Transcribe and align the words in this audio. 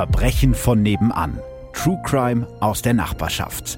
Verbrechen 0.00 0.54
von 0.54 0.82
nebenan. 0.82 1.38
True 1.74 2.00
Crime 2.06 2.48
aus 2.60 2.80
der 2.80 2.94
Nachbarschaft. 2.94 3.76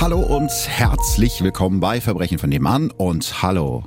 Hallo 0.00 0.18
und 0.22 0.50
herzlich 0.66 1.40
willkommen 1.40 1.78
bei 1.78 2.00
Verbrechen 2.00 2.38
von 2.38 2.50
nebenan 2.50 2.90
und 2.90 3.44
hallo 3.44 3.84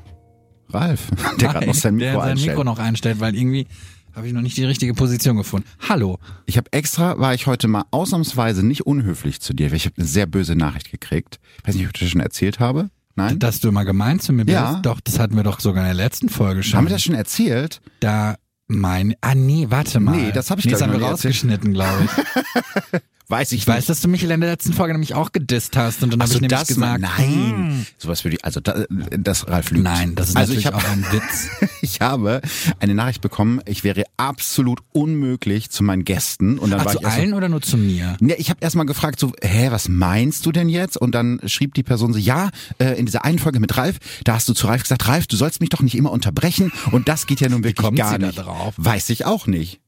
Ralf, 0.70 1.10
der 1.42 1.50
gerade 1.50 1.68
noch 1.68 1.74
sein 1.74 1.96
Mikro 1.96 2.12
der 2.12 2.20
sein 2.22 2.30
einstellt. 2.30 2.52
Mikro 2.52 2.64
noch 2.64 2.80
einstellt, 2.80 3.20
weil 3.20 3.36
irgendwie 3.36 3.68
habe 4.16 4.26
ich 4.26 4.32
noch 4.32 4.42
nicht 4.42 4.56
die 4.56 4.64
richtige 4.64 4.94
Position 4.94 5.36
gefunden. 5.36 5.68
Hallo. 5.90 6.18
Ich 6.46 6.56
habe 6.56 6.72
extra, 6.72 7.20
war 7.20 7.34
ich 7.34 7.46
heute 7.46 7.68
mal 7.68 7.84
ausnahmsweise 7.92 8.66
nicht 8.66 8.86
unhöflich 8.86 9.42
zu 9.42 9.54
dir, 9.54 9.70
weil 9.72 9.76
ich 9.76 9.86
habe 9.86 9.96
eine 9.98 10.08
sehr 10.08 10.28
böse 10.28 10.56
Nachricht 10.56 10.92
gekriegt. 10.92 11.42
weiß 11.66 11.76
nicht, 11.76 11.88
ob 11.88 11.94
ich 11.94 12.00
das 12.00 12.10
schon 12.10 12.22
erzählt 12.22 12.62
habe. 12.62 12.90
Nein? 13.20 13.40
Dass 13.40 13.60
du 13.60 13.70
immer 13.70 13.86
gemein 13.86 14.20
zu 14.20 14.34
mir 14.34 14.46
bist. 14.46 14.56
Ja. 14.56 14.80
Doch, 14.82 15.00
das 15.02 15.20
hatten 15.20 15.36
wir 15.36 15.44
doch 15.44 15.60
sogar 15.60 15.84
in 15.84 15.88
der 15.88 15.96
letzten 15.96 16.30
Folge 16.30 16.64
schon. 16.64 16.78
Haben 16.78 16.86
wir 16.88 16.92
das 16.92 17.04
schon 17.04 17.16
erzählt? 17.16 17.82
Da 18.00 18.36
mein, 18.68 19.16
ah 19.22 19.36
nee, 19.36 19.68
warte 19.70 20.00
mal. 20.00 20.16
Nee, 20.16 20.32
das 20.32 20.52
hab 20.52 20.60
ich, 20.60 20.66
nee, 20.66 20.72
das 20.72 20.82
haben 20.82 20.94
wir 20.94 21.02
rausgeschnitten, 21.02 21.74
glaube 21.74 22.06
ich. 22.06 23.00
Weiß 23.30 23.52
ich 23.52 23.62
Ich 23.62 23.68
weiß, 23.68 23.86
dass 23.86 24.02
du 24.02 24.08
mich 24.08 24.24
in 24.24 24.30
der 24.30 24.38
letzten 24.40 24.74
Folge 24.74 24.94
nämlich 24.94 25.14
auch 25.14 25.32
gedisst 25.32 25.78
hast 25.78 26.02
und 26.04 26.12
dann 26.12 26.20
habe 26.20 26.24
Achso, 26.24 26.36
ich 26.38 26.42
nämlich 26.42 26.60
das 26.60 26.68
gesagt, 26.68 27.00
nein, 27.02 27.54
hm, 27.56 27.86
sowas 27.98 28.24
würde 28.24 28.38
ich, 28.38 28.44
also 28.46 28.60
da, 28.60 28.86
das 28.90 29.48
Ralf 29.48 29.70
lügt. 29.70 29.84
nein, 29.84 30.16
das 30.16 30.30
ist 30.30 30.36
also 30.36 30.54
natürlich 30.54 30.66
ich 30.66 30.74
hab, 30.74 30.84
auch 30.84 30.90
ein 30.90 31.06
Witz. 31.12 31.50
ich 31.82 32.02
habe 32.02 32.42
eine 32.80 32.96
Nachricht 32.96 33.22
bekommen, 33.22 33.62
ich 33.66 33.84
wäre 33.84 34.04
absolut 34.18 34.80
unmöglich 34.94 35.70
zu 35.70 35.84
meinen 35.84 36.06
Gästen 36.06 36.58
und 36.58 36.72
dann 36.72 36.80
Ach, 36.82 36.86
war 36.86 36.92
zu 36.94 36.98
ich 37.00 37.04
erst 37.04 37.16
so- 37.18 37.22
allen 37.22 37.34
oder 37.34 37.50
nur 37.50 37.62
zu 37.62 37.78
mir? 37.78 38.18
Ja, 38.20 38.36
ich 38.38 38.50
habe 38.50 38.60
erstmal 38.62 38.88
gefragt, 38.88 39.20
so, 39.20 39.32
hä, 39.42 39.68
was 39.70 39.90
meinst 39.90 40.46
du 40.48 40.52
denn 40.52 40.68
jetzt? 40.68 40.98
Und 40.98 41.14
dann 41.14 41.40
schrieb 41.46 41.76
die 41.76 41.84
Person 41.84 42.14
so, 42.14 42.20
ja, 42.20 42.50
äh, 42.80 42.98
in 43.00 43.06
dieser 43.06 43.26
einen 43.26 43.38
Folge 43.38 43.60
mit 43.60 43.78
Ralf, 43.78 43.98
da 44.24 44.34
hast 44.34 44.50
du 44.50 44.54
zu 44.54 44.66
Ralf 44.68 44.82
gesagt, 44.82 45.08
Ralf, 45.08 45.28
du 45.28 45.36
sollst 45.36 45.62
mich 45.62 45.70
doch 45.70 45.82
nicht 45.82 45.96
immer 45.96 46.12
unterbrechen. 46.12 46.72
Und 46.92 47.08
das 47.08 47.28
geht 47.28 47.42
ja 47.42 47.50
nun 47.50 47.64
wirklich 47.64 47.86
kommt 47.86 47.98
gar 47.98 48.14
sie 48.14 48.18
da 48.20 48.28
nicht. 48.28 48.40
drauf? 48.40 48.74
Weiß 48.78 49.10
ich 49.12 49.26
auch 49.26 49.46
nicht. 49.46 49.80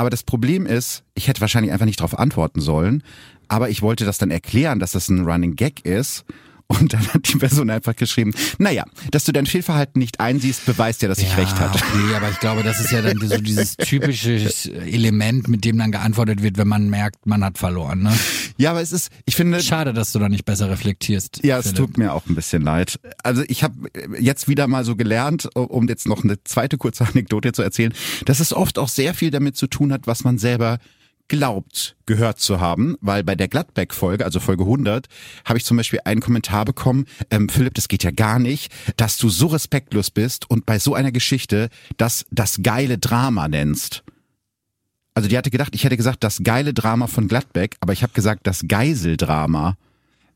Aber 0.00 0.08
das 0.08 0.22
Problem 0.22 0.64
ist, 0.64 1.04
ich 1.12 1.28
hätte 1.28 1.42
wahrscheinlich 1.42 1.74
einfach 1.74 1.84
nicht 1.84 2.00
darauf 2.00 2.18
antworten 2.18 2.62
sollen. 2.62 3.02
Aber 3.48 3.68
ich 3.68 3.82
wollte 3.82 4.06
das 4.06 4.16
dann 4.16 4.30
erklären, 4.30 4.78
dass 4.78 4.92
das 4.92 5.10
ein 5.10 5.26
Running 5.26 5.56
Gag 5.56 5.84
ist. 5.84 6.24
Und 6.70 6.92
dann 6.92 7.06
hat 7.12 7.26
die 7.28 7.36
Person 7.36 7.68
einfach 7.68 7.96
geschrieben, 7.96 8.32
naja, 8.58 8.84
dass 9.10 9.24
du 9.24 9.32
dein 9.32 9.46
Fehlverhalten 9.46 9.98
nicht 9.98 10.20
einsiehst, 10.20 10.66
beweist 10.66 11.02
ja, 11.02 11.08
dass 11.08 11.18
ich 11.18 11.36
recht 11.36 11.58
hatte. 11.58 11.78
Okay, 11.78 12.14
aber 12.14 12.30
ich 12.30 12.38
glaube, 12.38 12.62
das 12.62 12.78
ist 12.78 12.92
ja 12.92 13.02
dann 13.02 13.18
so 13.18 13.38
dieses 13.38 13.76
typische 13.76 14.32
Element, 14.86 15.48
mit 15.48 15.64
dem 15.64 15.78
dann 15.78 15.90
geantwortet 15.90 16.44
wird, 16.44 16.58
wenn 16.58 16.68
man 16.68 16.88
merkt, 16.88 17.26
man 17.26 17.42
hat 17.42 17.58
verloren. 17.58 18.04
Ne? 18.04 18.16
Ja, 18.56 18.70
aber 18.70 18.80
es 18.80 18.92
ist, 18.92 19.10
ich 19.24 19.34
finde, 19.34 19.60
Schade, 19.60 19.92
dass 19.92 20.12
du 20.12 20.20
da 20.20 20.28
nicht 20.28 20.44
besser 20.44 20.70
reflektierst. 20.70 21.40
Ja, 21.42 21.58
es 21.58 21.64
Philipp. 21.66 21.76
tut 21.76 21.98
mir 21.98 22.12
auch 22.12 22.26
ein 22.28 22.36
bisschen 22.36 22.62
leid. 22.62 23.00
Also 23.24 23.42
ich 23.48 23.64
habe 23.64 23.74
jetzt 24.20 24.46
wieder 24.46 24.68
mal 24.68 24.84
so 24.84 24.94
gelernt, 24.94 25.48
um 25.56 25.88
jetzt 25.88 26.06
noch 26.06 26.22
eine 26.22 26.42
zweite 26.44 26.78
kurze 26.78 27.04
Anekdote 27.04 27.50
zu 27.50 27.62
erzählen, 27.62 27.92
dass 28.26 28.38
es 28.38 28.52
oft 28.52 28.78
auch 28.78 28.88
sehr 28.88 29.12
viel 29.14 29.32
damit 29.32 29.56
zu 29.56 29.66
tun 29.66 29.92
hat, 29.92 30.06
was 30.06 30.22
man 30.22 30.38
selber 30.38 30.78
glaubt 31.30 31.96
gehört 32.04 32.40
zu 32.40 32.60
haben, 32.60 32.96
weil 33.00 33.22
bei 33.22 33.36
der 33.36 33.48
Gladbeck-Folge, 33.48 34.24
also 34.24 34.40
Folge 34.40 34.64
100, 34.64 35.06
habe 35.44 35.58
ich 35.58 35.64
zum 35.64 35.76
Beispiel 35.76 36.00
einen 36.04 36.20
Kommentar 36.20 36.64
bekommen, 36.64 37.06
ähm, 37.30 37.48
Philipp, 37.48 37.74
das 37.74 37.88
geht 37.88 38.02
ja 38.02 38.10
gar 38.10 38.38
nicht, 38.38 38.70
dass 38.96 39.16
du 39.16 39.30
so 39.30 39.46
respektlos 39.46 40.10
bist 40.10 40.50
und 40.50 40.66
bei 40.66 40.78
so 40.78 40.94
einer 40.94 41.12
Geschichte 41.12 41.70
das 41.96 42.26
das 42.30 42.60
geile 42.62 42.98
Drama 42.98 43.48
nennst. 43.48 44.02
Also 45.14 45.28
die 45.28 45.38
hatte 45.38 45.50
gedacht, 45.50 45.74
ich 45.74 45.84
hätte 45.84 45.96
gesagt, 45.96 46.24
das 46.24 46.42
geile 46.42 46.74
Drama 46.74 47.06
von 47.06 47.28
Gladbeck, 47.28 47.76
aber 47.80 47.92
ich 47.92 48.02
habe 48.02 48.12
gesagt, 48.12 48.46
das 48.46 48.64
Geiseldrama. 48.66 49.76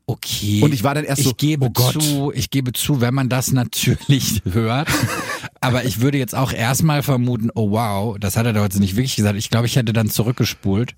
Okay. 0.07 0.61
Und 0.61 0.73
ich 0.73 0.83
war 0.83 0.93
dann 0.93 1.03
erst 1.03 1.21
ich 1.21 1.27
so, 1.27 1.33
gebe 1.33 1.65
oh 1.65 1.69
Gott. 1.71 1.93
zu, 2.01 2.31
ich 2.33 2.51
gebe 2.51 2.73
zu, 2.73 3.01
wenn 3.01 3.13
man 3.13 3.27
das 3.27 3.51
natürlich 3.51 4.41
hört. 4.45 4.87
Aber 5.67 5.85
ich 5.85 6.01
würde 6.01 6.17
jetzt 6.17 6.35
auch 6.35 6.51
erstmal 6.53 7.03
vermuten, 7.03 7.49
oh 7.55 7.71
wow, 7.71 8.17
das 8.19 8.37
hat 8.37 8.45
er 8.45 8.53
doch 8.53 8.63
jetzt 8.63 8.79
nicht 8.79 8.95
wirklich 8.95 9.15
gesagt. 9.15 9.37
Ich 9.37 9.49
glaube, 9.49 9.65
ich 9.67 9.75
hätte 9.75 9.93
dann 9.93 10.09
zurückgespult. 10.09 10.95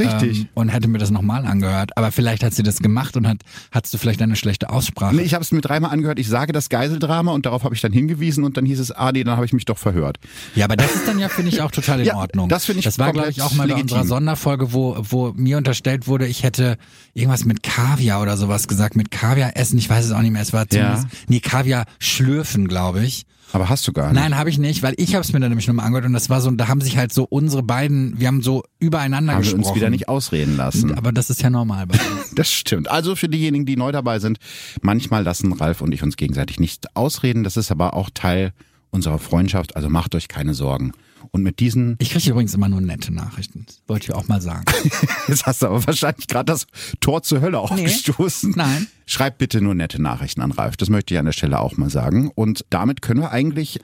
Richtig. 0.00 0.42
Ähm, 0.42 0.48
und 0.54 0.68
hätte 0.68 0.86
mir 0.86 0.98
das 0.98 1.10
nochmal 1.10 1.44
angehört. 1.44 1.96
Aber 1.96 2.12
vielleicht 2.12 2.44
hat 2.44 2.54
sie 2.54 2.62
das 2.62 2.78
gemacht 2.78 3.16
und 3.16 3.26
hat, 3.26 3.38
hattest 3.72 3.92
du 3.94 3.98
vielleicht 3.98 4.22
eine 4.22 4.36
schlechte 4.36 4.70
Aussprache. 4.70 5.16
Nee, 5.16 5.22
ich 5.22 5.34
habe 5.34 5.42
es 5.42 5.50
mir 5.50 5.60
dreimal 5.60 5.90
angehört, 5.90 6.20
ich 6.20 6.28
sage 6.28 6.52
das 6.52 6.68
Geiseldrama 6.68 7.32
und 7.32 7.46
darauf 7.46 7.64
habe 7.64 7.74
ich 7.74 7.80
dann 7.80 7.92
hingewiesen 7.92 8.44
und 8.44 8.56
dann 8.56 8.64
hieß 8.64 8.78
es, 8.78 8.92
ah 8.92 9.10
nee, 9.10 9.24
dann 9.24 9.34
habe 9.34 9.44
ich 9.46 9.52
mich 9.52 9.64
doch 9.64 9.76
verhört. 9.76 10.18
Ja, 10.54 10.66
aber 10.66 10.76
das 10.76 10.94
ist 10.94 11.08
dann 11.08 11.18
ja, 11.18 11.28
finde 11.28 11.50
ich, 11.50 11.62
auch 11.62 11.72
total 11.72 11.98
in 11.98 12.06
Ja, 12.06 12.14
Ordnung. 12.14 12.48
das 12.48 12.64
finde 12.66 12.78
ich 12.78 12.84
Das 12.84 13.00
war, 13.00 13.12
glaube 13.12 13.30
ich, 13.30 13.42
auch 13.42 13.50
mal 13.54 13.66
bei 13.66 13.74
legitim. 13.74 13.82
unserer 13.98 14.04
Sonderfolge, 14.06 14.72
wo, 14.72 14.96
wo 15.00 15.32
mir 15.34 15.58
unterstellt 15.58 16.06
wurde, 16.06 16.28
ich 16.28 16.44
hätte 16.44 16.78
irgendwas 17.14 17.44
mit 17.44 17.64
Kaviar 17.64 18.22
oder 18.22 18.36
sowas 18.36 18.68
gesagt, 18.68 18.94
mit 18.94 19.10
Kaviar 19.10 19.56
essen, 19.56 19.78
ich 19.78 19.90
weiß 19.90 20.04
es 20.06 20.12
auch 20.12 20.22
nicht 20.22 20.30
mehr, 20.30 20.42
es 20.42 20.52
war 20.52 20.68
zumindest, 20.68 21.08
nee, 21.26 21.40
Kaviar 21.40 21.86
schlürfen, 21.98 22.68
glaube 22.68 23.04
ich. 23.04 23.24
Aber 23.52 23.68
hast 23.68 23.86
du 23.88 23.92
gar 23.92 24.12
nicht. 24.12 24.20
Nein, 24.20 24.36
habe 24.36 24.50
ich 24.50 24.58
nicht, 24.58 24.82
weil 24.82 24.94
ich 24.98 25.14
habe 25.14 25.24
es 25.24 25.32
mir 25.32 25.40
dann 25.40 25.50
nämlich 25.50 25.66
nochmal 25.66 25.86
angehört 25.86 26.06
und 26.06 26.12
das 26.12 26.28
war 26.28 26.40
so, 26.40 26.50
da 26.50 26.68
haben 26.68 26.80
sich 26.80 26.96
halt 26.98 27.12
so 27.12 27.24
unsere 27.24 27.62
beiden, 27.62 28.18
wir 28.20 28.28
haben 28.28 28.42
so 28.42 28.62
übereinander 28.78 29.32
haben 29.32 29.38
wir 29.38 29.44
gesprochen. 29.44 29.64
uns 29.64 29.74
wieder 29.74 29.90
nicht 29.90 30.08
ausreden 30.08 30.56
lassen. 30.56 30.94
Aber 30.94 31.12
das 31.12 31.30
ist 31.30 31.40
ja 31.42 31.50
normal 31.50 31.86
bei 31.86 31.94
uns. 31.94 32.30
Das 32.34 32.52
stimmt. 32.52 32.90
Also 32.90 33.16
für 33.16 33.28
diejenigen, 33.28 33.66
die 33.66 33.76
neu 33.76 33.90
dabei 33.90 34.18
sind, 34.18 34.38
manchmal 34.82 35.24
lassen 35.24 35.52
Ralf 35.52 35.80
und 35.80 35.92
ich 35.92 36.02
uns 36.02 36.16
gegenseitig 36.16 36.60
nicht 36.60 36.94
ausreden. 36.94 37.42
Das 37.42 37.56
ist 37.56 37.70
aber 37.72 37.94
auch 37.94 38.10
Teil 38.12 38.52
unserer 38.90 39.18
Freundschaft. 39.18 39.76
Also 39.76 39.88
macht 39.88 40.14
euch 40.14 40.28
keine 40.28 40.54
Sorgen. 40.54 40.92
Und 41.30 41.42
mit 41.42 41.60
diesen, 41.60 41.96
Ich 41.98 42.10
kriege 42.10 42.30
übrigens 42.30 42.54
immer 42.54 42.68
nur 42.68 42.80
nette 42.80 43.12
Nachrichten. 43.12 43.64
Das 43.66 43.80
wollte 43.86 44.04
ich 44.04 44.14
auch 44.14 44.28
mal 44.28 44.40
sagen. 44.40 44.64
jetzt 45.28 45.46
hast 45.46 45.62
du 45.62 45.66
aber 45.66 45.86
wahrscheinlich 45.86 46.26
gerade 46.26 46.52
das 46.52 46.66
Tor 47.00 47.22
zur 47.22 47.40
Hölle 47.40 47.58
aufgestoßen. 47.58 48.54
Nein. 48.56 48.86
Schreibt 49.06 49.38
bitte 49.38 49.60
nur 49.60 49.74
nette 49.74 50.00
Nachrichten 50.00 50.40
an 50.40 50.52
Ralf. 50.52 50.76
Das 50.76 50.88
möchte 50.88 51.14
ich 51.14 51.18
an 51.18 51.26
der 51.26 51.32
Stelle 51.32 51.60
auch 51.60 51.76
mal 51.76 51.90
sagen. 51.90 52.30
Und 52.34 52.64
damit 52.70 53.02
können 53.02 53.20
wir 53.20 53.30
eigentlich 53.30 53.80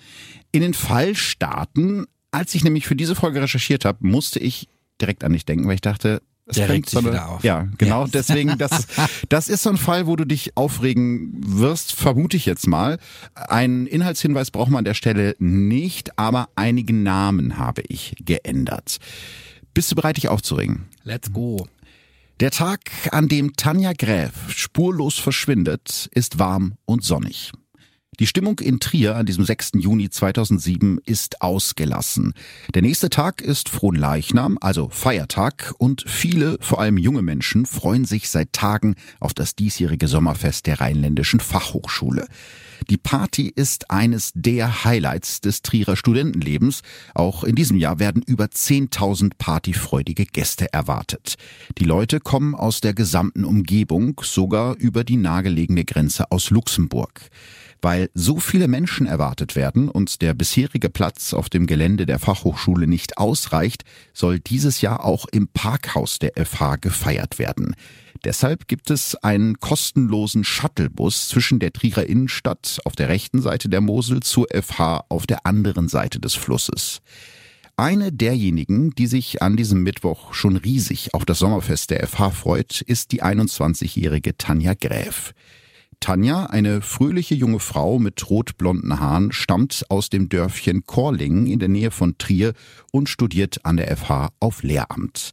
in 0.53 0.63
den 0.63 0.75
Fall 0.75 1.15
starten. 1.15 2.07
Als 2.31 2.55
ich 2.55 2.65
nämlich 2.65 2.87
für 2.87 2.97
diese 2.97 3.15
Folge 3.15 3.43
recherchiert 3.43 3.85
habe, 3.85 3.99
musste 4.07 4.39
ich 4.39 4.69
direkt 5.01 5.25
an 5.25 5.33
dich 5.33 5.45
denken, 5.45 5.67
weil 5.67 5.75
ich 5.75 5.81
dachte, 5.81 6.23
es 6.47 6.57
Der 6.57 6.69
regt 6.69 6.91
sich 6.91 6.93
so 6.93 6.99
eine- 6.99 7.13
wieder 7.17 7.29
auf. 7.29 7.43
Ja, 7.45 7.69
genau. 7.79 8.05
Ja. 8.05 8.11
Deswegen, 8.13 8.59
das, 8.59 8.87
das 9.29 9.49
ist 9.49 9.63
so 9.63 9.71
ein 9.71 9.77
Fall, 9.77 10.07
wo 10.07 10.15
du 10.17 10.25
dich 10.27 10.57
aufregen 10.57 11.33
wirst, 11.45 11.95
vermute 11.95 12.37
ich 12.37 12.45
jetzt 12.47 12.67
mal. 12.67 12.99
Einen 13.35 13.87
Inhaltshinweis 13.87 14.51
braucht 14.51 14.71
man 14.71 14.79
an 14.81 14.85
der 14.85 14.95
Stelle 14.95 15.37
nicht, 15.39 16.19
aber 16.19 16.49
einige 16.55 16.93
Namen 16.93 17.57
habe 17.59 17.83
ich 17.89 18.15
geändert. 18.25 18.99
Bist 19.73 19.91
du 19.91 19.97
bereit, 19.97 20.17
dich 20.19 20.29
aufzuregen? 20.29 20.85
Let's 21.03 21.33
go. 21.33 21.67
Der 22.41 22.51
Tag, 22.51 22.81
an 23.13 23.29
dem 23.29 23.55
Tanja 23.57 23.93
Gräf 23.93 24.33
spurlos 24.49 25.19
verschwindet, 25.19 26.09
ist 26.13 26.39
warm 26.39 26.75
und 26.85 27.05
sonnig. 27.05 27.53
Die 28.21 28.29
Stimmung 28.29 28.61
in 28.61 28.79
Trier 28.79 29.17
an 29.17 29.27
diesem 29.27 29.45
6. 29.45 29.73
Juni 29.75 30.09
2007 30.09 31.01
ist 31.05 31.43
ausgelassen. 31.43 32.35
Der 32.73 32.83
nächste 32.83 33.11
Tag 33.11 33.41
ist 33.41 33.69
Fronleichnam, 33.69 34.57
also 34.61 34.89
Feiertag, 34.89 35.75
und 35.79 36.05
viele, 36.07 36.57
vor 36.61 36.81
allem 36.81 36.97
junge 36.97 37.23
Menschen, 37.23 37.67
freuen 37.67 38.05
sich 38.05 38.29
seit 38.29 38.53
Tagen 38.53 38.95
auf 39.19 39.35
das 39.35 39.57
diesjährige 39.57 40.07
Sommerfest 40.07 40.67
der 40.67 40.81
Rheinländischen 40.81 41.41
Fachhochschule. 41.41 42.29
Die 42.89 42.99
Party 42.99 43.53
ist 43.55 43.91
eines 43.91 44.31
der 44.35 44.85
Highlights 44.85 45.41
des 45.41 45.63
Trierer 45.63 45.97
Studentenlebens. 45.97 46.83
Auch 47.15 47.43
in 47.43 47.57
diesem 47.57 47.79
Jahr 47.79 47.99
werden 47.99 48.23
über 48.23 48.45
10.000 48.45 49.33
partyfreudige 49.39 50.27
Gäste 50.27 50.73
erwartet. 50.73 51.35
Die 51.79 51.85
Leute 51.85 52.21
kommen 52.21 52.55
aus 52.55 52.81
der 52.81 52.95
gesamten 52.95 53.45
Umgebung, 53.45 54.21
sogar 54.23 54.77
über 54.77 55.03
die 55.03 55.17
nahegelegene 55.17 55.85
Grenze 55.85 56.31
aus 56.31 56.51
Luxemburg. 56.51 57.31
Weil 57.85 58.09
so 58.15 58.39
viele 58.39 58.67
Menschen 58.67 59.07
erwartet 59.07 59.57
werden 59.57 59.91
und 59.91 60.23
der 60.23 60.33
bisherige 60.33 60.89
Platz 60.89 61.35
auf 61.35 61.51
dem 61.51 61.67
Gelände 61.67 62.07
der 62.07 62.19
Fachhochschule 62.19 62.87
nicht 62.87 63.19
ausreicht, 63.19 63.85
soll 64.15 64.41
dieses 64.41 64.81
Jahr 64.81 65.05
auch 65.05 65.27
im 65.31 65.49
Parkhaus 65.49 66.19
der 66.19 66.33
FH 66.47 66.77
gefeiert 66.77 67.39
werden. 67.39 67.77
Deshalb 68.25 68.69
gibt 68.69 68.91
es 68.91 69.17
einen 69.17 69.61
kostenlosen 69.61 70.45
Shuttlebus 70.45 71.29
zwischen 71.29 71.59
der 71.59 71.75
Trierer 71.75 72.07
Innenstadt 72.07 72.79
auf 72.87 72.97
der 72.97 73.11
rechten 73.11 73.43
Seite 73.43 73.69
der 73.69 73.83
Mosel 73.83 74.21
zur 74.21 74.47
FH 74.51 75.05
auf 75.11 75.27
der 75.27 75.45
anderen 75.45 75.89
Seite 75.89 76.21
des 76.21 76.33
Flusses. 76.33 77.03
Eine 77.77 78.13
derjenigen, 78.13 78.93
die 78.93 79.09
sich 79.09 79.43
an 79.43 79.59
diesem 79.59 79.83
Mittwoch 79.83 80.33
schon 80.33 80.57
riesig 80.57 81.13
auf 81.13 81.27
das 81.27 81.39
Sommerfest 81.39 81.91
der 81.91 82.09
FH 82.09 82.31
freut, 82.31 82.81
ist 82.81 83.13
die 83.13 83.23
21-jährige 83.23 84.39
Tanja 84.39 84.73
Gräf. 84.73 85.35
Tanja, 86.05 86.45
eine 86.45 86.83
fröhliche 86.83 87.35
junge 87.35 87.61
Frau 87.61 87.99
mit 87.99 88.29
rotblonden 88.29 89.01
Haaren, 89.01 89.33
stammt 89.33 89.87
aus 89.89 90.11
dem 90.11 90.29
Dörfchen 90.29 90.85
Korlingen 90.85 91.47
in 91.47 91.61
der 91.61 91.71
Nähe 91.71 91.91
von 91.91 92.19
Trier 92.19 92.53
und 92.93 93.09
studiert 93.09 93.65
an 93.65 93.79
der 93.79 93.97
FH 93.97 94.29
auf 94.39 94.63
Lehramt. 94.63 95.31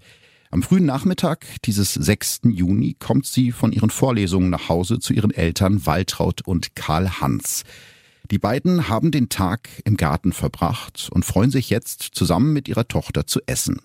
Am 0.50 0.63
frühen 0.63 0.85
Nachmittag 0.85 1.45
dieses 1.65 1.94
6. 1.94 2.44
Juni 2.45 2.95
kommt 2.97 3.25
sie 3.25 3.51
von 3.51 3.73
ihren 3.73 3.89
Vorlesungen 3.89 4.50
nach 4.50 4.69
Hause 4.69 5.00
zu 5.00 5.12
ihren 5.12 5.31
Eltern 5.31 5.85
Waltraud 5.85 6.47
und 6.47 6.73
Karl 6.73 7.19
Hans. 7.19 7.65
Die 8.31 8.39
beiden 8.39 8.88
haben 8.88 9.12
den 9.12 9.27
Tag 9.27 9.68
im 9.83 9.97
Garten 9.97 10.31
verbracht 10.31 11.09
und 11.12 11.25
freuen 11.25 11.51
sich 11.51 11.69
jetzt 11.69 12.01
zusammen 12.13 12.53
mit 12.53 12.69
ihrer 12.69 12.88
Tochter 12.88 13.27
zu 13.27 13.41
essen. 13.45 13.81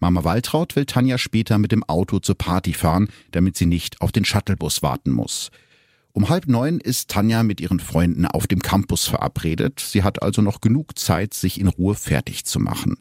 Mama 0.00 0.24
Waltraud 0.24 0.76
will 0.76 0.86
Tanja 0.86 1.18
später 1.18 1.58
mit 1.58 1.72
dem 1.72 1.84
Auto 1.84 2.20
zur 2.20 2.38
Party 2.38 2.72
fahren, 2.72 3.08
damit 3.32 3.58
sie 3.58 3.66
nicht 3.66 4.00
auf 4.00 4.12
den 4.12 4.24
Shuttlebus 4.24 4.82
warten 4.82 5.10
muss. 5.10 5.50
Um 6.14 6.28
halb 6.28 6.46
neun 6.46 6.78
ist 6.78 7.08
Tanja 7.08 7.42
mit 7.42 7.60
ihren 7.60 7.80
Freunden 7.80 8.26
auf 8.26 8.46
dem 8.46 8.60
Campus 8.60 9.06
verabredet. 9.06 9.80
Sie 9.80 10.02
hat 10.02 10.22
also 10.22 10.42
noch 10.42 10.60
genug 10.60 10.98
Zeit, 10.98 11.32
sich 11.32 11.58
in 11.58 11.68
Ruhe 11.68 11.94
fertig 11.94 12.44
zu 12.44 12.60
machen. 12.60 12.96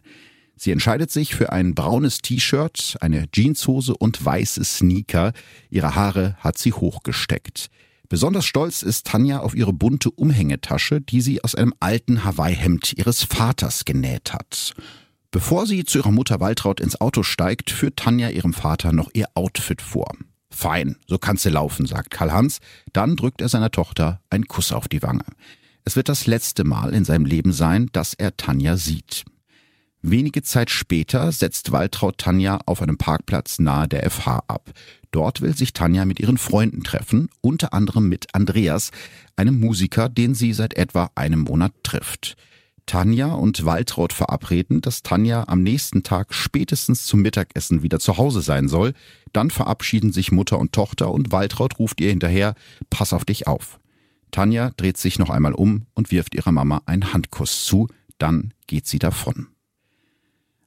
Sie 0.55 0.71
entscheidet 0.71 1.11
sich 1.11 1.35
für 1.35 1.51
ein 1.51 1.75
braunes 1.75 2.19
T-Shirt, 2.19 2.97
eine 3.01 3.25
Jeanshose 3.31 3.97
und 3.97 4.23
weiße 4.23 4.63
Sneaker. 4.63 5.33
Ihre 5.69 5.95
Haare 5.95 6.37
hat 6.39 6.57
sie 6.57 6.71
hochgesteckt. 6.71 7.69
Besonders 8.07 8.45
stolz 8.45 8.81
ist 8.81 9.07
Tanja 9.07 9.39
auf 9.39 9.55
ihre 9.55 9.73
bunte 9.73 10.11
Umhängetasche, 10.11 11.01
die 11.01 11.21
sie 11.21 11.43
aus 11.43 11.55
einem 11.55 11.73
alten 11.79 12.23
Hawaii-Hemd 12.23 12.93
ihres 12.97 13.23
Vaters 13.23 13.85
genäht 13.85 14.33
hat. 14.33 14.73
Bevor 15.31 15.65
sie 15.65 15.83
zu 15.83 15.99
ihrer 15.99 16.11
Mutter 16.11 16.39
Waltraud 16.39 16.79
ins 16.79 16.99
Auto 16.99 17.23
steigt, 17.23 17.71
führt 17.71 17.97
Tanja 17.97 18.29
ihrem 18.29 18.53
Vater 18.53 18.93
noch 18.93 19.09
ihr 19.13 19.27
Outfit 19.33 19.81
vor. 19.81 20.13
Fein, 20.51 20.97
so 21.07 21.17
kannst 21.17 21.45
du 21.45 21.49
laufen, 21.49 21.85
sagt 21.85 22.11
Karl-Hans. 22.11 22.59
Dann 22.93 23.15
drückt 23.15 23.41
er 23.41 23.49
seiner 23.49 23.71
Tochter 23.71 24.21
einen 24.29 24.47
Kuss 24.47 24.71
auf 24.71 24.87
die 24.87 25.01
Wange. 25.01 25.23
Es 25.85 25.95
wird 25.95 26.09
das 26.09 26.27
letzte 26.27 26.63
Mal 26.63 26.93
in 26.93 27.05
seinem 27.05 27.25
Leben 27.25 27.53
sein, 27.53 27.89
dass 27.93 28.13
er 28.13 28.37
Tanja 28.37 28.77
sieht. 28.77 29.23
Wenige 30.03 30.41
Zeit 30.41 30.69
später 30.69 31.31
setzt 31.31 31.71
Waltraud 31.71 32.17
Tanja 32.17 32.59
auf 32.65 32.81
einem 32.81 32.97
Parkplatz 32.97 33.59
nahe 33.59 33.87
der 33.87 34.09
FH 34.09 34.43
ab. 34.47 34.71
Dort 35.11 35.41
will 35.41 35.55
sich 35.55 35.73
Tanja 35.73 36.05
mit 36.05 36.19
ihren 36.19 36.37
Freunden 36.37 36.83
treffen, 36.83 37.29
unter 37.41 37.73
anderem 37.73 38.09
mit 38.09 38.33
Andreas, 38.33 38.91
einem 39.35 39.59
Musiker, 39.59 40.09
den 40.09 40.33
sie 40.33 40.53
seit 40.53 40.73
etwa 40.75 41.11
einem 41.15 41.41
Monat 41.41 41.73
trifft. 41.83 42.35
Tanja 42.91 43.27
und 43.27 43.63
Waltraud 43.63 44.11
verabreden, 44.11 44.81
dass 44.81 45.01
Tanja 45.01 45.45
am 45.47 45.63
nächsten 45.63 46.03
Tag 46.03 46.33
spätestens 46.33 47.05
zum 47.05 47.21
Mittagessen 47.21 47.83
wieder 47.83 48.01
zu 48.01 48.17
Hause 48.17 48.41
sein 48.41 48.67
soll. 48.67 48.91
Dann 49.31 49.49
verabschieden 49.49 50.11
sich 50.11 50.33
Mutter 50.33 50.59
und 50.59 50.73
Tochter 50.73 51.09
und 51.09 51.31
Waltraud 51.31 51.79
ruft 51.79 52.01
ihr 52.01 52.09
hinterher, 52.09 52.53
pass 52.89 53.13
auf 53.13 53.23
dich 53.23 53.47
auf. 53.47 53.79
Tanja 54.31 54.71
dreht 54.75 54.97
sich 54.97 55.19
noch 55.19 55.29
einmal 55.29 55.53
um 55.53 55.85
und 55.93 56.11
wirft 56.11 56.35
ihrer 56.35 56.51
Mama 56.51 56.81
einen 56.85 57.13
Handkuss 57.13 57.63
zu, 57.63 57.87
dann 58.17 58.53
geht 58.67 58.87
sie 58.87 58.99
davon. 58.99 59.47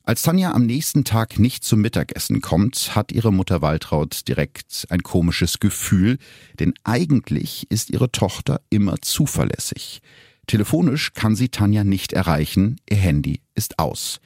Als 0.03 0.23
Tanja 0.23 0.53
am 0.53 0.65
nächsten 0.65 1.05
Tag 1.05 1.39
nicht 1.39 1.63
zum 1.63 1.83
Mittagessen 1.83 2.41
kommt, 2.41 2.97
hat 2.97 3.13
ihre 3.13 3.35
Mutter 3.35 3.61
Waltraud 3.61 4.27
direkt 4.29 4.87
ein 4.89 5.03
komisches 5.03 5.61
Gefühl, 5.61 6.17
denn 6.59 6.73
eigentlich 6.85 7.71
ist 7.71 7.91
ihre 7.91 8.11
Tochter 8.11 8.63
immer 8.71 9.03
zuverlässig. 9.03 10.01
Telefonisch 10.47 11.13
kann 11.15 11.37
sie 11.37 11.49
Tanja 11.49 11.85
nicht 11.85 12.13
erreichen, 12.13 12.77
ihr 12.89 12.97
Handy 12.97 13.41
ist 13.55 13.79
aus. 13.79 14.21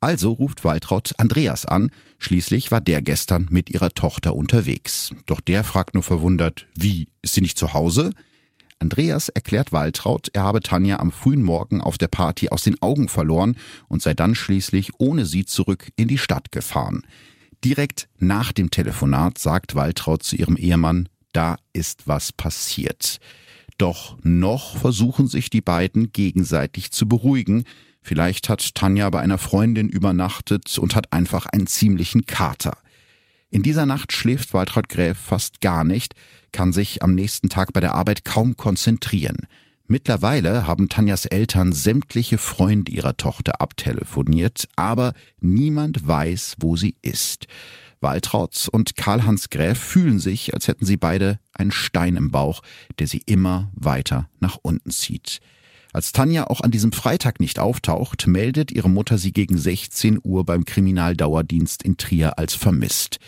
Also 0.00 0.32
ruft 0.32 0.64
Waltraud 0.64 1.12
Andreas 1.18 1.66
an, 1.66 1.90
schließlich 2.18 2.70
war 2.70 2.80
der 2.80 3.02
gestern 3.02 3.48
mit 3.50 3.68
ihrer 3.68 3.90
Tochter 3.90 4.34
unterwegs. 4.34 5.14
Doch 5.26 5.40
der 5.40 5.62
fragt 5.62 5.94
nur 5.94 6.02
verwundert, 6.02 6.66
wie, 6.74 7.08
ist 7.20 7.34
sie 7.34 7.42
nicht 7.42 7.58
zu 7.58 7.74
Hause? 7.74 8.12
Andreas 8.78 9.28
erklärt 9.28 9.72
Waltraud, 9.72 10.30
er 10.32 10.42
habe 10.42 10.60
Tanja 10.60 11.00
am 11.00 11.12
frühen 11.12 11.42
Morgen 11.42 11.82
auf 11.82 11.98
der 11.98 12.08
Party 12.08 12.48
aus 12.48 12.62
den 12.62 12.80
Augen 12.80 13.08
verloren 13.08 13.56
und 13.88 14.00
sei 14.00 14.14
dann 14.14 14.34
schließlich 14.34 14.92
ohne 14.98 15.26
sie 15.26 15.44
zurück 15.44 15.90
in 15.96 16.08
die 16.08 16.16
Stadt 16.16 16.50
gefahren. 16.50 17.02
Direkt 17.62 18.08
nach 18.18 18.52
dem 18.52 18.70
Telefonat 18.70 19.36
sagt 19.36 19.74
Waltraud 19.74 20.22
zu 20.22 20.34
ihrem 20.34 20.56
Ehemann, 20.56 21.10
da 21.34 21.56
ist 21.74 22.08
was 22.08 22.32
passiert. 22.32 23.18
Doch 23.80 24.18
noch 24.22 24.76
versuchen 24.76 25.26
sich 25.26 25.48
die 25.48 25.62
beiden 25.62 26.12
gegenseitig 26.12 26.90
zu 26.90 27.08
beruhigen. 27.08 27.64
Vielleicht 28.02 28.50
hat 28.50 28.74
Tanja 28.74 29.08
bei 29.08 29.20
einer 29.20 29.38
Freundin 29.38 29.88
übernachtet 29.88 30.76
und 30.76 30.94
hat 30.94 31.14
einfach 31.14 31.46
einen 31.46 31.66
ziemlichen 31.66 32.26
Kater. 32.26 32.76
In 33.48 33.62
dieser 33.62 33.86
Nacht 33.86 34.12
schläft 34.12 34.52
Waltraud 34.52 34.90
Gräf 34.90 35.16
fast 35.16 35.62
gar 35.62 35.84
nicht, 35.84 36.14
kann 36.52 36.74
sich 36.74 37.02
am 37.02 37.14
nächsten 37.14 37.48
Tag 37.48 37.72
bei 37.72 37.80
der 37.80 37.94
Arbeit 37.94 38.26
kaum 38.26 38.54
konzentrieren. 38.54 39.46
Mittlerweile 39.86 40.66
haben 40.66 40.90
Tanjas 40.90 41.24
Eltern 41.24 41.72
sämtliche 41.72 42.36
Freunde 42.36 42.92
ihrer 42.92 43.16
Tochter 43.16 43.62
abtelefoniert, 43.62 44.68
aber 44.76 45.14
niemand 45.40 46.06
weiß, 46.06 46.56
wo 46.60 46.76
sie 46.76 46.96
ist. 47.00 47.46
Waltraud 48.00 48.68
und 48.72 48.96
Karl-Hans 48.96 49.50
Gräf 49.50 49.78
fühlen 49.78 50.18
sich, 50.18 50.54
als 50.54 50.68
hätten 50.68 50.86
sie 50.86 50.96
beide 50.96 51.38
einen 51.52 51.70
Stein 51.70 52.16
im 52.16 52.30
Bauch, 52.30 52.62
der 52.98 53.06
sie 53.06 53.22
immer 53.26 53.70
weiter 53.74 54.28
nach 54.40 54.58
unten 54.62 54.90
zieht. 54.90 55.40
Als 55.92 56.12
Tanja 56.12 56.46
auch 56.46 56.60
an 56.60 56.70
diesem 56.70 56.92
Freitag 56.92 57.40
nicht 57.40 57.58
auftaucht, 57.58 58.26
meldet 58.26 58.70
ihre 58.70 58.88
Mutter 58.88 59.18
sie 59.18 59.32
gegen 59.32 59.58
16 59.58 60.20
Uhr 60.22 60.44
beim 60.44 60.64
Kriminaldauerdienst 60.64 61.82
in 61.82 61.96
Trier 61.96 62.38
als 62.38 62.54
vermisst. 62.54 63.18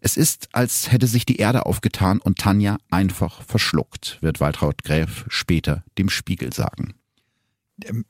Es 0.00 0.16
ist, 0.16 0.48
als 0.52 0.90
hätte 0.92 1.06
sich 1.06 1.24
die 1.24 1.36
Erde 1.36 1.64
aufgetan 1.64 2.20
und 2.20 2.38
Tanja 2.38 2.76
einfach 2.90 3.42
verschluckt, 3.42 4.18
wird 4.20 4.40
Waltraud 4.40 4.82
Gräf 4.82 5.24
später 5.28 5.84
dem 5.96 6.10
Spiegel 6.10 6.52
sagen. 6.52 6.94
Ähm, 7.84 8.04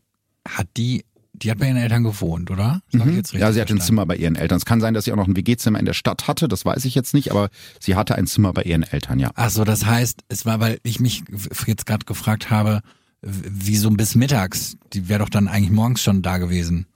hat 0.48 0.68
die 0.76 1.04
die 1.42 1.50
hat 1.50 1.58
bei 1.58 1.66
ihren 1.66 1.76
Eltern 1.76 2.04
gewohnt, 2.04 2.50
oder? 2.50 2.82
Mhm. 2.92 3.22
ja, 3.32 3.52
sie 3.52 3.60
hat 3.60 3.70
ein 3.70 3.80
Zimmer 3.80 4.06
bei 4.06 4.16
ihren 4.16 4.36
Eltern. 4.36 4.58
Es 4.58 4.64
kann 4.64 4.80
sein, 4.80 4.94
dass 4.94 5.04
sie 5.04 5.12
auch 5.12 5.16
noch 5.16 5.26
ein 5.26 5.36
WG-Zimmer 5.36 5.78
in 5.78 5.84
der 5.84 5.92
Stadt 5.92 6.28
hatte, 6.28 6.48
das 6.48 6.64
weiß 6.64 6.84
ich 6.84 6.94
jetzt 6.94 7.14
nicht, 7.14 7.30
aber 7.30 7.50
sie 7.80 7.96
hatte 7.96 8.14
ein 8.14 8.26
Zimmer 8.26 8.52
bei 8.52 8.62
ihren 8.62 8.82
Eltern, 8.82 9.18
ja. 9.18 9.30
Ach 9.34 9.50
so, 9.50 9.64
das 9.64 9.86
heißt, 9.86 10.22
es 10.28 10.46
war, 10.46 10.60
weil 10.60 10.78
ich 10.82 11.00
mich 11.00 11.24
jetzt 11.66 11.86
gerade 11.86 12.04
gefragt 12.06 12.50
habe, 12.50 12.82
wieso 13.22 13.90
bis 13.90 14.14
mittags? 14.14 14.76
Die 14.92 15.08
wäre 15.08 15.20
doch 15.20 15.28
dann 15.28 15.48
eigentlich 15.48 15.70
morgens 15.70 16.02
schon 16.02 16.22
da 16.22 16.38
gewesen. 16.38 16.86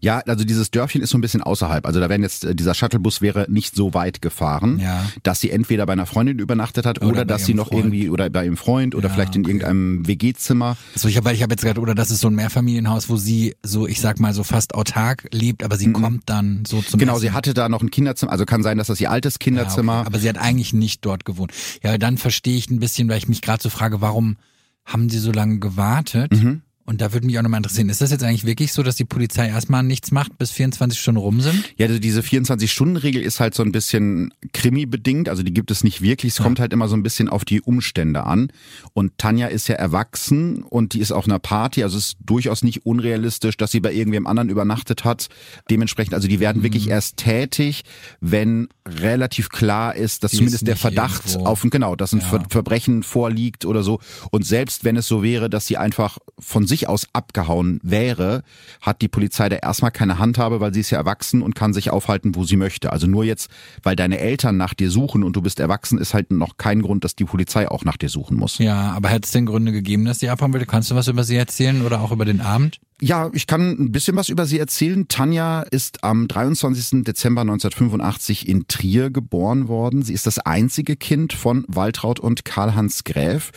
Ja, 0.00 0.18
also 0.20 0.44
dieses 0.44 0.70
Dörfchen 0.70 1.02
ist 1.02 1.10
so 1.10 1.18
ein 1.18 1.20
bisschen 1.20 1.42
außerhalb. 1.42 1.86
Also 1.86 2.00
da 2.00 2.08
wären 2.08 2.22
jetzt, 2.22 2.44
äh, 2.44 2.54
dieser 2.54 2.74
Shuttlebus 2.74 3.20
wäre 3.20 3.46
nicht 3.48 3.74
so 3.74 3.94
weit 3.94 4.22
gefahren, 4.22 4.78
ja. 4.78 5.06
dass 5.22 5.40
sie 5.40 5.50
entweder 5.50 5.86
bei 5.86 5.92
einer 5.92 6.06
Freundin 6.06 6.38
übernachtet 6.38 6.86
hat 6.86 7.02
oder, 7.02 7.10
oder 7.10 7.24
dass 7.24 7.46
sie 7.46 7.54
noch 7.54 7.68
Freund. 7.68 7.86
irgendwie 7.86 8.10
oder 8.10 8.30
bei 8.30 8.44
ihrem 8.44 8.56
Freund 8.56 8.94
oder 8.94 9.08
ja, 9.08 9.14
vielleicht 9.14 9.36
in 9.36 9.42
okay. 9.42 9.50
irgendeinem 9.50 10.06
WG-Zimmer. 10.06 10.76
So, 10.94 11.08
ich 11.08 11.16
habe 11.16 11.32
ich 11.32 11.42
hab 11.42 11.50
jetzt 11.50 11.62
gerade, 11.62 11.80
oder 11.80 11.94
das 11.94 12.10
ist 12.10 12.20
so 12.20 12.28
ein 12.28 12.34
Mehrfamilienhaus, 12.34 13.08
wo 13.08 13.16
sie 13.16 13.54
so, 13.62 13.86
ich 13.86 14.00
sag 14.00 14.20
mal, 14.20 14.34
so 14.34 14.44
fast 14.44 14.74
autark 14.74 15.28
lebt, 15.32 15.62
aber 15.62 15.76
sie 15.76 15.88
mhm. 15.88 15.94
kommt 15.94 16.22
dann 16.26 16.64
so 16.66 16.82
zum 16.82 16.98
Genau, 16.98 17.14
Essen. 17.14 17.22
sie 17.22 17.30
hatte 17.32 17.54
da 17.54 17.68
noch 17.68 17.82
ein 17.82 17.90
Kinderzimmer, 17.90 18.32
also 18.32 18.44
kann 18.44 18.62
sein, 18.62 18.78
dass 18.78 18.88
das 18.88 19.00
ihr 19.00 19.10
altes 19.10 19.38
Kinderzimmer. 19.38 19.92
Ja, 19.92 20.00
okay. 20.00 20.06
Aber 20.06 20.18
sie 20.18 20.28
hat 20.28 20.38
eigentlich 20.38 20.72
nicht 20.72 21.04
dort 21.04 21.24
gewohnt. 21.24 21.52
Ja, 21.82 21.98
dann 21.98 22.18
verstehe 22.18 22.56
ich 22.56 22.70
ein 22.70 22.80
bisschen, 22.80 23.08
weil 23.08 23.18
ich 23.18 23.28
mich 23.28 23.42
gerade 23.42 23.62
so 23.62 23.68
frage, 23.68 24.00
warum 24.00 24.36
haben 24.84 25.08
sie 25.08 25.18
so 25.18 25.32
lange 25.32 25.58
gewartet? 25.58 26.32
Mhm. 26.32 26.62
Und 26.90 27.00
da 27.00 27.12
würde 27.12 27.24
mich 27.24 27.38
auch 27.38 27.42
nochmal 27.42 27.58
interessieren, 27.58 27.88
ist 27.88 28.00
das 28.00 28.10
jetzt 28.10 28.24
eigentlich 28.24 28.44
wirklich 28.44 28.72
so, 28.72 28.82
dass 28.82 28.96
die 28.96 29.04
Polizei 29.04 29.46
erstmal 29.46 29.84
nichts 29.84 30.10
macht, 30.10 30.36
bis 30.38 30.50
24 30.50 30.98
Stunden 30.98 31.20
rum 31.20 31.40
sind? 31.40 31.72
Ja, 31.76 31.86
also 31.86 32.00
diese 32.00 32.20
24-Stunden-Regel 32.20 33.22
ist 33.22 33.38
halt 33.38 33.54
so 33.54 33.62
ein 33.62 33.70
bisschen 33.70 34.34
Krimi-bedingt, 34.52 35.28
also 35.28 35.44
die 35.44 35.54
gibt 35.54 35.70
es 35.70 35.84
nicht 35.84 36.02
wirklich, 36.02 36.32
es 36.32 36.38
ja. 36.38 36.44
kommt 36.44 36.58
halt 36.58 36.72
immer 36.72 36.88
so 36.88 36.96
ein 36.96 37.04
bisschen 37.04 37.28
auf 37.28 37.44
die 37.44 37.60
Umstände 37.60 38.24
an. 38.24 38.50
Und 38.92 39.18
Tanja 39.18 39.46
ist 39.46 39.68
ja 39.68 39.76
erwachsen 39.76 40.64
und 40.64 40.94
die 40.94 40.98
ist 40.98 41.12
auf 41.12 41.26
einer 41.26 41.38
Party, 41.38 41.84
also 41.84 41.96
es 41.96 42.06
ist 42.06 42.16
durchaus 42.26 42.64
nicht 42.64 42.84
unrealistisch, 42.84 43.56
dass 43.56 43.70
sie 43.70 43.78
bei 43.78 43.92
irgendwem 43.92 44.26
anderen 44.26 44.48
übernachtet 44.48 45.04
hat. 45.04 45.28
Dementsprechend, 45.70 46.14
also 46.14 46.26
die 46.26 46.40
werden 46.40 46.58
mhm. 46.58 46.64
wirklich 46.64 46.88
erst 46.88 47.18
tätig, 47.18 47.82
wenn 48.20 48.66
relativ 48.84 49.48
klar 49.50 49.94
ist, 49.94 50.24
dass 50.24 50.32
die 50.32 50.38
zumindest 50.38 50.62
ist 50.62 50.66
der 50.66 50.76
Verdacht 50.76 51.24
irgendwo. 51.26 51.46
auf, 51.46 51.64
genau, 51.70 51.94
dass 51.94 52.12
ein 52.12 52.18
ja. 52.18 52.42
Verbrechen 52.48 53.04
vorliegt 53.04 53.64
oder 53.64 53.84
so. 53.84 54.00
Und 54.32 54.44
selbst 54.44 54.82
wenn 54.82 54.96
es 54.96 55.06
so 55.06 55.22
wäre, 55.22 55.48
dass 55.48 55.68
sie 55.68 55.76
einfach 55.76 56.18
von 56.40 56.66
sich 56.66 56.79
aus 56.88 57.06
abgehauen 57.12 57.80
wäre, 57.82 58.42
hat 58.80 59.02
die 59.02 59.08
Polizei 59.08 59.48
da 59.48 59.56
erstmal 59.56 59.90
keine 59.90 60.18
Handhabe, 60.18 60.60
weil 60.60 60.74
sie 60.74 60.80
ist 60.80 60.90
ja 60.90 60.98
erwachsen 60.98 61.42
und 61.42 61.54
kann 61.54 61.72
sich 61.72 61.90
aufhalten, 61.90 62.34
wo 62.34 62.44
sie 62.44 62.56
möchte. 62.56 62.92
Also 62.92 63.06
nur 63.06 63.24
jetzt, 63.24 63.50
weil 63.82 63.96
deine 63.96 64.18
Eltern 64.18 64.56
nach 64.56 64.74
dir 64.74 64.90
suchen 64.90 65.22
und 65.22 65.34
du 65.36 65.42
bist 65.42 65.60
erwachsen, 65.60 65.98
ist 65.98 66.14
halt 66.14 66.30
noch 66.30 66.56
kein 66.56 66.82
Grund, 66.82 67.04
dass 67.04 67.16
die 67.16 67.24
Polizei 67.24 67.68
auch 67.68 67.84
nach 67.84 67.96
dir 67.96 68.08
suchen 68.08 68.36
muss. 68.36 68.58
Ja, 68.58 68.92
aber 68.92 69.08
hätte 69.08 69.26
es 69.26 69.32
denn 69.32 69.46
Gründe 69.46 69.72
gegeben, 69.72 70.04
dass 70.04 70.18
sie 70.20 70.28
abhauen 70.28 70.52
will? 70.52 70.64
Kannst 70.66 70.90
du 70.90 70.94
was 70.94 71.08
über 71.08 71.24
sie 71.24 71.36
erzählen 71.36 71.82
oder 71.82 72.00
auch 72.00 72.12
über 72.12 72.24
den 72.24 72.40
Abend? 72.40 72.80
Ja, 73.02 73.30
ich 73.32 73.46
kann 73.46 73.70
ein 73.70 73.92
bisschen 73.92 74.16
was 74.16 74.28
über 74.28 74.44
sie 74.44 74.58
erzählen. 74.58 75.08
Tanja 75.08 75.62
ist 75.62 76.04
am 76.04 76.28
23. 76.28 77.02
Dezember 77.02 77.40
1985 77.40 78.46
in 78.46 78.68
Trier 78.68 79.10
geboren 79.10 79.68
worden. 79.68 80.02
Sie 80.02 80.12
ist 80.12 80.26
das 80.26 80.38
einzige 80.38 80.96
Kind 80.96 81.32
von 81.32 81.64
Waltraud 81.66 82.20
und 82.20 82.44
Karl-Hans 82.44 83.04
Gräf. 83.04 83.52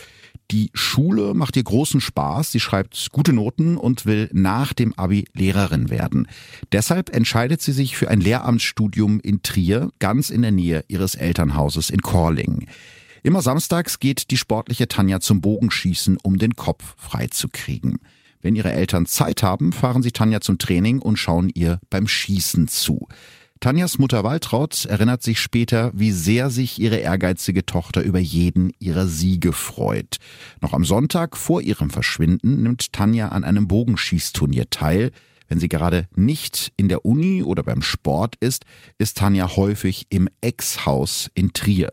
Die 0.50 0.70
Schule 0.74 1.32
macht 1.34 1.56
ihr 1.56 1.62
großen 1.62 2.00
Spaß, 2.00 2.52
sie 2.52 2.60
schreibt 2.60 3.08
gute 3.12 3.32
Noten 3.32 3.76
und 3.76 4.04
will 4.04 4.28
nach 4.32 4.74
dem 4.74 4.92
Abi 4.94 5.24
Lehrerin 5.32 5.88
werden. 5.88 6.28
Deshalb 6.70 7.14
entscheidet 7.14 7.62
sie 7.62 7.72
sich 7.72 7.96
für 7.96 8.08
ein 8.08 8.20
Lehramtsstudium 8.20 9.20
in 9.20 9.42
Trier, 9.42 9.90
ganz 10.00 10.30
in 10.30 10.42
der 10.42 10.52
Nähe 10.52 10.84
ihres 10.88 11.14
Elternhauses 11.14 11.90
in 11.90 12.02
Korling. 12.02 12.66
Immer 13.22 13.40
samstags 13.40 14.00
geht 14.00 14.30
die 14.30 14.36
sportliche 14.36 14.86
Tanja 14.86 15.18
zum 15.18 15.40
Bogenschießen, 15.40 16.18
um 16.22 16.36
den 16.36 16.56
Kopf 16.56 16.94
freizukriegen. 16.98 17.98
Wenn 18.42 18.54
ihre 18.54 18.72
Eltern 18.72 19.06
Zeit 19.06 19.42
haben, 19.42 19.72
fahren 19.72 20.02
sie 20.02 20.12
Tanja 20.12 20.42
zum 20.42 20.58
Training 20.58 20.98
und 20.98 21.16
schauen 21.16 21.50
ihr 21.54 21.80
beim 21.88 22.06
Schießen 22.06 22.68
zu. 22.68 23.08
Tanjas 23.60 23.98
Mutter 23.98 24.24
Waltraud 24.24 24.84
erinnert 24.84 25.22
sich 25.22 25.40
später, 25.40 25.90
wie 25.94 26.12
sehr 26.12 26.50
sich 26.50 26.78
ihre 26.78 26.96
ehrgeizige 26.96 27.64
Tochter 27.64 28.02
über 28.02 28.18
jeden 28.18 28.72
ihrer 28.78 29.06
Siege 29.06 29.52
freut. 29.52 30.18
Noch 30.60 30.74
am 30.74 30.84
Sonntag 30.84 31.36
vor 31.36 31.62
ihrem 31.62 31.88
Verschwinden 31.88 32.62
nimmt 32.62 32.92
Tanja 32.92 33.28
an 33.28 33.42
einem 33.42 33.66
Bogenschießturnier 33.66 34.68
teil. 34.68 35.12
Wenn 35.48 35.60
sie 35.60 35.68
gerade 35.68 36.08
nicht 36.14 36.72
in 36.76 36.88
der 36.88 37.04
Uni 37.04 37.42
oder 37.42 37.62
beim 37.62 37.80
Sport 37.80 38.36
ist, 38.40 38.64
ist 38.98 39.18
Tanja 39.18 39.56
häufig 39.56 40.06
im 40.10 40.28
Ex-Haus 40.40 41.30
in 41.34 41.52
Trier. 41.52 41.90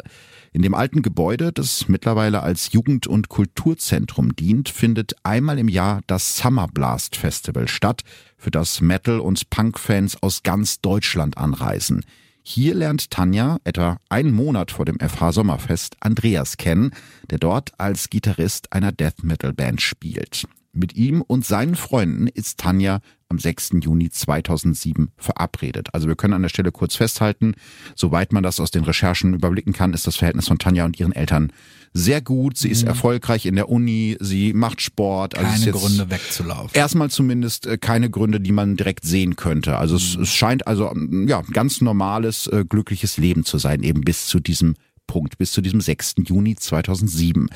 In 0.54 0.64
dem 0.64 0.74
alten 0.74 1.02
Gebäude, 1.02 1.54
das 1.54 1.88
mittlerweile 1.88 2.42
als 2.44 2.74
Jugend- 2.74 3.08
und 3.08 3.30
Kulturzentrum 3.30 4.36
dient, 4.36 4.68
findet 4.68 5.14
einmal 5.24 5.58
im 5.58 5.70
Jahr 5.70 6.02
das 6.08 6.38
Summer 6.38 6.68
Blast 6.68 7.16
Festival 7.16 7.70
statt, 7.70 8.02
für 8.42 8.52
das 8.52 8.82
Metal- 8.82 9.20
und 9.20 9.50
Punk-Fans 9.52 10.22
aus 10.24 10.42
ganz 10.44 10.82
Deutschland 10.82 11.38
anreisen. 11.38 12.04
Hier 12.44 12.74
lernt 12.74 13.12
Tanja 13.12 13.58
etwa 13.64 13.98
einen 14.10 14.34
Monat 14.34 14.72
vor 14.72 14.86
dem 14.86 15.00
FH 15.00 15.32
Sommerfest 15.32 15.96
Andreas 16.00 16.58
kennen, 16.58 16.92
der 17.30 17.38
dort 17.38 17.80
als 17.80 18.10
Gitarrist 18.10 18.74
einer 18.74 18.92
Death 18.92 19.24
Metal 19.24 19.54
Band 19.54 19.80
spielt. 19.82 20.48
Mit 20.74 20.96
ihm 20.96 21.22
und 21.22 21.46
seinen 21.46 21.76
Freunden 21.76 22.28
ist 22.28 22.60
Tanja 22.60 23.02
am 23.28 23.40
6. 23.40 23.72
Juni 23.82 24.10
2007 24.10 25.12
verabredet. 25.18 25.90
Also 25.94 26.08
wir 26.08 26.16
können 26.16 26.34
an 26.34 26.42
der 26.42 26.50
Stelle 26.50 26.72
kurz 26.72 26.96
festhalten, 26.96 27.56
soweit 27.96 28.32
man 28.34 28.44
das 28.44 28.60
aus 28.60 28.72
den 28.72 28.84
Recherchen 28.84 29.34
überblicken 29.34 29.74
kann, 29.74 29.94
ist 29.94 30.06
das 30.06 30.18
Verhältnis 30.18 30.48
von 30.48 30.60
Tanja 30.60 30.86
und 30.86 31.00
ihren 31.00 31.14
Eltern 31.14 31.52
sehr 31.94 32.22
gut. 32.22 32.58
Sie 32.58 32.70
ist 32.70 32.84
mhm. 32.84 32.90
erfolgreich 32.90 33.46
in 33.46 33.56
der 33.56 33.70
Uni, 33.70 34.18
sie 34.20 34.54
macht 34.54 34.82
Sport. 34.82 35.38
Also 35.38 35.50
keine 35.50 35.72
Gründe 35.72 36.10
wegzulaufen. 36.10 36.72
Erstmal 36.74 37.10
zumindest 37.10 37.66
äh, 37.66 37.78
keine 37.78 38.10
Gründe, 38.10 38.40
die 38.40 38.52
man 38.52 38.78
direkt 38.78 39.04
sehen 39.04 39.36
könnte. 39.36 39.78
Also 39.78 39.96
mhm. 39.96 39.98
es, 39.98 40.16
es, 40.30 40.34
scheint 40.34 40.68
also 40.68 40.94
ja 41.28 41.42
ganz 41.52 41.82
normales, 41.82 42.48
äh, 42.48 42.66
glückliches 42.68 43.18
Leben 43.18 43.44
zu 43.44 43.58
sein, 43.58 43.84
eben 43.84 44.02
bis 44.02 44.28
zu 44.28 44.40
diesem 44.40 44.76
Punkt, 45.12 45.38
bis 45.38 45.52
zu 45.52 45.60
diesem 45.60 45.82
6. 45.82 46.16
Juni 46.24 46.56
2007. 46.56 47.50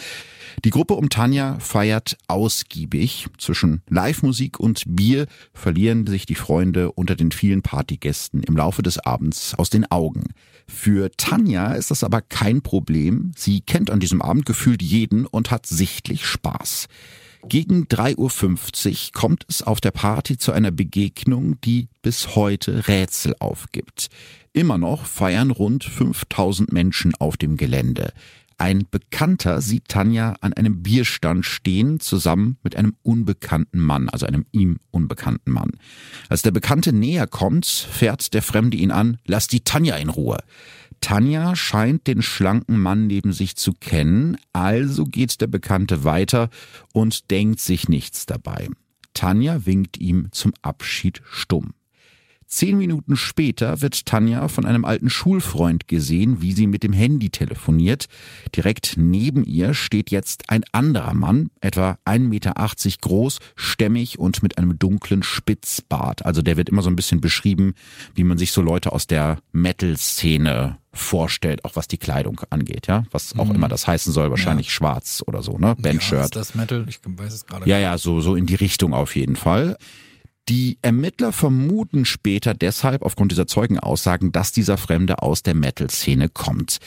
Die 0.65 0.71
Gruppe 0.71 0.95
um 0.95 1.07
Tanja 1.07 1.57
feiert 1.59 2.17
ausgiebig. 2.27 3.27
Zwischen 3.37 3.81
Live-Musik 3.87 4.59
und 4.59 4.83
Bier 4.85 5.25
verlieren 5.53 6.05
sich 6.05 6.25
die 6.25 6.35
Freunde 6.35 6.91
unter 6.91 7.15
den 7.15 7.31
vielen 7.31 7.61
Partygästen 7.61 8.43
im 8.43 8.57
Laufe 8.57 8.83
des 8.83 8.99
Abends 8.99 9.55
aus 9.55 9.69
den 9.69 9.89
Augen. 9.89 10.33
Für 10.67 11.09
Tanja 11.15 11.71
ist 11.71 11.91
das 11.91 12.03
aber 12.03 12.21
kein 12.21 12.61
Problem. 12.61 13.31
Sie 13.37 13.61
kennt 13.61 13.89
an 13.89 14.01
diesem 14.01 14.21
Abend 14.21 14.45
gefühlt 14.45 14.81
jeden 14.81 15.25
und 15.25 15.49
hat 15.49 15.65
sichtlich 15.65 16.25
Spaß. 16.25 16.89
Gegen 17.47 17.85
3.50 17.85 18.89
Uhr 19.07 19.11
kommt 19.13 19.45
es 19.47 19.61
auf 19.61 19.79
der 19.79 19.91
Party 19.91 20.37
zu 20.37 20.51
einer 20.51 20.71
Begegnung, 20.71 21.61
die 21.61 21.89
bis 22.01 22.35
heute 22.35 22.87
Rätsel 22.87 23.35
aufgibt. 23.39 24.07
Immer 24.51 24.77
noch 24.77 25.05
feiern 25.05 25.51
rund 25.51 25.83
5000 25.83 26.71
Menschen 26.71 27.13
auf 27.15 27.37
dem 27.37 27.55
Gelände. 27.55 28.13
Ein 28.57 28.87
Bekannter 28.89 29.61
sieht 29.61 29.89
Tanja 29.89 30.35
an 30.39 30.53
einem 30.53 30.81
Bierstand 30.81 31.45
stehen, 31.45 31.99
zusammen 31.99 32.57
mit 32.63 32.77
einem 32.77 32.95
unbekannten 33.03 33.79
Mann, 33.79 34.07
also 34.07 34.25
einem 34.25 34.45
ihm 34.51 34.77
unbekannten 34.91 35.51
Mann. 35.51 35.71
Als 36.29 36.41
der 36.41 36.51
Bekannte 36.51 36.93
näher 36.93 37.27
kommt, 37.27 37.65
fährt 37.65 38.33
der 38.33 38.41
Fremde 38.41 38.77
ihn 38.77 38.91
an, 38.91 39.17
lass 39.25 39.47
die 39.47 39.59
Tanja 39.61 39.97
in 39.97 40.09
Ruhe. 40.09 40.37
Tanja 41.05 41.55
scheint 41.55 42.07
den 42.07 42.23
schlanken 42.23 42.79
Mann 42.79 43.05
neben 43.05 43.31
sich 43.31 43.55
zu 43.55 43.73
kennen, 43.73 44.37
also 44.53 45.05
geht 45.05 45.39
der 45.39 45.45
Bekannte 45.45 46.03
weiter 46.03 46.49
und 46.93 47.29
denkt 47.29 47.59
sich 47.59 47.87
nichts 47.87 48.25
dabei. 48.25 48.69
Tanja 49.13 49.67
winkt 49.67 49.99
ihm 49.99 50.29
zum 50.31 50.55
Abschied 50.63 51.21
stumm. 51.29 51.75
Zehn 52.47 52.77
Minuten 52.77 53.15
später 53.15 53.81
wird 53.81 54.05
Tanja 54.05 54.47
von 54.47 54.65
einem 54.65 54.85
alten 54.85 55.09
Schulfreund 55.09 55.87
gesehen, 55.87 56.41
wie 56.41 56.53
sie 56.53 56.67
mit 56.67 56.83
dem 56.83 56.93
Handy 56.93 57.29
telefoniert. 57.29 58.05
Direkt 58.55 58.93
neben 58.97 59.43
ihr 59.43 59.73
steht 59.73 60.11
jetzt 60.11 60.49
ein 60.49 60.63
anderer 60.71 61.13
Mann, 61.13 61.49
etwa 61.59 61.97
1,80 62.05 62.19
Meter 62.19 62.53
groß, 63.01 63.39
stämmig 63.55 64.19
und 64.19 64.43
mit 64.43 64.57
einem 64.57 64.77
dunklen 64.77 65.23
Spitzbart. 65.23 66.25
Also 66.25 66.41
der 66.41 66.55
wird 66.55 66.69
immer 66.69 66.81
so 66.81 66.89
ein 66.89 66.95
bisschen 66.95 67.19
beschrieben, 67.19 67.73
wie 68.13 68.23
man 68.23 68.37
sich 68.37 68.51
so 68.51 68.61
Leute 68.61 68.91
aus 68.91 69.07
der 69.07 69.39
Metal-Szene 69.51 70.77
vorstellt, 70.93 71.65
auch 71.65 71.75
was 71.75 71.87
die 71.87 71.97
Kleidung 71.97 72.41
angeht, 72.49 72.87
ja, 72.87 73.03
was 73.11 73.37
auch 73.37 73.49
mhm. 73.49 73.55
immer 73.55 73.67
das 73.67 73.85
heißen 73.85 74.13
soll, 74.13 74.29
wahrscheinlich 74.29 74.67
ja. 74.67 74.71
schwarz 74.71 75.23
oder 75.27 75.41
so, 75.41 75.57
ne, 75.57 75.75
Bandshirt. 75.75 76.19
Ja, 76.19 76.23
ist 76.23 76.35
das 76.35 76.55
Metal? 76.55 76.85
Ich 76.87 76.99
weiß 77.03 77.33
es 77.33 77.45
gerade. 77.45 77.69
Ja, 77.69 77.77
ja, 77.77 77.97
so 77.97 78.21
so 78.21 78.35
in 78.35 78.45
die 78.45 78.55
Richtung 78.55 78.93
auf 78.93 79.15
jeden 79.15 79.35
Fall. 79.35 79.77
Die 80.47 80.77
Ermittler 80.83 81.31
vermuten 81.31 82.05
später 82.05 82.53
deshalb 82.53 83.01
aufgrund 83.01 83.31
dieser 83.31 83.47
Zeugenaussagen, 83.47 84.31
dass 84.31 84.51
dieser 84.51 84.77
Fremde 84.77 85.23
aus 85.23 85.41
der 85.41 85.55
Metal-Szene 85.55 86.29
kommt. 86.29 86.77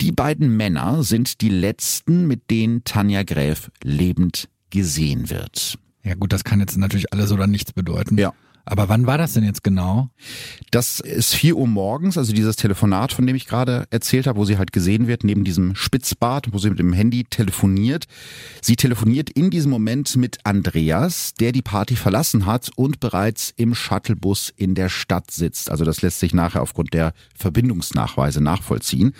Die 0.00 0.10
beiden 0.10 0.56
Männer 0.56 1.04
sind 1.04 1.40
die 1.40 1.48
letzten, 1.48 2.26
mit 2.26 2.50
denen 2.50 2.82
Tanja 2.82 3.22
Gräf 3.22 3.70
lebend 3.84 4.48
gesehen 4.70 5.30
wird. 5.30 5.78
Ja 6.02 6.14
gut, 6.14 6.32
das 6.32 6.42
kann 6.42 6.58
jetzt 6.58 6.76
natürlich 6.76 7.12
alles 7.12 7.30
oder 7.30 7.46
nichts 7.46 7.72
bedeuten. 7.72 8.18
Ja. 8.18 8.34
Aber 8.66 8.88
wann 8.88 9.06
war 9.06 9.18
das 9.18 9.34
denn 9.34 9.44
jetzt 9.44 9.62
genau? 9.62 10.08
Das 10.70 11.00
ist 11.00 11.34
vier 11.34 11.56
Uhr 11.56 11.66
morgens, 11.66 12.16
also 12.16 12.32
dieses 12.32 12.56
Telefonat, 12.56 13.12
von 13.12 13.26
dem 13.26 13.36
ich 13.36 13.46
gerade 13.46 13.86
erzählt 13.90 14.26
habe, 14.26 14.38
wo 14.38 14.44
sie 14.44 14.56
halt 14.56 14.72
gesehen 14.72 15.06
wird, 15.06 15.22
neben 15.22 15.44
diesem 15.44 15.74
Spitzbad, 15.74 16.52
wo 16.52 16.58
sie 16.58 16.70
mit 16.70 16.78
dem 16.78 16.94
Handy 16.94 17.24
telefoniert. 17.24 18.06
Sie 18.62 18.76
telefoniert 18.76 19.28
in 19.30 19.50
diesem 19.50 19.70
Moment 19.70 20.16
mit 20.16 20.38
Andreas, 20.44 21.34
der 21.34 21.52
die 21.52 21.62
Party 21.62 21.94
verlassen 21.94 22.46
hat 22.46 22.70
und 22.76 23.00
bereits 23.00 23.52
im 23.56 23.74
Shuttlebus 23.74 24.52
in 24.56 24.74
der 24.74 24.88
Stadt 24.88 25.30
sitzt. 25.30 25.70
Also 25.70 25.84
das 25.84 26.00
lässt 26.00 26.20
sich 26.20 26.32
nachher 26.32 26.62
aufgrund 26.62 26.94
der 26.94 27.12
Verbindungsnachweise 27.36 28.42
nachvollziehen. 28.42 29.12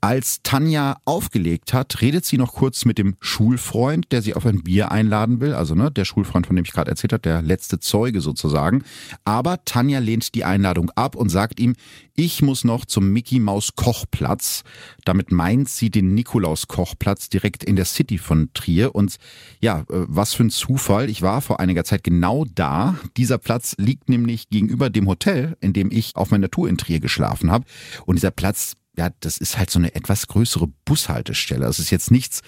Als 0.00 0.42
Tanja 0.42 0.96
aufgelegt 1.04 1.72
hat, 1.72 2.00
redet 2.00 2.24
sie 2.24 2.36
noch 2.36 2.54
kurz 2.54 2.84
mit 2.84 2.98
dem 2.98 3.16
Schulfreund, 3.20 4.10
der 4.10 4.22
sie 4.22 4.34
auf 4.34 4.44
ein 4.44 4.64
Bier 4.64 4.90
einladen 4.90 5.40
will. 5.40 5.54
Also 5.54 5.76
ne, 5.76 5.90
der 5.90 6.04
Schulfreund, 6.04 6.46
von 6.48 6.56
dem 6.56 6.64
ich 6.64 6.72
gerade 6.72 6.90
erzählt 6.90 7.12
habe, 7.12 7.22
der 7.22 7.42
letzte 7.42 7.78
Zeuge 7.78 8.20
sozusagen. 8.20 8.82
Aber 9.24 9.64
Tanja 9.64 9.98
lehnt 9.98 10.34
die 10.34 10.44
Einladung 10.44 10.90
ab 10.90 11.16
und 11.16 11.28
sagt 11.28 11.60
ihm, 11.60 11.74
ich 12.14 12.42
muss 12.42 12.64
noch 12.64 12.84
zum 12.84 13.12
Mickey 13.12 13.38
Maus 13.38 13.76
Kochplatz. 13.76 14.62
Damit 15.04 15.30
meint 15.30 15.68
sie 15.68 15.90
den 15.90 16.14
Nikolaus 16.14 16.66
Kochplatz 16.66 17.28
direkt 17.28 17.62
in 17.62 17.76
der 17.76 17.84
City 17.84 18.18
von 18.18 18.50
Trier. 18.54 18.94
Und 18.94 19.16
ja, 19.60 19.80
äh, 19.80 19.84
was 19.88 20.34
für 20.34 20.44
ein 20.44 20.50
Zufall. 20.50 21.10
Ich 21.10 21.22
war 21.22 21.40
vor 21.40 21.60
einiger 21.60 21.84
Zeit 21.84 22.02
genau 22.02 22.44
da. 22.54 22.96
Dieser 23.16 23.38
Platz 23.38 23.74
liegt 23.78 24.08
nämlich 24.08 24.48
gegenüber 24.48 24.90
dem 24.90 25.06
Hotel, 25.06 25.56
in 25.60 25.72
dem 25.72 25.90
ich 25.92 26.16
auf 26.16 26.30
meiner 26.30 26.50
Tour 26.50 26.68
in 26.68 26.78
Trier 26.78 27.00
geschlafen 27.00 27.50
habe. 27.50 27.64
Und 28.04 28.16
dieser 28.16 28.32
Platz 28.32 28.74
ja, 28.98 29.10
das 29.20 29.38
ist 29.38 29.56
halt 29.56 29.70
so 29.70 29.78
eine 29.78 29.94
etwas 29.94 30.26
größere 30.26 30.66
Bushaltestelle. 30.84 31.64
Das 31.64 31.78
ist 31.78 31.90
jetzt 31.90 32.10
nichts 32.10 32.40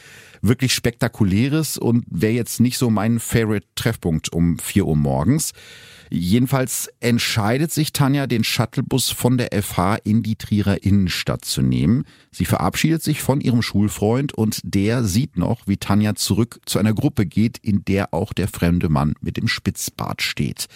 wirklich 0.43 0.75
Spektakuläres 0.75 1.79
und 1.79 2.05
wäre 2.11 2.33
jetzt 2.33 2.59
nicht 2.59 2.77
so 2.77 2.91
mein 2.91 3.21
Favorite-Treffpunkt 3.21 4.33
um 4.33 4.59
vier 4.59 4.87
Uhr 4.87 4.97
morgens. 4.97 5.53
Jedenfalls 6.13 6.91
entscheidet 6.99 7.73
sich 7.73 7.93
Tanja, 7.93 8.27
den 8.27 8.43
Shuttlebus 8.43 9.11
von 9.11 9.39
der 9.39 9.51
FH 9.63 9.95
in 10.03 10.25
die 10.25 10.35
Trierer 10.35 10.83
Innenstadt 10.83 11.45
zu 11.45 11.63
nehmen. 11.63 12.05
Sie 12.33 12.47
verabschiedet 12.47 13.01
sich 13.01 13.23
von 13.23 13.41
ihrem 13.41 13.63
Schulfreund 13.63 14.35
und 14.35 14.61
der 14.65 15.05
sieht 15.05 15.37
noch, 15.37 15.69
wie 15.69 15.77
Tanja 15.77 16.17
zurück 16.17 16.61
zu 16.67 16.81
einer 16.81 16.95
Gruppe 16.95 17.27
geht, 17.27 17.59
in 17.59 17.85
der 17.85 18.13
auch 18.13 18.33
der 18.33 18.49
fremde 18.49 18.89
Mann 18.89 19.15
mit 19.21 19.37
dem 19.37 19.47
Spitzbart 19.47 20.21
steht. 20.21 20.67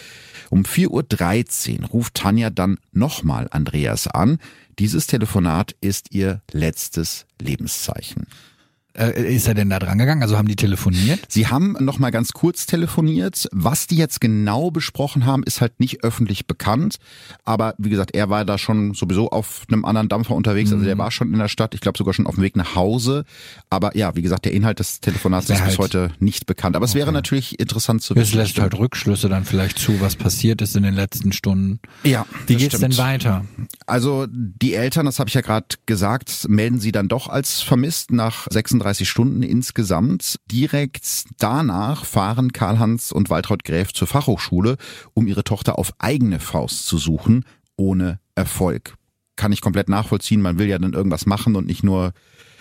Um 0.51 0.63
4.13 0.63 1.83
Uhr 1.83 1.89
ruft 1.89 2.15
Tanja 2.15 2.51
dann 2.51 2.79
nochmal 2.93 3.49
Andreas 3.51 4.07
an. 4.07 4.39
Dieses 4.79 5.09
Telefonat 5.09 5.75
ist 5.81 6.15
ihr 6.15 6.43
letztes 6.53 7.27
Lebenszeichen. 7.41 8.29
Äh, 8.97 9.35
ist 9.35 9.49
er 9.49 9.55
denn 9.55 9.71
da 9.71 9.81
dran 9.81 9.99
gegangen? 9.99 10.23
Also 10.23 10.39
haben 10.39 10.47
die 10.47 10.55
telefoniert? 10.55 11.21
Sie 11.29 11.49
haben 11.49 11.77
noch 11.81 11.99
mal 11.99 12.11
ganz 12.11 12.33
kurz 12.33 12.67
telefoniert. 12.67 13.49
Was 13.51 13.89
die 13.89 13.97
jetzt 13.97 14.21
genau 14.21 14.71
besprochen 14.71 15.27
haben, 15.27 15.43
ist 15.43 15.61
halt 15.61 15.81
nicht 15.81 16.05
öffentlich 16.05 16.47
bekannt. 16.47 16.97
Aber 17.45 17.75
wie 17.79 17.91
gesagt, 17.91 18.15
er 18.15 18.31
war 18.31 18.45
da 18.45 18.57
schon 18.57 18.95
sowieso 18.95 19.31
auf 19.31 19.65
einem 19.69 19.85
anderen 19.85 20.09
Dampfer 20.09 20.37
unterwegs. 20.37 20.73
Also 20.73 20.85
der 20.85 20.95
mhm. 20.95 21.01
war 21.01 21.11
schon 21.11 21.33
in 21.33 21.39
der 21.41 21.49
Stadt. 21.49 21.75
Ich 21.75 21.81
glaube 21.81 21.99
sogar 21.99 22.15
schon 22.15 22.29
auf 22.29 22.37
dem 22.37 22.45
Weg 22.45 22.55
nach 22.55 22.77
Hause. 22.77 23.25
Aber 23.69 23.97
ja, 23.97 24.15
wie 24.15 24.23
gesagt, 24.23 24.45
der 24.45 24.53
Inhalt 24.53 24.79
des 24.79 25.01
Telefonats 25.01 25.51
ist 25.51 25.61
halt 25.61 25.71
bis 25.71 25.79
heute 25.79 26.13
nicht 26.21 26.47
bekannt. 26.47 26.77
Aber 26.77 26.85
okay. 26.85 26.91
es 26.91 26.95
wäre 26.95 27.11
natürlich 27.11 27.59
interessant 27.59 28.03
zu 28.03 28.15
wissen. 28.15 28.29
Es 28.29 28.35
lässt 28.35 28.61
halt 28.61 28.79
Rückschlüsse 28.79 29.29
dann 29.29 29.45
vielleicht 29.45 29.79
zu, 29.79 30.01
was 30.01 30.15
passiert 30.15 30.63
ist 30.63 30.77
in 30.77 30.85
den 30.85 30.95
letzten 30.95 31.33
Stunden. 31.33 31.81
Ja. 32.05 32.27
Wie 32.47 32.55
geht's 32.55 32.77
stimmt. 32.77 32.93
denn 32.93 32.99
weiter? 32.99 33.45
Also 33.87 34.27
die 34.31 34.75
Eltern, 34.75 35.07
das 35.07 35.19
habe 35.19 35.29
ich 35.29 35.35
ja 35.35 35.41
gerade 35.41 35.67
gesagt, 35.87 36.47
melden 36.49 36.79
sie 36.79 36.93
dann 36.93 37.09
doch 37.09 37.29
als 37.29 37.61
vermisst 37.61 38.13
nach 38.13 38.47
36 38.51 38.84
35 38.85 39.09
Stunden 39.09 39.43
insgesamt. 39.43 40.37
Direkt 40.53 41.25
danach 41.39 42.05
fahren 42.05 42.53
Karl-Hans 42.53 43.13
und 43.13 43.31
Waltraud 43.31 43.65
Gräf 43.65 43.95
zur 43.95 44.07
Fachhochschule, 44.07 44.77
um 45.15 45.27
ihre 45.27 45.43
Tochter 45.43 45.79
auf 45.79 45.95
eigene 45.99 46.39
Faust 46.39 46.87
zu 46.87 46.99
suchen, 46.99 47.47
ohne 47.77 48.21
Erfolg. 48.35 48.97
Kann 49.37 49.53
ich 49.53 49.63
komplett 49.63 49.89
nachvollziehen. 49.89 50.43
Man 50.43 50.59
will 50.59 50.67
ja 50.67 50.79
dann 50.79 50.93
irgendwas 50.93 51.25
machen 51.25 51.57
und 51.57 51.67
nicht 51.67 51.83
nur 51.83 52.13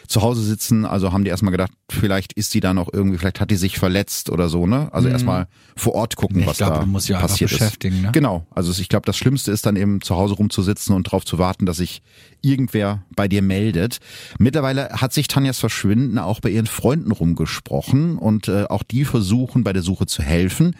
zu 0.08 0.22
Hause 0.22 0.42
sitzen. 0.44 0.86
Also 0.86 1.12
haben 1.12 1.24
die 1.24 1.30
erstmal 1.30 1.52
gedacht, 1.52 1.72
vielleicht 1.90 2.34
ist 2.34 2.52
sie 2.52 2.60
da 2.60 2.74
noch 2.74 2.92
irgendwie, 2.92 3.18
vielleicht 3.18 3.40
hat 3.40 3.52
die 3.52 3.56
sich 3.56 3.80
verletzt 3.80 4.30
oder 4.30 4.50
so, 4.50 4.68
ne? 4.68 4.90
Also 4.92 5.08
mhm. 5.08 5.14
erstmal 5.14 5.48
vor 5.76 5.96
Ort 5.96 6.16
gucken, 6.16 6.42
ich 6.42 6.48
was 6.48 6.58
glaub, 6.58 6.74
da 6.74 6.86
muss 6.86 7.08
ja 7.08 7.20
passiert 7.20 7.52
ist. 7.52 7.84
Ne? 7.84 8.10
Genau. 8.12 8.46
Also 8.52 8.72
ich 8.80 8.90
glaube, 8.90 9.06
das 9.06 9.18
Schlimmste 9.18 9.52
ist 9.52 9.66
dann 9.66 9.76
eben 9.76 10.02
zu 10.02 10.16
Hause 10.16 10.36
rumzusitzen 10.36 10.96
und 10.96 11.08
darauf 11.08 11.26
zu 11.26 11.38
warten, 11.38 11.66
dass 11.66 11.78
sich 11.78 12.02
irgendwer 12.42 13.04
bei 13.16 13.28
dir 13.28 13.42
meldet. 13.42 14.00
Mittlerweile 14.40 14.90
hat 14.90 15.14
sich 15.14 15.28
Tanjas 15.28 15.60
Verschwinden 15.60 16.20
auch 16.20 16.40
bei 16.40 16.50
ihren 16.50 16.68
Freunden 16.68 17.12
rumgesprochen 17.12 18.18
und 18.18 18.48
äh, 18.48 18.66
auch 18.66 18.84
die 18.84 19.06
versuchen 19.06 19.64
bei 19.64 19.74
der 19.74 19.82
Suche 19.82 20.06
zu 20.06 20.22
helfen. 20.22 20.76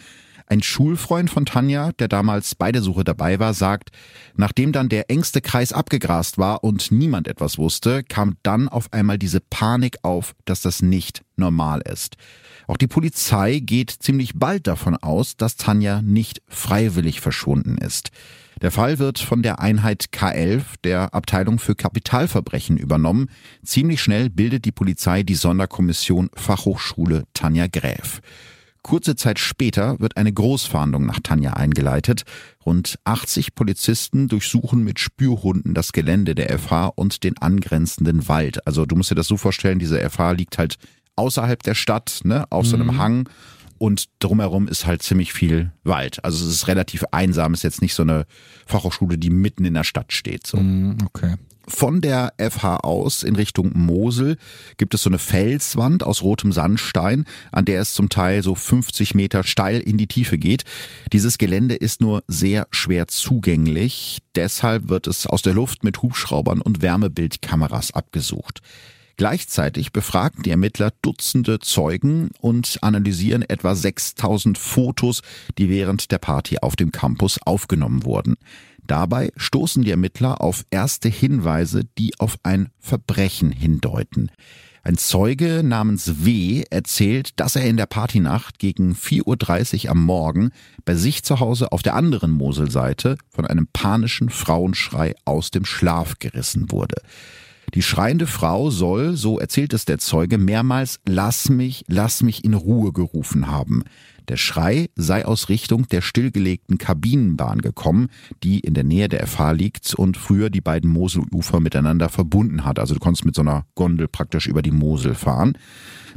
Ein 0.46 0.62
Schulfreund 0.62 1.30
von 1.30 1.46
Tanja, 1.46 1.92
der 1.92 2.08
damals 2.08 2.54
bei 2.54 2.70
der 2.70 2.82
Suche 2.82 3.02
dabei 3.02 3.38
war, 3.38 3.54
sagt, 3.54 3.90
nachdem 4.36 4.72
dann 4.72 4.90
der 4.90 5.10
engste 5.10 5.40
Kreis 5.40 5.72
abgegrast 5.72 6.36
war 6.36 6.62
und 6.62 6.92
niemand 6.92 7.28
etwas 7.28 7.56
wusste, 7.56 8.02
kam 8.02 8.36
dann 8.42 8.68
auf 8.68 8.92
einmal 8.92 9.18
diese 9.18 9.40
Panik 9.40 9.96
auf, 10.02 10.34
dass 10.44 10.60
das 10.60 10.82
nicht 10.82 11.22
normal 11.36 11.80
ist. 11.90 12.16
Auch 12.66 12.76
die 12.76 12.86
Polizei 12.86 13.60
geht 13.60 13.90
ziemlich 13.90 14.34
bald 14.34 14.66
davon 14.66 14.96
aus, 14.96 15.36
dass 15.36 15.56
Tanja 15.56 16.02
nicht 16.02 16.42
freiwillig 16.48 17.20
verschwunden 17.20 17.78
ist. 17.78 18.10
Der 18.60 18.70
Fall 18.70 18.98
wird 18.98 19.18
von 19.18 19.42
der 19.42 19.60
Einheit 19.60 20.06
K11 20.12 20.62
der 20.84 21.14
Abteilung 21.14 21.58
für 21.58 21.74
Kapitalverbrechen 21.74 22.76
übernommen. 22.76 23.30
Ziemlich 23.64 24.00
schnell 24.00 24.30
bildet 24.30 24.64
die 24.64 24.72
Polizei 24.72 25.22
die 25.22 25.34
Sonderkommission 25.34 26.30
Fachhochschule 26.34 27.24
Tanja 27.34 27.66
Gräf. 27.66 28.20
Kurze 28.84 29.16
Zeit 29.16 29.38
später 29.38 29.98
wird 29.98 30.18
eine 30.18 30.32
Großfahndung 30.32 31.06
nach 31.06 31.18
Tanja 31.20 31.54
eingeleitet. 31.54 32.22
Rund 32.64 32.98
80 33.04 33.54
Polizisten 33.54 34.28
durchsuchen 34.28 34.84
mit 34.84 35.00
Spürhunden 35.00 35.72
das 35.74 35.92
Gelände 35.92 36.34
der 36.34 36.56
FH 36.58 36.88
und 36.94 37.24
den 37.24 37.38
angrenzenden 37.38 38.28
Wald. 38.28 38.64
Also 38.66 38.84
du 38.84 38.94
musst 38.94 39.10
dir 39.10 39.14
das 39.14 39.26
so 39.26 39.38
vorstellen, 39.38 39.78
diese 39.78 39.98
FH 40.08 40.32
liegt 40.32 40.58
halt 40.58 40.76
außerhalb 41.16 41.62
der 41.62 41.74
Stadt, 41.74 42.20
ne, 42.24 42.44
auf 42.50 42.66
so 42.66 42.76
einem 42.76 42.88
mhm. 42.88 42.98
Hang 42.98 43.28
und 43.78 44.06
drumherum 44.18 44.68
ist 44.68 44.86
halt 44.86 45.02
ziemlich 45.02 45.32
viel 45.32 45.72
Wald. 45.82 46.22
Also 46.22 46.46
es 46.46 46.52
ist 46.52 46.68
relativ 46.68 47.04
einsam, 47.10 47.54
ist 47.54 47.64
jetzt 47.64 47.82
nicht 47.82 47.94
so 47.94 48.02
eine 48.02 48.26
Fachhochschule, 48.66 49.16
die 49.16 49.30
mitten 49.30 49.64
in 49.64 49.74
der 49.74 49.84
Stadt 49.84 50.12
steht. 50.12 50.46
So. 50.46 50.58
Mhm, 50.58 50.98
okay. 51.06 51.36
Von 51.66 52.02
der 52.02 52.34
FH 52.38 52.76
aus 52.78 53.22
in 53.22 53.36
Richtung 53.36 53.72
Mosel 53.74 54.36
gibt 54.76 54.92
es 54.92 55.02
so 55.02 55.10
eine 55.10 55.18
Felswand 55.18 56.02
aus 56.02 56.22
rotem 56.22 56.52
Sandstein, 56.52 57.24
an 57.52 57.64
der 57.64 57.80
es 57.80 57.94
zum 57.94 58.10
Teil 58.10 58.42
so 58.42 58.54
50 58.54 59.14
Meter 59.14 59.44
steil 59.44 59.80
in 59.80 59.96
die 59.96 60.06
Tiefe 60.06 60.36
geht. 60.36 60.64
Dieses 61.12 61.38
Gelände 61.38 61.74
ist 61.74 62.02
nur 62.02 62.22
sehr 62.28 62.66
schwer 62.70 63.08
zugänglich. 63.08 64.18
Deshalb 64.34 64.88
wird 64.88 65.06
es 65.06 65.26
aus 65.26 65.40
der 65.40 65.54
Luft 65.54 65.84
mit 65.84 66.02
Hubschraubern 66.02 66.60
und 66.60 66.82
Wärmebildkameras 66.82 67.92
abgesucht. 67.92 68.60
Gleichzeitig 69.16 69.92
befragen 69.92 70.42
die 70.42 70.50
Ermittler 70.50 70.92
Dutzende 71.00 71.60
Zeugen 71.60 72.30
und 72.40 72.78
analysieren 72.82 73.42
etwa 73.42 73.76
6000 73.76 74.58
Fotos, 74.58 75.22
die 75.56 75.68
während 75.68 76.10
der 76.10 76.18
Party 76.18 76.58
auf 76.58 76.74
dem 76.74 76.90
Campus 76.90 77.38
aufgenommen 77.44 78.04
wurden. 78.04 78.34
Dabei 78.86 79.30
stoßen 79.36 79.82
die 79.82 79.90
Ermittler 79.90 80.40
auf 80.40 80.64
erste 80.70 81.08
Hinweise, 81.08 81.84
die 81.98 82.18
auf 82.18 82.36
ein 82.42 82.68
Verbrechen 82.78 83.50
hindeuten. 83.50 84.30
Ein 84.86 84.98
Zeuge 84.98 85.62
namens 85.64 86.26
W. 86.26 86.62
erzählt, 86.68 87.40
dass 87.40 87.56
er 87.56 87.64
in 87.64 87.78
der 87.78 87.86
Partynacht 87.86 88.58
gegen 88.58 88.92
4.30 88.92 89.84
Uhr 89.86 89.90
am 89.92 90.04
Morgen 90.04 90.50
bei 90.84 90.94
sich 90.94 91.22
zu 91.22 91.40
Hause 91.40 91.72
auf 91.72 91.82
der 91.82 91.94
anderen 91.94 92.30
Moselseite 92.30 93.16
von 93.30 93.46
einem 93.46 93.66
panischen 93.72 94.28
Frauenschrei 94.28 95.14
aus 95.24 95.50
dem 95.50 95.64
Schlaf 95.64 96.18
gerissen 96.18 96.70
wurde. 96.70 96.96
Die 97.72 97.82
schreiende 97.82 98.26
Frau 98.26 98.68
soll, 98.68 99.16
so 99.16 99.38
erzählt 99.38 99.72
es 99.72 99.86
der 99.86 99.98
Zeuge, 99.98 100.36
mehrmals 100.36 101.00
Lass 101.08 101.48
mich, 101.48 101.84
lass 101.88 102.22
mich 102.22 102.44
in 102.44 102.52
Ruhe 102.52 102.92
gerufen 102.92 103.48
haben. 103.48 103.84
Der 104.28 104.36
Schrei 104.36 104.88
sei 104.96 105.26
aus 105.26 105.48
Richtung 105.48 105.88
der 105.88 106.00
stillgelegten 106.00 106.78
Kabinenbahn 106.78 107.60
gekommen, 107.60 108.08
die 108.42 108.60
in 108.60 108.74
der 108.74 108.84
Nähe 108.84 109.08
der 109.08 109.26
FH 109.26 109.52
liegt 109.52 109.94
und 109.94 110.16
früher 110.16 110.48
die 110.50 110.62
beiden 110.62 110.90
Moselufer 110.90 111.60
miteinander 111.60 112.08
verbunden 112.08 112.64
hat. 112.64 112.78
Also 112.78 112.94
du 112.94 113.00
konntest 113.00 113.24
mit 113.24 113.34
so 113.34 113.42
einer 113.42 113.66
Gondel 113.74 114.08
praktisch 114.08 114.46
über 114.46 114.62
die 114.62 114.70
Mosel 114.70 115.14
fahren. 115.14 115.58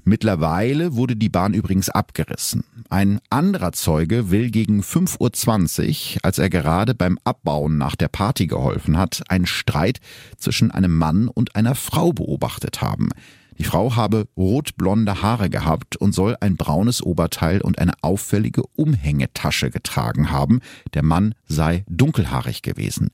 Mittlerweile 0.06 0.96
wurde 0.96 1.18
die 1.18 1.28
Bahn 1.28 1.54
übrigens 1.54 1.90
abgerissen. 1.90 2.64
Ein 2.90 3.20
anderer 3.30 3.74
Zeuge 3.74 4.32
will 4.32 4.52
gegen 4.52 4.82
5.20 4.82 6.16
Uhr, 6.16 6.20
als 6.24 6.38
er 6.38 6.50
gerade 6.50 6.96
beim 6.96 7.20
Abbauen 7.26 7.78
nach 7.78 7.98
der 7.98 8.08
Party 8.08 8.48
geholfen 8.48 8.98
hat, 8.98 9.24
einen 9.28 9.46
Streit 9.46 10.00
zwischen 10.38 10.72
einem 10.72 10.96
Mann 10.96 11.28
und 11.28 11.58
einer 11.58 11.76
Frau 11.76 12.14
beobachtet 12.14 12.82
haben. 12.82 13.10
Die 13.58 13.64
Frau 13.64 13.96
habe 13.96 14.28
rotblonde 14.38 15.22
Haare 15.22 15.50
gehabt 15.50 15.96
und 15.96 16.14
soll 16.14 16.38
ein 16.40 16.58
braunes 16.58 17.02
Oberteil 17.02 17.62
und 17.62 17.80
eine 17.80 17.94
auffällige 18.02 18.64
Umhängetasche 18.76 19.72
getragen 19.72 20.30
haben. 20.30 20.62
Der 20.94 21.04
Mann 21.04 21.34
sei 21.48 21.84
dunkelhaarig 21.90 22.62
gewesen. 22.62 23.10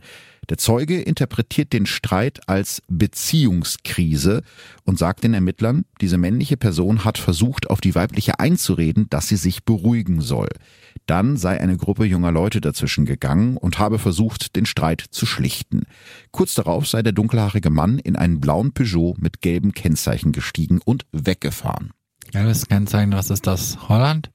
Der 0.49 0.57
Zeuge 0.57 1.01
interpretiert 1.01 1.73
den 1.73 1.85
Streit 1.85 2.47
als 2.47 2.81
Beziehungskrise 2.87 4.43
und 4.83 4.99
sagt 4.99 5.23
den 5.23 5.33
Ermittlern, 5.33 5.85
diese 6.01 6.17
männliche 6.17 6.57
Person 6.57 7.05
hat 7.05 7.17
versucht, 7.17 7.69
auf 7.69 7.81
die 7.81 7.95
weibliche 7.95 8.39
einzureden, 8.39 9.07
dass 9.09 9.27
sie 9.27 9.37
sich 9.37 9.63
beruhigen 9.63 10.21
soll. 10.21 10.49
Dann 11.05 11.37
sei 11.37 11.59
eine 11.59 11.77
Gruppe 11.77 12.05
junger 12.05 12.31
Leute 12.31 12.61
dazwischen 12.61 13.05
gegangen 13.05 13.57
und 13.57 13.79
habe 13.79 13.99
versucht, 13.99 14.55
den 14.55 14.65
Streit 14.65 15.03
zu 15.11 15.25
schlichten. 15.25 15.83
Kurz 16.31 16.55
darauf 16.55 16.87
sei 16.87 17.01
der 17.01 17.13
dunkelhaarige 17.13 17.69
Mann 17.69 17.99
in 17.99 18.15
einen 18.15 18.39
blauen 18.39 18.73
Peugeot 18.73 19.15
mit 19.19 19.41
gelben 19.41 19.73
Kennzeichen 19.73 20.31
gestiegen 20.31 20.79
und 20.83 21.05
weggefahren. 21.11 21.91
Gelbes 22.31 22.67
Kennzeichen, 22.67 23.11
was 23.13 23.29
ist 23.29 23.47
das? 23.47 23.89
Holland? 23.89 24.31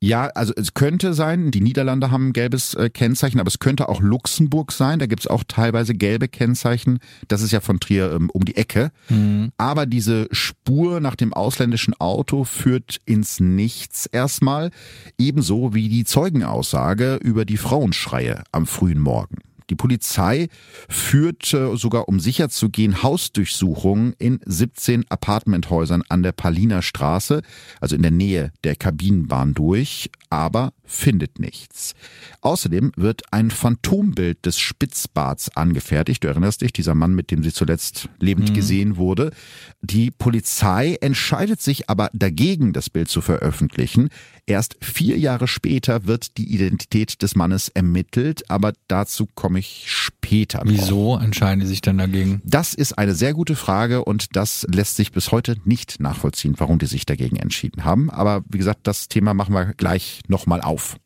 Ja, 0.00 0.26
also 0.28 0.52
es 0.54 0.74
könnte 0.74 1.12
sein, 1.12 1.50
die 1.50 1.60
Niederlande 1.60 2.12
haben 2.12 2.28
ein 2.28 2.32
gelbes 2.32 2.74
äh, 2.74 2.88
Kennzeichen, 2.88 3.40
aber 3.40 3.48
es 3.48 3.58
könnte 3.58 3.88
auch 3.88 4.00
Luxemburg 4.00 4.70
sein. 4.70 5.00
Da 5.00 5.06
gibt's 5.06 5.26
auch 5.26 5.42
teilweise 5.46 5.92
gelbe 5.94 6.28
Kennzeichen. 6.28 7.00
Das 7.26 7.42
ist 7.42 7.50
ja 7.50 7.60
von 7.60 7.80
Trier 7.80 8.12
ähm, 8.12 8.30
um 8.30 8.44
die 8.44 8.56
Ecke. 8.56 8.92
Mhm. 9.08 9.50
Aber 9.58 9.86
diese 9.86 10.28
Spur 10.30 11.00
nach 11.00 11.16
dem 11.16 11.34
ausländischen 11.34 11.94
Auto 12.00 12.44
führt 12.44 13.00
ins 13.06 13.40
Nichts 13.40 14.06
erstmal. 14.06 14.70
Ebenso 15.18 15.74
wie 15.74 15.88
die 15.88 16.04
Zeugenaussage 16.04 17.16
über 17.16 17.44
die 17.44 17.56
Frauenschreie 17.56 18.44
am 18.52 18.66
frühen 18.66 19.00
Morgen. 19.00 19.38
Die 19.70 19.76
Polizei 19.76 20.48
führte 20.88 21.76
sogar, 21.76 22.08
um 22.08 22.20
sicher 22.20 22.48
zu 22.48 22.70
gehen, 22.70 23.02
Hausdurchsuchungen 23.02 24.14
in 24.18 24.40
17 24.44 25.04
Apartmenthäusern 25.10 26.02
an 26.08 26.22
der 26.22 26.32
Paliner 26.32 26.82
Straße, 26.82 27.42
also 27.80 27.94
in 27.94 28.02
der 28.02 28.10
Nähe 28.10 28.52
der 28.64 28.76
Kabinenbahn 28.76 29.54
durch, 29.54 30.10
aber 30.30 30.72
findet 30.84 31.38
nichts. 31.38 31.94
Außerdem 32.40 32.92
wird 32.96 33.22
ein 33.30 33.50
Phantombild 33.50 34.44
des 34.44 34.58
Spitzbarts 34.58 35.54
angefertigt. 35.56 36.24
Du 36.24 36.28
erinnerst 36.28 36.62
dich, 36.62 36.72
dieser 36.72 36.94
Mann, 36.94 37.14
mit 37.14 37.30
dem 37.30 37.42
sie 37.42 37.52
zuletzt 37.52 38.08
lebend 38.18 38.50
mhm. 38.50 38.54
gesehen 38.54 38.96
wurde. 38.96 39.32
Die 39.82 40.10
Polizei 40.10 40.96
entscheidet 41.00 41.60
sich 41.60 41.90
aber 41.90 42.10
dagegen, 42.12 42.72
das 42.72 42.90
Bild 42.90 43.08
zu 43.08 43.20
veröffentlichen. 43.20 44.08
Erst 44.48 44.78
vier 44.80 45.18
Jahre 45.18 45.46
später 45.46 46.06
wird 46.06 46.38
die 46.38 46.54
Identität 46.54 47.20
des 47.20 47.36
Mannes 47.36 47.68
ermittelt, 47.68 48.50
aber 48.50 48.72
dazu 48.86 49.28
komme 49.34 49.58
ich 49.58 49.84
später. 49.88 50.62
Wieso 50.64 51.18
entscheiden 51.18 51.60
die 51.60 51.66
sich 51.66 51.82
dann 51.82 51.98
dagegen? 51.98 52.40
Das 52.46 52.72
ist 52.72 52.94
eine 52.94 53.14
sehr 53.14 53.34
gute 53.34 53.56
Frage 53.56 54.06
und 54.06 54.36
das 54.36 54.66
lässt 54.72 54.96
sich 54.96 55.12
bis 55.12 55.32
heute 55.32 55.56
nicht 55.66 56.00
nachvollziehen, 56.00 56.54
warum 56.56 56.78
die 56.78 56.86
sich 56.86 57.04
dagegen 57.04 57.36
entschieden 57.36 57.84
haben. 57.84 58.08
Aber 58.08 58.42
wie 58.48 58.56
gesagt, 58.56 58.86
das 58.86 59.08
Thema 59.08 59.34
machen 59.34 59.52
wir 59.52 59.74
gleich 59.74 60.22
nochmal 60.28 60.62
auf. 60.62 60.96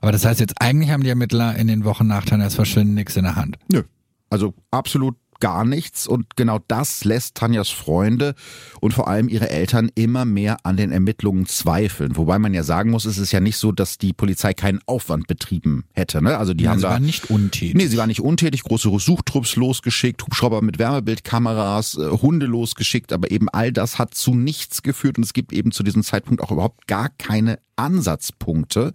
Aber 0.00 0.10
das 0.10 0.24
heißt 0.24 0.40
jetzt, 0.40 0.60
eigentlich 0.60 0.90
haben 0.90 1.04
die 1.04 1.08
Ermittler 1.10 1.54
in 1.54 1.68
den 1.68 1.84
Wochen 1.84 2.08
nach 2.08 2.24
Tanjas 2.24 2.56
Verschwinden 2.56 2.94
nichts 2.94 3.16
in 3.16 3.22
der 3.22 3.36
Hand. 3.36 3.58
Nö. 3.70 3.84
Also 4.28 4.54
absolut 4.72 5.14
gar 5.40 5.64
nichts 5.64 6.06
und 6.06 6.36
genau 6.36 6.58
das 6.68 7.04
lässt 7.04 7.36
Tanjas 7.36 7.70
Freunde 7.70 8.34
und 8.80 8.94
vor 8.94 9.08
allem 9.08 9.28
ihre 9.28 9.50
Eltern 9.50 9.90
immer 9.94 10.24
mehr 10.24 10.58
an 10.64 10.76
den 10.76 10.92
Ermittlungen 10.92 11.46
zweifeln. 11.46 12.16
Wobei 12.16 12.38
man 12.38 12.54
ja 12.54 12.62
sagen 12.62 12.90
muss, 12.90 13.04
es 13.04 13.18
ist 13.18 13.32
ja 13.32 13.40
nicht 13.40 13.56
so, 13.56 13.72
dass 13.72 13.98
die 13.98 14.12
Polizei 14.12 14.54
keinen 14.54 14.80
Aufwand 14.86 15.26
betrieben 15.26 15.84
hätte. 15.92 16.22
Ne? 16.22 16.36
Also 16.38 16.54
die 16.54 16.64
ja, 16.64 16.70
haben 16.70 16.78
sie 16.78 16.82
da, 16.82 16.90
waren 16.90 17.04
nicht 17.04 17.30
untätig. 17.30 17.74
Nee, 17.74 17.86
sie 17.86 17.96
waren 17.96 18.08
nicht 18.08 18.20
untätig, 18.20 18.62
große 18.62 18.90
Suchtrupps 18.98 19.56
losgeschickt, 19.56 20.22
Hubschrauber 20.22 20.62
mit 20.62 20.78
Wärmebildkameras, 20.78 21.98
äh, 21.98 22.10
Hunde 22.10 22.46
losgeschickt, 22.46 23.12
aber 23.12 23.30
eben 23.30 23.48
all 23.48 23.72
das 23.72 23.98
hat 23.98 24.14
zu 24.14 24.34
nichts 24.34 24.82
geführt 24.82 25.18
und 25.18 25.24
es 25.24 25.32
gibt 25.32 25.52
eben 25.52 25.72
zu 25.72 25.82
diesem 25.82 26.02
Zeitpunkt 26.02 26.42
auch 26.42 26.50
überhaupt 26.50 26.86
gar 26.86 27.08
keine 27.08 27.58
Ansatzpunkte 27.76 28.92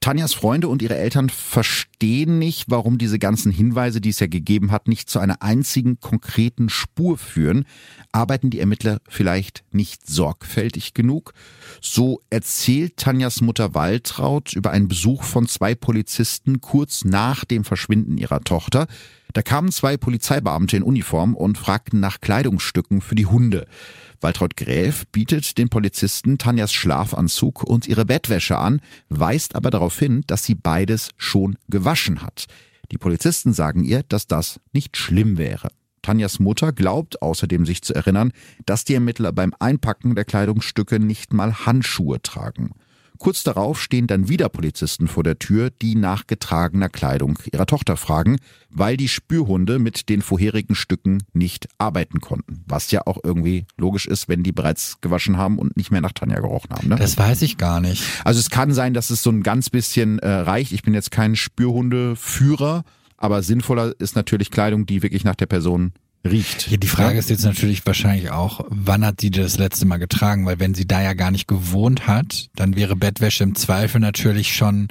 Tanjas 0.00 0.34
Freunde 0.34 0.68
und 0.68 0.82
ihre 0.82 0.96
Eltern 0.96 1.30
verstehen 1.30 2.38
nicht, 2.38 2.66
warum 2.68 2.96
diese 2.96 3.18
ganzen 3.18 3.50
Hinweise, 3.50 4.00
die 4.00 4.10
es 4.10 4.20
ja 4.20 4.28
gegeben 4.28 4.70
hat, 4.70 4.86
nicht 4.86 5.10
zu 5.10 5.18
einer 5.18 5.42
einzigen 5.42 5.98
konkreten 5.98 6.68
Spur 6.68 7.18
führen. 7.18 7.64
Arbeiten 8.12 8.50
die 8.50 8.60
Ermittler 8.60 9.00
vielleicht 9.08 9.64
nicht 9.72 10.06
sorgfältig 10.06 10.94
genug? 10.94 11.32
So 11.80 12.20
erzählt 12.30 12.96
Tanjas 12.98 13.40
Mutter 13.40 13.74
Waltraud 13.74 14.52
über 14.52 14.70
einen 14.70 14.86
Besuch 14.86 15.24
von 15.24 15.48
zwei 15.48 15.74
Polizisten 15.74 16.60
kurz 16.60 17.04
nach 17.04 17.44
dem 17.44 17.64
Verschwinden 17.64 18.16
ihrer 18.16 18.42
Tochter. 18.42 18.86
Da 19.36 19.42
kamen 19.42 19.70
zwei 19.70 19.98
Polizeibeamte 19.98 20.78
in 20.78 20.82
Uniform 20.82 21.34
und 21.34 21.58
fragten 21.58 22.00
nach 22.00 22.22
Kleidungsstücken 22.22 23.02
für 23.02 23.14
die 23.14 23.26
Hunde. 23.26 23.66
Waltraud 24.22 24.56
Gräf 24.56 25.06
bietet 25.12 25.58
den 25.58 25.68
Polizisten 25.68 26.38
Tanjas 26.38 26.72
Schlafanzug 26.72 27.62
und 27.62 27.86
ihre 27.86 28.06
Bettwäsche 28.06 28.56
an, 28.56 28.80
weist 29.10 29.54
aber 29.54 29.68
darauf 29.68 29.98
hin, 29.98 30.24
dass 30.26 30.44
sie 30.44 30.54
beides 30.54 31.10
schon 31.18 31.58
gewaschen 31.68 32.22
hat. 32.22 32.46
Die 32.90 32.96
Polizisten 32.96 33.52
sagen 33.52 33.84
ihr, 33.84 34.04
dass 34.04 34.26
das 34.26 34.58
nicht 34.72 34.96
schlimm 34.96 35.36
wäre. 35.36 35.68
Tanjas 36.00 36.38
Mutter 36.38 36.72
glaubt 36.72 37.20
außerdem 37.20 37.66
sich 37.66 37.82
zu 37.82 37.92
erinnern, 37.92 38.32
dass 38.64 38.86
die 38.86 38.94
Ermittler 38.94 39.32
beim 39.32 39.52
Einpacken 39.58 40.14
der 40.14 40.24
Kleidungsstücke 40.24 40.98
nicht 40.98 41.34
mal 41.34 41.66
Handschuhe 41.66 42.22
tragen. 42.22 42.70
Kurz 43.18 43.42
darauf 43.42 43.80
stehen 43.80 44.06
dann 44.06 44.28
wieder 44.28 44.48
Polizisten 44.48 45.08
vor 45.08 45.22
der 45.22 45.38
Tür, 45.38 45.70
die 45.70 45.94
nach 45.94 46.26
getragener 46.26 46.88
Kleidung 46.88 47.38
ihrer 47.52 47.66
Tochter 47.66 47.96
fragen, 47.96 48.38
weil 48.70 48.96
die 48.96 49.08
Spürhunde 49.08 49.78
mit 49.78 50.08
den 50.08 50.22
vorherigen 50.22 50.74
Stücken 50.74 51.22
nicht 51.32 51.68
arbeiten 51.78 52.20
konnten. 52.20 52.64
Was 52.66 52.90
ja 52.90 53.02
auch 53.06 53.18
irgendwie 53.22 53.66
logisch 53.76 54.06
ist, 54.06 54.28
wenn 54.28 54.42
die 54.42 54.52
bereits 54.52 55.00
gewaschen 55.00 55.36
haben 55.36 55.58
und 55.58 55.76
nicht 55.76 55.90
mehr 55.90 56.00
nach 56.00 56.12
Tanja 56.12 56.40
gerochen 56.40 56.70
haben. 56.70 56.88
Ne? 56.88 56.96
Das 56.96 57.16
weiß 57.16 57.42
ich 57.42 57.58
gar 57.58 57.80
nicht. 57.80 58.02
Also 58.24 58.40
es 58.40 58.50
kann 58.50 58.72
sein, 58.72 58.94
dass 58.94 59.10
es 59.10 59.22
so 59.22 59.30
ein 59.30 59.42
ganz 59.42 59.70
bisschen 59.70 60.18
äh, 60.18 60.28
reicht. 60.28 60.72
Ich 60.72 60.82
bin 60.82 60.94
jetzt 60.94 61.10
kein 61.10 61.36
Spürhundeführer, 61.36 62.84
aber 63.16 63.42
sinnvoller 63.42 63.94
ist 63.98 64.16
natürlich 64.16 64.50
Kleidung, 64.50 64.86
die 64.86 65.02
wirklich 65.02 65.24
nach 65.24 65.36
der 65.36 65.46
Person 65.46 65.92
riecht. 66.26 66.70
Ja, 66.70 66.76
die 66.76 66.86
Frage 66.86 67.14
ja? 67.14 67.18
ist 67.18 67.30
jetzt 67.30 67.44
natürlich 67.44 67.84
wahrscheinlich 67.86 68.30
auch, 68.30 68.64
wann 68.68 69.04
hat 69.04 69.20
sie 69.20 69.30
das 69.30 69.58
letzte 69.58 69.86
Mal 69.86 69.98
getragen? 69.98 70.46
Weil 70.46 70.60
wenn 70.60 70.74
sie 70.74 70.86
da 70.86 71.02
ja 71.02 71.14
gar 71.14 71.30
nicht 71.30 71.48
gewohnt 71.48 72.06
hat, 72.06 72.48
dann 72.54 72.76
wäre 72.76 72.96
Bettwäsche 72.96 73.44
im 73.44 73.54
Zweifel 73.54 74.00
natürlich 74.00 74.54
schon 74.54 74.88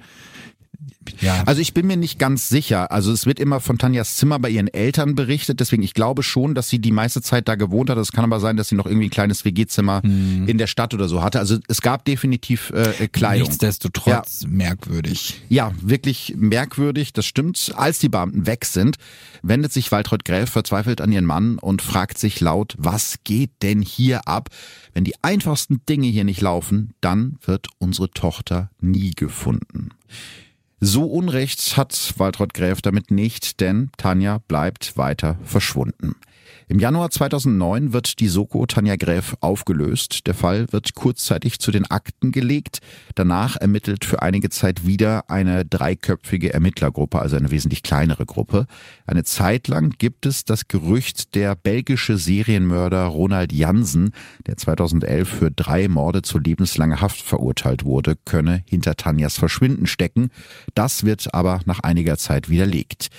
ja. 1.22 1.44
Also 1.46 1.62
ich 1.62 1.74
bin 1.74 1.88
mir 1.88 1.98
nicht 1.98 2.20
ganz 2.20 2.50
sicher. 2.50 2.92
Also 2.92 3.12
es 3.12 3.26
wird 3.26 3.40
immer 3.40 3.60
von 3.60 3.78
Tanjas 3.78 4.16
Zimmer 4.16 4.40
bei 4.40 4.50
ihren 4.50 4.68
Eltern 4.68 5.16
berichtet, 5.16 5.60
deswegen 5.60 5.84
ich 5.84 5.94
glaube 5.94 6.24
schon, 6.24 6.56
dass 6.56 6.70
sie 6.70 6.80
die 6.80 6.92
meiste 6.92 7.22
Zeit 7.22 7.48
da 7.48 7.56
gewohnt 7.56 7.90
hat. 7.90 7.98
Es 7.98 8.12
kann 8.12 8.26
aber 8.26 8.40
sein, 8.40 8.58
dass 8.58 8.70
sie 8.70 8.76
noch 8.76 8.86
irgendwie 8.86 9.08
ein 9.08 9.12
kleines 9.12 9.46
WG-Zimmer 9.46 10.02
hm. 10.04 10.48
in 10.48 10.58
der 10.58 10.68
Stadt 10.68 10.94
oder 10.94 11.08
so 11.08 11.22
hatte. 11.22 11.40
Also 11.40 11.58
es 11.68 11.82
gab 11.82 12.06
definitiv 12.06 12.72
äh, 12.72 13.08
Kleidung. 13.08 13.48
Nichtsdestotrotz 13.48 14.42
ja. 14.42 14.50
merkwürdig. 14.50 15.42
Ja, 15.50 15.72
wirklich 15.82 16.36
merkwürdig, 16.38 17.14
das 17.14 17.26
stimmt. 17.26 17.74
Als 17.76 18.00
die 18.00 18.10
Beamten 18.10 18.46
weg 18.46 18.66
sind, 18.66 18.98
wendet 19.42 19.72
sich 19.72 19.92
Waltraud 19.92 20.26
Gräf 20.26 20.50
verzweifelt 20.50 21.02
an 21.02 21.12
ihren 21.12 21.26
Mann 21.26 21.58
und 21.58 21.82
fragt 21.82 22.18
sich 22.18 22.40
laut, 22.42 22.76
was 22.78 23.18
geht 23.24 23.52
denn 23.62 23.82
hier 23.82 24.28
ab? 24.28 24.50
Wenn 24.94 25.04
die 25.04 25.16
einfachsten 25.22 25.82
Dinge 25.88 26.08
hier 26.08 26.24
nicht 26.24 26.42
laufen, 26.42 26.94
dann 27.02 27.38
wird 27.46 27.68
unsere 27.80 28.10
Tochter 28.12 28.70
nie 28.80 29.12
gefunden. 29.12 29.90
So 30.88 31.06
Unrecht 31.06 31.78
hat 31.78 32.14
Waltraud 32.18 32.54
Gräf 32.54 32.80
damit 32.80 33.10
nicht, 33.10 33.60
denn 33.60 33.90
Tanja 33.98 34.38
bleibt 34.48 34.98
weiter 34.98 35.40
verschwunden. 35.44 36.14
Im 36.68 36.80
Januar 36.80 37.12
2009 37.12 37.94
wird 37.94 38.20
die 38.20 38.28
Soko 38.28 38.66
Tanja 38.66 38.96
Gräf 38.96 39.36
aufgelöst. 39.40 40.26
Der 40.26 40.34
Fall 40.34 40.66
wird 40.72 40.96
kurzzeitig 40.96 41.60
zu 41.60 41.70
den 41.72 41.86
Akten 41.86 42.32
gelegt. 42.32 42.80
Danach 43.14 43.56
ermittelt 43.56 44.04
für 44.04 44.24
einige 44.24 44.50
Zeit 44.50 44.86
wieder 44.88 45.30
eine 45.30 45.64
dreiköpfige 45.64 46.54
Ermittlergruppe, 46.54 47.20
also 47.20 47.36
eine 47.36 47.52
wesentlich 47.52 47.84
kleinere 47.84 48.26
Gruppe. 48.26 48.66
Eine 49.06 49.24
Zeit 49.24 49.68
lang 49.68 49.94
gibt 49.98 50.26
es 50.26 50.44
das 50.44 50.68
Gerücht, 50.68 51.36
der 51.36 51.56
belgische 51.56 52.18
Serienmörder 52.18 53.06
Ronald 53.06 53.54
Jansen, 53.54 54.12
der 54.48 54.58
2011 54.58 55.30
für 55.30 55.52
drei 55.52 55.88
Morde 55.88 56.24
zu 56.24 56.40
lebenslanger 56.40 57.00
Haft 57.00 57.22
verurteilt 57.22 57.86
wurde, 57.86 58.16
könne 58.26 58.64
hinter 58.68 58.96
Tanjas 58.96 59.38
Verschwinden 59.38 59.86
stecken. 59.86 60.32
Das 60.76 61.04
wird 61.04 61.34
aber 61.34 61.62
nach 61.66 61.80
einiger 61.80 62.18
Zeit 62.18 62.50
widerlegt. 62.50 63.10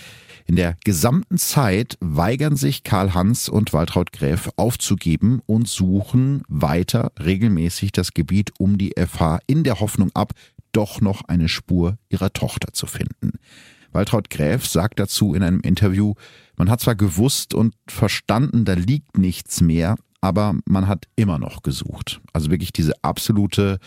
In 0.46 0.54
der 0.54 0.76
gesamten 0.84 1.38
Zeit 1.38 1.98
weigern 2.00 2.54
sich 2.54 2.84
Karl 2.84 3.14
Hans 3.14 3.48
und 3.48 3.72
Waltraud 3.72 4.12
Gräf 4.12 4.48
aufzugeben 4.56 5.40
und 5.46 5.66
suchen 5.66 6.42
weiter 6.46 7.10
regelmäßig 7.18 7.90
das 7.90 8.12
Gebiet 8.12 8.52
um 8.60 8.78
die 8.78 8.94
FH 8.96 9.40
in 9.48 9.64
der 9.64 9.80
Hoffnung 9.80 10.10
ab, 10.14 10.34
doch 10.70 11.00
noch 11.00 11.22
eine 11.26 11.48
Spur 11.48 11.98
ihrer 12.10 12.32
Tochter 12.32 12.72
zu 12.72 12.86
finden. 12.86 13.32
Waltraud 13.90 14.30
Gräf 14.30 14.66
sagt 14.66 15.00
dazu 15.00 15.34
in 15.34 15.42
einem 15.42 15.60
Interview, 15.60 16.14
man 16.56 16.70
hat 16.70 16.80
zwar 16.80 16.94
gewusst 16.94 17.54
und 17.54 17.74
verstanden, 17.88 18.64
da 18.64 18.74
liegt 18.74 19.18
nichts 19.18 19.60
mehr, 19.60 19.96
aber 20.20 20.54
man 20.64 20.86
hat 20.86 21.06
immer 21.16 21.38
noch 21.38 21.62
gesucht. 21.62 22.20
Also 22.32 22.50
wirklich 22.50 22.72
diese 22.72 22.92
absolute 23.02 23.78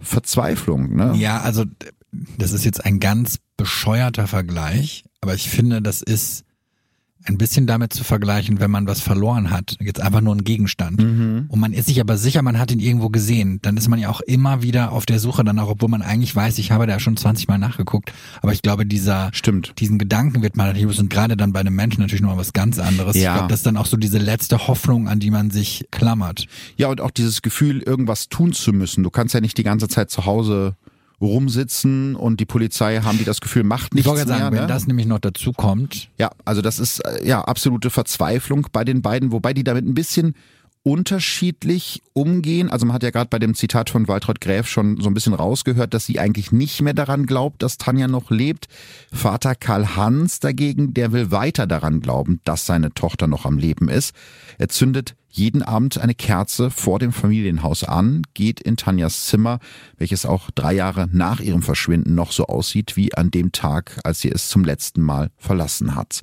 Verzweiflung. 0.00 0.96
Ne? 0.96 1.14
Ja, 1.16 1.40
also 1.42 1.64
das 2.38 2.52
ist 2.52 2.64
jetzt 2.64 2.84
ein 2.84 3.00
ganz 3.00 3.38
bescheuerter 3.56 4.26
Vergleich, 4.26 5.04
aber 5.20 5.34
ich 5.34 5.48
finde, 5.48 5.82
das 5.82 6.02
ist 6.02 6.44
ein 7.24 7.38
bisschen 7.38 7.66
damit 7.66 7.92
zu 7.92 8.04
vergleichen, 8.04 8.60
wenn 8.60 8.70
man 8.70 8.86
was 8.86 9.00
verloren 9.00 9.50
hat, 9.50 9.76
jetzt 9.80 10.00
einfach 10.00 10.20
nur 10.20 10.34
ein 10.34 10.44
Gegenstand. 10.44 11.00
Mhm. 11.00 11.46
Und 11.48 11.60
man 11.60 11.72
ist 11.72 11.86
sich 11.86 12.00
aber 12.00 12.16
sicher, 12.16 12.42
man 12.42 12.58
hat 12.58 12.72
ihn 12.72 12.80
irgendwo 12.80 13.10
gesehen. 13.10 13.60
Dann 13.62 13.76
ist 13.76 13.88
man 13.88 13.98
ja 13.98 14.08
auch 14.08 14.20
immer 14.22 14.62
wieder 14.62 14.92
auf 14.92 15.06
der 15.06 15.18
Suche 15.20 15.44
danach, 15.44 15.68
obwohl 15.68 15.88
man 15.88 16.02
eigentlich 16.02 16.34
weiß, 16.34 16.58
ich 16.58 16.72
habe 16.72 16.86
da 16.86 16.98
schon 16.98 17.16
20 17.16 17.48
Mal 17.48 17.58
nachgeguckt. 17.58 18.12
Aber 18.40 18.52
ich 18.52 18.62
glaube, 18.62 18.86
dieser, 18.86 19.30
Stimmt. 19.32 19.74
diesen 19.78 19.98
Gedanken 19.98 20.42
wird 20.42 20.56
man 20.56 20.66
natürlich, 20.66 20.98
und 20.98 21.10
gerade 21.10 21.36
dann 21.36 21.52
bei 21.52 21.60
einem 21.60 21.74
Menschen 21.74 22.00
natürlich 22.00 22.22
noch 22.22 22.36
was 22.36 22.52
ganz 22.52 22.78
anderes. 22.78 23.16
Ja. 23.16 23.32
Ich 23.32 23.36
glaube, 23.36 23.50
das 23.50 23.60
ist 23.60 23.66
dann 23.66 23.76
auch 23.76 23.86
so 23.86 23.96
diese 23.96 24.18
letzte 24.18 24.66
Hoffnung, 24.66 25.08
an 25.08 25.20
die 25.20 25.30
man 25.30 25.50
sich 25.50 25.86
klammert. 25.90 26.46
Ja, 26.76 26.88
und 26.88 27.00
auch 27.00 27.10
dieses 27.10 27.42
Gefühl, 27.42 27.82
irgendwas 27.82 28.28
tun 28.28 28.52
zu 28.52 28.72
müssen. 28.72 29.04
Du 29.04 29.10
kannst 29.10 29.34
ja 29.34 29.40
nicht 29.40 29.58
die 29.58 29.64
ganze 29.64 29.88
Zeit 29.88 30.10
zu 30.10 30.26
Hause 30.26 30.76
rumsitzen 31.22 32.16
und 32.16 32.40
die 32.40 32.44
Polizei 32.44 33.00
haben 33.00 33.16
die 33.16 33.24
das 33.24 33.40
Gefühl, 33.40 33.62
macht 33.62 33.94
nichts 33.94 34.10
ich 34.10 34.14
mehr. 34.14 34.26
Sagen, 34.26 34.54
ne? 34.54 34.60
wenn 34.60 34.68
das 34.68 34.86
nämlich 34.86 35.06
noch 35.06 35.20
dazu 35.20 35.52
kommt. 35.52 36.08
Ja, 36.18 36.30
also 36.44 36.60
das 36.60 36.78
ist 36.78 37.00
äh, 37.00 37.26
ja 37.26 37.42
absolute 37.42 37.90
Verzweiflung 37.90 38.66
bei 38.72 38.84
den 38.84 39.00
beiden, 39.02 39.32
wobei 39.32 39.54
die 39.54 39.64
damit 39.64 39.86
ein 39.86 39.94
bisschen 39.94 40.34
unterschiedlich 40.84 42.02
umgehen. 42.12 42.68
Also 42.68 42.86
man 42.86 42.94
hat 42.94 43.04
ja 43.04 43.10
gerade 43.10 43.28
bei 43.30 43.38
dem 43.38 43.54
Zitat 43.54 43.88
von 43.88 44.08
Waltraud 44.08 44.40
Gräf 44.40 44.66
schon 44.66 45.00
so 45.00 45.08
ein 45.08 45.14
bisschen 45.14 45.34
rausgehört, 45.34 45.94
dass 45.94 46.06
sie 46.06 46.18
eigentlich 46.18 46.50
nicht 46.50 46.82
mehr 46.82 46.94
daran 46.94 47.26
glaubt, 47.26 47.62
dass 47.62 47.78
Tanja 47.78 48.08
noch 48.08 48.30
lebt. 48.30 48.66
Vater 49.12 49.54
Karl 49.54 49.94
Hans 49.94 50.40
dagegen, 50.40 50.92
der 50.92 51.12
will 51.12 51.30
weiter 51.30 51.68
daran 51.68 52.00
glauben, 52.00 52.40
dass 52.42 52.66
seine 52.66 52.92
Tochter 52.92 53.28
noch 53.28 53.46
am 53.46 53.58
Leben 53.58 53.88
ist. 53.88 54.12
Er 54.58 54.68
zündet 54.68 55.14
jeden 55.32 55.62
Abend 55.62 55.98
eine 55.98 56.14
Kerze 56.14 56.70
vor 56.70 56.98
dem 56.98 57.10
Familienhaus 57.10 57.84
an, 57.84 58.22
geht 58.34 58.60
in 58.60 58.76
Tanjas 58.76 59.26
Zimmer, 59.26 59.58
welches 59.96 60.26
auch 60.26 60.50
drei 60.50 60.74
Jahre 60.74 61.08
nach 61.10 61.40
ihrem 61.40 61.62
Verschwinden 61.62 62.14
noch 62.14 62.32
so 62.32 62.46
aussieht 62.46 62.96
wie 62.96 63.14
an 63.14 63.30
dem 63.30 63.50
Tag, 63.50 63.98
als 64.04 64.20
sie 64.20 64.30
es 64.30 64.48
zum 64.48 64.62
letzten 64.62 65.00
Mal 65.00 65.30
verlassen 65.38 65.94
hat. 65.94 66.20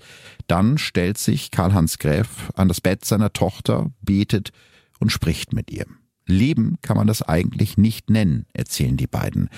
Dann 0.47 0.77
stellt 0.77 1.17
sich 1.17 1.49
Karl-Hans 1.49 1.97
Gräf 1.97 2.51
an 2.53 2.67
das 2.67 2.81
Bett 2.81 3.03
seiner 3.03 3.33
Tochter, 3.33 3.91
betet 4.01 4.51
und 4.99 5.11
spricht 5.11 5.53
mit 5.53 5.71
ihr. 5.71 5.87
Leben 6.27 6.77
kann 6.83 6.95
man 6.95 7.07
das 7.07 7.23
eigentlich 7.23 7.77
nicht 7.77 8.11
nennen, 8.11 8.45
erzählen 8.53 8.95
die 8.95 9.07
beiden. 9.07 9.49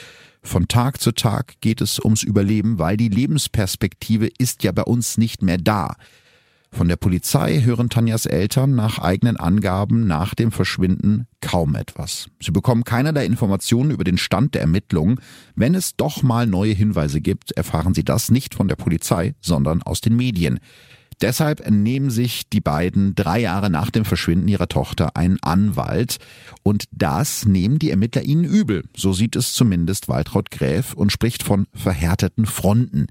Von 0.41 0.69
Tag 0.69 1.01
zu 1.01 1.11
Tag 1.11 1.55
geht 1.59 1.81
es 1.81 1.99
ums 1.99 2.23
Überleben, 2.23 2.79
weil 2.79 2.95
die 2.95 3.09
Lebensperspektive 3.09 4.29
ist 4.37 4.63
ja 4.63 4.71
bei 4.71 4.83
uns 4.83 5.17
nicht 5.17 5.41
mehr 5.43 5.57
da. 5.57 5.95
Von 6.73 6.87
der 6.87 6.95
Polizei 6.95 7.61
hören 7.61 7.89
Tanjas 7.89 8.25
Eltern 8.25 8.75
nach 8.75 8.97
eigenen 8.97 9.35
Angaben 9.35 10.07
nach 10.07 10.33
dem 10.33 10.51
Verschwinden 10.51 11.27
kaum 11.41 11.75
etwas. 11.75 12.29
Sie 12.41 12.51
bekommen 12.51 12.85
keinerlei 12.85 13.25
Informationen 13.25 13.91
über 13.91 14.05
den 14.05 14.17
Stand 14.17 14.55
der 14.55 14.61
Ermittlungen. 14.61 15.19
Wenn 15.53 15.75
es 15.75 15.97
doch 15.97 16.23
mal 16.23 16.47
neue 16.47 16.73
Hinweise 16.73 17.19
gibt, 17.19 17.51
erfahren 17.51 17.93
sie 17.93 18.05
das 18.05 18.31
nicht 18.31 18.55
von 18.55 18.69
der 18.69 18.77
Polizei, 18.77 19.35
sondern 19.41 19.81
aus 19.83 19.99
den 19.99 20.15
Medien. 20.15 20.59
Deshalb 21.21 21.69
nehmen 21.69 22.09
sich 22.09 22.49
die 22.49 22.61
beiden 22.61 23.13
drei 23.15 23.41
Jahre 23.41 23.69
nach 23.69 23.91
dem 23.91 24.05
Verschwinden 24.05 24.47
ihrer 24.47 24.67
Tochter 24.67 25.15
einen 25.15 25.37
Anwalt. 25.43 26.17
Und 26.63 26.85
das 26.91 27.45
nehmen 27.45 27.79
die 27.79 27.91
Ermittler 27.91 28.23
ihnen 28.23 28.43
übel. 28.43 28.85
So 28.95 29.13
sieht 29.13 29.35
es 29.35 29.53
zumindest 29.53 30.07
Waltraud 30.07 30.49
Gräf 30.49 30.93
und 30.93 31.11
spricht 31.11 31.43
von 31.43 31.67
verhärteten 31.73 32.47
Fronten. 32.47 33.07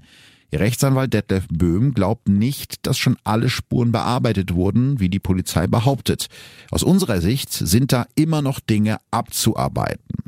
Rechtsanwalt 0.57 1.13
Detlef 1.13 1.47
Böhm 1.49 1.93
glaubt 1.93 2.27
nicht, 2.27 2.85
dass 2.85 2.97
schon 2.97 3.17
alle 3.23 3.49
Spuren 3.49 3.91
bearbeitet 3.91 4.53
wurden, 4.53 4.99
wie 4.99 5.09
die 5.09 5.19
Polizei 5.19 5.67
behauptet. 5.67 6.27
Aus 6.71 6.83
unserer 6.83 7.21
Sicht 7.21 7.51
sind 7.51 7.93
da 7.93 8.05
immer 8.15 8.41
noch 8.41 8.59
Dinge 8.59 8.97
abzuarbeiten. 9.11 10.21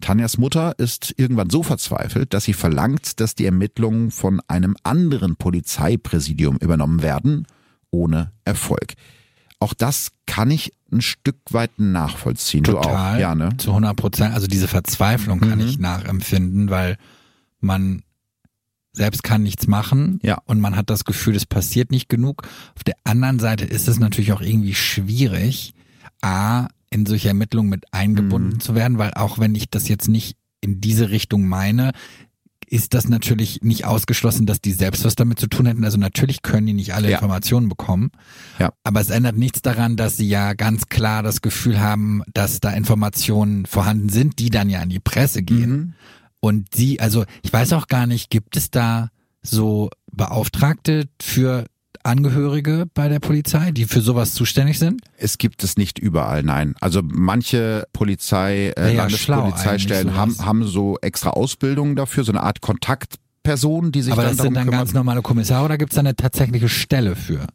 Tanjas 0.00 0.38
Mutter 0.38 0.78
ist 0.78 1.14
irgendwann 1.18 1.50
so 1.50 1.62
verzweifelt, 1.62 2.34
dass 2.34 2.44
sie 2.44 2.54
verlangt, 2.54 3.20
dass 3.20 3.34
die 3.34 3.44
Ermittlungen 3.44 4.10
von 4.10 4.40
einem 4.48 4.76
anderen 4.82 5.36
Polizeipräsidium 5.36 6.56
übernommen 6.56 7.02
werden, 7.02 7.46
ohne 7.90 8.32
Erfolg. 8.44 8.94
Auch 9.58 9.74
das 9.74 10.12
kann 10.26 10.50
ich 10.50 10.72
ein 10.90 11.02
Stück 11.02 11.36
weit 11.50 11.78
nachvollziehen. 11.78 12.64
Total, 12.64 12.82
du 12.82 12.88
auch, 12.88 13.20
ja, 13.20 13.34
ne? 13.34 13.56
zu 13.58 13.70
100 13.70 13.94
Prozent. 13.94 14.34
Also 14.34 14.46
diese 14.46 14.68
Verzweiflung 14.68 15.38
kann 15.38 15.58
mhm. 15.58 15.66
ich 15.66 15.78
nachempfinden, 15.78 16.70
weil 16.70 16.96
man 17.60 18.02
selbst 18.92 19.22
kann 19.22 19.42
nichts 19.42 19.66
machen 19.66 20.18
ja. 20.22 20.38
und 20.46 20.60
man 20.60 20.76
hat 20.76 20.90
das 20.90 21.04
Gefühl, 21.04 21.36
es 21.36 21.46
passiert 21.46 21.90
nicht 21.90 22.08
genug. 22.08 22.42
Auf 22.74 22.84
der 22.84 22.96
anderen 23.04 23.38
Seite 23.38 23.64
ist 23.64 23.88
es 23.88 23.98
natürlich 23.98 24.32
auch 24.32 24.40
irgendwie 24.40 24.74
schwierig, 24.74 25.74
A, 26.22 26.68
in 26.90 27.06
solche 27.06 27.28
Ermittlungen 27.28 27.70
mit 27.70 27.84
eingebunden 27.92 28.54
mhm. 28.54 28.60
zu 28.60 28.74
werden, 28.74 28.98
weil 28.98 29.14
auch 29.14 29.38
wenn 29.38 29.54
ich 29.54 29.70
das 29.70 29.88
jetzt 29.88 30.08
nicht 30.08 30.36
in 30.60 30.80
diese 30.80 31.10
Richtung 31.10 31.46
meine, 31.46 31.92
ist 32.70 32.94
das 32.94 33.08
natürlich 33.08 33.62
nicht 33.62 33.84
ausgeschlossen, 33.84 34.46
dass 34.46 34.60
die 34.60 34.72
selbst 34.72 35.04
was 35.04 35.16
damit 35.16 35.40
zu 35.40 35.48
tun 35.48 35.66
hätten. 35.66 35.84
Also 35.84 35.98
natürlich 35.98 36.42
können 36.42 36.68
die 36.68 36.72
nicht 36.72 36.94
alle 36.94 37.10
ja. 37.10 37.18
Informationen 37.18 37.68
bekommen. 37.68 38.12
Ja. 38.60 38.72
Aber 38.84 39.00
es 39.00 39.10
ändert 39.10 39.36
nichts 39.36 39.60
daran, 39.60 39.96
dass 39.96 40.16
sie 40.16 40.28
ja 40.28 40.52
ganz 40.54 40.86
klar 40.86 41.24
das 41.24 41.42
Gefühl 41.42 41.80
haben, 41.80 42.22
dass 42.32 42.60
da 42.60 42.70
Informationen 42.70 43.66
vorhanden 43.66 44.08
sind, 44.08 44.38
die 44.38 44.50
dann 44.50 44.70
ja 44.70 44.80
an 44.80 44.88
die 44.88 45.00
Presse 45.00 45.42
gehen. 45.42 45.70
Mhm. 45.70 45.92
Und 46.40 46.74
sie, 46.74 47.00
also 47.00 47.24
ich 47.42 47.52
weiß 47.52 47.72
auch 47.74 47.86
gar 47.86 48.06
nicht, 48.06 48.30
gibt 48.30 48.56
es 48.56 48.70
da 48.70 49.08
so 49.42 49.90
Beauftragte 50.10 51.04
für 51.20 51.66
Angehörige 52.02 52.86
bei 52.94 53.08
der 53.08 53.20
Polizei, 53.20 53.72
die 53.72 53.84
für 53.84 54.00
sowas 54.00 54.32
zuständig 54.32 54.78
sind? 54.78 55.02
Es 55.18 55.36
gibt 55.36 55.62
es 55.62 55.76
nicht 55.76 55.98
überall, 55.98 56.42
nein. 56.42 56.74
Also 56.80 57.02
manche 57.04 57.84
Polizei, 57.92 58.72
äh, 58.76 58.94
ja 58.94 59.02
Landespolizeistellen 59.02 60.14
haben, 60.16 60.38
haben 60.38 60.66
so 60.66 60.96
extra 61.02 61.30
Ausbildungen 61.30 61.96
dafür, 61.96 62.24
so 62.24 62.32
eine 62.32 62.42
Art 62.42 62.62
Kontaktperson, 62.62 63.92
die 63.92 64.00
sich 64.00 64.12
Aber 64.14 64.22
dann 64.22 64.36
das 64.36 64.42
sind 64.42 64.54
dann 64.54 64.64
kümmert. 64.64 64.80
ganz 64.80 64.94
normale 64.94 65.20
Kommissare 65.20 65.64
oder 65.66 65.76
gibt 65.76 65.92
es 65.92 65.96
da 65.96 66.00
eine 66.00 66.16
tatsächliche 66.16 66.70
Stelle 66.70 67.16
für? 67.16 67.46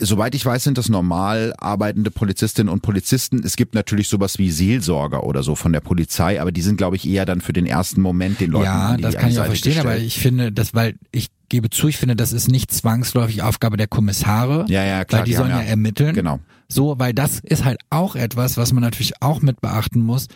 Soweit 0.00 0.34
ich 0.34 0.44
weiß, 0.44 0.64
sind 0.64 0.78
das 0.78 0.88
normal 0.88 1.54
arbeitende 1.58 2.10
Polizistinnen 2.10 2.72
und 2.72 2.80
Polizisten. 2.80 3.42
Es 3.44 3.56
gibt 3.56 3.74
natürlich 3.74 4.08
sowas 4.08 4.38
wie 4.38 4.50
Seelsorger 4.50 5.24
oder 5.24 5.42
so 5.42 5.54
von 5.54 5.72
der 5.72 5.80
Polizei, 5.80 6.40
aber 6.40 6.52
die 6.52 6.62
sind, 6.62 6.76
glaube 6.76 6.96
ich, 6.96 7.06
eher 7.06 7.26
dann 7.26 7.40
für 7.40 7.52
den 7.52 7.66
ersten 7.66 8.00
Moment 8.00 8.40
den 8.40 8.50
Leuten 8.50 8.64
ja, 8.64 8.96
die 8.96 9.02
das 9.02 9.14
an 9.16 9.20
kann 9.20 9.30
ich 9.30 9.38
auch 9.40 9.46
verstehen, 9.46 9.78
aber 9.78 9.90
gestellt. 9.90 10.06
ich 10.06 10.18
finde, 10.18 10.52
das, 10.52 10.74
weil 10.74 10.94
ich 11.12 11.28
gebe 11.48 11.68
zu, 11.70 11.88
ich 11.88 11.96
finde, 11.98 12.16
das 12.16 12.32
ist 12.32 12.48
nicht 12.48 12.72
zwangsläufig 12.72 13.42
Aufgabe 13.42 13.76
der 13.76 13.88
Kommissare, 13.88 14.64
Ja, 14.68 14.84
ja, 14.84 15.04
klar, 15.04 15.20
weil 15.20 15.24
die, 15.26 15.32
die 15.32 15.36
sollen 15.36 15.50
ja, 15.50 15.60
ja- 15.60 15.66
ermitteln. 15.66 16.14
Genau. 16.14 16.40
So, 16.68 16.98
weil 16.98 17.12
das 17.12 17.40
ist 17.40 17.64
halt 17.64 17.78
auch 17.90 18.14
etwas, 18.16 18.56
was 18.56 18.72
man 18.72 18.82
natürlich 18.82 19.20
auch 19.22 19.42
mit 19.42 19.60
beachten 19.60 20.00
muss. 20.00 20.28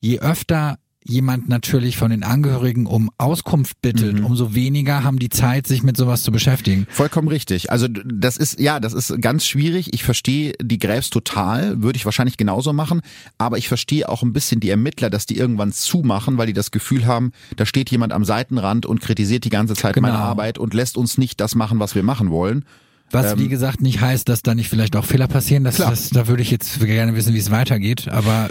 Je 0.00 0.20
öfter 0.20 0.78
jemand 1.04 1.48
natürlich 1.48 1.96
von 1.96 2.10
den 2.10 2.22
Angehörigen 2.22 2.86
um 2.86 3.10
Auskunft 3.18 3.80
bittet, 3.82 4.18
Mhm. 4.20 4.26
umso 4.26 4.54
weniger 4.54 5.02
haben 5.04 5.18
die 5.18 5.28
Zeit, 5.28 5.66
sich 5.66 5.82
mit 5.82 5.96
sowas 5.96 6.22
zu 6.22 6.30
beschäftigen. 6.32 6.86
Vollkommen 6.90 7.28
richtig. 7.28 7.70
Also 7.72 7.88
das 7.88 8.36
ist, 8.36 8.60
ja, 8.60 8.80
das 8.80 8.92
ist 8.92 9.20
ganz 9.20 9.44
schwierig. 9.46 9.92
Ich 9.94 10.04
verstehe 10.04 10.52
die 10.62 10.78
Gräfs 10.78 11.10
total, 11.10 11.82
würde 11.82 11.96
ich 11.96 12.04
wahrscheinlich 12.04 12.36
genauso 12.36 12.72
machen, 12.72 13.00
aber 13.38 13.58
ich 13.58 13.68
verstehe 13.68 14.08
auch 14.08 14.22
ein 14.22 14.32
bisschen 14.32 14.60
die 14.60 14.70
Ermittler, 14.70 15.10
dass 15.10 15.26
die 15.26 15.36
irgendwann 15.36 15.72
zumachen, 15.72 16.38
weil 16.38 16.46
die 16.46 16.52
das 16.52 16.70
Gefühl 16.70 17.06
haben, 17.06 17.32
da 17.56 17.66
steht 17.66 17.90
jemand 17.90 18.12
am 18.12 18.24
Seitenrand 18.24 18.86
und 18.86 19.00
kritisiert 19.00 19.44
die 19.44 19.50
ganze 19.50 19.74
Zeit 19.74 19.96
meine 20.00 20.14
Genau. 20.14 20.24
Arbeit 20.24 20.58
und 20.58 20.74
lässt 20.74 20.96
uns 20.96 21.18
nicht 21.18 21.40
das 21.40 21.54
machen, 21.54 21.78
was 21.80 21.94
wir 21.94 22.02
machen 22.02 22.30
wollen. 22.30 22.64
Was 23.10 23.38
wie 23.38 23.48
gesagt 23.48 23.82
nicht 23.82 24.00
heißt, 24.00 24.26
dass 24.30 24.40
da 24.40 24.54
nicht 24.54 24.70
vielleicht 24.70 24.96
auch 24.96 25.04
Fehler 25.04 25.28
passieren. 25.28 25.64
Das, 25.64 25.78
Ähm, 25.80 25.86
das, 25.90 26.08
da 26.10 26.28
würde 26.28 26.42
ich 26.42 26.50
jetzt 26.50 26.80
gerne 26.80 27.14
wissen, 27.14 27.34
wie 27.34 27.38
es 27.38 27.50
weitergeht. 27.50 28.08
Aber 28.08 28.50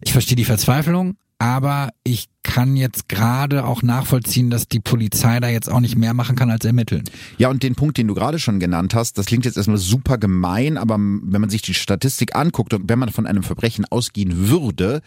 ich 0.00 0.12
verstehe 0.12 0.34
die 0.34 0.44
Verzweiflung. 0.44 1.14
Aber 1.40 1.88
ich 2.04 2.26
kann 2.42 2.76
jetzt 2.76 3.08
gerade 3.08 3.64
auch 3.64 3.82
nachvollziehen, 3.82 4.50
dass 4.50 4.68
die 4.68 4.78
Polizei 4.78 5.40
da 5.40 5.48
jetzt 5.48 5.70
auch 5.70 5.80
nicht 5.80 5.96
mehr 5.96 6.12
machen 6.12 6.36
kann 6.36 6.50
als 6.50 6.66
ermitteln. 6.66 7.04
Ja, 7.38 7.48
und 7.48 7.62
den 7.62 7.74
Punkt, 7.74 7.96
den 7.96 8.08
du 8.08 8.14
gerade 8.14 8.38
schon 8.38 8.60
genannt 8.60 8.94
hast, 8.94 9.16
das 9.16 9.24
klingt 9.24 9.46
jetzt 9.46 9.56
erstmal 9.56 9.78
super 9.78 10.18
gemein, 10.18 10.76
aber 10.76 10.96
wenn 10.96 11.40
man 11.40 11.48
sich 11.48 11.62
die 11.62 11.72
Statistik 11.72 12.36
anguckt 12.36 12.74
und 12.74 12.90
wenn 12.90 12.98
man 12.98 13.08
von 13.08 13.26
einem 13.26 13.42
Verbrechen 13.42 13.86
ausgehen 13.86 14.50
würde, 14.50 15.00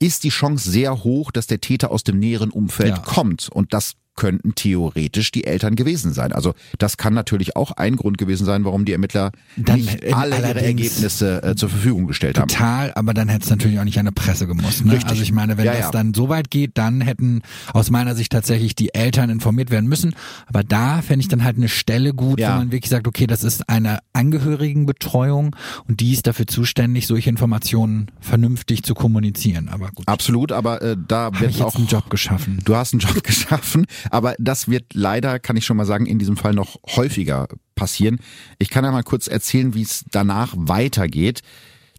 ist 0.00 0.24
die 0.24 0.30
Chance 0.30 0.68
sehr 0.68 1.04
hoch, 1.04 1.30
dass 1.30 1.46
der 1.46 1.60
Täter 1.60 1.92
aus 1.92 2.02
dem 2.02 2.18
näheren 2.18 2.50
Umfeld 2.50 2.96
Ja. 2.96 3.02
kommt. 3.02 3.48
Und 3.48 3.72
das 3.72 3.92
könnten 4.16 4.54
theoretisch 4.54 5.30
die 5.30 5.44
Eltern 5.44 5.76
gewesen 5.76 6.12
sein. 6.12 6.32
Also 6.32 6.54
das 6.78 6.96
kann 6.96 7.14
natürlich 7.14 7.54
auch 7.56 7.72
ein 7.72 7.96
Grund 7.96 8.18
gewesen 8.18 8.44
sein, 8.44 8.64
warum 8.64 8.84
die 8.84 8.92
Ermittler 8.92 9.30
Dann 9.56 9.76
nicht 9.76 10.12
alle 10.14 10.36
ihre 10.38 10.60
Ergebnisse 10.64 11.42
äh, 11.42 11.54
zur 11.54 11.68
Verfügung 11.68 12.06
gestellt 12.06 12.38
haben. 12.38 12.48
Total, 12.48 12.92
aber 12.94 13.14
dann 13.14 13.28
hätte 13.28 13.44
es 13.44 13.50
natürlich 13.50 13.78
auch 13.78 13.84
nicht 13.84 13.98
an 13.98 14.06
der 14.06 14.12
Presse 14.12 14.46
gemusst. 14.46 14.84
Ne? 14.84 14.92
Richtig. 14.92 15.10
Also 15.10 15.22
ich 15.22 15.32
meine, 15.32 15.56
wenn 15.58 15.64
Ja, 15.66 15.72
das 15.72 15.80
ja. 15.82 15.90
dann 15.90 16.14
so 16.14 16.28
weit 16.28 16.50
geht, 16.50 16.72
dann 16.78 17.00
hätten 17.00 17.42
aus 17.72 17.90
meiner 17.90 18.14
Sicht 18.14 18.32
tatsächlich 18.32 18.74
die 18.74 18.94
Eltern 18.94 19.30
informiert 19.30 19.70
werden 19.70 19.88
müssen. 19.88 20.14
Aber 20.46 20.64
da 20.64 21.02
fände 21.02 21.20
ich 21.20 21.28
dann 21.28 21.44
halt 21.44 21.56
eine 21.56 21.68
Stelle 21.68 22.12
gut, 22.14 22.40
Ja. 22.40 22.54
wo 22.54 22.58
man 22.58 22.72
wirklich 22.72 22.90
sagt, 22.90 23.06
okay, 23.06 23.26
das 23.26 23.44
ist 23.44 23.68
eine 23.68 23.98
Angehörigenbetreuung 24.12 25.54
und 25.88 26.00
die 26.00 26.12
ist 26.12 26.26
dafür 26.26 26.46
zuständig, 26.46 27.06
solche 27.06 27.30
Informationen 27.30 28.06
vernünftig 28.20 28.82
zu 28.82 28.94
kommunizieren. 28.94 29.68
Aber 29.68 29.90
gut, 29.90 30.08
Absolut, 30.08 30.52
aber 30.52 30.82
äh, 30.82 30.96
da 31.06 31.24
habe 31.24 31.40
wird 31.40 31.50
ich 31.50 31.58
jetzt 31.58 31.66
auch 31.66 31.76
einen 31.76 31.86
Job 31.86 32.10
geschaffen. 32.10 32.60
Du 32.64 32.74
hast 32.76 32.92
einen 32.92 33.00
Job 33.00 33.22
geschaffen, 33.22 33.86
aber 34.10 34.34
das 34.38 34.68
wird 34.68 34.94
leider, 34.94 35.38
kann 35.38 35.56
ich 35.56 35.64
schon 35.64 35.76
mal 35.76 35.86
sagen, 35.86 36.06
in 36.06 36.18
diesem 36.18 36.36
Fall 36.36 36.52
noch 36.52 36.78
häufiger 36.96 37.48
passieren. 37.74 38.18
Ich 38.58 38.70
kann 38.70 38.84
ja 38.84 38.92
mal 38.92 39.02
kurz 39.02 39.26
erzählen, 39.28 39.74
wie 39.74 39.82
es 39.82 40.04
danach 40.10 40.54
weitergeht. 40.56 41.42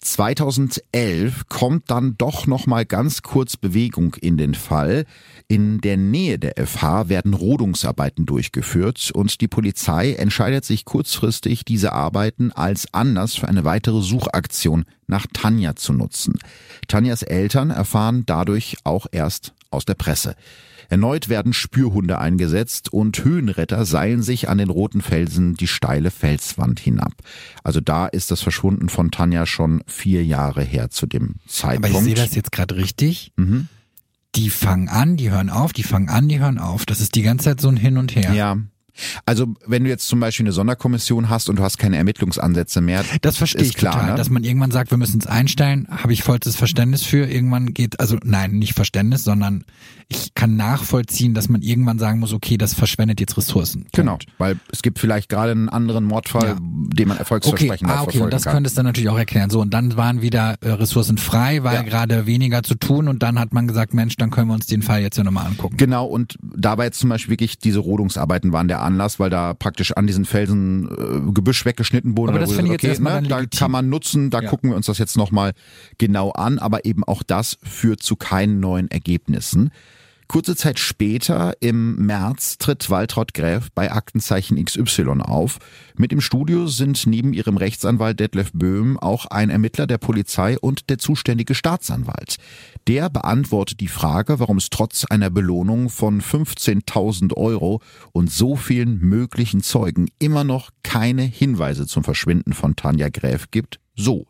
2011 0.02 1.48
kommt 1.50 1.90
dann 1.90 2.16
doch 2.18 2.48
noch 2.48 2.68
mal 2.68 2.86
ganz 2.86 3.22
kurz 3.22 3.58
Bewegung 3.58 4.16
in 4.16 4.38
den 4.38 4.56
Fall. 4.56 5.06
In 5.48 5.82
der 5.82 5.98
Nähe 5.98 6.40
der 6.40 6.54
FH 6.66 7.10
werden 7.10 7.34
Rodungsarbeiten 7.34 8.26
durchgeführt 8.26 9.12
und 9.14 9.42
die 9.42 9.48
Polizei 9.48 10.14
entscheidet 10.14 10.66
sich 10.66 10.86
kurzfristig, 10.86 11.66
diese 11.66 11.94
Arbeiten 11.94 12.52
als 12.52 12.94
Anlass 12.94 13.36
für 13.36 13.48
eine 13.48 13.64
weitere 13.64 14.02
Suchaktion 14.02 14.86
nach 15.08 15.26
Tanja 15.32 15.76
zu 15.76 15.94
nutzen. 15.94 16.36
Tanjas 16.88 17.24
Eltern 17.24 17.70
erfahren 17.70 18.24
dadurch 18.26 18.78
auch 18.84 19.08
erst 19.12 19.54
aus 19.72 19.86
der 19.86 19.96
Presse. 19.96 20.36
Erneut 20.90 21.28
werden 21.28 21.52
Spürhunde 21.54 22.18
eingesetzt 22.20 22.94
und 22.94 23.24
Höhenretter 23.24 23.86
seilen 23.86 24.22
sich 24.22 24.48
an 24.48 24.58
den 24.58 24.70
roten 24.70 25.02
Felsen 25.02 25.56
die 25.56 25.68
steile 25.68 26.12
Felswand 26.12 26.80
hinab. 26.80 27.12
Also 27.64 27.82
da 27.82 28.08
ist 28.08 28.32
das 28.32 28.42
Verschwunden 28.42 28.88
von 28.88 29.12
Tanja 29.12 29.46
schon 29.46 29.84
vier 29.86 30.24
Jahre 30.24 30.64
her 30.64 30.90
zu 30.90 31.06
dem 31.06 31.36
Aber 31.36 31.50
Zeitpunkt. 31.50 31.98
ich 31.98 32.04
sehe 32.04 32.16
das 32.16 32.36
jetzt 32.36 32.52
gerade 32.54 32.78
richtig. 32.78 33.34
Mhm. 33.36 33.68
Die 34.36 34.50
fangen 34.50 34.88
an, 34.88 35.18
die 35.18 35.32
hören 35.32 35.50
auf, 35.50 35.74
die 35.74 35.84
fangen 35.84 36.10
an, 36.10 36.28
die 36.30 36.40
hören 36.40 36.60
auf. 36.60 36.86
Das 36.86 37.02
ist 37.02 37.16
die 37.16 37.24
ganze 37.24 37.46
Zeit 37.46 37.62
so 37.62 37.70
ein 37.70 37.78
Hin 37.78 37.98
und 37.98 38.16
Her. 38.16 38.34
Ja. 38.34 38.58
Also 39.26 39.48
wenn 39.66 39.84
du 39.84 39.90
jetzt 39.90 40.08
zum 40.08 40.20
Beispiel 40.20 40.46
eine 40.46 40.54
Sonderkommission 40.54 41.30
hast 41.30 41.50
und 41.50 41.58
du 41.60 41.64
hast 41.64 41.78
keine 41.78 41.98
Ermittlungsansätze 41.98 42.82
mehr, 42.82 43.04
Das 43.22 43.38
verstehe 43.38 43.62
ist 43.62 43.70
ich 43.70 43.76
klar, 43.76 43.94
total. 43.94 44.12
ne? 44.12 44.16
Dass 44.18 44.30
man 44.30 44.44
irgendwann 44.44 44.72
sagt, 44.72 44.92
wir 44.92 44.98
müssen 44.98 45.20
es 45.20 45.28
einstellen, 45.28 45.88
habe 45.90 46.14
ich 46.14 46.24
vollstes 46.24 46.56
Verständnis 46.56 47.04
für. 47.04 47.26
Irgendwann 47.26 47.74
geht, 47.74 48.00
also 48.00 48.18
nein, 48.24 48.52
nicht 48.54 48.74
Verständnis, 48.74 49.24
sondern 49.24 49.64
ich 50.10 50.34
kann 50.36 50.56
nachvollziehen, 50.56 51.34
dass 51.34 51.50
man 51.50 51.62
irgendwann 51.62 52.00
sagen 52.00 52.20
muss, 52.20 52.32
okay, 52.34 52.58
das 52.58 52.74
verschwendet 52.74 53.20
jetzt 53.20 53.36
Ressourcen. 53.38 53.82
Punkt. 53.82 53.94
Genau, 53.94 54.18
weil 54.38 54.56
es 54.72 54.82
gibt 54.82 55.00
vielleicht 55.00 55.28
gerade 55.30 55.52
einen 55.52 55.68
anderen 55.70 56.06
Mordfall, 56.06 56.48
Ja. 56.48 56.58
den 56.60 57.08
man 57.10 57.18
Okay, 57.18 57.20
erfolgsversprechender 57.20 57.94
ah, 57.94 58.04
okay, 58.04 58.20
und 58.20 58.32
das 58.32 58.44
kann. 58.44 58.54
könnte 58.54 58.68
es 58.70 58.74
dann 58.74 58.86
natürlich 58.86 59.10
auch 59.10 59.18
erklären. 59.18 59.50
So, 59.50 59.60
und 59.60 59.74
dann 59.74 59.98
waren 59.98 60.22
wieder 60.22 60.56
äh, 60.62 60.70
Ressourcen 60.72 61.18
frei, 61.18 61.64
weil 61.64 61.76
Ja. 61.76 61.82
gerade 61.82 62.26
weniger 62.26 62.64
zu 62.64 62.76
tun 62.76 63.08
und 63.10 63.22
dann 63.22 63.38
hat 63.38 63.54
man 63.54 63.68
gesagt, 63.68 63.94
Mensch, 63.94 64.16
dann 64.16 64.30
können 64.32 64.48
wir 64.48 64.54
uns 64.54 64.66
den 64.68 64.82
Fall 64.82 65.02
jetzt 65.02 65.18
ja 65.18 65.24
nochmal 65.26 65.48
angucken. 65.48 65.76
Genau, 65.78 66.06
und 66.06 66.38
da 66.42 66.78
war 66.78 66.86
jetzt 66.86 67.00
zum 67.00 67.10
Beispiel 67.10 67.32
wirklich 67.32 67.58
diese 67.60 67.80
Rodungsarbeiten 67.80 68.54
waren 68.54 68.68
der 68.70 68.82
Anlass, 68.88 69.20
weil 69.20 69.30
da 69.30 69.54
praktisch 69.54 69.92
an 69.92 70.08
diesen 70.08 70.26
Felsen 70.26 70.88
äh, 70.88 71.32
Gebüsch 71.32 71.66
weggeschnitten 71.66 72.18
wurde. 72.18 72.32
Aber 72.32 72.40
Da 72.40 72.46
das 72.46 72.56
finde 72.56 72.70
ich 72.76 72.82
jetzt 72.82 72.90
erstmal 72.90 73.22
ne, 73.22 73.28
Da 73.28 73.46
kann 73.46 73.72
man 73.72 73.90
nutzen, 73.90 74.30
da 74.30 74.42
Ja. 74.42 74.50
gucken 74.50 74.72
wir 74.72 74.78
uns 74.78 74.86
das 74.88 74.98
jetzt 74.98 75.18
nochmal 75.18 75.54
genau 75.98 76.32
an, 76.32 76.58
aber 76.60 76.86
eben 76.86 77.04
auch 77.04 77.22
das 77.24 77.58
führt 77.64 78.02
zu 78.02 78.16
keinen 78.16 78.60
neuen 78.60 78.90
Ergebnissen. 78.90 79.72
Kurze 80.28 80.58
Zeit 80.58 80.78
später, 80.78 81.54
im 81.62 81.96
März, 82.06 82.58
tritt 82.58 82.90
Waltraud 82.90 83.34
Gräf 83.34 83.70
bei 83.74 83.92
Aktenzeichen 83.94 84.64
XY 84.64 85.22
auf. 85.22 85.58
Mit 85.96 86.12
im 86.12 86.20
Studio 86.20 86.68
sind 86.68 87.08
neben 87.08 87.32
ihrem 87.32 87.56
Rechtsanwalt 87.56 88.20
Detlef 88.20 88.52
Böhm 88.54 89.00
auch 89.00 89.28
ein 89.28 89.50
Ermittler 89.50 89.88
der 89.88 89.98
Polizei 89.98 90.60
und 90.60 90.90
der 90.90 90.98
zuständige 90.98 91.56
Staatsanwalt. 91.56 92.36
Der 92.88 93.10
beantwortet 93.10 93.80
die 93.80 93.88
Frage, 93.88 94.40
warum 94.42 94.58
es 94.58 94.70
trotz 94.70 95.06
einer 95.06 95.30
Belohnung 95.30 95.90
von 95.90 96.22
15.000 96.22 97.34
Euro 97.36 97.82
und 98.12 98.30
so 98.30 98.58
vielen 98.58 99.00
möglichen 99.00 99.64
Zeugen 99.64 100.10
immer 100.20 100.44
noch 100.44 100.72
keine 100.84 101.22
Hinweise 101.22 101.88
zum 101.88 102.04
Verschwinden 102.04 102.52
von 102.52 102.76
Tanja 102.76 103.08
Gräf 103.08 103.50
gibt. 103.50 103.80
So. 103.96 104.28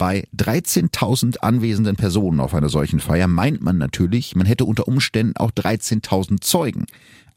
Bei 0.00 0.26
13.000 0.34 1.40
anwesenden 1.40 1.94
Personen 1.94 2.40
auf 2.40 2.54
einer 2.54 2.70
solchen 2.70 3.00
Feier 3.00 3.28
meint 3.28 3.60
man 3.60 3.76
natürlich, 3.76 4.34
man 4.34 4.46
hätte 4.46 4.64
unter 4.64 4.88
Umständen 4.88 5.36
auch 5.36 5.50
13.000 5.50 6.40
Zeugen. 6.40 6.86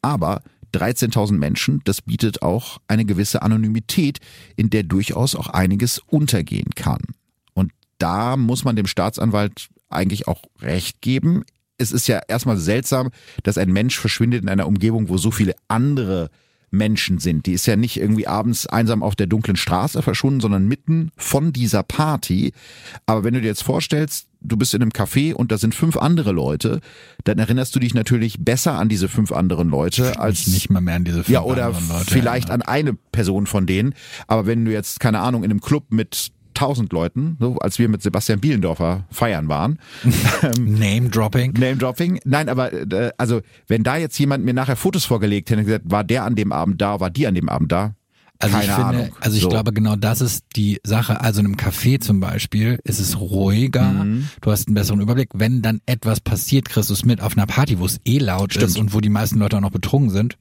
Aber 0.01 0.41
13.000 0.73 1.33
Menschen, 1.33 1.81
das 1.83 2.01
bietet 2.01 2.41
auch 2.41 2.79
eine 2.87 3.03
gewisse 3.03 3.41
Anonymität, 3.41 4.19
in 4.55 4.69
der 4.69 4.83
durchaus 4.83 5.35
auch 5.35 5.49
einiges 5.49 5.99
untergehen 6.07 6.69
kann. 6.73 7.01
Und 7.53 7.73
da 7.97 8.37
muss 8.37 8.63
man 8.63 8.77
dem 8.77 8.87
Staatsanwalt 8.87 9.67
eigentlich 9.89 10.29
auch 10.29 10.43
recht 10.61 11.01
geben. 11.01 11.43
Es 11.77 11.91
ist 11.91 12.07
ja 12.07 12.21
erstmal 12.29 12.55
seltsam, 12.55 13.09
dass 13.43 13.57
ein 13.57 13.73
Mensch 13.73 13.99
verschwindet 13.99 14.41
in 14.41 14.47
einer 14.47 14.67
Umgebung, 14.67 15.09
wo 15.09 15.17
so 15.17 15.31
viele 15.31 15.55
andere 15.67 16.29
Menschen 16.73 17.19
sind. 17.19 17.45
Die 17.45 17.53
ist 17.53 17.67
ja 17.67 17.75
nicht 17.75 17.97
irgendwie 17.97 18.27
abends 18.27 18.65
einsam 18.67 19.03
auf 19.03 19.15
der 19.15 19.27
dunklen 19.27 19.55
Straße 19.55 20.01
verschwunden, 20.01 20.41
sondern 20.41 20.67
mitten 20.67 21.11
von 21.15 21.53
dieser 21.53 21.83
Party. 21.83 22.51
Aber 23.05 23.23
wenn 23.23 23.35
du 23.35 23.41
dir 23.41 23.47
jetzt 23.47 23.63
vorstellst, 23.63 24.27
du 24.41 24.57
bist 24.57 24.73
in 24.73 24.81
einem 24.81 24.91
Café 24.91 25.33
und 25.33 25.51
da 25.51 25.57
sind 25.57 25.75
fünf 25.75 25.97
andere 25.97 26.31
Leute, 26.31 26.81
dann 27.23 27.37
erinnerst 27.37 27.75
du 27.75 27.79
dich 27.79 27.93
natürlich 27.93 28.43
besser 28.43 28.73
an 28.73 28.89
diese 28.89 29.07
fünf 29.07 29.31
anderen 29.31 29.69
Leute 29.69 30.19
als 30.19 30.47
nicht 30.47 30.69
mal 30.69 30.81
mehr 30.81 30.95
an 30.95 31.03
diese 31.03 31.17
fünf 31.17 31.29
ja, 31.29 31.43
oder 31.43 31.69
Leute 31.69 32.05
vielleicht 32.07 32.49
erinnern. 32.49 32.63
an 32.63 32.73
eine 32.73 32.93
Person 33.11 33.45
von 33.45 33.67
denen. 33.67 33.93
Aber 34.27 34.47
wenn 34.47 34.65
du 34.65 34.71
jetzt, 34.71 34.99
keine 34.99 35.19
Ahnung, 35.19 35.43
in 35.43 35.51
einem 35.51 35.61
Club 35.61 35.85
mit 35.91 36.31
tausend 36.53 36.91
Leuten, 36.93 37.37
so 37.39 37.57
als 37.57 37.79
wir 37.79 37.89
mit 37.89 38.01
Sebastian 38.01 38.39
Bielendorfer 38.39 39.05
feiern 39.11 39.47
waren, 39.47 39.79
Name-Dropping. 40.59 41.53
Name-Dropping. 41.53 42.19
Nein, 42.25 42.49
aber 42.49 42.73
äh, 42.73 43.11
also 43.17 43.41
wenn 43.67 43.83
da 43.83 43.97
jetzt 43.97 44.17
jemand 44.19 44.45
mir 44.45 44.53
nachher 44.53 44.75
Fotos 44.75 45.05
vorgelegt 45.05 45.49
hätte 45.49 45.59
und 45.61 45.65
gesagt, 45.65 45.85
war 45.89 46.03
der 46.03 46.23
an 46.23 46.35
dem 46.35 46.51
Abend 46.51 46.81
da, 46.81 46.99
war 46.99 47.09
die 47.09 47.27
an 47.27 47.35
dem 47.35 47.49
Abend 47.49 47.71
da? 47.71 47.95
Also 48.39 48.57
Keine 48.57 48.65
ich 48.67 48.71
finde, 48.73 48.87
Ahnung. 48.89 49.09
also 49.21 49.37
ich 49.37 49.43
So. 49.43 49.49
glaube 49.49 49.71
genau 49.71 49.95
das 49.95 50.19
ist 50.19 50.43
die 50.57 50.79
Sache. 50.83 51.21
Also 51.21 51.39
in 51.39 51.45
einem 51.45 51.55
Café 51.55 52.01
zum 52.01 52.19
Beispiel 52.19 52.77
ist 52.83 52.99
es 52.99 53.17
ruhiger, 53.19 53.83
Mhm. 53.93 54.27
du 54.41 54.51
hast 54.51 54.67
einen 54.67 54.75
besseren 54.75 54.99
Überblick. 54.99 55.29
Wenn 55.33 55.61
dann 55.61 55.79
etwas 55.85 56.19
passiert, 56.19 56.67
kriegst 56.67 56.89
du 56.89 56.93
es 56.93 57.05
mit 57.05 57.21
auf 57.21 57.37
einer 57.37 57.45
Party, 57.45 57.79
wo 57.79 57.85
es 57.85 58.01
eh 58.05 58.17
laut 58.17 58.51
Stimmt. 58.53 58.69
ist 58.71 58.77
und 58.79 58.93
wo 58.93 58.99
die 58.99 59.09
meisten 59.09 59.39
Leute 59.39 59.55
auch 59.57 59.61
noch 59.61 59.71
betrunken 59.71 60.09
sind. 60.09 60.37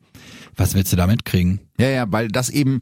Was 0.56 0.74
willst 0.74 0.92
du 0.92 0.96
da 0.96 1.06
mitkriegen? 1.06 1.60
Ja, 1.78 1.88
ja, 1.90 2.06
weil 2.10 2.28
das 2.28 2.48
eben 2.50 2.80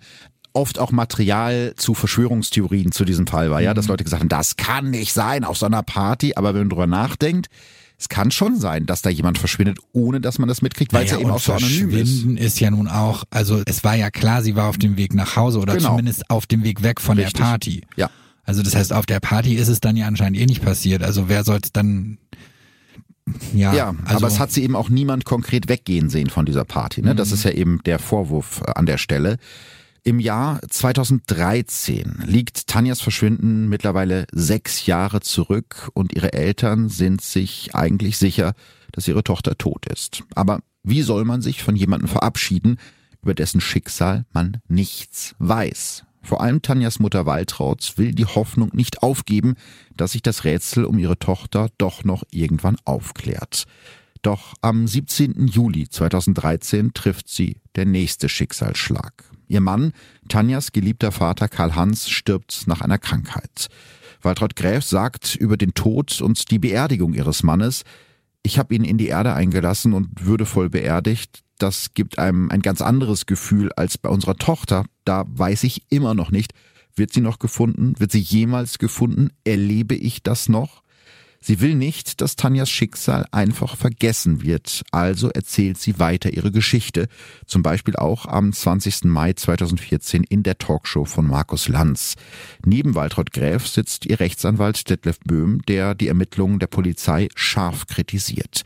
oft 0.52 0.78
auch 0.78 0.92
Material 0.92 1.74
zu 1.76 1.94
Verschwörungstheorien 1.94 2.92
zu 2.92 3.04
diesem 3.04 3.26
Fall 3.26 3.50
war, 3.50 3.60
ja, 3.60 3.74
dass 3.74 3.88
Leute 3.88 4.04
gesagt 4.04 4.20
haben, 4.20 4.28
das 4.28 4.56
kann 4.56 4.90
nicht 4.90 5.12
sein 5.12 5.44
auf 5.44 5.56
so 5.56 5.66
einer 5.66 5.82
Party, 5.82 6.34
aber 6.36 6.54
wenn 6.54 6.62
man 6.62 6.68
drüber 6.70 6.86
nachdenkt, 6.86 7.48
es 7.98 8.08
kann 8.08 8.30
schon 8.30 8.58
sein, 8.58 8.86
dass 8.86 9.02
da 9.02 9.10
jemand 9.10 9.36
verschwindet, 9.36 9.78
ohne 9.92 10.22
dass 10.22 10.38
man 10.38 10.48
das 10.48 10.62
mitkriegt, 10.62 10.94
weil 10.94 11.04
naja, 11.04 11.16
es 11.16 11.20
ja 11.20 11.20
eben 11.20 11.30
auch 11.30 11.40
so 11.40 11.52
anonym 11.52 11.90
ist. 11.90 12.10
Verschwinden 12.10 12.36
ist 12.38 12.58
ja 12.58 12.70
nun 12.70 12.88
auch, 12.88 13.24
also 13.28 13.62
es 13.66 13.84
war 13.84 13.94
ja 13.94 14.10
klar, 14.10 14.42
sie 14.42 14.56
war 14.56 14.68
auf 14.68 14.78
dem 14.78 14.96
Weg 14.96 15.14
nach 15.14 15.36
Hause 15.36 15.58
oder 15.58 15.74
genau. 15.74 15.90
zumindest 15.90 16.30
auf 16.30 16.46
dem 16.46 16.64
Weg 16.64 16.82
weg 16.82 17.00
von 17.00 17.18
Richtig. 17.18 17.34
der 17.34 17.42
Party. 17.42 17.82
Ja. 17.96 18.10
Also 18.44 18.62
das 18.62 18.74
heißt, 18.74 18.94
auf 18.94 19.04
der 19.04 19.20
Party 19.20 19.54
ist 19.54 19.68
es 19.68 19.80
dann 19.80 19.96
ja 19.96 20.06
anscheinend 20.06 20.38
eh 20.38 20.46
nicht 20.46 20.62
passiert. 20.62 21.02
Also 21.02 21.28
wer 21.28 21.44
soll 21.44 21.60
es 21.62 21.72
dann 21.72 22.16
ja, 23.54 23.74
ja 23.74 23.94
also 24.04 24.16
aber 24.16 24.26
es 24.28 24.38
hat 24.38 24.50
sie 24.50 24.62
eben 24.62 24.76
auch 24.76 24.88
niemand 24.88 25.24
konkret 25.24 25.68
weggehen 25.68 26.08
sehen 26.08 26.30
von 26.30 26.46
dieser 26.46 26.64
Party. 26.64 27.02
Ne? 27.02 27.14
Das 27.14 27.28
mhm. 27.28 27.34
ist 27.34 27.44
ja 27.44 27.50
eben 27.50 27.80
der 27.84 27.98
Vorwurf 27.98 28.62
äh, 28.66 28.72
an 28.74 28.86
der 28.86 28.98
Stelle. 28.98 29.36
Im 30.02 30.18
Jahr 30.18 30.60
2013 30.66 32.24
liegt 32.26 32.66
Tanjas 32.66 33.02
Verschwinden 33.02 33.68
mittlerweile 33.68 34.26
sechs 34.32 34.86
Jahre 34.86 35.20
zurück 35.20 35.90
und 35.92 36.14
ihre 36.14 36.32
Eltern 36.32 36.88
sind 36.88 37.20
sich 37.20 37.74
eigentlich 37.74 38.16
sicher, 38.16 38.54
dass 38.92 39.08
ihre 39.08 39.24
Tochter 39.24 39.58
tot 39.58 39.84
ist. 39.86 40.22
Aber 40.34 40.60
wie 40.82 41.02
soll 41.02 41.26
man 41.26 41.42
sich 41.42 41.62
von 41.62 41.76
jemandem 41.76 42.08
verabschieden, 42.08 42.78
über 43.22 43.34
dessen 43.34 43.60
Schicksal 43.60 44.24
man 44.32 44.62
nichts 44.68 45.34
weiß? 45.38 46.04
Vor 46.22 46.40
allem 46.40 46.62
Tanjas 46.62 46.98
Mutter 46.98 47.26
Waltraud 47.26 47.94
will 47.96 48.12
die 48.12 48.26
Hoffnung 48.26 48.70
nicht 48.72 49.02
aufgeben, 49.02 49.54
dass 49.96 50.12
sich 50.12 50.22
das 50.22 50.44
Rätsel 50.44 50.86
um 50.86 50.98
ihre 50.98 51.18
Tochter 51.18 51.68
doch 51.76 52.04
noch 52.04 52.24
irgendwann 52.30 52.76
aufklärt. 52.86 53.66
Doch 54.22 54.54
am 54.62 54.86
17. 54.86 55.46
Juli 55.46 55.88
2013 55.88 56.92
trifft 56.94 57.28
sie 57.28 57.60
der 57.74 57.86
nächste 57.86 58.28
Schicksalsschlag. 58.28 59.29
Ihr 59.50 59.60
Mann, 59.60 59.92
Tanjas 60.28 60.70
geliebter 60.70 61.10
Vater 61.10 61.48
Karl-Hans, 61.48 62.08
stirbt 62.08 62.68
nach 62.68 62.82
einer 62.82 62.98
Krankheit. 62.98 63.66
Waltraud 64.22 64.54
Gräf 64.54 64.84
sagt 64.84 65.34
über 65.34 65.56
den 65.56 65.74
Tod 65.74 66.20
und 66.20 66.52
die 66.52 66.60
Beerdigung 66.60 67.14
ihres 67.14 67.42
Mannes, 67.42 67.82
ich 68.44 68.60
habe 68.60 68.76
ihn 68.76 68.84
in 68.84 68.96
die 68.96 69.08
Erde 69.08 69.34
eingelassen 69.34 69.92
und 69.92 70.24
würdevoll 70.24 70.70
beerdigt. 70.70 71.42
Das 71.58 71.94
gibt 71.94 72.20
einem 72.20 72.48
ein 72.50 72.62
ganz 72.62 72.80
anderes 72.80 73.26
Gefühl 73.26 73.72
als 73.72 73.98
bei 73.98 74.08
unserer 74.08 74.36
Tochter. 74.36 74.84
Da 75.04 75.24
weiß 75.26 75.64
ich 75.64 75.82
immer 75.90 76.14
noch 76.14 76.30
nicht, 76.30 76.52
wird 76.94 77.12
sie 77.12 77.20
noch 77.20 77.40
gefunden? 77.40 77.94
Wird 77.98 78.12
sie 78.12 78.20
jemals 78.20 78.78
gefunden? 78.78 79.30
Erlebe 79.42 79.96
ich 79.96 80.22
das 80.22 80.48
noch? 80.48 80.82
Sie 81.42 81.62
will 81.62 81.74
nicht, 81.74 82.20
dass 82.20 82.36
Tanjas 82.36 82.68
Schicksal 82.68 83.24
einfach 83.32 83.74
vergessen 83.74 84.42
wird, 84.42 84.82
also 84.92 85.30
erzählt 85.30 85.78
sie 85.78 85.98
weiter 85.98 86.34
ihre 86.34 86.50
Geschichte, 86.50 87.08
zum 87.46 87.62
Beispiel 87.62 87.96
auch 87.96 88.26
am 88.26 88.52
20. 88.52 89.04
Mai 89.04 89.32
2014 89.32 90.22
in 90.24 90.42
der 90.42 90.58
Talkshow 90.58 91.06
von 91.06 91.26
Markus 91.26 91.68
Lanz. 91.68 92.16
Neben 92.66 92.94
Waltraud 92.94 93.32
Gräf 93.32 93.66
sitzt 93.66 94.04
ihr 94.04 94.20
Rechtsanwalt 94.20 94.90
Detlef 94.90 95.18
Böhm, 95.20 95.62
der 95.66 95.94
die 95.94 96.08
Ermittlungen 96.08 96.58
der 96.58 96.66
Polizei 96.66 97.28
scharf 97.34 97.86
kritisiert. 97.86 98.60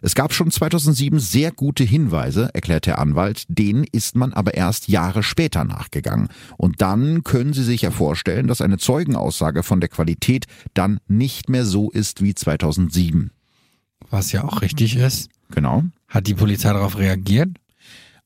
Es 0.00 0.14
gab 0.14 0.32
schon 0.32 0.52
2007 0.52 1.18
sehr 1.18 1.50
gute 1.50 1.82
Hinweise, 1.82 2.50
erklärt 2.54 2.86
der 2.86 3.00
Anwalt, 3.00 3.42
denen 3.48 3.84
ist 3.90 4.14
man 4.14 4.32
aber 4.32 4.54
erst 4.54 4.86
Jahre 4.86 5.24
später 5.24 5.64
nachgegangen. 5.64 6.28
Und 6.56 6.80
dann 6.80 7.24
können 7.24 7.54
Sie 7.54 7.64
sich 7.64 7.82
ja 7.82 7.90
vorstellen, 7.90 8.46
dass 8.46 8.60
eine 8.60 8.78
Zeugenaussage 8.78 9.64
von 9.64 9.80
der 9.80 9.88
Qualität 9.88 10.46
dann 10.74 11.00
nicht 11.08 11.48
mehr 11.48 11.64
so 11.64 11.90
ist, 11.90 12.19
wie 12.22 12.34
2007. 12.34 13.30
Was 14.10 14.32
ja 14.32 14.44
auch 14.44 14.62
richtig 14.62 14.96
ist. 14.96 15.30
Genau. 15.50 15.84
Hat 16.08 16.26
die 16.26 16.34
Polizei 16.34 16.72
darauf 16.72 16.98
reagiert? 16.98 17.50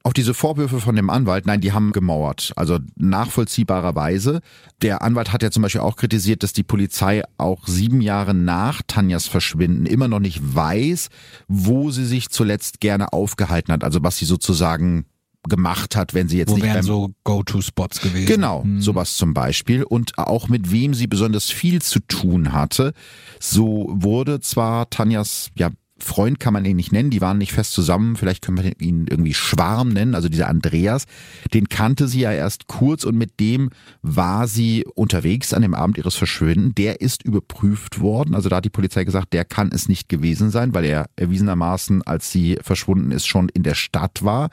Auf 0.07 0.13
diese 0.13 0.35
Vorwürfe 0.35 0.81
von 0.81 0.97
dem 0.97 1.09
Anwalt, 1.09 1.47
nein, 1.47 1.63
die 1.63 1.73
haben 1.73 1.93
gemauert. 1.93 2.53
Also 2.57 2.79
nachvollziehbarerweise. 2.97 4.43
Der 4.83 5.01
Anwalt 5.01 5.33
hat 5.33 5.43
ja 5.43 5.51
zum 5.51 5.63
Beispiel 5.63 5.81
auch 5.81 5.97
kritisiert, 5.97 6.43
dass 6.43 6.53
die 6.53 6.63
Polizei 6.63 7.23
auch 7.39 7.67
sieben 7.67 8.03
Jahre 8.03 8.35
nach 8.35 8.83
Tanjas 8.87 9.27
Verschwinden 9.27 9.87
immer 9.87 10.07
noch 10.07 10.21
nicht 10.21 10.41
weiß, 10.43 11.09
wo 11.49 11.91
sie 11.91 12.05
sich 12.05 12.29
zuletzt 12.29 12.81
gerne 12.81 13.15
aufgehalten 13.15 13.73
hat. 13.73 13.83
Also 13.83 14.03
was 14.03 14.19
sie 14.19 14.27
sozusagen 14.27 15.07
gemacht 15.49 15.97
hat, 15.97 16.15
wenn 16.15 16.29
sie 16.29 16.39
jetzt 16.39 16.51
Wo 16.51 16.55
nicht 16.55 16.65
wären 16.65 16.83
so 16.83 17.13
Go-to-Spots 17.25 18.01
gewesen. 18.01 18.27
Genau, 18.27 18.63
hm. 18.63 18.81
sowas 18.81 19.17
zum 19.17 19.35
Beispiel 19.35 19.83
und 19.83 20.19
auch 20.19 20.49
mit 20.49 20.71
wem 20.71 20.95
sie 20.95 21.07
besonders 21.07 21.51
viel 21.51 21.83
zu 21.83 22.01
tun 22.01 22.53
hatte. 22.53 22.93
So 23.41 23.87
wurde 23.91 24.41
zwar 24.41 24.91
Tanjas 24.91 25.51
ja 25.55 25.71
Freund 25.99 26.41
kann 26.41 26.53
man 26.53 26.65
ihn 26.65 26.77
nicht 26.77 26.93
nennen, 26.93 27.11
die 27.11 27.21
waren 27.21 27.39
nicht 27.39 27.53
fest 27.53 27.73
zusammen, 27.73 28.17
vielleicht 28.17 28.45
können 28.45 28.63
wir 28.63 28.81
ihn 28.81 29.07
irgendwie 29.09 29.33
Schwarm 29.33 29.91
nennen, 29.91 30.17
also 30.17 30.29
dieser 30.29 30.49
Andreas, 30.49 31.05
den 31.53 31.69
kannte 31.69 32.09
sie 32.09 32.21
ja 32.21 32.33
erst 32.33 32.67
kurz 32.67 33.05
und 33.05 33.17
mit 33.17 33.39
dem 33.39 33.71
war 34.03 34.49
sie 34.49 34.85
unterwegs 34.95 35.55
an 35.55 35.63
dem 35.63 35.75
Abend 35.75 35.97
ihres 35.97 36.17
Verschwinden. 36.17 36.75
Der 36.75 37.01
ist 37.01 37.23
überprüft 37.23 38.01
worden, 38.01 38.35
also 38.35 38.49
da 38.49 38.57
hat 38.57 38.65
die 38.65 38.71
Polizei 38.71 39.05
gesagt, 39.05 39.33
der 39.33 39.45
kann 39.45 39.71
es 39.73 39.89
nicht 39.89 40.09
gewesen 40.09 40.51
sein, 40.51 40.75
weil 40.75 40.85
er 40.85 41.07
erwiesenermaßen, 41.15 42.03
als 42.03 42.33
sie 42.33 42.59
verschwunden 42.61 43.13
ist, 43.13 43.27
schon 43.27 43.49
in 43.49 43.63
der 43.63 43.75
Stadt 43.75 44.25
war. 44.25 44.51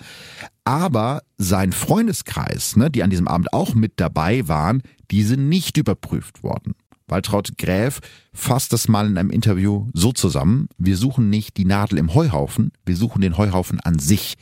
Aber 0.64 1.24
sein 1.40 1.72
Freundeskreis, 1.72 2.76
ne, 2.76 2.92
die 2.92 3.02
an 3.02 3.10
diesem 3.10 3.28
Abend 3.28 3.52
auch 3.52 3.74
mit 3.74 3.94
dabei 3.96 4.48
waren, 4.48 4.84
die 5.10 5.24
sind 5.24 5.50
nicht 5.50 5.78
überprüft 5.78 6.44
worden. 6.44 6.76
Waltraud 7.12 7.58
Gräf 7.58 8.00
fasst 8.34 8.74
das 8.74 8.88
mal 8.88 9.06
in 9.06 9.18
einem 9.18 9.30
Interview 9.30 9.90
so 9.94 10.14
zusammen, 10.14 10.70
wir 10.78 10.98
suchen 10.98 11.30
nicht 11.30 11.58
die 11.58 11.66
Nadel 11.66 11.98
im 11.98 12.14
Heuhaufen, 12.16 12.72
wir 12.86 12.96
suchen 12.96 13.22
den 13.22 13.38
Heuhaufen 13.38 13.80
an 13.82 14.00
sich. 14.00 14.36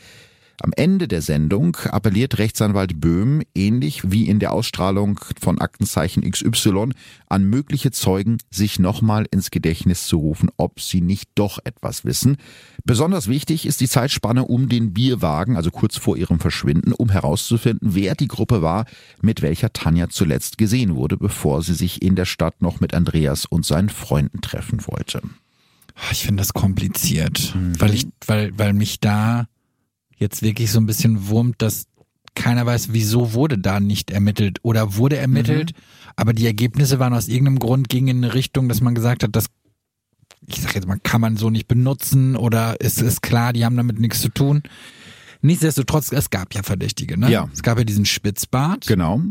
Am 0.62 0.74
Ende 0.76 1.08
der 1.08 1.22
Sendung 1.22 1.78
appelliert 1.86 2.38
Rechtsanwalt 2.38 3.00
Böhm, 3.00 3.42
ähnlich 3.56 4.12
wie 4.12 4.28
in 4.28 4.40
der 4.40 4.52
Ausstrahlung 4.52 5.18
von 5.40 5.62
Aktenzeichen 5.62 6.30
XY, 6.30 6.90
an 7.28 7.46
mögliche 7.46 7.92
Zeugen, 7.92 8.40
sich 8.52 8.78
nochmal 8.78 9.26
ins 9.32 9.52
Gedächtnis 9.52 10.06
zu 10.06 10.18
rufen, 10.18 10.50
ob 10.58 10.82
sie 10.82 11.00
nicht 11.00 11.30
doch 11.36 11.60
etwas 11.64 12.04
wissen. 12.04 12.36
Besonders 12.84 13.30
wichtig 13.30 13.66
ist 13.66 13.80
die 13.80 13.88
Zeitspanne 13.88 14.44
um 14.46 14.68
den 14.68 14.92
Bierwagen, 14.92 15.56
also 15.56 15.72
kurz 15.72 15.98
vor 15.98 16.18
ihrem 16.18 16.42
Verschwinden, 16.42 16.92
um 16.92 17.10
herauszufinden, 17.10 17.96
wer 17.96 18.16
die 18.16 18.28
Gruppe 18.28 18.62
war, 18.62 18.86
mit 19.22 19.42
welcher 19.42 19.72
Tanja 19.72 20.10
zuletzt 20.10 20.58
gesehen 20.58 20.96
wurde, 20.96 21.16
bevor 21.16 21.62
sie 21.62 21.74
sich 21.74 22.02
in 22.02 22.16
der 22.16 22.26
Stadt 22.26 22.62
noch 22.62 22.82
mit 22.82 22.94
Andreas 22.94 23.46
und 23.46 23.66
seinen 23.66 23.90
Freunden 23.90 24.42
treffen 24.42 24.86
wollte. 24.88 25.22
Ich 26.12 26.24
finde 26.24 26.42
das 26.42 26.54
kompliziert, 26.54 27.56
mhm. 27.56 27.80
weil 27.80 27.94
ich, 27.94 28.08
weil, 28.26 28.58
weil 28.58 28.74
mich 28.74 29.00
da 29.00 29.48
jetzt 30.20 30.42
wirklich 30.42 30.72
so 30.72 30.80
ein 30.80 30.86
bisschen 30.86 31.28
wurmt, 31.28 31.62
dass 31.62 31.88
keiner 32.36 32.66
weiß, 32.66 32.94
wieso 32.94 33.34
wurde 33.34 33.58
da 33.58 33.80
nicht 33.80 34.12
ermittelt 34.12 34.60
oder 34.62 34.96
wurde 34.96 35.18
ermittelt, 35.18 35.74
mhm. 35.74 36.12
aber 36.16 36.34
die 36.34 36.46
Ergebnisse 36.46 37.00
waren 37.00 37.14
aus 37.14 37.28
irgendeinem 37.28 37.60
Grund 37.60 37.90
gingen 37.90 38.08
in 38.08 38.24
eine 38.24 38.34
Richtung, 38.34 38.70
dass 38.70 38.82
man 38.82 38.96
gesagt 38.96 39.24
hat, 39.24 39.36
das 39.36 39.48
ich 40.48 40.62
sag 40.62 40.74
jetzt 40.76 40.88
mal, 40.88 41.00
kann 41.00 41.22
man 41.22 41.38
so 41.38 41.50
nicht 41.50 41.68
benutzen 41.68 42.36
oder 42.36 42.80
ist 42.82 43.02
es 43.02 43.22
klar, 43.22 43.54
die 43.54 43.66
haben 43.66 43.78
damit 43.78 44.00
nichts 44.00 44.22
zu 44.22 44.30
tun. 44.30 44.64
Nichtsdestotrotz, 45.42 46.12
es 46.12 46.30
gab 46.30 46.54
ja 46.54 46.64
Verdächtige, 46.64 47.18
ne? 47.18 47.30
Ja. 47.30 47.50
Es 47.54 47.64
gab 47.64 47.78
ja 47.78 47.84
diesen 47.84 48.06
Spitzbart. 48.06 48.88
Genau. 48.88 49.22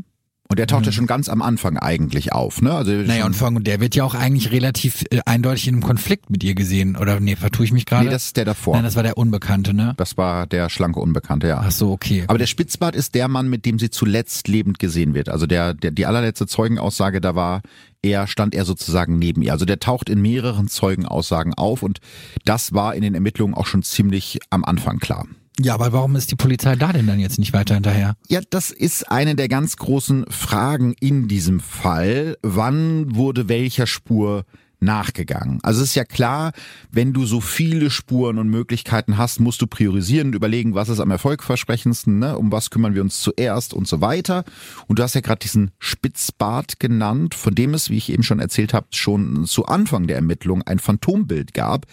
Und 0.51 0.59
der 0.59 0.67
taucht 0.67 0.87
ja 0.87 0.93
mhm. 0.93 0.95
schon 0.95 1.07
ganz 1.07 1.29
am 1.29 1.43
Anfang 1.43 1.77
eigentlich 1.77 2.33
auf, 2.33 2.63
ne? 2.63 2.73
Also 2.73 2.91
naja, 2.93 3.27
und 3.27 3.37
von, 3.37 3.63
der 3.63 3.81
wird 3.81 3.95
ja 3.95 4.05
auch 4.05 4.15
eigentlich 4.15 4.51
relativ 4.51 5.05
äh, 5.11 5.21
eindeutig 5.27 5.69
in 5.69 5.75
einem 5.75 5.83
Konflikt 5.83 6.31
mit 6.31 6.43
ihr 6.43 6.55
gesehen. 6.55 6.97
Oder 6.97 7.21
nee, 7.21 7.37
vertue 7.37 7.67
ich 7.67 7.73
mich 7.73 7.85
gerade? 7.85 8.07
Nee, 8.07 8.11
das 8.11 8.27
ist 8.27 8.39
der 8.39 8.47
davor. 8.47 8.75
Nein, 8.75 8.85
das 8.85 8.97
war 8.97 9.03
der 9.03 9.19
Unbekannte, 9.19 9.75
ne? 9.75 9.93
Das 9.99 10.17
war 10.17 10.47
der 10.47 10.71
schlanke 10.71 11.01
Unbekannte, 11.01 11.49
ja. 11.49 11.61
Ach 11.63 11.71
so, 11.71 11.93
okay. 11.93 12.25
Aber 12.29 12.39
der 12.39 12.47
Spitzbart 12.47 12.97
ist 12.97 13.15
der 13.15 13.29
Mann, 13.29 13.51
mit 13.51 13.67
dem 13.67 13.79
sie 13.79 13.91
zuletzt 13.91 14.49
lebend 14.49 14.79
gesehen 14.79 15.13
wird. 15.13 15.29
Also 15.29 15.47
der, 15.47 15.75
der 15.75 15.91
die 15.91 16.07
allerletzte 16.07 16.47
Zeugenaussage, 16.47 17.21
da 17.21 17.35
war 17.35 17.61
er, 18.01 18.27
stand 18.27 18.55
er 18.55 18.65
sozusagen 18.65 19.19
neben 19.19 19.43
ihr. 19.43 19.53
Also 19.53 19.67
der 19.67 19.81
taucht 19.81 20.09
in 20.09 20.23
mehreren 20.23 20.69
Zeugenaussagen 20.69 21.53
auf 21.53 21.83
und 21.83 21.99
das 22.47 22.73
war 22.73 22.95
in 22.95 23.03
den 23.03 23.15
Ermittlungen 23.15 23.53
auch 23.53 23.67
schon 23.67 23.83
ziemlich 23.83 24.39
am 24.49 24.65
Anfang 24.65 24.99
klar. 24.99 25.27
Ja, 25.61 25.75
aber 25.75 25.93
warum 25.93 26.15
ist 26.17 26.31
die 26.31 26.37
Polizei 26.37 26.77
da 26.77 26.93
denn 26.93 27.07
dann 27.07 27.19
jetzt 27.19 27.39
nicht 27.39 27.53
weiter 27.53 27.75
hinterher? 27.75 28.15
Ja, 28.29 28.41
das 28.49 28.71
ist 28.71 29.11
eine 29.11 29.35
der 29.35 29.49
ganz 29.49 29.77
großen 29.77 30.27
Fragen 30.31 30.95
in 31.01 31.29
diesem 31.29 31.61
Fall. 31.61 32.37
Wann 32.43 33.17
wurde 33.17 33.49
welcher 33.49 33.87
Spur 33.87 34.45
nachgegangen. 34.81 35.59
Also 35.63 35.83
es 35.83 35.91
ist 35.91 35.95
ja 35.95 36.05
klar, 36.05 36.53
wenn 36.91 37.13
du 37.13 37.27
so 37.27 37.41
viele 37.41 37.91
Spuren 37.91 38.39
und 38.39 38.49
Möglichkeiten 38.49 39.19
hast, 39.19 39.41
musst 39.41 39.61
du 39.61 39.67
priorisieren 39.67 40.29
und 40.29 40.35
überlegen, 40.35 40.75
was 40.75 40.89
ist 40.89 41.01
am 41.01 41.11
erfolgversprechendsten, 41.11 42.19
ne? 42.19 42.39
um 42.39 42.53
was 42.53 42.71
kümmern 42.71 42.95
wir 42.95 43.03
uns 43.03 43.21
zuerst 43.21 43.75
und 43.75 43.89
so 43.89 44.01
weiter. 44.01 44.45
Und 44.87 44.99
du 44.99 45.03
hast 45.03 45.15
ja 45.15 45.21
gerade 45.21 45.41
diesen 45.41 45.73
Spitzbart 45.79 46.79
genannt, 46.79 47.35
von 47.35 47.55
dem 47.55 47.75
es, 47.75 47.91
wie 47.91 47.97
ich 47.97 48.13
eben 48.13 48.23
schon 48.23 48.39
erzählt 48.39 48.73
habe, 48.73 48.87
schon 48.93 49.47
zu 49.47 49.67
Anfang 49.67 50.07
der 50.07 50.17
Ermittlung 50.17 50.63
ein 50.63 50.79
Phantombild 50.79 51.55
gab. 51.55 51.87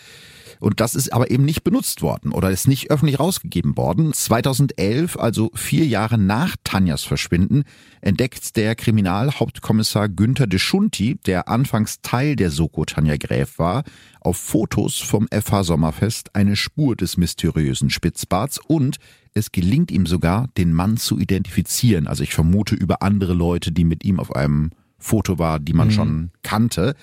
Und 0.65 0.79
das 0.79 0.95
ist 0.95 1.13
aber 1.13 1.29
eben 1.29 1.45
nicht 1.45 1.63
benutzt 1.63 2.01
worden 2.01 2.31
oder 2.31 2.49
ist 2.49 2.67
nicht 2.67 2.89
öffentlich 2.89 3.19
rausgegeben 3.19 3.77
worden. 3.77 4.11
2011, 4.13 5.15
also 5.15 5.51
vier 5.53 5.85
Jahre 5.85 6.17
nach 6.17 6.55
Tanjas 6.63 7.03
Verschwinden, 7.03 7.65
entdeckt 8.01 8.55
der 8.55 8.73
Kriminalhauptkommissar 8.73 10.09
Günther 10.09 10.47
de 10.47 10.57
Schunti, 10.57 11.19
der 11.27 11.49
anfangs 11.49 12.01
Teil 12.01 12.35
der 12.35 12.49
Soko 12.49 12.83
Tanja 12.83 13.15
Gräf 13.17 13.59
war, 13.59 13.83
auf 14.21 14.37
Fotos 14.37 15.01
vom 15.01 15.27
FH 15.27 15.65
Sommerfest 15.65 16.33
eine 16.33 16.55
Spur 16.55 16.95
des 16.95 17.15
mysteriösen 17.15 17.91
Spitzbarts 17.91 18.57
und 18.57 18.97
es 19.35 19.51
gelingt 19.51 19.91
ihm 19.91 20.07
sogar, 20.07 20.49
den 20.57 20.73
Mann 20.73 20.97
zu 20.97 21.19
identifizieren. 21.19 22.07
Also 22.07 22.23
ich 22.23 22.33
vermute 22.33 22.73
über 22.73 23.03
andere 23.03 23.35
Leute, 23.35 23.71
die 23.71 23.83
mit 23.83 24.03
ihm 24.03 24.19
auf 24.19 24.35
einem 24.35 24.71
Foto 25.05 25.37
war, 25.37 25.59
die 25.59 25.73
man 25.73 25.89
mhm. 25.89 25.91
schon 25.91 26.31
kannte. 26.41 26.95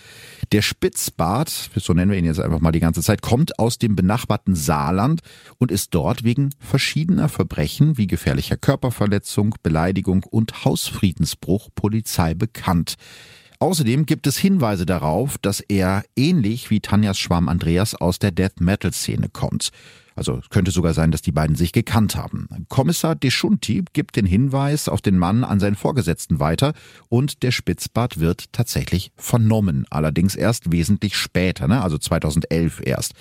Der 0.51 0.61
Spitzbart, 0.61 1.71
so 1.77 1.93
nennen 1.95 2.11
wir 2.11 2.19
ihn 2.19 2.25
jetzt 2.25 2.41
einfach 2.41 2.61
mal 2.61 2.73
die 2.73 2.81
ganze 2.81 3.01
Zeit, 3.01 3.23
kommt 3.23 3.59
aus 3.59 3.79
dem 3.79 3.95
benachbarten 3.95 4.55
Saarland 4.55 5.21
und 5.59 5.71
ist 5.71 5.95
dort 5.95 6.25
wegen 6.25 6.51
verschiedener 6.59 7.29
Verbrechen 7.29 7.97
wie 7.97 8.07
gefährlicher 8.09 8.57
Körperverletzung, 8.57 9.55
Beleidigung 9.63 10.25
und 10.25 10.65
Hausfriedensbruch 10.65 11.69
Polizei 11.75 12.35
bekannt. 12.35 12.97
Außerdem 13.61 14.07
gibt 14.07 14.27
es 14.27 14.37
Hinweise 14.37 14.85
darauf, 14.85 15.39
dass 15.39 15.61
er 15.61 16.03
ähnlich 16.17 16.71
wie 16.71 16.81
Tanjas 16.81 17.21
Schwarm 17.21 17.49
Andreas 17.49 17.95
aus 17.95 18.19
der 18.19 18.33
Death 18.33 18.61
Metal 18.61 18.93
Szene 18.93 19.29
kommt. 19.29 19.71
Also 20.15 20.39
es 20.39 20.51
könnte 20.51 20.71
sogar 20.71 20.95
sein, 20.95 21.11
dass 21.11 21.23
die 21.23 21.33
beiden 21.33 21.57
sich 21.57 21.73
gekannt 21.73 22.17
haben. 22.17 22.49
Kommissar 22.69 23.15
Deschunti 23.15 23.85
gibt 23.93 24.17
den 24.17 24.27
Hinweis 24.27 24.89
auf 24.89 25.01
den 25.01 25.19
Mann 25.19 25.45
an 25.45 25.61
seinen 25.61 25.77
Vorgesetzten 25.77 26.41
weiter 26.41 26.75
und 27.09 27.43
der 27.43 27.51
Spitzbart 27.51 28.21
wird 28.21 28.53
tatsächlich 28.53 29.13
vernommen. 29.17 29.87
Allerdings 29.91 30.35
erst 30.35 30.73
wesentlich 30.73 31.17
später, 31.17 31.69
ne? 31.69 31.83
also 31.83 31.99
2011 31.99 32.83
erst. 32.85 33.15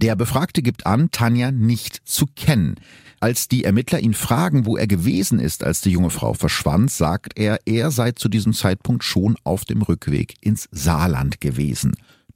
Der 0.00 0.16
Befragte 0.16 0.62
gibt 0.62 0.86
an, 0.86 1.10
Tanja 1.12 1.52
nicht 1.52 2.00
zu 2.04 2.26
kennen. 2.26 2.74
Als 3.20 3.48
die 3.48 3.64
Ermittler 3.64 4.00
ihn 4.00 4.12
fragen, 4.12 4.66
wo 4.66 4.76
er 4.76 4.86
gewesen 4.86 5.38
ist, 5.38 5.64
als 5.64 5.80
die 5.80 5.90
junge 5.90 6.10
Frau 6.10 6.34
verschwand, 6.34 6.90
sagt 6.90 7.38
er, 7.38 7.58
er 7.64 7.90
sei 7.90 8.12
zu 8.12 8.28
diesem 8.28 8.52
Zeitpunkt 8.52 9.04
schon 9.04 9.36
auf 9.44 9.64
dem 9.64 9.82
Rückweg 9.82 10.34
ins 10.40 10.68
Saarland 10.72 11.40
gewesen. 11.40 11.94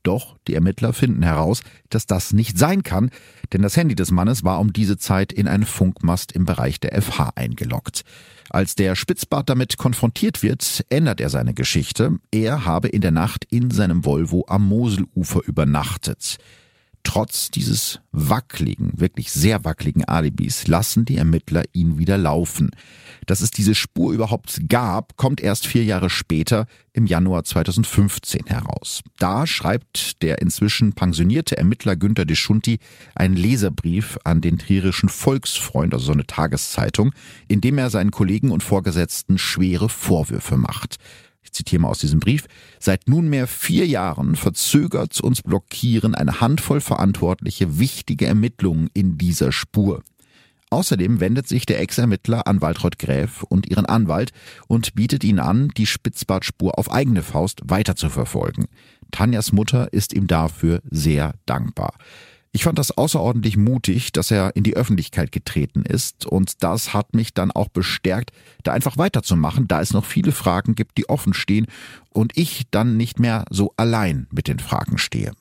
Doch 0.09 0.39
die 0.47 0.55
Ermittler 0.55 0.95
finden 0.95 1.23
heraus, 1.23 1.61
dass 1.91 2.07
das 2.07 2.33
nicht 2.33 2.57
sein 2.57 2.83
kann, 2.83 3.11
denn 3.53 3.61
das 3.61 3.77
Handy 3.77 3.95
des 3.95 4.11
Mannes 4.11 4.43
war 4.43 4.59
um 4.59 4.73
diese 4.73 4.97
Zeit 4.97 5.35
in 5.35 5.47
einen 5.47 5.67
Funkmast 5.67 6.33
im 6.33 6.47
Bereich 6.47 6.81
der 6.81 6.99
FH 7.03 7.33
eingeloggt. 7.35 8.05
Als 8.49 8.75
der 8.75 8.97
Spitzbart 8.97 9.51
damit 9.51 9.77
konfrontiert 9.77 10.43
wird, 10.43 10.87
ändert 10.89 11.21
er 11.21 11.29
seine 11.29 11.53
Geschichte. 11.53 12.17
Er 12.31 12.65
habe 12.65 12.89
in 12.89 13.03
der 13.03 13.11
Nacht 13.11 13.45
in 13.51 13.71
seinem 13.71 14.07
Volvo 14.07 14.47
am 14.49 14.67
Moselufer 14.67 15.43
übernachtet. 15.47 16.39
Trotz 17.03 17.51
dieses 17.51 18.01
wackeligen, 18.13 18.93
wirklich 18.97 19.33
sehr 19.33 19.65
wackeligen 19.65 20.05
Alibis 20.05 20.67
lassen 20.67 21.05
die 21.05 21.17
Ermittler 21.17 21.65
ihn 21.73 21.99
wieder 21.99 22.19
laufen. 22.19 22.71
Dass 23.27 23.41
es 23.41 23.51
diese 23.51 23.75
Spur 23.75 24.13
überhaupt 24.13 24.69
gab, 24.69 25.17
kommt 25.17 25.41
erst 25.41 25.67
vier 25.67 25.85
Jahre 25.85 26.11
später, 26.11 26.67
im 26.93 27.07
Januar 27.07 27.45
2015 27.45 28.47
heraus. 28.47 29.03
Da 29.19 29.47
schreibt 29.47 30.23
der 30.23 30.43
inzwischen 30.43 30.95
pensionierte 30.95 31.57
Ermittler 31.57 31.97
Günter 31.97 32.25
de 32.25 32.37
Schunti 32.37 32.79
einen 33.15 33.37
Leserbrief 33.37 34.19
an 34.25 34.41
den 34.41 34.59
trierischen 34.59 35.09
Volksfreund, 35.09 35.95
also 35.95 36.07
so 36.07 36.13
eine 36.13 36.27
Tageszeitung, 36.27 37.13
in 37.47 37.61
dem 37.61 37.79
er 37.79 37.91
seinen 37.91 38.11
Kollegen 38.11 38.51
und 38.51 38.63
Vorgesetzten 38.63 39.39
schwere 39.39 39.89
Vorwürfe 39.89 40.57
macht 40.57 40.99
ich 41.49 41.53
zitiere 41.53 41.81
mal 41.81 41.89
aus 41.89 42.01
diesem 42.01 42.21
Brief, 42.21 42.45
seit 42.79 43.09
nunmehr 43.09 43.47
vier 43.47 43.87
Jahren 43.87 44.37
verzögert 44.37 45.19
uns 45.21 45.43
blockieren 45.43 46.15
eine 46.15 46.41
Handvoll 46.41 46.81
Verantwortliche 46.81 47.79
wichtige 47.79 48.27
Ermittlungen 48.27 48.91
in 48.93 49.17
dieser 49.17 49.51
Spur. 49.51 50.03
Außerdem 50.71 51.21
wendet 51.21 51.49
sich 51.49 51.65
der 51.65 51.81
Ex-Ermittler 51.81 52.47
an 52.47 52.61
Waltraud 52.61 52.99
Gräf 52.99 53.43
und 53.45 53.71
ihren 53.71 53.87
Anwalt 53.87 54.33
und 54.67 54.95
bietet 54.95 55.25
ihnen 55.25 55.39
an, 55.39 55.71
die 55.79 55.87
Spitzbartspur 55.87 56.79
auf 56.79 56.93
eigene 56.93 57.23
Faust 57.23 57.63
weiterzuverfolgen. 57.65 58.67
Tanjas 59.11 59.53
Mutter 59.53 59.91
ist 59.95 60.13
ihm 60.13 60.27
dafür 60.27 60.83
sehr 60.91 61.33
dankbar. 61.47 61.95
Ich 62.53 62.65
fand 62.65 62.79
das 62.79 62.97
außerordentlich 62.97 63.57
mutig, 63.57 64.13
dass 64.13 64.31
er 64.31 64.57
in 64.57 64.65
die 64.65 64.75
Öffentlichkeit 64.75 65.33
getreten 65.33 65.83
ist 65.83 66.25
und 66.27 66.63
das 66.63 66.95
hat 66.95 67.15
mich 67.15 67.35
dann 67.35 67.51
auch 67.51 67.69
bestärkt, 67.69 68.33
da 68.63 68.73
einfach 68.73 68.97
weiterzumachen, 68.97 69.69
da 69.69 69.81
es 69.81 69.93
noch 69.93 70.05
viele 70.05 70.33
Fragen 70.33 70.75
gibt, 70.75 70.97
die 70.97 71.09
offen 71.09 71.35
stehen 71.35 71.67
und 72.11 72.37
ich 72.37 72.65
dann 72.71 72.97
nicht 72.97 73.21
mehr 73.21 73.45
so 73.51 73.75
allein 73.77 74.27
mit 74.31 74.49
den 74.49 74.59
Fragen 74.59 74.99
stehe. 74.99 75.33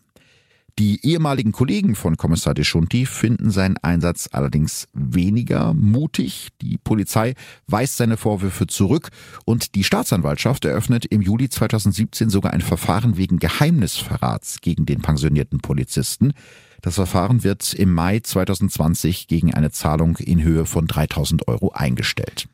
Die 0.80 1.04
ehemaligen 1.04 1.54
Kollegen 1.54 1.96
von 1.96 2.18
Kommissar 2.18 2.54
Deschunti 2.54 3.08
finden 3.08 3.50
seinen 3.50 3.78
Einsatz 3.78 4.30
allerdings 4.32 4.88
weniger 4.94 5.74
mutig. 5.74 6.50
Die 6.62 6.78
Polizei 6.78 7.34
weist 7.66 7.98
seine 7.98 8.16
Vorwürfe 8.16 8.68
zurück 8.68 9.10
und 9.44 9.74
die 9.74 9.84
Staatsanwaltschaft 9.84 10.66
eröffnet 10.66 11.06
im 11.08 11.24
Juli 11.24 11.50
2017 11.50 12.30
sogar 12.30 12.54
ein 12.54 12.62
Verfahren 12.62 13.18
wegen 13.18 13.40
Geheimnisverrats 13.40 14.62
gegen 14.62 14.86
den 14.86 15.02
pensionierten 15.02 15.62
Polizisten. 15.62 16.34
Das 16.82 16.96
Verfahren 16.96 17.44
wird 17.44 17.74
im 17.74 17.94
Mai 17.94 18.20
2020 18.20 19.28
gegen 19.28 19.54
eine 19.54 19.72
Zahlung 19.72 20.18
in 20.18 20.44
Höhe 20.44 20.66
von 20.66 20.88
3000 20.88 21.48
Euro 21.48 21.72
eingestellt. 21.72 22.48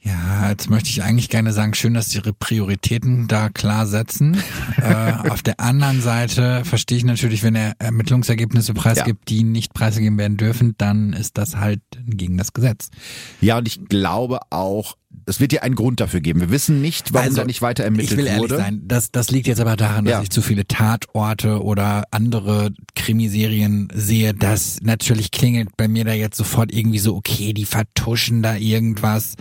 Ja, 0.00 0.48
jetzt 0.48 0.70
möchte 0.70 0.88
ich 0.88 1.02
eigentlich 1.02 1.28
gerne 1.28 1.52
sagen, 1.52 1.74
schön, 1.74 1.92
dass 1.92 2.10
Sie 2.10 2.18
Ihre 2.18 2.32
Prioritäten 2.32 3.26
da 3.26 3.48
klar 3.48 3.86
setzen. 3.86 4.36
äh, 4.76 5.12
auf 5.28 5.42
der 5.42 5.58
anderen 5.58 6.00
Seite 6.00 6.64
verstehe 6.64 6.98
ich 6.98 7.04
natürlich, 7.04 7.42
wenn 7.42 7.56
er 7.56 7.74
Ermittlungsergebnisse 7.78 8.74
preisgibt, 8.74 9.28
ja. 9.28 9.36
die 9.36 9.42
nicht 9.42 9.74
preisgegeben 9.74 10.16
werden 10.16 10.36
dürfen, 10.36 10.74
dann 10.78 11.12
ist 11.12 11.36
das 11.36 11.56
halt 11.56 11.80
gegen 12.06 12.38
das 12.38 12.52
Gesetz. 12.52 12.90
Ja, 13.40 13.58
und 13.58 13.66
ich 13.66 13.86
glaube 13.88 14.38
auch, 14.50 14.96
es 15.24 15.40
wird 15.40 15.52
ja 15.52 15.62
einen 15.62 15.74
Grund 15.74 16.00
dafür 16.00 16.20
geben. 16.20 16.40
Wir 16.40 16.50
wissen 16.50 16.80
nicht, 16.80 17.12
warum 17.12 17.28
also, 17.28 17.38
da 17.38 17.44
nicht 17.44 17.62
weiter 17.62 17.84
ermittelt 17.84 18.10
wurde. 18.12 18.22
Ich 18.22 18.26
will 18.26 18.34
ehrlich 18.34 18.50
sein, 18.50 18.82
das, 18.86 19.10
das 19.10 19.30
liegt 19.30 19.46
jetzt 19.46 19.60
aber 19.60 19.76
daran, 19.76 20.04
dass 20.04 20.12
ja. 20.12 20.22
ich 20.22 20.30
zu 20.30 20.42
viele 20.42 20.66
Tatorte 20.66 21.62
oder 21.62 22.04
andere 22.10 22.70
Krimiserien 22.94 23.88
sehe. 23.94 24.34
Das 24.34 24.80
natürlich 24.82 25.30
klingelt 25.30 25.76
bei 25.76 25.88
mir 25.88 26.04
da 26.04 26.12
jetzt 26.12 26.36
sofort 26.36 26.72
irgendwie 26.72 26.98
so, 26.98 27.14
okay, 27.16 27.52
die 27.52 27.64
vertuschen 27.64 28.42
da 28.42 28.56
irgendwas. 28.56 29.36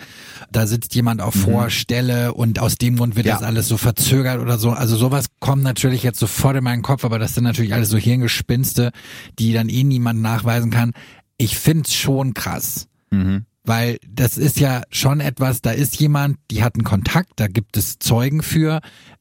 Da 0.51 0.68
sitzt 0.68 0.95
jemand 0.95 1.22
auf 1.22 1.36
mhm. 1.36 1.51
Vorstelle 1.51 2.34
und 2.34 2.59
aus 2.59 2.78
dem 2.78 2.97
Grund 2.97 3.15
wird 3.15 3.26
ja. 3.26 3.34
das 3.36 3.43
alles 3.43 3.68
so 3.68 3.78
verzögert 3.78 4.39
oder 4.39 4.57
so. 4.57 4.72
Also 4.72 4.95
sowas 4.95 5.28
kommt 5.39 5.63
natürlich 5.63 6.03
jetzt 6.03 6.20
sofort 6.20 6.55
in 6.57 6.63
meinen 6.63 6.82
Kopf, 6.82 7.03
aber 7.03 7.20
das 7.20 7.34
sind 7.34 7.43
natürlich 7.43 7.74
alles 7.74 7.89
so 7.89 7.97
Hirngespinste, 7.97 8.91
die 9.38 9.53
dann 9.53 9.70
eh 9.70 9.84
niemand 9.84 10.22
nachweisen 10.22 10.72
kann. 10.72 10.93
Ich 11.38 11.57
find's 11.57 11.93
schon 11.93 12.34
krass. 12.34 12.88
Mhm. 13.11 13.45
Weil 13.68 13.97
das 14.07 14.38
ist 14.38 14.61
ja 14.61 14.82
schon 14.89 15.20
etwas, 15.20 15.61
da 15.61 15.72
ist 15.72 15.99
jemand, 15.99 16.38
die 16.51 16.63
hatten 16.63 16.86
Kontakt, 16.86 17.34
da 17.36 17.47
gibt 17.47 17.76
es 17.76 17.99
Zeugen 17.99 18.41
für. 18.41 18.80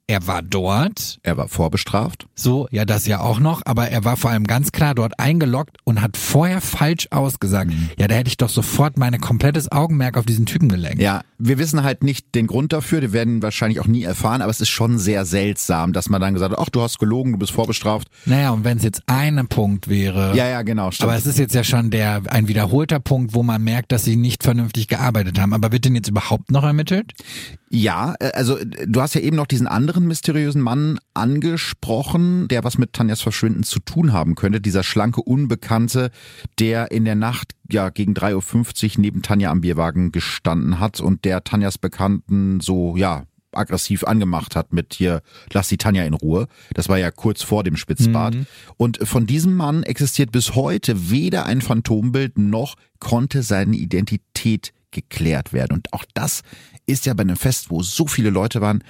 Er 0.09 0.27
war 0.29 0.41
dort. 0.41 1.19
Er 1.25 1.37
war 1.37 1.49
vorbestraft. 1.49 2.29
So, 2.37 2.69
ja, 2.71 2.85
das 2.85 3.07
ja 3.07 3.21
auch 3.21 3.41
noch, 3.41 3.63
aber 3.65 3.89
er 3.89 4.05
war 4.05 4.17
vor 4.17 4.31
allem 4.31 4.45
ganz 4.45 4.71
klar 4.71 4.95
dort 4.95 5.19
eingeloggt 5.19 5.79
und 5.83 6.01
hat 6.01 6.17
vorher 6.17 6.61
falsch 6.61 7.09
ausgesagt. 7.11 7.73
Mhm. 7.73 7.91
Ja, 7.99 8.07
da 8.07 8.15
hätte 8.15 8.29
ich 8.29 8.37
doch 8.37 8.49
sofort 8.49 8.99
mein 8.99 9.21
komplettes 9.21 9.73
Augenmerk 9.73 10.17
auf 10.17 10.25
diesen 10.25 10.47
Typen 10.47 10.69
gelenkt. 10.69 11.03
Ja, 11.03 11.23
wir 11.39 11.59
wissen 11.59 11.83
halt 11.83 12.05
nicht 12.05 12.37
den 12.37 12.47
Grund 12.47 12.73
dafür, 12.73 13.03
wir 13.03 13.13
werden 13.13 13.43
wahrscheinlich 13.43 13.81
auch 13.81 13.89
nie 13.89 14.05
erfahren, 14.05 14.43
aber 14.43 14.51
es 14.51 14.61
ist 14.61 14.69
schon 14.69 15.01
sehr 15.01 15.25
seltsam, 15.25 15.93
dass 15.93 16.09
man 16.09 16.21
dann 16.21 16.35
gesagt 16.35 16.53
hat, 16.53 16.61
ach, 16.61 16.71
du 16.71 16.83
hast 16.83 17.01
gelogen, 17.01 17.33
du 17.33 17.39
bist 17.39 17.51
vorbestraft. 17.51 18.09
Naja, 18.27 18.51
und 18.51 18.63
wenn 18.63 18.79
es 18.79 18.85
jetzt 18.85 19.03
ein 19.07 19.49
Punkt 19.49 19.89
wäre. 19.89 20.37
Ja, 20.37 20.49
ja, 20.49 20.63
genau. 20.63 20.93
Stimmt. 20.93 21.11
Aber 21.11 21.19
es 21.19 21.27
ist 21.27 21.39
jetzt 21.39 21.55
ja 21.55 21.65
schon 21.65 21.91
der, 21.91 22.23
ein 22.29 22.47
wiederholter 22.47 23.01
Punkt, 23.01 23.35
wo 23.35 23.43
man 23.43 23.63
merkt, 23.63 23.91
dass 23.91 24.05
sie 24.05 24.15
nicht 24.15 24.45
vernünftig 24.45 24.87
gearbeitet 24.87 25.41
haben. 25.41 25.53
Aber 25.53 25.73
wird 25.73 25.85
denn 25.85 25.97
jetzt 25.97 26.09
überhaupt 26.09 26.53
noch 26.53 26.63
ermittelt? 26.63 27.13
Ja, 27.69 28.15
äh, 28.21 28.31
also 28.33 28.59
äh, 28.59 28.87
du 28.87 29.01
hast 29.01 29.15
ja 29.15 29.21
eben 29.21 29.37
noch 29.37 29.47
diesen 29.47 29.67
anderen 29.67 29.96
mysteriösen 30.05 30.61
Mann 30.61 30.99
angesprochen, 31.15 32.49
der 32.49 32.65
was 32.65 32.79
mit 32.79 32.93
Tanjas 32.93 33.21
Verschwinden 33.21 33.63
zu 33.63 33.81
tun 33.81 34.13
haben 34.13 34.35
könnte. 34.35 34.61
Dieser 34.61 34.83
schlanke 34.83 35.23
Unbekannte, 35.23 36.11
der 36.59 36.91
in 36.91 37.05
der 37.05 37.15
Nacht 37.15 37.53
ja 37.71 37.91
gegen 37.91 38.15
3.50 38.15 38.85
Uhr 38.85 39.01
neben 39.01 39.23
Tanja 39.23 39.51
am 39.51 39.61
Bierwagen 39.61 40.13
gestanden 40.13 40.81
hat 40.81 41.01
und 41.01 41.25
der 41.25 41.45
Tanjas 41.45 41.79
Bekannten 41.79 42.61
so, 42.61 42.97
ja, 42.97 43.25
aggressiv 43.53 44.05
angemacht 44.05 44.55
hat 44.55 44.73
mit 44.73 44.95
hier, 44.95 45.23
lass 45.53 45.69
die 45.69 45.79
Tanja 45.79 46.05
in 46.05 46.15
Ruhe. 46.15 46.47
Das 46.75 46.89
war 46.89 46.99
ja 46.99 47.11
kurz 47.11 47.43
vor 47.43 47.65
dem 47.65 47.77
Spitzbad. 47.77 48.35
Mhm. 48.35 48.47
Und 48.77 48.99
von 49.09 49.27
diesem 49.27 49.55
Mann 49.55 49.83
existiert 49.83 50.31
bis 50.33 50.55
heute 50.55 51.11
weder 51.11 51.47
ein 51.47 51.63
Phantombild 51.63 52.39
noch 52.39 52.75
konnte 53.01 53.43
seine 53.43 53.77
Identität 53.77 54.73
geklärt 54.91 55.53
werden. 55.53 55.75
Und 55.75 55.93
auch 55.93 56.05
das 56.15 56.43
ist 56.87 57.07
ja 57.07 57.15
bei 57.15 57.23
einem 57.23 57.37
Fest, 57.37 57.71
wo 57.71 57.83
so 57.83 58.07
viele 58.07 58.31
Leute 58.31 58.61
waren, 58.61 58.83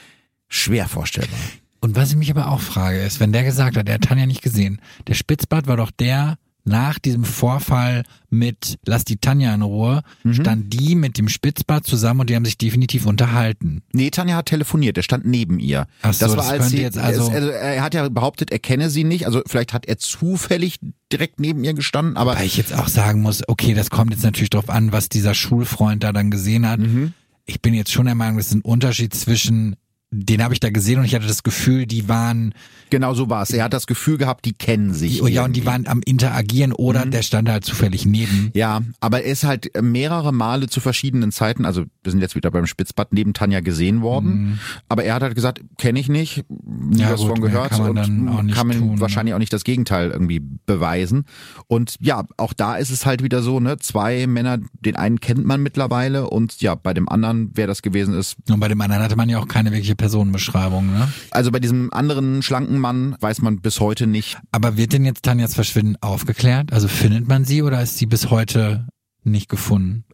schwer 0.49 0.88
vorstellbar. 0.88 1.38
Und 1.80 1.94
was 1.94 2.11
ich 2.11 2.16
mich 2.16 2.30
aber 2.30 2.49
auch 2.51 2.61
frage, 2.61 2.99
ist, 3.01 3.20
wenn 3.20 3.32
der 3.32 3.44
gesagt 3.44 3.76
hat, 3.76 3.88
er 3.88 3.94
hat 3.94 4.03
Tanja 4.03 4.26
nicht 4.26 4.42
gesehen, 4.42 4.80
der 5.07 5.14
Spitzbart 5.14 5.66
war 5.66 5.76
doch 5.76 5.90
der 5.90 6.38
nach 6.68 6.99
diesem 6.99 7.22
Vorfall 7.22 8.03
mit 8.28 8.78
Lass 8.84 9.05
die 9.05 9.18
Tanja 9.18 9.55
in 9.55 9.62
Ruhe, 9.62 10.03
Mhm. 10.24 10.34
stand 10.34 10.72
die 10.72 10.97
mit 10.97 11.16
dem 11.16 11.28
Spitzbart 11.28 11.86
zusammen 11.86 12.20
und 12.22 12.30
die 12.30 12.34
haben 12.34 12.44
sich 12.44 12.59
definitiv 12.59 13.07
unterhalten. 13.07 13.82
Nee, 13.92 14.11
Tanja 14.11 14.34
hat 14.34 14.47
telefoniert, 14.47 14.97
er 14.97 15.05
stand 15.05 15.24
neben 15.26 15.61
ihr. 15.61 15.86
Ach 16.03 16.12
so, 16.12 16.26
das 16.26 16.36
als 16.38 16.49
könnte 16.62 16.68
sie, 16.70 16.82
jetzt 16.82 16.99
also- 16.99 17.30
es- 17.30 17.44
er 17.55 17.82
hat 17.82 17.94
ja 17.94 18.09
behauptet, 18.09 18.51
er 18.51 18.59
kenne 18.59 18.90
sie 18.90 19.05
nicht, 19.05 19.26
also 19.26 19.42
vielleicht 19.47 19.72
hat 19.72 19.86
er 19.86 19.99
zufällig 19.99 20.80
direkt 21.12 21.38
neben 21.38 21.62
ihr 21.62 21.72
gestanden, 21.74 22.16
aber 22.16 22.34
Weil 22.34 22.47
ich 22.47 22.57
jetzt 22.57 22.72
auch 22.72 22.88
sagen 22.88 23.22
muss, 23.22 23.44
okay, 23.47 23.74
das 23.74 23.90
kommt 23.90 24.11
jetzt 24.11 24.24
natürlich 24.24 24.51
drauf 24.51 24.68
an, 24.68 24.90
was 24.90 25.09
dieser 25.09 25.34
Schulfreund 25.34 26.03
da 26.03 26.12
dann 26.12 26.32
gesehen 26.32 26.66
hat. 26.68 26.80
Mhm. 26.80 27.12
Ich 27.44 27.62
bin 27.62 27.74
jetzt 27.74 27.92
schon 27.92 28.07
der 28.07 28.16
Meinung, 28.16 28.40
es 28.40 28.49
ist 28.49 28.55
ein 28.55 28.62
Unterschied 28.62 29.14
zwischen, 29.14 29.76
den 30.11 30.43
habe 30.43 30.55
ich 30.55 30.61
da 30.61 30.71
gesehen 30.71 30.99
und 31.01 31.05
ich 31.05 31.15
hatte 31.15 31.27
das 31.27 31.43
Gefühl, 31.43 31.85
die 31.85 32.09
waren, 32.09 32.55
genau 32.91 33.13
so 33.15 33.29
war 33.29 33.43
es. 33.43 33.51
Er 33.51 33.65
hat 33.65 33.73
das 33.73 33.87
Gefühl 33.89 34.19
gehabt, 34.19 34.45
die 34.45 34.53
kennen 34.53 34.95
sich. 34.95 35.21
die, 35.21 35.33
ja, 35.33 35.45
und 35.45 35.55
die 35.57 35.67
waren 35.67 35.87
am 35.89 36.01
Interagieren 36.05 36.73
oder 36.73 37.05
Mhm. 37.07 37.11
der 37.11 37.23
stand 37.23 37.49
halt 37.49 37.65
zufällig 37.65 38.07
neben. 38.07 38.51
Ja, 38.55 38.83
aber 39.01 39.25
er 39.25 39.33
ist 39.33 39.43
halt 39.45 39.71
mehrere 39.83 40.33
Male 40.33 40.69
zu 40.69 40.81
verschiedenen 40.81 41.33
Zeiten, 41.33 41.65
also 41.65 41.85
wir 42.05 42.13
sind 42.13 42.21
jetzt 42.21 42.37
wieder 42.37 42.51
beim 42.53 42.67
Spitzbad, 42.67 43.13
neben 43.13 43.35
Tanja 43.35 43.61
gesehen 43.61 44.01
worden. 44.01 44.61
Aber 44.89 45.03
er 45.03 45.15
hat 45.15 45.23
halt 45.23 45.35
gesagt, 45.35 45.61
kenne 45.77 45.99
ich 45.99 46.09
nicht, 46.09 46.45
nie 46.49 46.97
Mhm. 46.97 46.99
Ja, 47.01 47.13
was 47.13 47.21
gut, 47.21 47.31
von 47.31 47.41
gehört 47.41 47.71
kann 47.71 47.93
man 47.95 48.29
und 48.29 48.53
kann 48.53 48.69
man 48.69 48.79
tun, 48.79 48.95
ne? 48.95 49.01
wahrscheinlich 49.01 49.35
auch 49.35 49.39
nicht 49.41 49.53
das 49.53 49.65
Gegenteil 49.65 50.11
irgendwie 50.11 50.41
beweisen. 50.67 51.25
Und 51.67 51.97
ja, 52.01 52.25
auch 52.37 52.53
da 52.53 52.77
ist 52.77 52.91
es 52.91 53.07
halt 53.07 53.23
wieder 53.25 53.43
so, 53.43 53.59
ne, 53.61 53.77
zwei 53.79 54.27
Männer, 54.29 54.59
den 54.81 54.95
einen 54.97 55.21
kennt 55.21 55.45
man 55.45 55.63
mittlerweile 55.63 56.31
und 56.31 56.61
ja, 56.61 56.75
bei 56.77 56.95
dem 56.95 57.09
anderen, 57.09 57.51
wer 57.55 57.67
das 57.67 57.83
gewesen 57.83 58.15
ist, 58.15 58.37
Und 58.49 58.61
bei 58.61 58.69
dem 58.69 58.81
anderen 58.81 59.03
hatte 59.03 59.17
man 59.17 59.29
ja 59.29 59.39
auch 59.41 59.49
keine 59.49 59.73
wirkliche 59.73 59.95
Personenbeschreibung, 59.97 60.92
ne? 60.92 61.12
also 61.30 61.51
bei 61.51 61.61
diesem 61.61 61.92
anderen 61.92 62.42
schlanken 62.42 62.78
Mann 62.78 63.16
weiß 63.20 63.42
man 63.42 63.61
bis 63.61 63.80
heute 63.80 64.07
nicht. 64.07 64.38
Aber 64.53 64.76
wird 64.76 64.92
denn 64.92 65.05
jetzt 65.05 65.24
Tanjas 65.24 65.55
Verschwinden 65.55 65.97
aufgeklärt? 66.01 66.72
Also 66.72 66.88
findet 66.88 67.28
man 67.28 67.44
sie 67.44 67.62
oder 67.62 67.82
ist 67.82 67.99
sie 67.99 68.07
bis 68.07 68.30
heute 68.30 68.86
nicht 69.24 69.49
gefunden? 69.49 70.05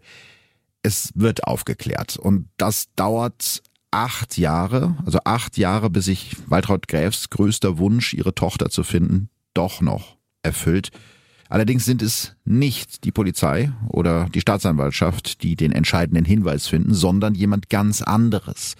Es 0.82 1.10
wird 1.14 1.44
aufgeklärt 1.44 2.16
und 2.16 2.48
das 2.56 2.86
dauert 2.96 3.62
acht 3.92 4.38
Jahre, 4.38 4.96
also 5.04 5.20
acht 5.24 5.58
Jahre, 5.58 5.90
bis 5.90 6.06
sich 6.06 6.36
Waltraud 6.46 6.88
Gräfs 6.88 7.30
größter 7.30 7.78
Wunsch, 7.78 8.14
ihre 8.14 8.34
Tochter 8.34 8.70
zu 8.70 8.82
finden, 8.82 9.28
doch 9.54 9.80
noch 9.80 10.16
erfüllt. 10.42 10.90
Allerdings 11.48 11.84
sind 11.84 12.00
es 12.00 12.34
nicht 12.46 13.04
die 13.04 13.12
Polizei 13.12 13.72
oder 13.88 14.26
die 14.34 14.40
Staatsanwaltschaft, 14.40 15.42
die 15.42 15.54
den 15.54 15.70
entscheidenden 15.70 16.24
Hinweis 16.24 16.66
finden, 16.66 16.94
sondern 16.94 17.34
jemand 17.34 17.68
ganz 17.68 18.00
anderes. 18.00 18.74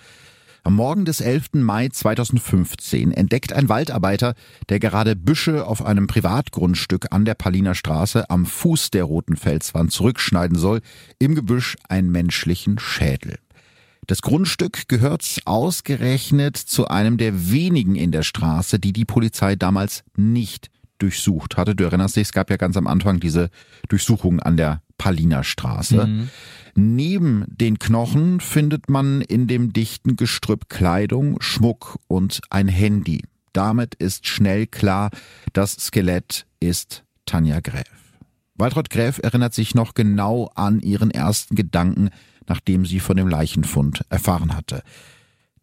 Am 0.65 0.77
Morgen 0.77 1.05
des 1.05 1.21
11. 1.21 1.55
Mai 1.55 1.89
2015 1.89 3.11
entdeckt 3.11 3.53
ein 3.53 3.69
Waldarbeiter, 3.69 4.35
der 4.69 4.79
gerade 4.79 5.17
Büsche 5.17 5.67
auf 5.67 5.85
einem 5.85 6.07
Privatgrundstück 6.07 7.09
an 7.11 7.25
der 7.25 7.35
Paliner 7.35 7.75
Straße 7.75 8.31
am 8.31 8.47
Fuß 8.47 8.91
der 8.91 9.03
roten 9.03 9.35
Felswand 9.37 9.91
zurückschneiden 9.91 10.57
soll, 10.57 10.81
im 11.19 11.35
Gebüsch 11.35 11.77
einen 11.89 12.13
menschlichen 12.13 12.79
Schädel. 12.79 13.41
Das 14.07 14.23
Grundstück 14.23 14.87
gehört 14.87 15.41
ausgerechnet 15.47 16.57
zu 16.57 16.87
einem 16.87 17.17
der 17.17 17.51
wenigen 17.51 17.97
in 17.97 18.13
der 18.13 18.23
Straße, 18.23 18.79
die 18.79 18.93
die 18.93 19.05
Polizei 19.05 19.57
damals 19.57 20.05
nicht 20.17 20.71
durchsucht 21.03 21.57
hatte. 21.57 21.75
Du 21.75 21.85
erinnerst 21.85 22.17
dich, 22.17 22.29
es 22.29 22.33
gab 22.33 22.51
ja 22.51 22.57
ganz 22.57 22.77
am 22.77 22.87
Anfang 22.87 23.21
diese 23.21 23.51
Durchsuchung 23.89 24.41
an 24.41 24.57
der 24.57 24.83
Paliner 24.99 25.45
Straße. 25.45 26.29
Neben 26.75 27.45
den 27.49 27.79
Knochen 27.79 28.41
findet 28.41 28.89
man 28.89 29.21
in 29.21 29.47
dem 29.47 29.73
dichten 29.73 30.17
Gestrüpp 30.17 30.69
Kleidung, 30.69 31.41
Schmuck 31.43 31.99
und 32.07 32.41
ein 32.51 32.69
Handy. 32.69 33.23
Damit 33.53 33.95
ist 33.97 34.27
schnell 34.27 34.67
klar, 34.67 35.11
das 35.53 35.73
Skelett 35.73 36.47
ist 36.61 37.05
Tanja 37.27 37.61
Gräf. 37.61 37.85
Waltraud 38.55 38.91
Gräf 38.91 39.19
erinnert 39.23 39.55
sich 39.55 39.75
noch 39.75 39.95
genau 39.95 40.51
an 40.55 40.81
ihren 40.81 41.11
ersten 41.11 41.57
Gedanken, 41.57 42.11
nachdem 42.47 42.87
sie 42.87 43.01
von 43.01 43.17
dem 43.17 43.29
Leichenfund 43.29 44.05
erfahren 44.09 44.57
hatte. 44.57 44.83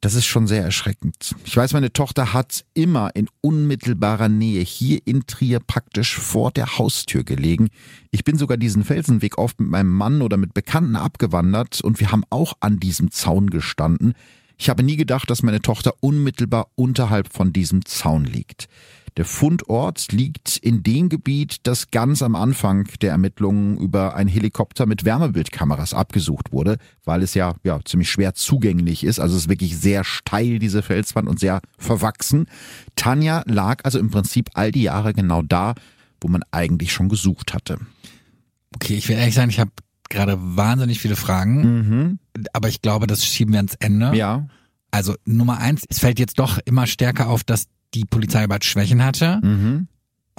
Das 0.02 0.14
ist 0.14 0.26
schon 0.26 0.48
sehr 0.48 0.64
erschreckend. 0.64 1.36
Ich 1.44 1.58
weiß, 1.58 1.74
meine 1.74 1.92
Tochter 1.92 2.32
hat 2.32 2.64
immer 2.74 3.16
in 3.16 3.28
unmittelbarer 3.42 4.30
Nähe 4.30 4.62
hier 4.62 5.00
in 5.04 5.28
Trier 5.28 5.60
praktisch 5.60 6.18
vor 6.18 6.52
der 6.52 6.78
Haustür 6.78 7.26
gelegen. 7.26 7.68
Ich 8.10 8.24
bin 8.24 8.38
sogar 8.38 8.56
diesen 8.56 8.86
Felsenweg 8.86 9.38
oft 9.38 9.60
mit 9.60 9.70
meinem 9.70 9.92
Mann 9.92 10.22
oder 10.22 10.38
mit 10.38 10.54
Bekannten 10.54 10.96
abgewandert 10.96 11.82
und 11.82 12.00
wir 12.00 12.14
haben 12.14 12.24
auch 12.30 12.54
an 12.62 12.80
diesem 12.80 13.12
Zaun 13.12 13.50
gestanden. 13.50 14.14
Ich 14.58 14.70
habe 14.70 14.84
nie 14.84 14.96
gedacht, 14.96 15.30
dass 15.30 15.44
meine 15.44 15.62
Tochter 15.62 15.94
unmittelbar 16.00 16.68
unterhalb 16.76 17.34
von 17.34 17.52
diesem 17.52 17.86
Zaun 17.86 18.24
liegt. 18.24 18.70
Der 19.18 19.26
Fundort 19.26 20.12
liegt 20.12 20.58
in 20.58 20.84
dem 20.84 21.10
Gebiet, 21.10 21.58
das 21.64 21.92
ganz 21.92 22.22
am 22.22 22.36
Anfang 22.36 22.88
der 23.02 23.12
Ermittlungen 23.12 23.78
über 23.78 24.16
ein 24.16 24.28
Helikopter 24.28 24.86
mit 24.86 25.06
Wärmebildkameras 25.06 25.94
abgesucht 25.94 26.52
wurde, 26.52 26.78
weil 27.04 27.24
es 27.24 27.34
ja, 27.34 27.56
ja 27.64 27.80
ziemlich 27.84 28.10
schwer 28.10 28.34
zugänglich 28.34 29.04
ist. 29.04 29.20
Also 29.20 29.36
es 29.36 29.44
ist 29.44 29.50
wirklich 29.50 29.78
sehr 29.78 30.04
steil, 30.04 30.60
diese 30.60 30.82
Felswand, 30.82 31.28
und 31.28 31.40
sehr 31.40 31.62
verwachsen. 31.78 32.46
Tanja 32.96 33.44
lag 33.46 33.84
also 33.84 34.00
im 34.00 34.10
Prinzip 34.10 34.50
all 34.54 34.72
die 34.72 34.84
Jahre 34.84 35.14
genau 35.14 35.42
da, 35.42 35.76
wo 36.22 36.28
man 36.28 36.44
eigentlich 36.52 36.92
schon 36.92 37.10
gesucht 37.10 37.54
hatte. 37.54 37.80
Okay, 38.76 38.96
ich 38.96 39.10
will 39.10 39.18
ehrlich 39.18 39.36
sein, 39.36 39.50
ich 39.50 39.60
habe 39.60 39.72
gerade 40.10 40.38
wahnsinnig 40.40 41.00
viele 41.00 41.16
Fragen, 41.16 42.20
aber 42.54 42.68
ich 42.68 42.82
glaube, 42.82 43.08
das 43.08 43.26
schieben 43.26 43.54
wir 43.54 43.60
ans 43.60 43.76
Ende. 43.76 44.16
Ja. 44.16 44.48
Also 44.92 45.16
Nummer 45.26 45.60
eins, 45.60 45.86
es 45.88 46.00
fällt 46.00 46.20
jetzt 46.20 46.40
doch 46.40 46.60
immer 46.66 46.88
stärker 46.88 47.30
auf, 47.30 47.44
dass 47.44 47.68
die 47.94 48.06
Polizei 48.06 48.48
bald 48.48 48.66
Schwächen 48.66 49.04
hatte. 49.04 49.40
Mhm. 49.44 49.88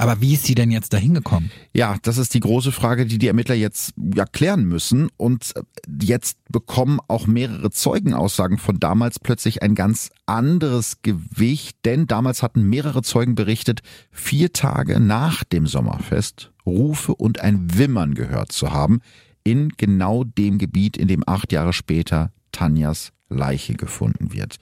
Aber 0.01 0.22
wie 0.22 0.32
ist 0.32 0.44
sie 0.44 0.55
denn 0.55 0.70
jetzt 0.70 0.94
dahin 0.94 1.12
gekommen? 1.12 1.51
Ja, 1.74 1.96
das 2.01 2.16
ist 2.16 2.32
die 2.32 2.40
große 2.40 2.72
Frage, 2.72 3.05
die 3.05 3.18
die 3.18 3.26
Ermittler 3.26 3.55
jetzt 3.55 3.92
ja 4.14 4.24
klären 4.24 4.64
müssen. 4.64 5.11
Und 5.18 5.55
äh, 5.57 5.62
jetzt 6.01 6.38
bekommen 6.48 7.01
auch 7.07 7.26
mehrere 7.26 7.70
Zeugenaussagen 7.70 8.57
von 8.57 8.80
damals 8.80 9.18
plötzlich 9.18 9.62
ein 9.62 9.74
ganz 9.74 10.09
anderes 10.24 11.03
Gewicht, 11.03 11.76
denn 11.84 12.07
damals 12.07 12.42
hatten 12.42 12.62
mehrere 12.62 13.03
Zeugen 13.03 13.34
berichtet, 13.34 13.80
vier 14.11 14.55
Tage 14.55 15.01
nach 15.01 15.44
dem 15.44 15.66
Sommerfest 15.66 16.51
Rufe 16.64 17.14
und 17.14 17.40
ein 17.40 17.76
Wimmern 17.76 18.14
gehört 18.14 18.53
zu 18.53 18.72
haben 18.72 19.01
in 19.44 19.68
genau 19.76 20.24
dem 20.24 20.57
Gebiet, 20.57 20.96
in 20.96 21.09
dem 21.09 21.24
acht 21.26 21.53
Jahre 21.53 21.74
später 21.74 22.32
Tanjas 22.53 23.12
Leiche 23.28 23.74
gefunden 23.74 24.32
wird. 24.32 24.57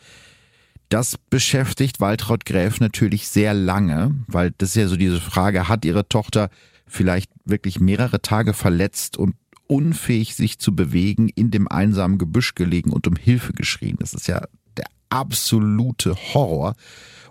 Das 0.89 1.19
beschäftigt 1.31 2.01
Waltraud 2.01 2.47
Gräf 2.47 2.81
natürlich 2.81 3.29
sehr 3.29 3.53
lange, 3.53 4.15
weil 4.27 4.53
das 4.57 4.71
ist 4.71 4.77
ja 4.77 4.89
so 4.89 4.97
diese 4.97 5.21
Frage, 5.21 5.69
hat 5.69 5.85
ihre 5.85 6.09
Tochter 6.09 6.49
vielleicht 6.87 7.31
wirklich 7.45 7.79
mehrere 7.79 8.23
Tage 8.23 8.55
verletzt 8.55 9.19
und 9.19 9.35
unfähig 9.67 10.35
sich 10.35 10.59
zu 10.59 10.75
bewegen, 10.75 11.29
in 11.29 11.51
dem 11.51 11.69
einsamen 11.69 12.17
Gebüsch 12.17 12.55
gelegen 12.55 12.91
und 12.91 13.07
um 13.07 13.17
Hilfe 13.17 13.53
geschrien. 13.53 13.97
Das 14.01 14.15
ist 14.15 14.29
ja 14.29 14.43
der 14.79 14.87
absolute 15.11 16.17
Horror. 16.33 16.75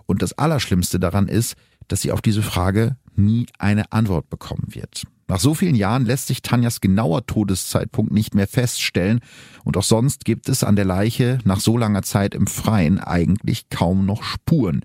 Und 0.06 0.22
das 0.22 0.38
Allerschlimmste 0.38 1.00
daran 1.00 1.26
ist, 1.26 1.56
dass 1.88 2.02
sie 2.02 2.12
auf 2.12 2.22
diese 2.22 2.42
Frage 2.42 2.96
nie 3.16 3.46
eine 3.58 3.90
Antwort 3.90 4.30
bekommen 4.30 4.68
wird. 4.68 5.02
Nach 5.28 5.38
so 5.38 5.52
vielen 5.52 5.74
Jahren 5.74 6.06
lässt 6.06 6.26
sich 6.26 6.40
Tanjas 6.40 6.80
genauer 6.80 7.26
Todeszeitpunkt 7.26 8.12
nicht 8.12 8.34
mehr 8.34 8.48
feststellen 8.48 9.20
und 9.62 9.76
auch 9.76 9.82
sonst 9.82 10.24
gibt 10.24 10.48
es 10.48 10.64
an 10.64 10.74
der 10.74 10.86
Leiche 10.86 11.38
nach 11.44 11.60
so 11.60 11.76
langer 11.76 12.02
Zeit 12.02 12.34
im 12.34 12.46
Freien 12.46 12.98
eigentlich 12.98 13.68
kaum 13.68 14.06
noch 14.06 14.22
Spuren. 14.22 14.80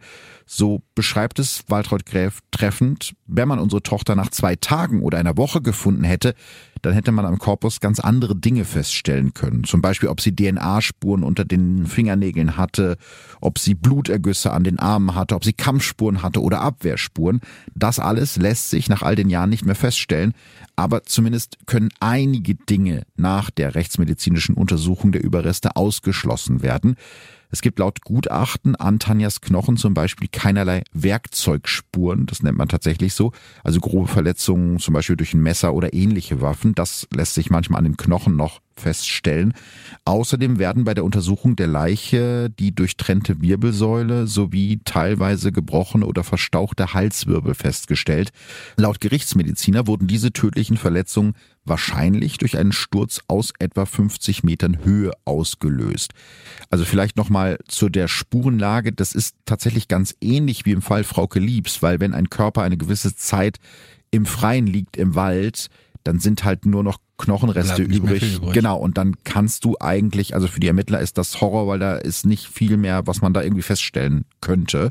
So 0.45 0.81
beschreibt 0.95 1.39
es 1.39 1.63
Waltraud 1.67 2.05
Gräf 2.05 2.39
treffend, 2.51 3.13
wenn 3.25 3.47
man 3.47 3.59
unsere 3.59 3.81
Tochter 3.81 4.15
nach 4.15 4.29
zwei 4.29 4.55
Tagen 4.55 5.01
oder 5.01 5.17
einer 5.17 5.37
Woche 5.37 5.61
gefunden 5.61 6.03
hätte, 6.03 6.35
dann 6.81 6.93
hätte 6.93 7.11
man 7.11 7.25
am 7.25 7.39
Korpus 7.39 7.79
ganz 7.79 7.99
andere 7.99 8.35
Dinge 8.35 8.65
feststellen 8.65 9.33
können. 9.33 9.63
Zum 9.63 9.81
Beispiel, 9.81 10.09
ob 10.09 10.19
sie 10.19 10.35
DNA-Spuren 10.35 11.23
unter 11.23 11.45
den 11.45 11.85
Fingernägeln 11.85 12.57
hatte, 12.57 12.97
ob 13.39 13.57
sie 13.57 13.73
Blutergüsse 13.73 14.51
an 14.51 14.65
den 14.65 14.79
Armen 14.79 15.15
hatte, 15.15 15.35
ob 15.35 15.45
sie 15.45 15.53
Kampfspuren 15.53 16.21
hatte 16.21 16.41
oder 16.41 16.61
Abwehrspuren. 16.61 17.39
Das 17.73 17.99
alles 17.99 18.35
lässt 18.35 18.69
sich 18.69 18.89
nach 18.89 19.01
all 19.01 19.15
den 19.15 19.29
Jahren 19.29 19.49
nicht 19.49 19.65
mehr 19.65 19.75
feststellen. 19.75 20.33
Aber 20.75 21.03
zumindest 21.03 21.57
können 21.65 21.89
einige 21.99 22.55
Dinge 22.55 23.03
nach 23.15 23.49
der 23.49 23.75
rechtsmedizinischen 23.75 24.55
Untersuchung 24.55 25.13
der 25.13 25.23
Überreste 25.23 25.75
ausgeschlossen 25.77 26.63
werden. 26.63 26.95
Es 27.53 27.61
gibt 27.61 27.77
laut 27.77 28.01
Gutachten 28.01 28.75
an 28.75 28.97
Tanjas 28.97 29.39
Knochen 29.39 29.77
zum 29.77 29.93
Beispiel 29.93 30.27
keinerlei 30.27 30.83
Werkzeugspuren, 30.91 32.25
das 32.25 32.41
nennt 32.41 32.57
man 32.57 32.67
tatsächlich 32.67 33.13
so, 33.13 33.31
also 33.63 33.79
grobe 33.79 34.07
Verletzungen 34.07 34.79
zum 34.79 34.95
Beispiel 34.95 35.17
durch 35.17 35.35
ein 35.35 35.43
Messer 35.43 35.75
oder 35.75 35.93
ähnliche 35.93 36.41
Waffen, 36.41 36.73
das 36.73 37.07
lässt 37.13 37.35
sich 37.35 37.51
manchmal 37.51 37.77
an 37.77 37.83
den 37.83 37.95
Knochen 37.95 38.35
noch 38.35 38.59
feststellen. 38.75 39.53
Außerdem 40.05 40.59
werden 40.59 40.83
bei 40.83 40.93
der 40.93 41.03
Untersuchung 41.03 41.55
der 41.55 41.67
Leiche 41.67 42.49
die 42.49 42.73
durchtrennte 42.73 43.41
Wirbelsäule 43.41 44.27
sowie 44.27 44.81
teilweise 44.85 45.51
gebrochene 45.51 46.05
oder 46.05 46.23
verstauchte 46.23 46.93
Halswirbel 46.93 47.53
festgestellt. 47.53 48.31
Laut 48.77 48.99
Gerichtsmediziner 48.99 49.87
wurden 49.87 50.07
diese 50.07 50.31
tödlichen 50.31 50.77
Verletzungen 50.77 51.35
wahrscheinlich 51.65 52.37
durch 52.37 52.57
einen 52.57 52.71
Sturz 52.71 53.21
aus 53.27 53.53
etwa 53.59 53.85
50 53.85 54.43
Metern 54.43 54.83
Höhe 54.83 55.11
ausgelöst. 55.25 56.13
Also 56.69 56.85
vielleicht 56.85 57.17
nochmal 57.17 57.57
zu 57.67 57.89
der 57.89 58.07
Spurenlage. 58.07 58.91
Das 58.91 59.13
ist 59.13 59.35
tatsächlich 59.45 59.87
ganz 59.87 60.15
ähnlich 60.21 60.65
wie 60.65 60.71
im 60.71 60.81
Fall 60.81 61.03
Frauke 61.03 61.39
Liebs, 61.39 61.81
weil 61.81 61.99
wenn 61.99 62.13
ein 62.13 62.29
Körper 62.29 62.63
eine 62.63 62.77
gewisse 62.77 63.15
Zeit 63.15 63.59
im 64.11 64.25
Freien 64.25 64.67
liegt 64.67 64.97
im 64.97 65.15
Wald, 65.15 65.69
dann 66.03 66.19
sind 66.19 66.43
halt 66.43 66.65
nur 66.65 66.83
noch 66.83 66.99
Knochenreste 67.23 67.81
übrig. 67.81 68.35
übrig. 68.35 68.53
Genau, 68.53 68.77
und 68.77 68.97
dann 68.97 69.15
kannst 69.23 69.63
du 69.65 69.75
eigentlich, 69.79 70.35
also 70.35 70.47
für 70.47 70.59
die 70.59 70.67
Ermittler 70.67 70.99
ist 70.99 71.17
das 71.17 71.39
Horror, 71.39 71.67
weil 71.67 71.79
da 71.79 71.95
ist 71.95 72.25
nicht 72.25 72.47
viel 72.47 72.77
mehr, 72.77 73.07
was 73.07 73.21
man 73.21 73.33
da 73.33 73.41
irgendwie 73.41 73.61
feststellen 73.61 74.25
könnte. 74.41 74.89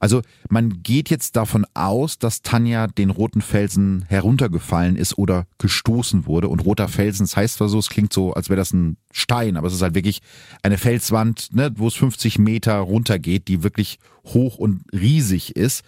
Also 0.00 0.22
man 0.50 0.82
geht 0.82 1.08
jetzt 1.08 1.36
davon 1.36 1.66
aus, 1.74 2.18
dass 2.18 2.42
Tanja 2.42 2.88
den 2.88 3.10
roten 3.10 3.40
Felsen 3.40 4.04
heruntergefallen 4.08 4.96
ist 4.96 5.16
oder 5.16 5.46
gestoßen 5.58 6.26
wurde. 6.26 6.48
Und 6.48 6.64
roter 6.64 6.88
Felsen, 6.88 7.24
das 7.26 7.36
heißt 7.36 7.54
zwar 7.54 7.68
so, 7.68 7.78
es 7.78 7.88
klingt 7.88 8.12
so, 8.12 8.32
als 8.34 8.48
wäre 8.48 8.58
das 8.58 8.72
ein 8.72 8.96
Stein, 9.12 9.56
aber 9.56 9.68
es 9.68 9.74
ist 9.74 9.82
halt 9.82 9.94
wirklich 9.94 10.20
eine 10.62 10.78
Felswand, 10.78 11.54
ne, 11.54 11.72
wo 11.76 11.86
es 11.88 11.94
50 11.94 12.38
Meter 12.38 12.76
runtergeht, 12.78 13.48
die 13.48 13.62
wirklich 13.62 13.98
hoch 14.24 14.58
und 14.58 14.82
riesig 14.92 15.56
ist 15.56 15.84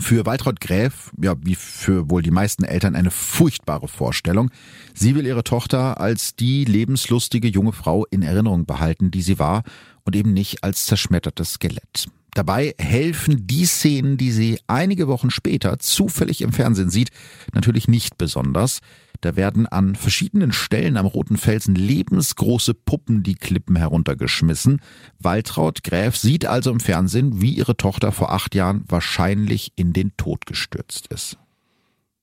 für 0.00 0.26
Waltraud 0.26 0.60
Gräf, 0.60 1.10
ja, 1.20 1.34
wie 1.40 1.54
für 1.54 2.10
wohl 2.10 2.22
die 2.22 2.30
meisten 2.30 2.64
Eltern, 2.64 2.94
eine 2.94 3.10
furchtbare 3.10 3.88
Vorstellung. 3.88 4.50
Sie 4.94 5.14
will 5.14 5.26
ihre 5.26 5.44
Tochter 5.44 6.00
als 6.00 6.36
die 6.36 6.64
lebenslustige 6.64 7.48
junge 7.48 7.72
Frau 7.72 8.04
in 8.06 8.22
Erinnerung 8.22 8.66
behalten, 8.66 9.10
die 9.10 9.22
sie 9.22 9.38
war, 9.38 9.62
und 10.04 10.14
eben 10.14 10.32
nicht 10.32 10.62
als 10.62 10.86
zerschmettertes 10.86 11.54
Skelett. 11.54 12.06
Dabei 12.36 12.74
helfen 12.78 13.46
die 13.46 13.64
Szenen, 13.64 14.18
die 14.18 14.30
sie 14.30 14.60
einige 14.66 15.08
Wochen 15.08 15.30
später 15.30 15.78
zufällig 15.78 16.42
im 16.42 16.52
Fernsehen 16.52 16.90
sieht, 16.90 17.10
natürlich 17.54 17.88
nicht 17.88 18.18
besonders. 18.18 18.80
Da 19.20 19.36
werden 19.36 19.66
an 19.66 19.94
verschiedenen 19.94 20.52
Stellen 20.52 20.96
am 20.96 21.06
Roten 21.06 21.36
Felsen 21.36 21.74
lebensgroße 21.74 22.74
Puppen 22.74 23.22
die 23.22 23.34
Klippen 23.34 23.76
heruntergeschmissen. 23.76 24.80
Waltraud 25.18 25.82
Gräf 25.82 26.16
sieht 26.16 26.46
also 26.46 26.70
im 26.70 26.80
Fernsehen, 26.80 27.40
wie 27.40 27.52
ihre 27.52 27.76
Tochter 27.76 28.12
vor 28.12 28.32
acht 28.32 28.54
Jahren 28.54 28.84
wahrscheinlich 28.88 29.72
in 29.76 29.92
den 29.92 30.16
Tod 30.16 30.46
gestürzt 30.46 31.08
ist. 31.08 31.38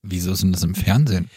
Wieso 0.01 0.33
ist 0.33 0.43
denn 0.43 0.51
das 0.51 0.63
im 0.63 0.75
Fernsehen? 0.75 1.29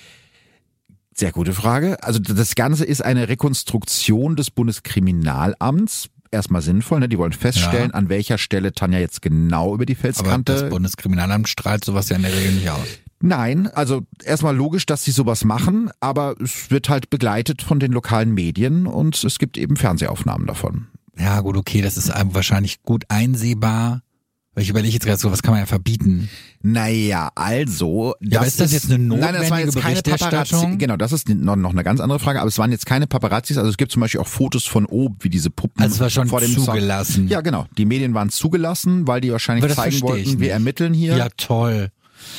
Sehr 1.15 1.33
gute 1.33 1.55
Frage. 1.55 2.03
Also 2.03 2.19
das 2.19 2.55
Ganze 2.55 2.85
ist 2.85 3.03
eine 3.03 3.29
Rekonstruktion 3.29 4.37
des 4.37 4.51
Bundeskriminalamts 4.51 6.11
erstmal 6.31 6.63
sinnvoll. 6.63 7.01
Ne? 7.01 7.09
Die 7.09 7.19
wollen 7.19 7.33
feststellen, 7.33 7.91
ja. 7.91 7.95
an 7.95 8.09
welcher 8.09 8.39
Stelle 8.39 8.73
Tanja 8.73 8.99
jetzt 8.99 9.23
genau 9.23 9.75
über 9.75 9.87
die 9.87 9.95
Felskante. 9.95 10.53
Aber 10.53 10.63
das 10.63 10.71
Bundeskriminalamt 10.71 11.49
strahlt 11.49 11.85
sowas 11.85 12.09
ja 12.09 12.17
in 12.17 12.23
der 12.23 12.35
Regel 12.35 12.53
nicht 12.53 12.69
aus. 12.69 12.87
Nein, 13.21 13.67
also 13.69 14.03
erstmal 14.25 14.55
logisch, 14.55 14.87
dass 14.87 15.05
sie 15.05 15.11
sowas 15.11 15.45
machen, 15.45 15.91
aber 16.01 16.35
es 16.41 16.71
wird 16.71 16.89
halt 16.89 17.09
begleitet 17.09 17.63
von 17.63 17.81
den 17.81 17.93
lokalen 17.93 18.35
Medien 18.35 18.87
und 18.87 19.23
es 19.25 19.39
gibt 19.39 19.57
eben 19.57 19.77
Fernsehaufnahmen 19.77 20.47
davon. 20.47 20.89
Ja, 21.19 21.41
gut, 21.41 21.57
okay, 21.57 21.81
das 21.81 21.97
ist 21.97 22.13
wahrscheinlich 22.33 22.83
gut 22.83 23.05
einsehbar. 23.09 24.03
Ich 24.59 24.71
überlege 24.71 24.95
jetzt 24.95 25.05
gerade 25.05 25.19
so, 25.19 25.31
was 25.31 25.43
kann 25.43 25.53
man 25.53 25.61
ja 25.61 25.67
verbieten? 25.67 26.31
Naja, 26.63 27.31
also. 27.35 28.15
Ja, 28.21 28.41
das 28.41 28.49
ist 28.49 28.61
das 28.61 28.73
jetzt 28.73 28.87
eine 28.87 28.99
notwendige 28.99 29.33
nein, 29.33 29.43
das 29.43 29.51
war 29.51 29.61
jetzt 29.61 30.05
keine 30.05 30.17
Paparazzi. 30.17 30.77
Genau, 30.79 30.97
das 30.97 31.13
ist 31.13 31.29
noch, 31.29 31.57
noch 31.57 31.73
eine 31.73 31.85
ganz 31.85 32.01
andere 32.01 32.19
Frage. 32.19 32.41
Aber 32.41 32.49
es 32.49 32.57
waren 32.57 32.73
jetzt 32.73 32.87
keine 32.87 33.07
Paparazzis. 33.07 33.59
Also 33.59 33.69
es 33.69 33.77
gibt 33.77 33.93
zum 33.93 34.01
Beispiel 34.01 34.21
auch 34.21 34.27
Fotos 34.27 34.65
von 34.65 34.87
oben, 34.87 35.17
wie 35.21 35.29
diese 35.29 35.51
Puppen 35.51 35.83
also 35.83 35.97
es 35.97 36.01
war 36.01 36.09
schon 36.09 36.29
vor 36.29 36.41
dem 36.41 36.53
zugelassen. 36.53 37.13
Song. 37.13 37.29
Ja, 37.29 37.43
genau. 37.43 37.67
Die 37.77 37.85
Medien 37.85 38.15
waren 38.15 38.31
zugelassen, 38.31 39.07
weil 39.07 39.21
die 39.21 39.31
wahrscheinlich 39.31 39.75
zeigen 39.75 40.01
wollten, 40.01 40.41
wir 40.41 40.53
ermitteln 40.53 40.95
hier. 40.95 41.19
Ja, 41.19 41.29
toll. 41.37 41.91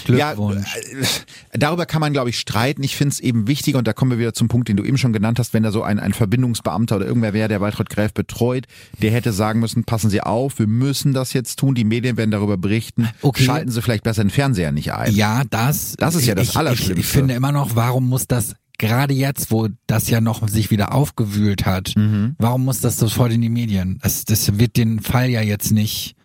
Glückwunsch. 0.06 0.76
Ja, 0.76 1.00
äh, 1.00 1.06
darüber 1.54 1.86
kann 1.86 2.02
man, 2.02 2.14
glaube 2.14 2.30
ich, 2.30 2.40
streiten. 2.40 2.84
Ich 2.84 2.96
finde 2.96 3.14
es 3.14 3.20
eben 3.20 3.48
wichtig, 3.48 3.76
und 3.76 3.88
da 3.88 3.94
kommen 3.94 4.12
wir 4.12 4.20
wieder 4.20 4.34
zum 4.34 4.48
Punkt, 4.48 4.68
den 4.68 4.78
du 4.78 4.84
eben 4.84 4.98
schon 4.98 5.14
genannt 5.14 5.40
hast, 5.40 5.54
wenn 5.54 5.64
da 5.64 5.72
so 5.72 5.84
ein, 5.84 6.00
ein 6.00 6.14
Verbindungsbeamter 6.14 6.98
oder 6.98 7.06
irgendwer 7.06 7.34
wäre, 7.34 7.48
der 7.48 7.62
Waltraud 7.62 7.90
Gräf 7.90 8.14
betreut, 8.14 8.66
der 9.02 9.12
hätte 9.12 9.32
sagen 9.32 9.60
müssen, 9.60 9.84
passen 9.84 10.10
Sie 10.10 10.22
auf, 10.22 10.60
wir 10.60 10.68
müssen 10.68 11.14
das 11.14 11.34
jetzt 11.34 11.60
tun, 11.60 11.76
die 11.76 11.84
Medien 11.84 12.18
werden 12.18 12.32
darüber 12.32 12.58
berichten, 12.58 13.10
okay. 13.22 13.44
schalten 13.44 13.72
Sie 13.72 13.82
vielleicht 13.82 14.04
besser 14.04 14.24
den 14.24 14.30
Fernseher 14.30 14.72
nicht 14.72 14.94
ein. 14.94 15.14
Ja, 15.14 15.44
das. 15.50 15.96
Das 15.98 16.16
ist 16.16 16.26
ja 16.26 16.36
das 16.36 16.50
ich, 16.50 16.58
Allerschlimmste. 16.58 16.94
Ich, 16.94 17.00
ich 17.00 17.06
finde 17.06 17.34
immer 17.34 17.52
noch, 17.52 17.76
warum 17.76 18.08
muss 18.08 18.28
das 18.28 18.56
gerade 18.78 19.14
jetzt, 19.14 19.52
wo 19.52 19.70
das 19.88 20.10
ja 20.10 20.22
noch 20.22 20.48
sich 20.48 20.70
wieder 20.72 20.94
aufgewühlt 20.94 21.66
hat, 21.66 21.94
mhm. 21.96 22.36
warum 22.38 22.66
muss 22.66 22.80
das 22.80 22.98
sofort 22.98 23.32
in 23.32 23.42
die 23.42 23.50
Medien? 23.50 24.00
Das, 24.04 24.26
das 24.26 24.60
wird 24.60 24.78
den 24.78 25.00
Fall 25.00 25.30
ja 25.30 25.42
jetzt 25.42 25.72
nicht 25.72 26.17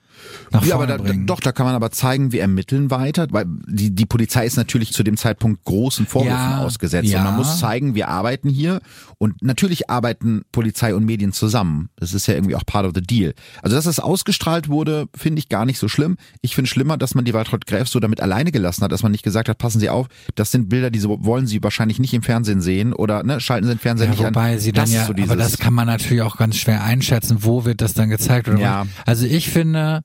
nach 0.51 0.65
ja, 0.65 0.75
aber 0.75 0.87
da, 0.87 0.97
bringen. 0.97 1.27
Doch, 1.27 1.41
da 1.41 1.53
kann 1.53 1.67
man 1.67 1.75
aber 1.75 1.91
zeigen, 1.91 2.33
wir 2.33 2.41
ermitteln 2.41 2.91
weiter, 2.91 3.27
weil 3.31 3.47
die, 3.67 3.95
die 3.95 4.07
Polizei 4.07 4.47
ist 4.47 4.57
natürlich 4.57 4.93
zu 4.93 5.03
dem 5.03 5.17
Zeitpunkt 5.17 5.65
großen 5.65 6.07
Vorwürfen 6.07 6.37
ja, 6.37 6.59
ausgesetzt 6.59 7.09
ja. 7.09 7.19
und 7.19 7.25
man 7.25 7.37
muss 7.37 7.59
zeigen, 7.59 7.95
wir 7.95 8.09
arbeiten 8.09 8.49
hier 8.49 8.81
und 9.19 9.43
natürlich 9.43 9.91
arbeiten 9.91 10.43
Polizei 10.53 10.95
und 10.95 11.05
Medien 11.05 11.33
zusammen. 11.33 11.89
Das 11.97 12.15
ist 12.15 12.27
ja 12.27 12.35
irgendwie 12.35 12.57
auch 12.57 12.67
part 12.67 12.87
of 12.87 12.93
the 12.95 13.03
deal. 13.03 13.35
Also, 13.63 13.77
dass 13.77 13.87
es 13.87 13.99
ausgestrahlt 13.99 14.69
wurde, 14.69 15.07
finde 15.15 15.39
ich 15.39 15.49
gar 15.49 15.65
nicht 15.65 15.79
so 15.79 15.89
schlimm. 15.89 16.17
Ich 16.41 16.55
finde 16.55 16.69
schlimmer, 16.69 16.97
dass 16.97 17.15
man 17.15 17.25
die 17.25 17.35
Waltraud 17.35 17.67
Gräf 17.67 17.89
so 17.89 18.01
damit 18.01 18.21
alleine 18.21 18.53
gelassen 18.53 18.83
hat, 18.85 18.93
dass 18.93 19.03
man 19.03 19.13
nicht 19.13 19.25
gesagt 19.25 19.49
hat, 19.49 19.59
passen 19.59 19.81
Sie 19.81 19.89
auf, 19.89 20.07
das 20.35 20.51
sind 20.51 20.69
Bilder, 20.69 20.91
die 20.91 20.99
so, 20.99 21.25
wollen 21.25 21.47
Sie 21.47 21.63
wahrscheinlich 21.63 21.99
nicht 21.99 22.15
im 22.15 22.23
Fernsehen 22.23 22.61
sehen 22.61 22.93
oder 22.93 23.23
ne, 23.23 23.41
schalten 23.41 23.67
Sie 23.67 23.75
den 23.75 23.79
Fernseher 23.79 24.07
ja, 24.07 24.11
nicht 24.11 24.25
wobei 24.25 24.55
an. 24.55 24.59
Sie 24.59 24.73
dann 24.73 24.85
das 24.85 24.93
ja, 24.93 25.07
so 25.07 25.13
aber 25.13 25.37
das 25.37 25.59
kann 25.59 25.75
man 25.75 25.87
natürlich 25.87 26.23
auch 26.23 26.37
ganz 26.37 26.57
schwer 26.57 26.83
einschätzen, 26.85 27.39
wo 27.41 27.65
wird 27.65 27.81
das 27.81 27.95
dann 27.95 28.11
gezeigt 28.11 28.49
oder 28.49 28.59
ja. 28.59 28.81
Was. 28.81 29.07
Also 29.07 29.27
ich 29.27 29.51
finde, 29.51 30.03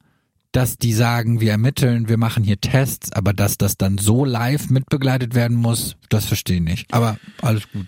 dass 0.58 0.80
die 0.80 0.92
sagen, 0.94 1.40
wir 1.40 1.52
ermitteln, 1.52 2.10
wir 2.10 2.18
machen 2.18 2.44
hier 2.44 2.60
Tests, 2.60 3.12
aber 3.12 3.32
dass 3.32 3.60
das 3.60 3.78
dann 3.78 4.00
so 4.00 4.26
live 4.26 4.72
mitbegleitet 4.72 5.36
werden 5.36 5.56
muss, 5.56 5.98
das 6.10 6.26
verstehe 6.26 6.56
ich 6.56 6.64
nicht. 6.64 6.92
Aber 6.92 7.20
alles 7.44 7.72
gut. 7.72 7.86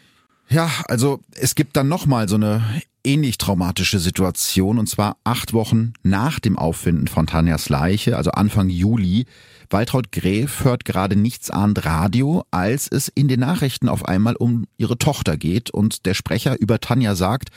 Ja, 0.50 0.70
also 0.88 1.20
es 1.34 1.56
gibt 1.56 1.76
dann 1.76 1.88
nochmal 1.88 2.30
so 2.30 2.36
eine 2.36 2.62
ähnlich 3.04 3.40
traumatische 3.40 3.98
Situation 3.98 4.78
und 4.78 4.88
zwar 4.88 5.18
acht 5.24 5.54
Wochen 5.54 5.94
nach 6.04 6.40
dem 6.40 6.60
Auffinden 6.60 7.08
von 7.08 7.26
Tanjas 7.26 7.70
Leiche, 7.70 8.16
also 8.16 8.30
Anfang 8.30 8.70
Juli. 8.70 9.26
Waltraud 9.72 10.12
Gräf 10.12 10.64
hört 10.64 10.86
gerade 10.86 11.16
nichtsahnd 11.16 11.86
Radio, 11.86 12.44
als 12.52 12.88
es 12.88 13.08
in 13.08 13.28
den 13.28 13.40
Nachrichten 13.40 13.90
auf 13.90 14.06
einmal 14.06 14.36
um 14.36 14.68
ihre 14.78 15.00
Tochter 15.00 15.38
geht 15.38 15.72
und 15.72 16.06
der 16.06 16.14
Sprecher 16.14 16.60
über 16.60 16.80
Tanja 16.80 17.16
sagt, 17.16 17.50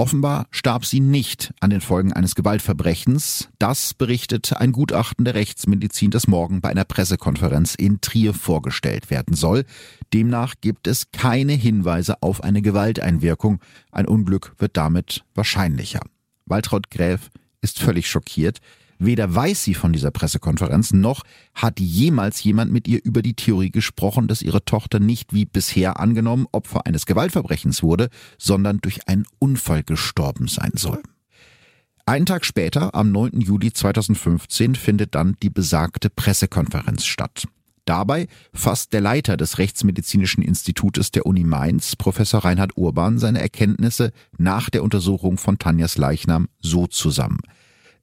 Offenbar 0.00 0.46
starb 0.50 0.86
sie 0.86 1.00
nicht 1.00 1.52
an 1.60 1.68
den 1.68 1.82
Folgen 1.82 2.14
eines 2.14 2.34
Gewaltverbrechens. 2.34 3.50
Das 3.58 3.92
berichtet 3.92 4.56
ein 4.56 4.72
Gutachten 4.72 5.26
der 5.26 5.34
Rechtsmedizin, 5.34 6.10
das 6.10 6.26
morgen 6.26 6.62
bei 6.62 6.70
einer 6.70 6.86
Pressekonferenz 6.86 7.74
in 7.74 8.00
Trier 8.00 8.32
vorgestellt 8.32 9.10
werden 9.10 9.36
soll. 9.36 9.66
Demnach 10.14 10.54
gibt 10.62 10.86
es 10.86 11.10
keine 11.12 11.52
Hinweise 11.52 12.22
auf 12.22 12.42
eine 12.42 12.62
Gewalteinwirkung. 12.62 13.60
Ein 13.92 14.06
Unglück 14.06 14.54
wird 14.56 14.78
damit 14.78 15.22
wahrscheinlicher. 15.34 16.00
Waltraud 16.46 16.90
Gräf 16.90 17.28
ist 17.60 17.78
völlig 17.78 18.08
schockiert. 18.08 18.60
Weder 19.02 19.34
weiß 19.34 19.64
sie 19.64 19.72
von 19.72 19.94
dieser 19.94 20.10
Pressekonferenz, 20.10 20.92
noch 20.92 21.22
hat 21.54 21.80
jemals 21.80 22.44
jemand 22.44 22.70
mit 22.70 22.86
ihr 22.86 23.02
über 23.02 23.22
die 23.22 23.32
Theorie 23.32 23.70
gesprochen, 23.70 24.28
dass 24.28 24.42
ihre 24.42 24.62
Tochter 24.66 25.00
nicht 25.00 25.32
wie 25.32 25.46
bisher 25.46 25.98
angenommen 25.98 26.46
Opfer 26.52 26.86
eines 26.86 27.06
Gewaltverbrechens 27.06 27.82
wurde, 27.82 28.10
sondern 28.36 28.78
durch 28.82 29.08
einen 29.08 29.24
Unfall 29.38 29.84
gestorben 29.84 30.48
sein 30.48 30.72
soll. 30.74 31.02
Einen 32.04 32.26
Tag 32.26 32.44
später, 32.44 32.94
am 32.94 33.10
9. 33.10 33.40
Juli 33.40 33.72
2015, 33.72 34.74
findet 34.74 35.14
dann 35.14 35.34
die 35.42 35.50
besagte 35.50 36.10
Pressekonferenz 36.10 37.06
statt. 37.06 37.48
Dabei 37.86 38.26
fasst 38.52 38.92
der 38.92 39.00
Leiter 39.00 39.38
des 39.38 39.56
Rechtsmedizinischen 39.56 40.42
Institutes 40.42 41.10
der 41.10 41.24
Uni 41.24 41.44
Mainz, 41.44 41.96
Professor 41.96 42.44
Reinhard 42.44 42.76
Urban, 42.76 43.18
seine 43.18 43.40
Erkenntnisse 43.40 44.12
nach 44.36 44.68
der 44.68 44.82
Untersuchung 44.82 45.38
von 45.38 45.58
Tanjas 45.58 45.96
Leichnam 45.96 46.48
so 46.60 46.86
zusammen. 46.86 47.38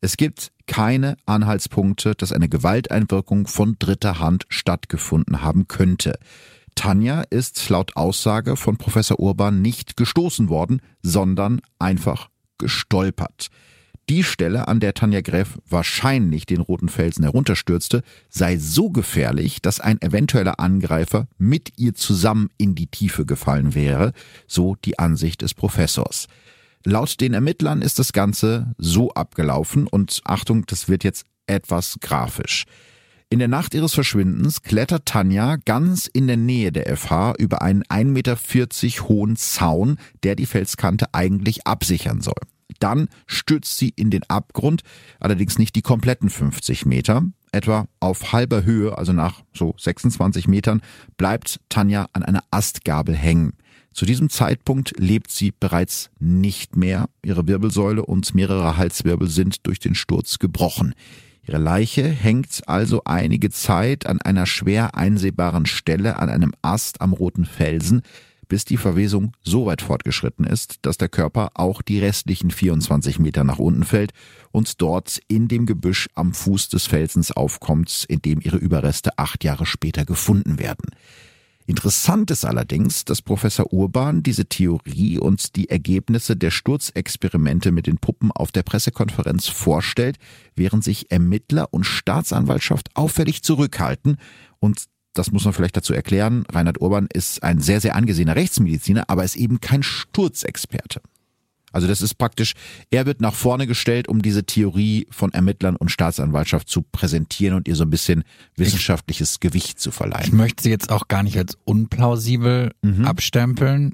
Es 0.01 0.17
gibt 0.17 0.51
keine 0.67 1.17
Anhaltspunkte, 1.25 2.13
dass 2.15 2.31
eine 2.31 2.49
Gewalteinwirkung 2.49 3.47
von 3.47 3.77
dritter 3.79 4.19
Hand 4.19 4.45
stattgefunden 4.49 5.41
haben 5.41 5.67
könnte. 5.67 6.19
Tanja 6.75 7.21
ist 7.29 7.69
laut 7.69 7.95
Aussage 7.95 8.55
von 8.55 8.77
Professor 8.77 9.19
Urban 9.19 9.61
nicht 9.61 9.97
gestoßen 9.97 10.49
worden, 10.49 10.81
sondern 11.01 11.61
einfach 11.79 12.29
gestolpert. 12.59 13.49
Die 14.09 14.23
Stelle, 14.23 14.69
an 14.69 14.79
der 14.79 14.93
Tanja 14.93 15.19
Gräf 15.19 15.57
wahrscheinlich 15.67 16.45
den 16.45 16.61
roten 16.61 16.87
Felsen 16.87 17.23
herunterstürzte, 17.23 18.03
sei 18.29 18.57
so 18.57 18.89
gefährlich, 18.89 19.61
dass 19.61 19.81
ein 19.81 20.01
eventueller 20.01 20.61
Angreifer 20.61 21.27
mit 21.37 21.73
ihr 21.77 21.93
zusammen 21.93 22.49
in 22.57 22.73
die 22.73 22.87
Tiefe 22.87 23.25
gefallen 23.25 23.75
wäre, 23.75 24.13
so 24.47 24.75
die 24.75 24.97
Ansicht 24.97 25.41
des 25.41 25.53
Professors. 25.53 26.27
Laut 26.83 27.19
den 27.19 27.33
Ermittlern 27.33 27.81
ist 27.81 27.99
das 27.99 28.13
Ganze 28.13 28.73
so 28.77 29.11
abgelaufen 29.11 29.87
und 29.87 30.21
Achtung, 30.23 30.65
das 30.65 30.87
wird 30.87 31.03
jetzt 31.03 31.25
etwas 31.47 31.97
grafisch. 32.01 32.65
In 33.29 33.39
der 33.39 33.49
Nacht 33.49 33.73
ihres 33.73 33.93
Verschwindens 33.93 34.61
klettert 34.61 35.05
Tanja 35.05 35.57
ganz 35.57 36.07
in 36.07 36.27
der 36.27 36.37
Nähe 36.37 36.71
der 36.71 36.95
FH 36.95 37.33
über 37.37 37.61
einen 37.61 37.83
1,40 37.83 38.05
Meter 38.05 38.37
hohen 39.09 39.35
Zaun, 39.35 39.97
der 40.23 40.35
die 40.35 40.45
Felskante 40.45 41.13
eigentlich 41.13 41.67
absichern 41.67 42.21
soll. 42.21 42.39
Dann 42.79 43.09
stürzt 43.25 43.77
sie 43.77 43.89
in 43.89 44.11
den 44.11 44.23
Abgrund, 44.29 44.83
allerdings 45.19 45.59
nicht 45.59 45.75
die 45.75 45.81
kompletten 45.81 46.29
50 46.29 46.85
Meter. 46.85 47.23
Etwa 47.51 47.87
auf 47.99 48.31
halber 48.31 48.63
Höhe, 48.63 48.97
also 48.97 49.11
nach 49.11 49.41
so 49.53 49.73
26 49.77 50.47
Metern, 50.47 50.81
bleibt 51.17 51.59
Tanja 51.67 52.07
an 52.13 52.23
einer 52.23 52.43
Astgabel 52.51 53.15
hängen. 53.15 53.53
Zu 53.97 54.05
diesem 54.05 54.29
Zeitpunkt 54.29 54.93
lebt 54.99 55.31
sie 55.31 55.51
bereits 55.59 56.11
nicht 56.19 56.75
mehr. 56.75 57.09
Ihre 57.23 57.47
Wirbelsäule 57.47 58.05
und 58.05 58.35
mehrere 58.35 58.77
Halswirbel 58.77 59.27
sind 59.27 59.65
durch 59.65 59.79
den 59.79 59.95
Sturz 59.95 60.37
gebrochen. 60.37 60.93
Ihre 61.47 61.57
Leiche 61.57 62.07
hängt 62.07 62.61
also 62.67 63.01
einige 63.05 63.49
Zeit 63.49 64.05
an 64.05 64.21
einer 64.21 64.45
schwer 64.45 64.93
einsehbaren 64.93 65.65
Stelle 65.65 66.17
an 66.19 66.29
einem 66.29 66.53
Ast 66.61 67.01
am 67.01 67.11
Roten 67.11 67.45
Felsen, 67.45 68.03
bis 68.47 68.65
die 68.65 68.77
Verwesung 68.77 69.31
so 69.41 69.65
weit 69.65 69.81
fortgeschritten 69.81 70.45
ist, 70.45 70.75
dass 70.83 70.97
der 70.97 71.09
Körper 71.09 71.49
auch 71.55 71.81
die 71.81 71.97
restlichen 71.99 72.51
24 72.51 73.17
Meter 73.17 73.43
nach 73.43 73.57
unten 73.57 73.83
fällt 73.83 74.11
und 74.51 74.79
dort 74.79 75.19
in 75.27 75.47
dem 75.47 75.65
Gebüsch 75.65 76.07
am 76.13 76.35
Fuß 76.35 76.69
des 76.69 76.85
Felsens 76.85 77.31
aufkommt, 77.31 78.05
in 78.07 78.21
dem 78.21 78.41
ihre 78.41 78.57
Überreste 78.57 79.17
acht 79.17 79.43
Jahre 79.43 79.65
später 79.65 80.05
gefunden 80.05 80.59
werden. 80.59 80.85
Interessant 81.67 82.31
ist 82.31 82.45
allerdings, 82.45 83.03
dass 83.03 83.21
Professor 83.21 83.73
Urban 83.73 84.23
diese 84.23 84.45
Theorie 84.45 85.19
und 85.19 85.57
die 85.57 85.69
Ergebnisse 85.69 86.37
der 86.37 86.49
Sturzexperimente 86.49 87.73
mit 87.73 87.87
den 87.87 87.97
Puppen 87.97 88.31
auf 88.31 88.53
der 88.53 88.63
Pressekonferenz 88.63 89.47
vorstellt, 89.47 90.17
während 90.55 90.85
sich 90.85 91.11
Ermittler 91.11 91.67
und 91.73 91.83
Staatsanwaltschaft 91.83 92.89
auffällig 92.95 93.43
zurückhalten 93.43 94.17
und 94.59 94.85
das 95.13 95.31
muss 95.31 95.45
man 95.45 95.53
vielleicht 95.53 95.75
dazu 95.75 95.93
erklären, 95.93 96.45
Reinhard 96.51 96.79
Urban 96.79 97.07
ist 97.11 97.41
ein 97.41 97.59
sehr, 97.59 97.81
sehr 97.81 97.95
angesehener 97.95 98.35
Rechtsmediziner, 98.35 99.05
aber 99.09 99.23
ist 99.23 99.35
eben 99.35 99.59
kein 99.59 99.81
Sturzexperte. 99.81 101.01
Also 101.77 101.87
das 101.87 102.01
ist 102.01 102.15
praktisch, 102.15 102.53
er 102.89 103.05
wird 103.05 103.21
nach 103.21 103.35
vorne 103.35 103.67
gestellt, 103.67 104.07
um 104.07 104.23
diese 104.23 104.45
Theorie 104.45 105.05
von 105.11 105.31
Ermittlern 105.31 105.75
und 105.75 105.89
Staatsanwaltschaft 105.89 106.67
zu 106.67 106.81
präsentieren 106.81 107.55
und 107.55 107.67
ihr 107.67 107.75
so 107.75 107.83
ein 107.83 107.91
bisschen 107.91 108.23
wissenschaftliches 108.55 109.33
ich, 109.33 109.39
Gewicht 109.41 109.79
zu 109.79 109.91
verleihen. 109.91 110.25
Ich 110.25 110.31
möchte 110.31 110.63
sie 110.63 110.71
jetzt 110.71 110.91
auch 110.91 111.07
gar 111.07 111.21
nicht 111.21 111.37
als 111.37 111.55
unplausibel 111.65 112.71
mhm. 112.81 113.05
abstempeln. 113.05 113.93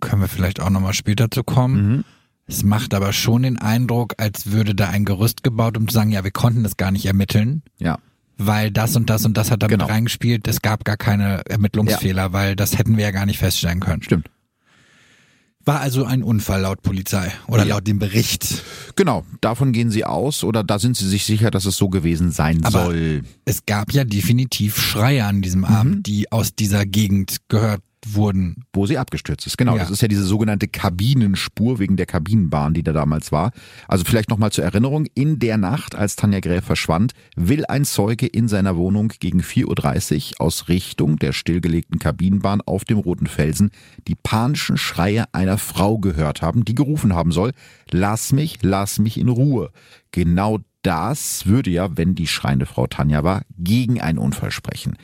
Können 0.00 0.22
wir 0.22 0.28
vielleicht 0.28 0.58
auch 0.58 0.70
nochmal 0.70 0.92
später 0.92 1.30
zu 1.30 1.44
kommen. 1.44 1.88
Mhm. 1.88 2.04
Es 2.48 2.64
macht 2.64 2.94
aber 2.94 3.12
schon 3.12 3.44
den 3.44 3.58
Eindruck, 3.58 4.14
als 4.18 4.50
würde 4.50 4.74
da 4.74 4.88
ein 4.88 5.04
Gerüst 5.04 5.44
gebaut, 5.44 5.76
um 5.76 5.86
zu 5.86 5.94
sagen, 5.94 6.10
ja, 6.10 6.24
wir 6.24 6.32
konnten 6.32 6.64
das 6.64 6.76
gar 6.76 6.90
nicht 6.90 7.06
ermitteln. 7.06 7.62
Ja 7.78 8.00
weil 8.36 8.72
das 8.72 8.96
und 8.96 9.10
das 9.10 9.24
und 9.24 9.36
das 9.36 9.52
hat 9.52 9.62
damit 9.62 9.78
genau. 9.78 9.86
reingespielt. 9.86 10.48
Es 10.48 10.60
gab 10.60 10.84
gar 10.84 10.96
keine 10.96 11.42
Ermittlungsfehler, 11.48 12.22
ja. 12.22 12.32
weil 12.32 12.56
das 12.56 12.76
hätten 12.76 12.96
wir 12.96 13.04
ja 13.04 13.10
gar 13.12 13.26
nicht 13.26 13.38
feststellen 13.38 13.78
können. 13.78 14.02
Stimmt. 14.02 14.28
War 15.64 15.80
also 15.80 16.04
ein 16.04 16.22
Unfall 16.22 16.60
laut 16.60 16.82
Polizei 16.82 17.32
oder 17.46 17.64
ja. 17.64 17.74
laut 17.74 17.86
dem 17.86 17.98
Bericht. 17.98 18.62
Genau, 18.96 19.24
davon 19.40 19.72
gehen 19.72 19.90
sie 19.90 20.04
aus 20.04 20.44
oder 20.44 20.62
da 20.62 20.78
sind 20.78 20.96
sie 20.96 21.08
sich 21.08 21.24
sicher, 21.24 21.50
dass 21.50 21.64
es 21.64 21.76
so 21.76 21.88
gewesen 21.88 22.32
sein 22.32 22.62
Aber 22.64 22.84
soll. 22.84 23.22
Es 23.44 23.64
gab 23.64 23.92
ja 23.92 24.04
definitiv 24.04 24.78
Schreie 24.78 25.24
an 25.24 25.40
diesem 25.40 25.64
Abend, 25.64 25.96
mhm. 25.96 26.02
die 26.02 26.30
aus 26.30 26.54
dieser 26.54 26.84
Gegend 26.84 27.38
gehört 27.48 27.80
wurden. 28.06 28.64
Wo 28.72 28.86
sie 28.86 28.98
abgestürzt 28.98 29.46
ist, 29.46 29.58
genau. 29.58 29.74
Ja. 29.74 29.80
Das 29.80 29.90
ist 29.90 30.02
ja 30.02 30.08
diese 30.08 30.24
sogenannte 30.24 30.68
Kabinenspur 30.68 31.78
wegen 31.78 31.96
der 31.96 32.06
Kabinenbahn, 32.06 32.74
die 32.74 32.82
da 32.82 32.92
damals 32.92 33.32
war. 33.32 33.52
Also 33.88 34.04
vielleicht 34.04 34.30
nochmal 34.30 34.52
zur 34.52 34.64
Erinnerung, 34.64 35.06
in 35.14 35.38
der 35.38 35.56
Nacht, 35.58 35.94
als 35.94 36.16
Tanja 36.16 36.40
Gräf 36.40 36.64
verschwand, 36.64 37.12
will 37.36 37.64
ein 37.66 37.84
Zeuge 37.84 38.26
in 38.26 38.48
seiner 38.48 38.76
Wohnung 38.76 39.12
gegen 39.20 39.40
4.30 39.40 40.32
Uhr 40.32 40.40
aus 40.40 40.68
Richtung 40.68 41.18
der 41.18 41.32
stillgelegten 41.32 41.98
Kabinenbahn 41.98 42.60
auf 42.60 42.84
dem 42.84 42.98
Roten 42.98 43.26
Felsen 43.26 43.70
die 44.08 44.14
panischen 44.14 44.76
Schreie 44.76 45.24
einer 45.32 45.58
Frau 45.58 45.98
gehört 45.98 46.42
haben, 46.42 46.64
die 46.64 46.74
gerufen 46.74 47.14
haben 47.14 47.32
soll, 47.32 47.52
lass 47.90 48.32
mich, 48.32 48.58
lass 48.62 48.98
mich 48.98 49.18
in 49.18 49.28
Ruhe. 49.28 49.70
Genau 50.10 50.58
das 50.82 51.46
würde 51.46 51.70
ja, 51.70 51.96
wenn 51.96 52.14
die 52.14 52.26
schreiende 52.26 52.66
Frau 52.66 52.86
Tanja 52.86 53.24
war, 53.24 53.42
gegen 53.58 54.00
einen 54.00 54.18
Unfall 54.18 54.50
sprechen. 54.50 54.96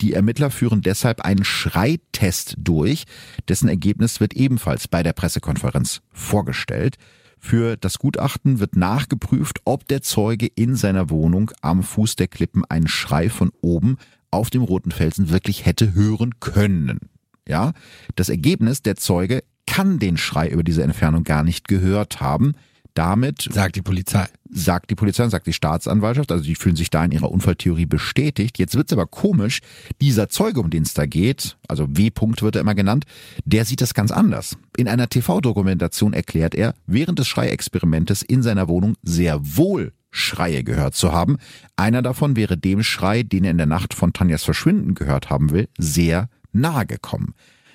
Die 0.00 0.12
Ermittler 0.12 0.50
führen 0.50 0.82
deshalb 0.82 1.20
einen 1.22 1.44
Schreitest 1.44 2.54
durch, 2.58 3.04
dessen 3.48 3.68
Ergebnis 3.68 4.20
wird 4.20 4.34
ebenfalls 4.34 4.88
bei 4.88 5.02
der 5.02 5.12
Pressekonferenz 5.12 6.00
vorgestellt. 6.12 6.96
Für 7.38 7.76
das 7.76 7.98
Gutachten 7.98 8.58
wird 8.58 8.76
nachgeprüft, 8.76 9.60
ob 9.64 9.86
der 9.86 10.00
Zeuge 10.00 10.46
in 10.46 10.76
seiner 10.76 11.10
Wohnung 11.10 11.50
am 11.60 11.82
Fuß 11.82 12.16
der 12.16 12.28
Klippen 12.28 12.64
einen 12.64 12.88
Schrei 12.88 13.28
von 13.28 13.50
oben 13.60 13.98
auf 14.30 14.50
dem 14.50 14.62
roten 14.62 14.90
Felsen 14.90 15.30
wirklich 15.30 15.66
hätte 15.66 15.94
hören 15.94 16.40
können. 16.40 16.98
Ja, 17.46 17.72
das 18.14 18.30
Ergebnis, 18.30 18.82
der 18.82 18.96
Zeuge 18.96 19.44
kann 19.66 19.98
den 19.98 20.16
Schrei 20.16 20.48
über 20.48 20.62
diese 20.62 20.82
Entfernung 20.82 21.24
gar 21.24 21.44
nicht 21.44 21.68
gehört 21.68 22.20
haben. 22.20 22.54
Damit 22.94 23.48
sagt 23.52 23.74
die 23.74 23.82
Polizei. 23.82 24.26
Sagt 24.48 24.88
die 24.88 24.94
Polizei 24.94 25.24
und 25.24 25.30
sagt 25.30 25.48
die 25.48 25.52
Staatsanwaltschaft, 25.52 26.30
also 26.30 26.44
die 26.44 26.54
fühlen 26.54 26.76
sich 26.76 26.90
da 26.90 27.04
in 27.04 27.10
ihrer 27.10 27.30
Unfalltheorie 27.30 27.86
bestätigt. 27.86 28.56
Jetzt 28.58 28.76
wird's 28.76 28.92
aber 28.92 29.06
komisch, 29.06 29.60
dieser 30.00 30.28
Zeuge, 30.28 30.60
um 30.60 30.70
den 30.70 30.84
es 30.84 30.94
da 30.94 31.04
geht, 31.04 31.56
also 31.66 31.88
W-Punkt 31.88 32.42
wird 32.42 32.54
er 32.54 32.60
immer 32.60 32.76
genannt, 32.76 33.04
der 33.44 33.64
sieht 33.64 33.80
das 33.80 33.94
ganz 33.94 34.12
anders. 34.12 34.56
In 34.76 34.86
einer 34.86 35.08
TV-Dokumentation 35.08 36.12
erklärt 36.12 36.54
er, 36.54 36.74
während 36.86 37.18
des 37.18 37.26
Schreiexperimentes 37.26 38.22
in 38.22 38.44
seiner 38.44 38.68
Wohnung 38.68 38.94
sehr 39.02 39.40
wohl 39.42 39.92
Schreie 40.12 40.62
gehört 40.62 40.94
zu 40.94 41.12
haben. 41.12 41.38
Einer 41.74 42.00
davon 42.00 42.36
wäre 42.36 42.56
dem 42.56 42.84
Schrei, 42.84 43.24
den 43.24 43.42
er 43.42 43.50
in 43.50 43.58
der 43.58 43.66
Nacht 43.66 43.92
von 43.92 44.12
Tanjas 44.12 44.44
Verschwinden 44.44 44.94
gehört 44.94 45.30
haben 45.30 45.50
will, 45.50 45.68
sehr 45.76 46.28
nahe 46.52 46.86
gekommen. 46.86 47.34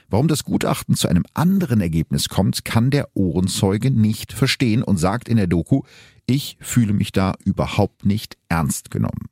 Warum 0.09 0.27
das 0.27 0.43
Gutachten 0.43 0.95
zu 0.95 1.07
einem 1.07 1.23
anderen 1.33 1.81
Ergebnis 1.81 2.29
kommt, 2.29 2.65
kann 2.65 2.89
der 2.89 3.15
Ohrenzeuge 3.15 3.91
nicht 3.91 4.33
verstehen 4.33 4.81
und 4.81 4.97
sagt 4.97 5.29
in 5.29 5.37
der 5.37 5.47
Doku, 5.47 5.83
ich 6.25 6.57
fühle 6.59 6.93
mich 6.93 7.11
da 7.11 7.35
überhaupt 7.45 8.05
nicht 8.05 8.37
ernst 8.49 8.89
genommen. 8.89 9.29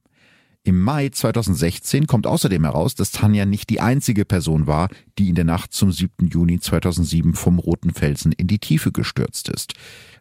Im 0.63 0.81
Mai 0.81 1.09
2016 1.09 2.07
kommt 2.07 2.27
außerdem 2.27 2.63
heraus, 2.65 2.93
dass 2.93 3.11
Tanja 3.11 3.45
nicht 3.45 3.69
die 3.69 3.79
einzige 3.79 4.25
Person 4.25 4.67
war, 4.67 4.89
die 5.17 5.29
in 5.29 5.35
der 5.35 5.45
Nacht 5.45 5.71
zum 5.71 5.91
7. 5.91 6.27
Juni 6.27 6.59
2007 6.59 7.35
vom 7.35 7.57
Roten 7.57 7.93
Felsen 7.93 8.33
in 8.33 8.47
die 8.47 8.59
Tiefe 8.59 8.91
gestürzt 8.91 9.47
ist. 9.47 9.73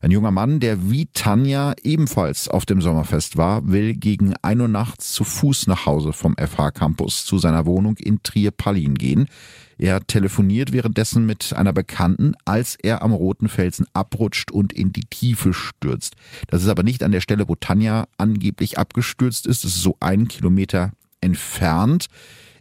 Ein 0.03 0.11
junger 0.11 0.31
Mann, 0.31 0.61
der 0.61 0.91
wie 0.91 1.07
Tanja 1.13 1.75
ebenfalls 1.83 2.49
auf 2.49 2.67
dem 2.67 2.83
Sommerfest 2.83 3.37
war, 3.37 3.67
will 3.69 3.95
gegen 3.95 4.35
1 4.43 4.61
Uhr 4.61 4.69
nachts 4.69 5.13
zu 5.13 5.25
Fuß 5.25 5.67
nach 5.69 5.87
Hause 5.87 6.13
vom 6.13 6.37
FH 6.37 6.73
Campus 6.73 7.25
zu 7.25 7.39
seiner 7.39 7.65
Wohnung 7.67 7.97
in 7.97 8.23
Trier-Pallin 8.23 8.95
gehen. 8.95 9.27
Er 9.79 10.07
telefoniert 10.07 10.73
währenddessen 10.73 11.27
mit 11.27 11.55
einer 11.55 11.73
Bekannten, 11.73 12.35
als 12.45 12.77
er 12.83 13.03
am 13.03 13.13
Roten 13.13 13.49
Felsen 13.49 13.87
abrutscht 13.95 14.51
und 14.51 14.73
in 14.73 14.93
die 14.93 15.05
Tiefe 15.05 15.53
stürzt. 15.53 16.15
Das 16.49 16.63
ist 16.63 16.69
aber 16.69 16.83
nicht 16.83 17.03
an 17.03 17.13
der 17.13 17.21
Stelle, 17.21 17.49
wo 17.49 17.55
Tanja 17.55 18.07
angeblich 18.19 18.79
abgestürzt 18.79 19.47
ist. 19.47 19.65
Es 19.65 19.77
ist 19.77 19.83
so 19.83 19.97
einen 20.01 20.29
Kilometer 20.29 20.93
entfernt. 21.21 22.07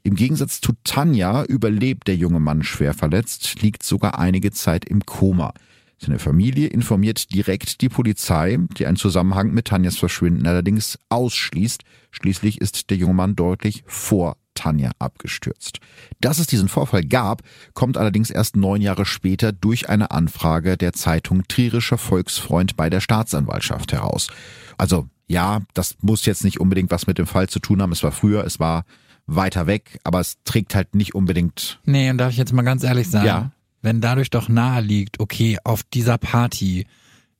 Im 0.03 0.15
Gegensatz 0.15 0.61
zu 0.61 0.73
Tanja 0.83 1.43
überlebt 1.45 2.07
der 2.07 2.15
junge 2.15 2.39
Mann 2.39 2.63
schwer 2.63 2.93
verletzt, 2.93 3.61
liegt 3.61 3.83
sogar 3.83 4.19
einige 4.19 4.51
Zeit 4.51 4.86
im 4.86 5.05
Koma. 5.05 5.53
Seine 5.97 6.19
Familie 6.19 6.67
informiert 6.67 7.33
direkt 7.33 7.81
die 7.81 7.89
Polizei, 7.89 8.57
die 8.77 8.85
einen 8.85 8.97
Zusammenhang 8.97 9.51
mit 9.51 9.65
Tanjas 9.65 9.97
Verschwinden 9.97 10.45
allerdings 10.45 10.99
ausschließt. 11.09 11.83
Schließlich 12.11 12.61
ist 12.61 12.89
der 12.89 12.97
junge 12.97 13.13
Mann 13.13 13.35
deutlich 13.35 13.83
vor 13.87 14.37
Tanja 14.55 14.91
abgestürzt. 14.99 15.79
Dass 16.21 16.39
es 16.39 16.47
diesen 16.47 16.69
Vorfall 16.69 17.03
gab, 17.03 17.43
kommt 17.73 17.97
allerdings 17.97 18.29
erst 18.29 18.55
neun 18.55 18.81
Jahre 18.81 19.05
später 19.05 19.51
durch 19.51 19.89
eine 19.89 20.11
Anfrage 20.11 20.77
der 20.77 20.93
Zeitung 20.93 21.43
Trierischer 21.47 21.97
Volksfreund 21.97 22.75
bei 22.75 22.89
der 22.89 23.01
Staatsanwaltschaft 23.01 23.93
heraus. 23.93 24.29
Also 24.77 25.07
ja, 25.27 25.61
das 25.73 25.97
muss 26.01 26.25
jetzt 26.25 26.43
nicht 26.43 26.59
unbedingt 26.59 26.91
was 26.91 27.07
mit 27.07 27.17
dem 27.17 27.27
Fall 27.27 27.49
zu 27.49 27.59
tun 27.59 27.81
haben. 27.81 27.91
Es 27.91 28.03
war 28.03 28.11
früher, 28.11 28.43
es 28.45 28.59
war 28.59 28.85
weiter 29.27 29.67
weg, 29.67 29.99
aber 30.03 30.19
es 30.19 30.37
trägt 30.43 30.75
halt 30.75 30.95
nicht 30.95 31.15
unbedingt. 31.15 31.79
Nee, 31.83 32.09
und 32.09 32.17
darf 32.17 32.31
ich 32.31 32.37
jetzt 32.37 32.53
mal 32.53 32.61
ganz 32.61 32.83
ehrlich 32.83 33.09
sagen, 33.09 33.25
ja. 33.25 33.51
Wenn 33.86 34.01
dadurch 34.01 34.29
doch 34.29 34.49
nahe 34.49 34.81
liegt, 34.81 35.19
okay, 35.21 35.57
auf 35.63 35.83
dieser 35.83 36.17
Party 36.17 36.86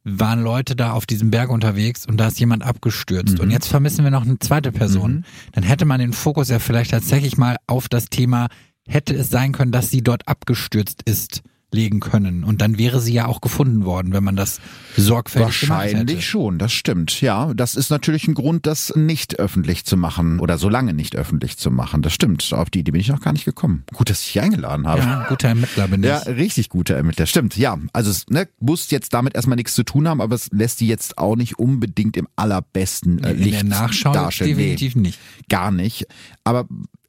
waren 0.06 0.44
Leute 0.44 0.76
da 0.76 0.92
auf 0.92 1.06
diesem 1.06 1.32
Berg 1.32 1.50
unterwegs 1.50 2.06
und 2.06 2.18
da 2.18 2.28
ist 2.28 2.40
jemand 2.40 2.64
abgestürzt. 2.64 3.36
Mhm. 3.36 3.40
Und 3.42 3.52
jetzt 3.52 3.68
vermissen 3.68 4.04
wir 4.04 4.12
noch 4.12 4.24
eine 4.24 4.40
zweite 4.40 4.72
Person. 4.72 5.12
Mhm. 5.12 5.24
Dann 5.52 5.64
hätte 5.64 5.86
man 5.86 6.00
den 6.00 6.14
Fokus 6.14 6.50
ja 6.50 6.60
vielleicht 6.60 6.92
tatsächlich 6.92 7.38
mal 7.38 7.58
auf 7.68 7.90
das 7.90 8.06
Thema, 8.10 8.48
hätte 8.88 9.16
es 9.16 9.30
sein 9.30 9.52
können, 9.52 9.72
dass 9.72 9.90
sie 9.90 10.04
dort 10.04 10.28
abgestürzt 10.28 11.02
ist 11.06 11.42
legen 11.72 12.00
können. 12.00 12.44
Und 12.44 12.62
dann 12.62 12.78
wäre 12.78 13.00
sie 13.02 13.14
ja 13.14 13.28
auch 13.28 13.42
gefunden 13.42 13.86
worden, 13.86 14.14
wenn 14.14 14.24
man 14.24 14.36
das 14.36 14.60
sorgfältig 14.98 15.70
Wahrscheinlich 15.70 16.26
schon, 16.26 16.58
das 16.58 16.72
stimmt. 16.72 17.22
Ja, 17.22 17.54
das 17.54 17.76
ist 17.76 17.90
natürlich 17.90 18.28
ein 18.28 18.34
Grund, 18.34 18.66
das 18.66 18.94
nicht 18.96 19.40
öffentlich 19.40 19.86
zu 19.86 19.98
machen 19.98 20.40
oder 20.40 20.58
so 20.58 20.70
lange 20.70 20.94
nicht 20.94 21.16
öffentlich 21.16 21.58
zu 21.58 21.72
machen. 21.72 22.02
Das 22.02 22.14
stimmt. 22.14 22.54
Auf 22.54 22.70
die 22.70 22.80
Idee 22.80 22.92
bin 22.92 23.02
ich 23.02 23.10
noch 23.10 23.22
gar 23.22 23.34
nicht 23.34 23.46
gekommen. 23.46 23.84
Gut, 23.94 24.10
dass 24.10 24.22
ich 24.22 24.34
dich 24.34 24.42
eingeladen 24.42 24.88
habe. 24.88 25.02
Ja, 25.02 25.26
guter 25.28 25.50
Ermittler 25.50 25.88
bin 25.88 26.04
ich. 26.04 26.10
Ja, 26.10 26.20
richtig 26.20 26.70
guter 26.70 26.96
Ermittler. 26.96 27.26
Stimmt. 27.26 27.58
Ja, 27.58 27.78
also 27.94 28.10
es 28.10 28.26
ne, 28.30 28.48
muss 28.60 28.90
jetzt 28.92 29.14
damit 29.14 29.36
erstmal 29.36 29.58
nichts 29.58 29.76
zu 29.76 29.84
tun 29.84 30.08
haben, 30.08 30.22
aber 30.22 30.36
es 30.36 30.50
lässt 30.52 30.80
die 30.80 30.88
jetzt 30.88 31.18
auch 31.18 31.36
nicht 31.36 31.60
unbedingt 31.60 32.16
im 32.18 32.28
allerbesten 32.36 33.24
äh, 33.24 33.34
Licht 33.34 33.62
In 33.62 33.70
der 33.70 33.80
Nachschau 33.80 34.14
darstellen. 34.14 34.58
Definitiv 34.58 34.96
nee, 34.96 35.02
nicht. 35.02 35.20
Gar 35.50 35.72
nicht. 35.72 36.08
Aber 36.44 36.68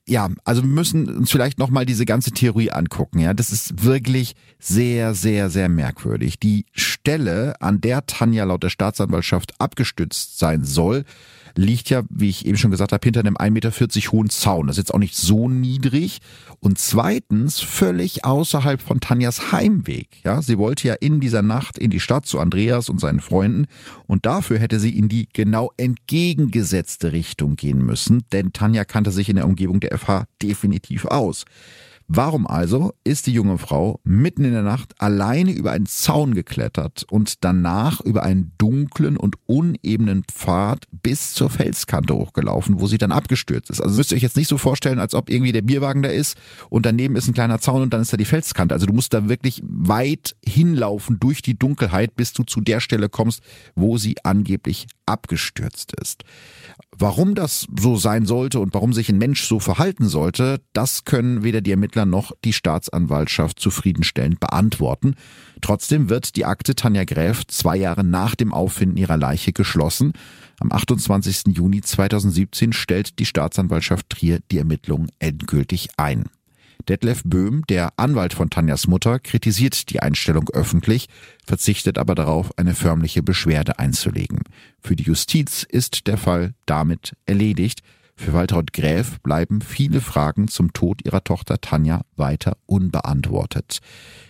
ja, 0.09 0.28
also 0.44 0.62
wir 0.62 0.68
müssen 0.68 1.09
uns 1.09 1.30
vielleicht 1.32 1.59
nochmal 1.59 1.84
diese 1.84 2.07
ganze 2.07 2.30
Theorie 2.30 2.70
angucken. 2.70 3.18
Ja, 3.18 3.34
das 3.34 3.50
ist 3.50 3.82
wirklich 3.82 4.34
sehr, 4.61 5.14
sehr, 5.14 5.50
sehr 5.50 5.68
merkwürdig. 5.68 6.38
Die 6.38 6.64
Stelle, 6.72 7.61
an 7.61 7.80
der 7.80 8.07
Tanja 8.07 8.44
laut 8.44 8.62
der 8.62 8.70
Staatsanwaltschaft 8.70 9.61
abgestützt 9.61 10.38
sein 10.38 10.64
soll, 10.64 11.04
liegt 11.57 11.90
ja, 11.90 12.02
wie 12.11 12.28
ich 12.28 12.46
eben 12.46 12.57
schon 12.57 12.70
gesagt 12.70 12.92
habe, 12.92 13.04
hinter 13.04 13.20
einem 13.20 13.36
1,40 13.36 13.50
Meter 13.50 14.12
hohen 14.12 14.30
Zaun. 14.30 14.66
Das 14.66 14.76
ist 14.76 14.84
jetzt 14.84 14.94
auch 14.94 14.98
nicht 14.98 15.16
so 15.16 15.48
niedrig. 15.48 16.18
Und 16.61 16.78
zweitens 16.78 17.61
völlig 17.61 18.24
außerhalb 18.24 18.80
von 18.80 19.00
Tanjas 19.00 19.52
Heimweg. 19.52 20.09
Ja, 20.24 20.42
sie 20.42 20.59
wollte 20.59 20.88
ja 20.88 20.94
in 20.94 21.20
dieser 21.20 21.42
Nacht 21.42 21.78
in 21.78 21.90
die 21.90 22.00
Stadt 22.00 22.26
zu 22.26 22.38
Andreas 22.38 22.88
und 22.88 23.00
seinen 23.00 23.20
Freunden. 23.20 23.66
Und 24.07 24.26
dafür 24.26 24.59
hätte 24.59 24.80
sie 24.80 24.96
in 24.96 25.09
die 25.09 25.28
genau 25.32 25.72
entgegengesetzte 25.76 27.12
Richtung 27.12 27.57
gehen 27.57 27.84
müssen. 27.84 28.24
Denn 28.32 28.52
Tanja 28.52 28.84
kannte 28.84 29.11
sich 29.11 29.28
in 29.28 29.36
der 29.36 29.46
Umgebung 29.46 29.80
der 29.80 29.96
FH 29.96 30.26
definitiv 30.42 31.07
aus. 31.07 31.44
Warum 32.09 32.46
also 32.46 32.92
ist 33.02 33.26
die 33.26 33.32
junge 33.32 33.59
Frau 33.59 34.00
mitten 34.04 34.44
in 34.44 34.52
der 34.52 34.62
Nacht 34.62 34.94
alleine 34.98 35.50
über 35.50 35.72
einen 35.72 35.86
Zaun 35.86 36.34
geklettert 36.34 37.04
und 37.11 37.42
danach 37.42 38.00
über 38.00 38.22
einen 38.22 38.52
dunklen 38.59 39.16
und 39.16 39.36
unebenen 39.46 40.22
Pfad 40.22 40.86
bis 40.90 41.34
zur 41.34 41.50
Felskante 41.50 42.14
hochgelaufen, 42.14 42.80
wo 42.80 42.86
sie 42.86 42.98
dann 42.98 43.11
abgestürzt 43.11 43.70
ist? 43.70 43.80
Also 43.80 43.96
müsst 43.96 44.12
ihr 44.12 44.16
euch 44.16 44.22
jetzt 44.22 44.36
nicht 44.36 44.46
so 44.46 44.57
vorstellen, 44.57 45.00
als 45.00 45.14
ob 45.14 45.30
irgendwie 45.30 45.50
der 45.50 45.62
Bierwagen 45.62 46.02
da 46.02 46.09
ist 46.09 46.36
und 46.70 46.86
daneben 46.86 47.16
ist 47.16 47.26
ein 47.26 47.34
kleiner 47.34 47.59
Zaun 47.59 47.82
und 47.82 47.92
dann 47.92 48.02
ist 48.02 48.12
da 48.12 48.16
die 48.16 48.24
Felskante. 48.24 48.72
Also 48.72 48.86
du 48.86 48.92
musst 48.92 49.12
da 49.12 49.28
wirklich 49.28 49.61
weit 49.64 50.36
hinlaufen 50.44 51.18
durch 51.18 51.42
die 51.42 51.59
Dunkelheit, 51.59 52.14
bis 52.14 52.32
du 52.32 52.44
zu 52.44 52.61
der 52.61 52.78
Stelle 52.78 53.09
kommst, 53.09 53.42
wo 53.74 53.98
sie 53.98 54.14
angeblich 54.22 54.86
abgestürzt 55.07 55.92
ist. 56.00 56.22
Warum 56.98 57.34
das 57.34 57.66
so 57.78 57.96
sein 57.96 58.26
sollte 58.26 58.61
und 58.61 58.74
warum 58.74 58.92
sich 58.92 59.09
ein 59.09 59.18
Mensch 59.18 59.44
so 59.44 59.61
verhalten 59.61 60.09
sollte, 60.09 60.61
das 60.72 61.04
können 61.04 61.42
weder 61.42 61.61
die 61.61 61.70
Ermittler 61.70 61.95
noch 62.05 62.32
die 62.44 62.53
Staatsanwaltschaft 62.53 63.59
zufriedenstellend 63.59 64.40
beantworten. 64.40 65.14
Trotzdem 65.62 66.11
wird 66.11 66.36
die 66.36 66.44
Akte 66.44 66.74
Tanja 66.74 67.05
Gräf 67.05 67.47
zwei 67.47 67.76
Jahre 67.76 68.05
nach 68.05 68.34
dem 68.34 68.53
Auffinden 68.53 68.97
ihrer 68.97 69.16
Leiche 69.16 69.53
geschlossen. 69.53 70.12
Am 70.61 70.72
28. 70.72 71.57
Juni 71.57 71.80
2017 71.80 72.72
stellt 72.72 73.18
die 73.18 73.26
Staatsanwaltschaft 73.26 74.11
Trier 74.11 74.40
die 74.51 74.59
Ermittlungen 74.59 75.11
endgültig 75.18 75.88
ein. 75.97 76.24
Detlef 76.88 77.22
Böhm, 77.24 77.64
der 77.68 77.92
Anwalt 77.97 78.32
von 78.32 78.49
Tanjas 78.49 78.86
Mutter, 78.86 79.18
kritisiert 79.18 79.90
die 79.90 80.01
Einstellung 80.01 80.49
öffentlich, 80.51 81.09
verzichtet 81.44 81.99
aber 81.99 82.14
darauf, 82.14 82.57
eine 82.59 82.74
förmliche 82.74 83.22
Beschwerde 83.22 83.78
einzulegen. 83.78 84.40
Für 84.80 84.94
die 84.94 85.05
Justiz 85.05 85.64
ist 85.64 86.07
der 86.07 86.16
Fall 86.16 86.55
damit 86.64 87.16
erledigt. 87.24 87.80
Für 88.17 88.33
Waltraud 88.33 88.73
Gräf 88.73 89.21
bleiben 89.21 89.61
viele 89.61 90.01
Fragen 90.01 90.49
zum 90.49 90.73
Tod 90.73 91.05
ihrer 91.05 91.23
Tochter 91.23 91.61
Tanja 91.61 92.01
weiter 92.17 92.57
unbeantwortet. 92.64 93.81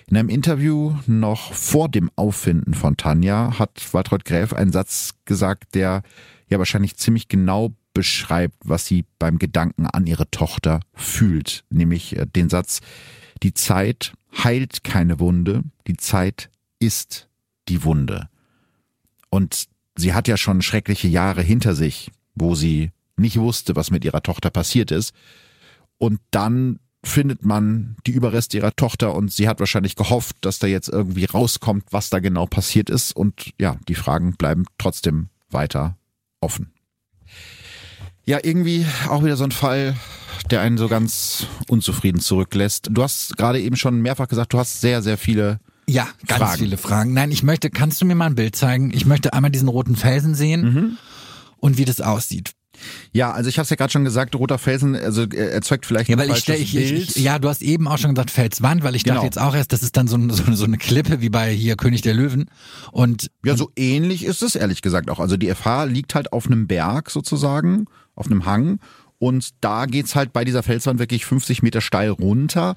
In 0.08 0.16
einem 0.16 0.28
Interview 0.28 0.94
noch 1.06 1.52
vor 1.52 1.88
dem 1.88 2.10
Auffinden 2.16 2.74
von 2.74 2.96
Tanja 2.96 3.58
hat 3.58 3.94
Waltraud 3.94 4.24
Gräf 4.24 4.52
einen 4.52 4.72
Satz 4.72 5.14
gesagt, 5.24 5.74
der 5.74 6.02
ja 6.48 6.58
wahrscheinlich 6.58 6.96
ziemlich 6.96 7.28
genau 7.28 7.74
beschreibt, 7.94 8.56
was 8.64 8.86
sie 8.86 9.06
beim 9.18 9.38
Gedanken 9.38 9.86
an 9.86 10.06
ihre 10.06 10.30
Tochter 10.30 10.80
fühlt, 10.92 11.64
nämlich 11.70 12.16
äh, 12.16 12.26
den 12.26 12.50
Satz, 12.50 12.80
die 13.42 13.54
Zeit 13.54 14.12
heilt 14.44 14.84
keine 14.84 15.18
Wunde, 15.18 15.62
die 15.86 15.96
Zeit 15.96 16.50
ist 16.78 17.28
die 17.68 17.84
Wunde. 17.84 18.28
Und 19.30 19.66
sie 19.96 20.12
hat 20.12 20.28
ja 20.28 20.36
schon 20.36 20.60
schreckliche 20.60 21.08
Jahre 21.08 21.40
hinter 21.40 21.74
sich, 21.74 22.10
wo 22.34 22.54
sie 22.54 22.90
nicht 23.16 23.38
wusste, 23.38 23.76
was 23.76 23.90
mit 23.90 24.04
ihrer 24.04 24.22
Tochter 24.22 24.50
passiert 24.50 24.90
ist. 24.90 25.12
Und 25.98 26.20
dann 26.30 26.78
findet 27.04 27.44
man 27.44 27.96
die 28.06 28.10
Überreste 28.10 28.56
ihrer 28.56 28.74
Tochter 28.74 29.14
und 29.14 29.32
sie 29.32 29.48
hat 29.48 29.60
wahrscheinlich 29.60 29.96
gehofft, 29.96 30.36
dass 30.40 30.58
da 30.58 30.66
jetzt 30.66 30.88
irgendwie 30.88 31.24
rauskommt, 31.24 31.84
was 31.90 32.10
da 32.10 32.18
genau 32.18 32.46
passiert 32.46 32.90
ist. 32.90 33.14
Und 33.14 33.52
ja, 33.58 33.76
die 33.88 33.94
Fragen 33.94 34.36
bleiben 34.36 34.64
trotzdem 34.78 35.28
weiter 35.50 35.96
offen. 36.40 36.72
Ja, 38.24 38.38
irgendwie 38.42 38.84
auch 39.08 39.24
wieder 39.24 39.36
so 39.36 39.44
ein 39.44 39.52
Fall, 39.52 39.96
der 40.50 40.60
einen 40.60 40.78
so 40.78 40.88
ganz 40.88 41.46
unzufrieden 41.68 42.20
zurücklässt. 42.20 42.88
Du 42.90 43.02
hast 43.02 43.36
gerade 43.36 43.60
eben 43.60 43.76
schon 43.76 44.02
mehrfach 44.02 44.26
gesagt, 44.26 44.52
du 44.52 44.58
hast 44.58 44.80
sehr, 44.80 45.00
sehr 45.00 45.16
viele 45.16 45.60
ja, 45.88 46.08
ganz 46.26 46.42
Fragen. 46.42 46.58
viele 46.58 46.76
Fragen. 46.76 47.12
Nein, 47.12 47.30
ich 47.30 47.44
möchte, 47.44 47.70
kannst 47.70 48.00
du 48.00 48.04
mir 48.04 48.16
mal 48.16 48.26
ein 48.26 48.34
Bild 48.34 48.56
zeigen? 48.56 48.92
Ich 48.92 49.06
möchte 49.06 49.32
einmal 49.32 49.52
diesen 49.52 49.68
roten 49.68 49.94
Felsen 49.94 50.34
sehen 50.34 50.62
mhm. 50.62 50.98
und 51.58 51.78
wie 51.78 51.84
das 51.84 52.00
aussieht. 52.00 52.52
Ja, 53.12 53.32
also 53.32 53.48
ich 53.48 53.58
habe 53.58 53.64
es 53.64 53.70
ja 53.70 53.76
gerade 53.76 53.92
schon 53.92 54.04
gesagt, 54.04 54.34
roter 54.34 54.58
Felsen, 54.58 54.94
also 54.96 55.22
erzeugt 55.22 55.86
vielleicht 55.86 56.08
ja, 56.08 56.18
weil 56.18 56.30
ich, 56.30 56.48
ich, 56.48 56.76
ich, 56.76 57.16
ja, 57.16 57.38
du 57.38 57.48
hast 57.48 57.62
eben 57.62 57.88
auch 57.88 57.98
schon 57.98 58.14
gesagt 58.14 58.30
Felswand, 58.30 58.82
weil 58.82 58.94
ich 58.94 59.04
genau. 59.04 59.16
dachte 59.16 59.26
jetzt 59.26 59.38
auch 59.40 59.54
erst, 59.54 59.72
das 59.72 59.82
ist 59.82 59.96
dann 59.96 60.08
so, 60.08 60.18
so, 60.30 60.52
so 60.52 60.64
eine 60.64 60.78
Klippe 60.78 61.20
wie 61.20 61.30
bei 61.30 61.52
hier 61.52 61.76
König 61.76 62.02
der 62.02 62.14
Löwen 62.14 62.50
und 62.92 63.30
ja, 63.44 63.56
so 63.56 63.70
ähnlich 63.76 64.24
ist 64.24 64.42
es 64.42 64.54
ehrlich 64.54 64.82
gesagt 64.82 65.10
auch. 65.10 65.20
Also 65.20 65.36
die 65.36 65.52
FH 65.54 65.84
liegt 65.84 66.14
halt 66.14 66.32
auf 66.32 66.46
einem 66.46 66.66
Berg 66.66 67.10
sozusagen 67.10 67.86
auf 68.14 68.26
einem 68.26 68.46
Hang 68.46 68.80
und 69.18 69.50
da 69.60 69.86
geht's 69.86 70.14
halt 70.14 70.32
bei 70.32 70.44
dieser 70.44 70.62
Felswand 70.62 70.98
wirklich 70.98 71.24
50 71.24 71.62
Meter 71.62 71.80
steil 71.80 72.10
runter. 72.10 72.74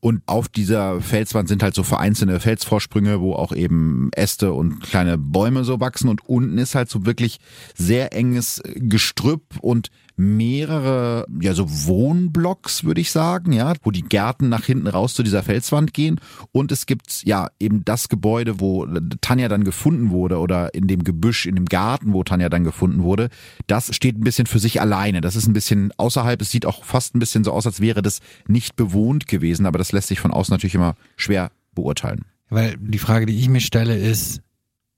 Und 0.00 0.22
auf 0.26 0.48
dieser 0.48 1.00
Felswand 1.00 1.48
sind 1.48 1.62
halt 1.62 1.74
so 1.74 1.82
vereinzelte 1.82 2.40
Felsvorsprünge, 2.40 3.20
wo 3.20 3.34
auch 3.34 3.52
eben 3.52 4.10
Äste 4.14 4.52
und 4.52 4.80
kleine 4.80 5.18
Bäume 5.18 5.64
so 5.64 5.80
wachsen. 5.80 6.08
Und 6.08 6.26
unten 6.26 6.56
ist 6.58 6.74
halt 6.74 6.88
so 6.88 7.04
wirklich 7.04 7.40
sehr 7.74 8.14
enges 8.14 8.62
Gestrüpp 8.74 9.58
und 9.60 9.90
mehrere, 10.16 11.26
ja, 11.40 11.54
so 11.54 11.66
Wohnblocks, 11.68 12.84
würde 12.84 13.00
ich 13.00 13.10
sagen, 13.10 13.52
ja, 13.52 13.72
wo 13.82 13.90
die 13.90 14.02
Gärten 14.02 14.48
nach 14.48 14.64
hinten 14.64 14.86
raus 14.86 15.14
zu 15.14 15.22
dieser 15.22 15.42
Felswand 15.42 15.94
gehen. 15.94 16.20
Und 16.52 16.72
es 16.72 16.86
gibt, 16.86 17.22
ja, 17.24 17.50
eben 17.58 17.84
das 17.84 18.08
Gebäude, 18.08 18.60
wo 18.60 18.86
Tanja 19.20 19.48
dann 19.48 19.64
gefunden 19.64 20.10
wurde 20.10 20.38
oder 20.38 20.74
in 20.74 20.86
dem 20.86 21.04
Gebüsch, 21.04 21.46
in 21.46 21.54
dem 21.54 21.66
Garten, 21.66 22.12
wo 22.12 22.24
Tanja 22.24 22.48
dann 22.48 22.64
gefunden 22.64 23.02
wurde. 23.02 23.28
Das 23.66 23.94
steht 23.94 24.18
ein 24.18 24.24
bisschen 24.24 24.46
für 24.46 24.58
sich 24.58 24.80
alleine. 24.80 25.20
Das 25.20 25.36
ist 25.36 25.46
ein 25.46 25.52
bisschen 25.54 25.92
außerhalb. 25.96 26.40
Es 26.40 26.50
sieht 26.50 26.66
auch 26.66 26.84
fast 26.84 27.14
ein 27.14 27.18
bisschen 27.18 27.44
so 27.44 27.52
aus, 27.52 27.66
als 27.66 27.80
wäre 27.80 28.02
das 28.02 28.20
nicht 28.46 28.76
bewohnt 28.76 29.26
gewesen. 29.26 29.66
Aber 29.66 29.78
das 29.78 29.92
lässt 29.92 30.08
sich 30.08 30.20
von 30.20 30.32
außen 30.32 30.52
natürlich 30.52 30.74
immer 30.74 30.94
schwer 31.16 31.50
beurteilen. 31.74 32.24
Weil 32.50 32.76
die 32.78 32.98
Frage, 32.98 33.26
die 33.26 33.38
ich 33.38 33.48
mir 33.48 33.60
stelle, 33.60 33.96
ist, 33.96 34.42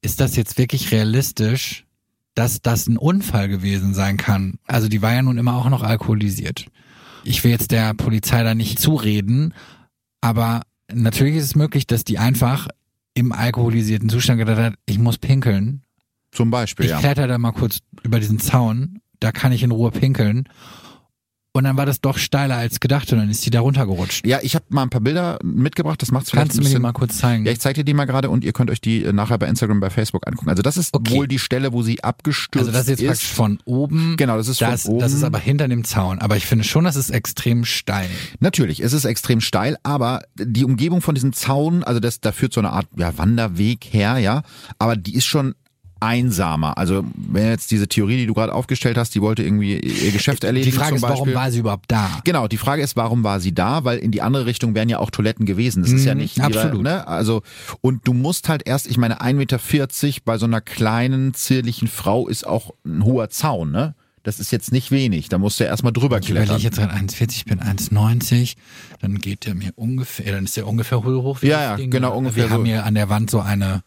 ist 0.03 0.21
das 0.21 0.37
jetzt 0.37 0.59
wirklich 0.59 0.91
realistisch, 0.91 1.87
dass 2.35 2.61
das 2.61 2.87
ein 2.89 2.97
Unfall 2.97 3.49
gewesen 3.49 3.95
sein 3.95 4.17
kann. 4.17 4.59
Also 4.67 4.89
die 4.89 5.03
war 5.03 5.13
ja 5.13 5.23
nun 5.23 5.39
immer 5.39 5.55
auch 5.55 5.69
noch 5.69 5.83
alkoholisiert. 5.83 6.67
Ich 7.25 7.43
will 7.43 7.53
jetzt 7.53 7.71
der 7.71 7.95
Polizei 7.95 8.43
da 8.43 8.55
nicht 8.55 8.79
zureden, 8.79 9.55
aber 10.21 10.63
natürlich 10.93 11.37
ist 11.37 11.45
es 11.45 11.55
möglich, 11.55 11.87
dass 11.87 12.05
die 12.05 12.19
einfach 12.19 12.69
im 13.15 13.33
alkoholisierten 13.33 14.09
Zustand 14.09 14.39
gedacht 14.39 14.59
hat, 14.59 14.75
ich 14.87 14.99
muss 14.99 15.19
pinkeln. 15.19 15.83
Zum 16.33 16.51
Beispiel, 16.51 16.87
ich 16.87 16.91
ja. 16.91 16.99
Kletter 16.99 17.29
da 17.29 17.39
mal 17.39 17.53
kurz 17.53 17.79
über 18.03 18.19
diesen 18.19 18.41
Zaun, 18.41 19.01
da 19.21 19.31
kann 19.31 19.53
ich 19.53 19.63
in 19.63 19.71
Ruhe 19.71 19.93
pinkeln. 19.93 20.49
Und 21.57 21.63
dann 21.63 21.77
war 21.77 21.87
das 21.87 22.01
doch 22.01 22.19
steiler 22.19 22.57
als 22.57 22.81
gedacht 22.81 23.13
und 23.13 23.19
dann 23.19 23.31
ist 23.31 23.43
sie 23.43 23.51
da 23.51 23.61
runtergerutscht. 23.61 24.27
Ja, 24.27 24.41
ich 24.43 24.57
habe 24.57 24.65
mal 24.71 24.83
ein 24.83 24.91
paar 24.91 25.01
Bilder 25.01 25.39
mitgebracht, 25.45 26.03
das 26.03 26.11
macht's 26.11 26.31
vielleicht 26.31 26.49
Kannst 26.49 26.59
du 26.59 26.65
mir 26.65 26.69
die 26.69 26.83
mal 26.83 26.93
kurz 26.93 27.19
zeigen? 27.19 27.47
Ja, 27.47 27.53
ich 27.53 27.61
zeige 27.61 27.81
dir 27.81 27.85
die 27.85 27.95
mal 27.95 28.07
gerade 28.07 28.29
und 28.29 28.43
ihr 28.43 28.53
könnt 28.53 28.73
euch 28.73 28.81
die 28.81 29.05
äh, 29.05 29.13
nachher 29.13 29.39
bei 29.39 29.47
Instagram, 29.47 29.79
bei 29.79 29.89
Facebook 29.89 30.27
angucken. 30.27 30.51
Also 30.51 30.63
das 30.63 30.77
ist 30.77 30.93
okay. 30.93 31.15
wohl 31.15 31.29
die 31.29 31.39
Stelle, 31.39 31.73
wo 31.73 31.85
sie 31.85 32.03
abgestürzt 32.03 32.57
ist. 32.57 32.59
Also 32.59 32.73
das 32.73 32.89
ist 32.89 33.01
jetzt 33.01 33.07
praktisch 33.07 33.33
von 33.33 33.59
oben. 33.67 34.17
Genau, 34.17 34.37
das 34.37 34.49
ist 34.49 34.61
das, 34.61 34.83
von 34.83 34.95
oben. 34.95 35.01
Das 35.01 35.13
ist 35.13 35.23
aber 35.23 35.39
hinter 35.39 35.69
dem 35.69 35.85
Zaun. 35.85 36.19
Aber 36.19 36.37
ich 36.37 36.45
finde 36.45 36.65
schon, 36.65 36.83
das 36.83 36.97
ist 36.97 37.11
extrem 37.11 37.65
steil. 37.65 38.11
Natürlich, 38.41 38.81
es 38.81 38.93
ist 38.93 39.05
extrem 39.05 39.41
steil, 39.41 39.77
aber 39.85 40.23
die 40.35 40.65
Umgebung 40.65 41.03
von 41.03 41.15
diesem 41.15 41.33
Zaun, 41.33 41.85
also 41.85 42.01
das, 42.01 42.21
da 42.21 42.33
führt 42.33 42.53
so 42.53 42.63
eine 42.63 42.71
Art 42.71 42.89
ja, 42.97 43.17
Wanderweg 43.17 43.85
her, 43.93 44.19
ja. 44.19 44.43
Aber 44.81 44.97
die 44.97 45.15
ist 45.15 45.27
schon 45.27 45.55
einsamer. 46.05 46.77
Also 46.77 47.05
wenn 47.15 47.49
jetzt 47.49 47.71
diese 47.71 47.89
Theorie, 47.89 48.19
die 48.19 48.27
du 48.27 48.35
gerade 48.35 48.53
aufgestellt 48.53 48.99
hast, 48.99 49.15
die 49.15 49.23
wollte 49.23 49.43
irgendwie 49.43 49.79
ihr 49.79 50.13
Geschäft 50.13 50.45
erledigen. 50.45 50.73
Die 50.73 50.77
Frage 50.77 50.97
ist, 50.97 51.03
warum 51.03 51.35
war 51.35 51.51
sie 51.51 51.61
überhaupt 51.61 51.91
da? 51.91 52.21
Genau, 52.25 52.47
die 52.47 52.59
Frage 52.59 52.83
ist, 52.83 52.97
warum 52.97 53.25
war 53.25 53.41
sie 53.41 53.55
da? 53.55 53.85
Weil 53.85 53.99
in 53.99 54.11
die 54.11 54.23
andere 54.23 54.47
Richtung 54.47 54.75
wären 54.75 54.89
ja 54.89 54.99
auch 54.99 55.11
Toiletten 55.11 55.47
gewesen. 55.47 55.83
Das 55.83 55.93
ist 55.93 56.05
ja 56.05 56.15
mhm, 56.15 56.21
nicht 56.21 56.41
absolut. 56.41 56.75
Ihre, 56.75 56.83
ne? 56.83 57.09
Also 57.09 57.43
und 57.81 58.07
du 58.07 58.13
musst 58.13 58.49
halt 58.49 58.67
erst, 58.67 58.87
ich 58.87 58.99
meine, 58.99 59.21
1,40 59.21 59.35
Meter 59.35 59.59
bei 60.25 60.39
so 60.39 60.47
einer 60.47 60.61
kleinen 60.61 61.35
zierlichen 61.35 61.89
Frau 61.89 62.29
ist 62.29 62.47
auch 62.47 62.75
ein 62.85 63.05
hoher 63.05 63.31
Zaun, 63.31 63.71
ne? 63.71 63.95
Das 64.25 64.41
ist 64.41 64.51
jetzt 64.51 64.73
nicht 64.73 64.91
wenig. 64.91 65.29
Da 65.29 65.37
musst 65.37 65.61
du 65.61 65.65
ja 65.65 65.71
erstmal 65.71 65.93
drüber 65.93 66.19
ich 66.19 66.27
klettern. 66.27 66.49
Wenn 66.49 66.57
ich 66.57 66.63
jetzt 66.63 66.79
gerade 66.79 66.95
1,40, 66.95 67.31
ich 67.31 67.45
bin 67.45 67.61
1,90, 67.61 68.57
dann 69.01 69.19
geht 69.19 69.45
der 69.45 69.55
mir 69.55 69.73
ungefähr, 69.77 70.33
dann 70.33 70.45
ist 70.45 70.57
der 70.57 70.67
ungefähr 70.67 71.05
hoch. 71.05 71.43
Ja, 71.43 71.61
ja, 71.61 71.77
genau, 71.77 72.17
ungefähr. 72.17 72.45
Wir 72.45 72.49
so. 72.49 72.55
haben 72.55 72.65
hier 72.65 72.85
an 72.87 72.95
der 72.95 73.11
Wand 73.11 73.31
so 73.31 73.41
eine 73.41 73.83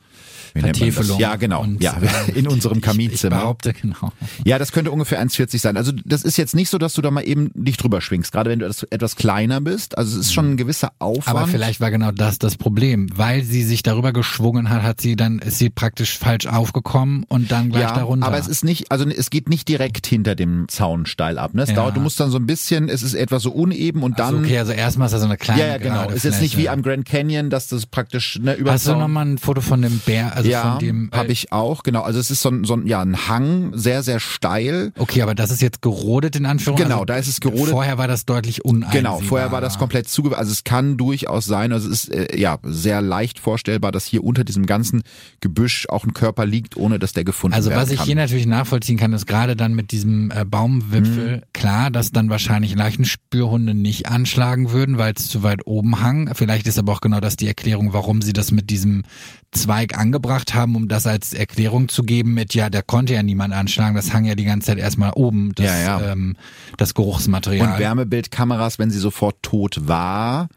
Vertäfelung. 0.62 1.20
Ja, 1.20 1.36
genau. 1.36 1.62
Und, 1.62 1.84
ja, 1.84 1.96
äh, 2.28 2.32
in 2.32 2.48
unserem 2.48 2.82
Kaminzimmer. 2.82 3.36
Ich, 3.36 3.40
ich 3.40 3.42
behaupte, 3.44 3.74
genau. 3.74 4.12
Ja, 4.46 4.58
das 4.60 4.72
könnte 4.72 4.92
ungefähr 4.92 5.22
1,40 5.22 5.60
sein. 5.60 5.78
Also 5.78 5.92
das 6.06 6.24
ist 6.24 6.38
jetzt 6.38 6.56
nicht 6.56 6.70
so, 6.70 6.78
dass 6.78 6.94
du 6.94 7.02
da 7.02 7.12
mal 7.12 7.22
eben 7.22 7.52
dich 7.54 7.78
drüber 7.78 8.02
schwingst, 8.02 8.32
gerade 8.32 8.50
wenn 8.50 8.60
du 8.60 8.66
etwas 8.90 9.16
kleiner 9.16 9.62
bist. 9.62 9.98
Also 9.98 10.20
es 10.20 10.28
ist 10.28 10.34
schon 10.34 10.54
ein 10.54 10.58
gewisser 10.58 10.92
Aufwand. 11.00 11.28
Aber 11.28 11.48
vielleicht 11.48 11.80
war 11.80 11.92
genau 11.92 12.12
das 12.12 12.40
das 12.40 12.58
Problem. 12.58 13.08
Weil 13.16 13.44
sie 13.44 13.64
sich 13.64 13.84
darüber 13.84 14.14
geschwungen 14.14 14.70
hat, 14.70 14.84
hat 14.84 15.02
sie 15.02 15.16
dann, 15.16 15.40
ist 15.40 15.58
sie 15.58 15.70
praktisch 15.70 16.18
falsch 16.18 16.48
aufgekommen 16.48 17.24
und 17.28 17.52
dann 17.52 17.70
gleich 17.70 17.84
ja, 17.84 17.94
darunter. 17.94 18.28
aber 18.28 18.38
es 18.38 18.48
ist 18.48 18.64
nicht, 18.64 18.92
also 18.92 19.08
es 19.08 19.30
geht 19.30 19.50
nicht 19.50 19.68
direkt 19.68 20.08
hinter 20.08 20.36
dem 20.36 20.68
Zaun 20.68 21.06
steil 21.06 21.38
ab. 21.38 21.54
Ne? 21.54 21.64
Es 21.64 21.70
Ja. 21.70 21.76
dauert, 21.76 21.96
du 21.96 22.02
musst 22.02 22.20
dann 22.20 22.32
so 22.32 22.38
ein 22.38 22.46
bisschen, 22.46 22.90
es 22.90 23.04
ist 23.04 23.14
etwas 23.14 23.44
so 23.44 23.52
uneben 23.52 24.04
und 24.04 24.20
dann. 24.20 24.36
also 24.36 24.40
okay, 24.40 24.58
also 24.60 24.72
erstmal 24.72 25.08
ist 25.08 25.14
da 25.14 25.20
so 25.20 25.26
eine 25.26 25.38
kleine 25.38 25.62
ja, 25.62 25.68
ja, 25.68 25.78
genau. 25.78 26.10
Es 26.10 26.18
ist 26.18 26.24
jetzt 26.24 26.42
nicht 26.42 26.58
wie 26.58 26.70
am 26.70 26.82
Grand 26.82 27.06
Canyon, 27.06 27.50
dass 27.50 27.68
das 27.68 27.86
praktisch 27.86 28.40
ne, 28.40 28.54
über 28.54 28.72
Hast 28.72 28.88
du 28.88 28.96
nochmal 28.96 29.26
ein 29.26 29.38
Foto 29.38 29.62
von 29.62 29.82
dem 29.82 30.00
Bär, 30.08 30.36
also 30.36 30.50
ja, 30.50 30.72
von 30.72 30.80
dem 30.80 31.12
habe 31.14 31.32
ich 31.32 31.52
auch, 31.52 31.84
genau. 31.84 32.02
Also 32.02 32.20
es 32.20 32.32
ist 32.32 32.42
so 32.42 32.50
ein, 32.50 32.64
so 32.64 32.74
ein, 32.74 32.88
ja, 32.88 33.02
ein 33.02 33.28
Hang, 33.28 33.72
sehr, 33.76 34.02
sehr 34.02 34.20
steil. 34.20 34.92
Okay, 34.98 35.22
aber 35.22 35.36
das 35.36 35.52
ist 35.52 35.62
jetzt 35.62 35.84
gerodet 35.84 36.36
in 36.36 36.48
Anführungszeichen. 36.48 36.90
Genau, 36.90 37.02
also 37.02 37.06
da 37.06 37.18
ist 37.18 37.28
es 37.28 37.40
gerodet. 37.40 37.70
Vorher 37.70 38.00
war 38.00 38.08
das 38.08 38.26
deutlich 38.26 38.66
uneinsehbar. 38.66 39.20
Genau, 39.20 39.20
vorher 39.20 39.52
war 39.52 39.62
das 39.62 39.78
komplett 39.78 40.10
zuge... 40.10 40.36
Also 40.36 40.52
es 40.52 40.64
kann 40.64 40.98
durchaus 40.98 41.46
sein, 41.46 41.72
also 41.72 41.88
es 41.88 42.06
ist 42.06 42.12
äh, 42.12 42.40
ja 42.40 42.58
sehr 42.64 43.04
leicht 43.04 43.38
vorstellbar, 43.38 43.92
dass 43.92 44.06
hier 44.06 44.24
unter 44.24 44.44
diesem 44.44 44.66
ganzen 44.66 45.04
Gebüsch 45.40 45.88
auch 45.90 46.06
ein 46.06 46.14
Körper 46.14 46.48
liegt, 46.48 46.78
ohne 46.78 46.98
dass 46.98 47.14
der 47.14 47.24
gefunden 47.24 47.54
Also 47.54 47.70
werden 47.70 47.82
was 47.82 47.92
ich 47.92 48.02
hier 48.02 48.16
natürlich 48.16 48.48
nachvollziehen 48.48 48.98
kann, 48.98 49.14
ist 49.14 49.28
gerade 49.28 49.56
dann 49.56 49.76
mit 49.76 49.92
diesem 49.92 50.32
äh, 50.32 50.48
Mhm. 50.48 50.50
Baumwipfel 50.50 51.44
klar, 51.54 51.92
dass 51.92 52.12
dann 52.12 52.30
wahrscheinlich 52.30 52.76
Leichenspürhunde 52.76 53.74
nicht 53.74 54.08
anschlagen 54.08 54.72
würden, 54.72 54.98
weil 54.98 55.14
es 55.16 55.28
zu 55.28 55.44
weit 55.44 55.66
oben 55.68 56.02
hang. 56.02 56.32
Vielleicht 56.34 56.68
ist 56.68 56.80
aber 56.80 56.94
auch 56.94 57.02
genau 57.02 57.20
das 57.20 57.36
die 57.36 57.48
Erklärung, 57.48 57.94
warum 57.94 58.22
sie 58.22 58.34
das 58.34 58.52
mit 58.52 58.70
diesem 58.70 59.04
Zweig 59.52 59.97
angebracht 59.98 60.54
haben, 60.54 60.76
um 60.76 60.88
das 60.88 61.06
als 61.08 61.34
Erklärung 61.34 61.90
zu 61.90 62.04
geben 62.04 62.34
mit, 62.34 62.54
ja, 62.54 62.70
der 62.70 62.84
konnte 62.84 63.14
ja 63.14 63.24
niemand 63.24 63.54
anschlagen, 63.54 63.96
das 63.96 64.14
hang 64.14 64.26
ja 64.26 64.36
die 64.36 64.46
ganze 64.46 64.68
Zeit 64.68 64.78
erstmal 64.78 65.12
oben, 65.14 65.54
das, 65.56 65.66
Ja, 65.66 65.78
ja. 65.80 66.12
Ähm, 66.12 66.36
das 66.78 66.94
Geruchsmaterial. 66.94 67.74
Und 67.74 67.80
Wärmebildkameras, 67.80 68.80
wenn 68.80 68.92
sie 68.92 69.00
sofort 69.00 69.42
tot 69.42 69.88
war, 69.88 70.48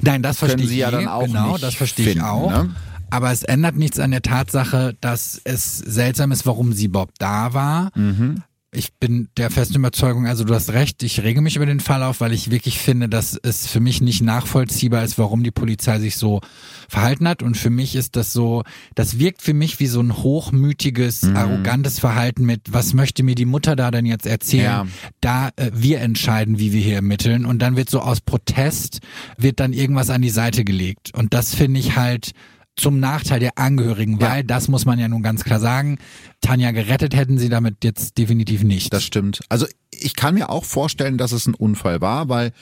Nein, 0.00 0.22
das 0.22 0.38
können 0.40 0.50
verstehe 0.50 0.68
sie 0.68 0.74
ich 0.74 0.80
ja 0.80 0.90
dann 0.90 1.08
auch 1.08 1.26
genau, 1.26 1.52
nicht 1.52 1.62
das 1.62 1.74
verstehe 1.74 2.06
ich 2.06 2.12
finden, 2.12 2.26
auch. 2.26 2.50
ne? 2.50 2.70
Aber 3.10 3.30
es 3.30 3.42
ändert 3.42 3.76
nichts 3.76 4.00
an 4.00 4.10
der 4.10 4.22
Tatsache, 4.22 4.96
dass 5.00 5.40
es 5.44 5.78
seltsam 5.78 6.32
ist, 6.32 6.44
warum 6.46 6.72
sie 6.72 6.88
Bob 6.88 7.10
da 7.18 7.54
war. 7.54 7.90
Mhm. 7.94 8.42
Ich 8.72 8.92
bin 8.94 9.28
der 9.36 9.50
festen 9.50 9.76
Überzeugung, 9.76 10.26
also 10.26 10.44
du 10.44 10.52
hast 10.54 10.70
recht, 10.72 11.02
ich 11.02 11.22
rege 11.22 11.40
mich 11.40 11.56
über 11.56 11.66
den 11.66 11.80
Fall 11.80 12.02
auf, 12.02 12.20
weil 12.20 12.32
ich 12.32 12.50
wirklich 12.50 12.78
finde, 12.78 13.08
dass 13.08 13.38
es 13.42 13.66
für 13.66 13.80
mich 13.80 14.00
nicht 14.02 14.22
nachvollziehbar 14.22 15.02
ist, 15.04 15.18
warum 15.18 15.42
die 15.44 15.52
Polizei 15.52 15.98
sich 16.00 16.16
so 16.16 16.40
verhalten 16.88 17.26
hat. 17.28 17.42
Und 17.42 17.56
für 17.56 17.70
mich 17.70 17.94
ist 17.94 18.16
das 18.16 18.32
so, 18.32 18.64
das 18.94 19.18
wirkt 19.18 19.40
für 19.40 19.54
mich 19.54 19.78
wie 19.80 19.86
so 19.86 20.00
ein 20.00 20.16
hochmütiges, 20.16 21.22
Mhm. 21.22 21.36
arrogantes 21.36 22.00
Verhalten 22.00 22.44
mit, 22.44 22.62
was 22.70 22.92
möchte 22.92 23.22
mir 23.22 23.34
die 23.36 23.44
Mutter 23.46 23.76
da 23.76 23.90
denn 23.90 24.04
jetzt 24.04 24.26
erzählen? 24.26 24.64
Ja. 24.64 24.86
Da 25.20 25.48
äh, 25.56 25.70
wir 25.72 26.00
entscheiden, 26.00 26.58
wie 26.58 26.72
wir 26.72 26.82
hier 26.82 26.96
ermitteln. 26.96 27.46
Und 27.46 27.60
dann 27.60 27.76
wird 27.76 27.88
so 27.88 28.00
aus 28.00 28.20
Protest, 28.20 28.98
wird 29.38 29.60
dann 29.60 29.72
irgendwas 29.72 30.10
an 30.10 30.22
die 30.22 30.30
Seite 30.30 30.64
gelegt. 30.64 31.14
Und 31.14 31.32
das 31.34 31.54
finde 31.54 31.80
ich 31.80 31.96
halt 31.96 32.32
zum 32.76 33.00
Nachteil 33.00 33.40
der 33.40 33.56
Angehörigen, 33.58 34.18
Ja. 34.20 34.30
weil 34.30 34.44
das 34.44 34.68
muss 34.68 34.84
man 34.84 34.98
ja 34.98 35.08
nun 35.08 35.22
ganz 35.22 35.44
klar 35.44 35.60
sagen, 35.60 35.98
Tanja 36.40 36.70
gerettet 36.72 37.16
hätten 37.16 37.38
sie 37.38 37.48
damit 37.48 37.82
jetzt 37.84 38.18
definitiv 38.18 38.62
nicht. 38.62 38.92
Das 38.92 39.02
stimmt. 39.02 39.40
Also 39.48 39.66
ich 39.90 40.14
kann 40.14 40.34
mir 40.34 40.50
auch 40.50 40.64
vorstellen, 40.64 41.16
dass 41.18 41.32
es 41.32 41.46
ein 41.46 41.54
Unfall 41.54 42.00
war, 42.00 42.28
weil 42.28 42.52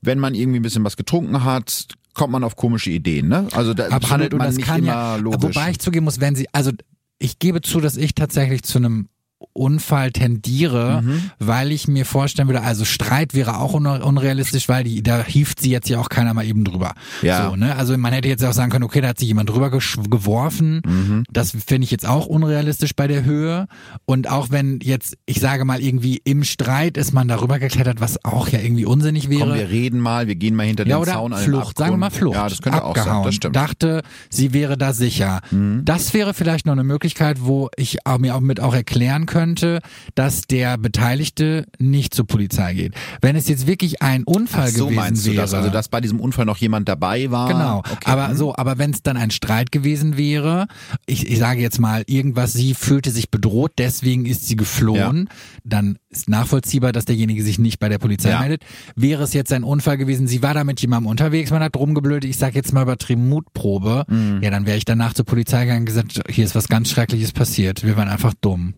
wenn 0.00 0.18
man 0.18 0.34
irgendwie 0.34 0.58
ein 0.60 0.62
bisschen 0.62 0.84
was 0.84 0.96
getrunken 0.96 1.44
hat, 1.44 1.86
kommt 2.14 2.32
man 2.32 2.44
auf 2.44 2.56
komische 2.56 2.90
Ideen. 2.90 3.28
Ne? 3.28 3.46
Also 3.52 3.74
da 3.74 3.84
abhandelt 3.84 4.10
handelt 4.10 4.32
und 4.34 4.38
man 4.38 4.48
das 4.48 4.56
nicht 4.56 4.66
kann 4.66 4.78
immer 4.80 4.86
ja, 4.92 5.16
logisch. 5.16 5.42
wobei 5.42 5.70
ich 5.70 5.78
zugeben 5.78 6.04
muss, 6.04 6.20
wenn 6.20 6.34
sie, 6.34 6.46
also 6.52 6.72
ich 7.18 7.38
gebe 7.38 7.60
zu, 7.60 7.80
dass 7.80 7.96
ich 7.96 8.14
tatsächlich 8.14 8.62
zu 8.62 8.78
einem 8.78 9.08
Unfall 9.52 10.10
tendiere, 10.12 11.02
Mhm. 11.02 11.30
weil 11.38 11.72
ich 11.72 11.86
mir 11.88 12.04
vorstellen 12.04 12.48
würde, 12.48 12.62
also 12.62 12.84
Streit 12.84 13.34
wäre 13.34 13.58
auch 13.58 13.74
un 13.74 13.86
unrealistisch, 13.86 14.68
weil 14.68 14.84
die, 14.84 15.02
da 15.02 15.22
hieft 15.24 15.60
sie 15.60 15.70
jetzt 15.70 15.88
ja 15.88 15.98
auch 16.00 16.08
keiner 16.08 16.34
mal 16.34 16.44
eben 16.44 16.64
drüber. 16.64 16.94
Ja. 17.22 17.48
So, 17.50 17.56
ne? 17.56 17.76
Also 17.76 17.96
man 17.98 18.12
hätte 18.12 18.28
jetzt 18.28 18.44
auch 18.44 18.52
sagen 18.52 18.70
können, 18.70 18.84
okay, 18.84 19.00
da 19.00 19.08
hat 19.08 19.18
sich 19.18 19.28
jemand 19.28 19.48
drüber 19.50 19.70
geworfen. 19.70 20.82
Mhm. 20.86 21.24
Das 21.30 21.52
finde 21.52 21.84
ich 21.84 21.90
jetzt 21.90 22.06
auch 22.06 22.26
unrealistisch 22.26 22.94
bei 22.96 23.06
der 23.06 23.24
Höhe. 23.24 23.66
Und 24.06 24.28
auch 24.28 24.50
wenn 24.50 24.80
jetzt, 24.82 25.16
ich 25.26 25.40
sage 25.40 25.64
mal, 25.64 25.80
irgendwie 25.80 26.20
im 26.24 26.44
Streit 26.44 26.96
ist 26.96 27.12
man 27.12 27.28
darüber 27.28 27.58
geklettert, 27.58 28.00
was 28.00 28.24
auch 28.24 28.48
ja 28.48 28.58
irgendwie 28.60 28.84
unsinnig 28.86 29.28
wäre. 29.28 29.40
Komm, 29.50 29.54
wir 29.54 29.68
reden 29.70 30.00
mal, 30.00 30.26
wir 30.26 30.34
gehen 30.36 30.54
mal 30.54 30.66
hinter 30.66 30.86
Ja, 30.86 30.96
den 30.96 31.02
oder 31.02 31.12
Zaun 31.12 31.32
an 31.32 31.42
Flucht, 31.44 31.78
sagen 31.78 31.92
wir 31.92 31.96
mal. 31.98 32.10
Flucht. 32.10 32.36
Ja, 32.36 32.48
das 32.48 32.60
könnte 32.62 32.84
auch 32.84 32.94
sein, 32.96 33.02
Abgehauen. 33.04 33.24
das 33.24 33.34
stimmt. 33.34 33.56
Dachte, 33.56 34.02
sie 34.30 34.52
wäre 34.52 34.76
da 34.76 34.92
sicher. 34.92 35.40
Das 35.84 36.12
wäre 36.14 36.34
vielleicht 36.34 36.66
noch 36.66 36.72
eine 36.72 36.84
Möglichkeit, 36.84 37.38
wo 37.42 37.68
ich 37.76 38.04
auch, 38.06 38.18
mir 38.18 38.34
auch 38.34 38.40
mit 38.40 38.60
auch 38.60 38.74
erklären 38.74 39.26
könnte, 39.28 39.80
dass 40.16 40.42
der 40.42 40.76
Beteiligte 40.78 41.66
nicht 41.78 42.12
zur 42.14 42.26
Polizei 42.26 42.74
geht. 42.74 42.94
Wenn 43.20 43.36
es 43.36 43.46
jetzt 43.48 43.68
wirklich 43.68 44.02
ein 44.02 44.24
Unfall 44.24 44.64
Ach 44.72 44.76
so 44.76 44.86
gewesen 44.86 44.96
meinst 44.96 45.26
du 45.26 45.30
wäre. 45.30 45.42
das? 45.42 45.54
Also 45.54 45.70
dass 45.70 45.88
bei 45.88 46.00
diesem 46.00 46.18
Unfall 46.18 46.44
noch 46.46 46.56
jemand 46.56 46.88
dabei 46.88 47.30
war? 47.30 47.46
Genau, 47.48 47.78
Okay. 47.78 47.96
aber 48.10 48.28
Mhm. 48.28 48.36
so, 48.36 48.56
aber 48.56 48.78
wenn 48.78 48.90
es 48.90 49.02
dann 49.02 49.16
ein 49.16 49.30
Streit 49.30 49.70
gewesen 49.70 50.16
wäre, 50.16 50.66
ich, 51.06 51.28
ich 51.30 51.38
sage 51.38 51.60
jetzt 51.60 51.78
mal 51.78 52.02
irgendwas, 52.06 52.52
sie 52.52 52.74
fühlte 52.74 53.10
sich 53.12 53.30
bedroht, 53.30 53.72
deswegen 53.78 54.26
ist 54.26 54.46
sie 54.48 54.56
geflohen, 54.56 55.28
dann 55.62 55.98
ist 56.10 56.28
nachvollziehbar, 56.28 56.92
dass 56.92 57.04
derjenige 57.04 57.42
sich 57.42 57.58
nicht 57.58 57.78
bei 57.78 57.88
der 57.88 57.98
Polizei 57.98 58.30
Ja. 58.30 58.40
meldet. 58.40 58.64
Wäre 58.96 59.22
es 59.22 59.34
jetzt 59.34 59.52
ein 59.52 59.62
Unfall 59.62 59.98
gewesen, 59.98 60.26
sie 60.26 60.42
war 60.42 60.54
da 60.54 60.64
mit 60.64 60.80
jemandem 60.80 61.08
unterwegs, 61.10 61.50
man 61.50 61.62
hat 61.62 61.76
rumgeblödet, 61.76 62.24
ich 62.28 62.38
sage 62.38 62.54
jetzt 62.54 62.72
mal 62.72 62.82
übertrieben 62.82 63.28
Mutprobe, 63.28 64.04
Mhm. 64.08 64.40
ja, 64.42 64.50
dann 64.50 64.64
wäre 64.66 64.78
ich 64.78 64.86
danach 64.86 65.12
zur 65.14 65.26
Polizei 65.26 65.64
gegangen 65.64 65.80
und 65.80 65.86
gesagt, 65.86 66.20
hier 66.30 66.44
ist 66.44 66.54
was 66.54 66.68
ganz 66.68 66.88
Schreckliches 66.90 67.32
passiert, 67.32 67.84
wir 67.84 67.96
waren 67.98 68.08
einfach 68.08 68.32
dumm. 68.40 68.74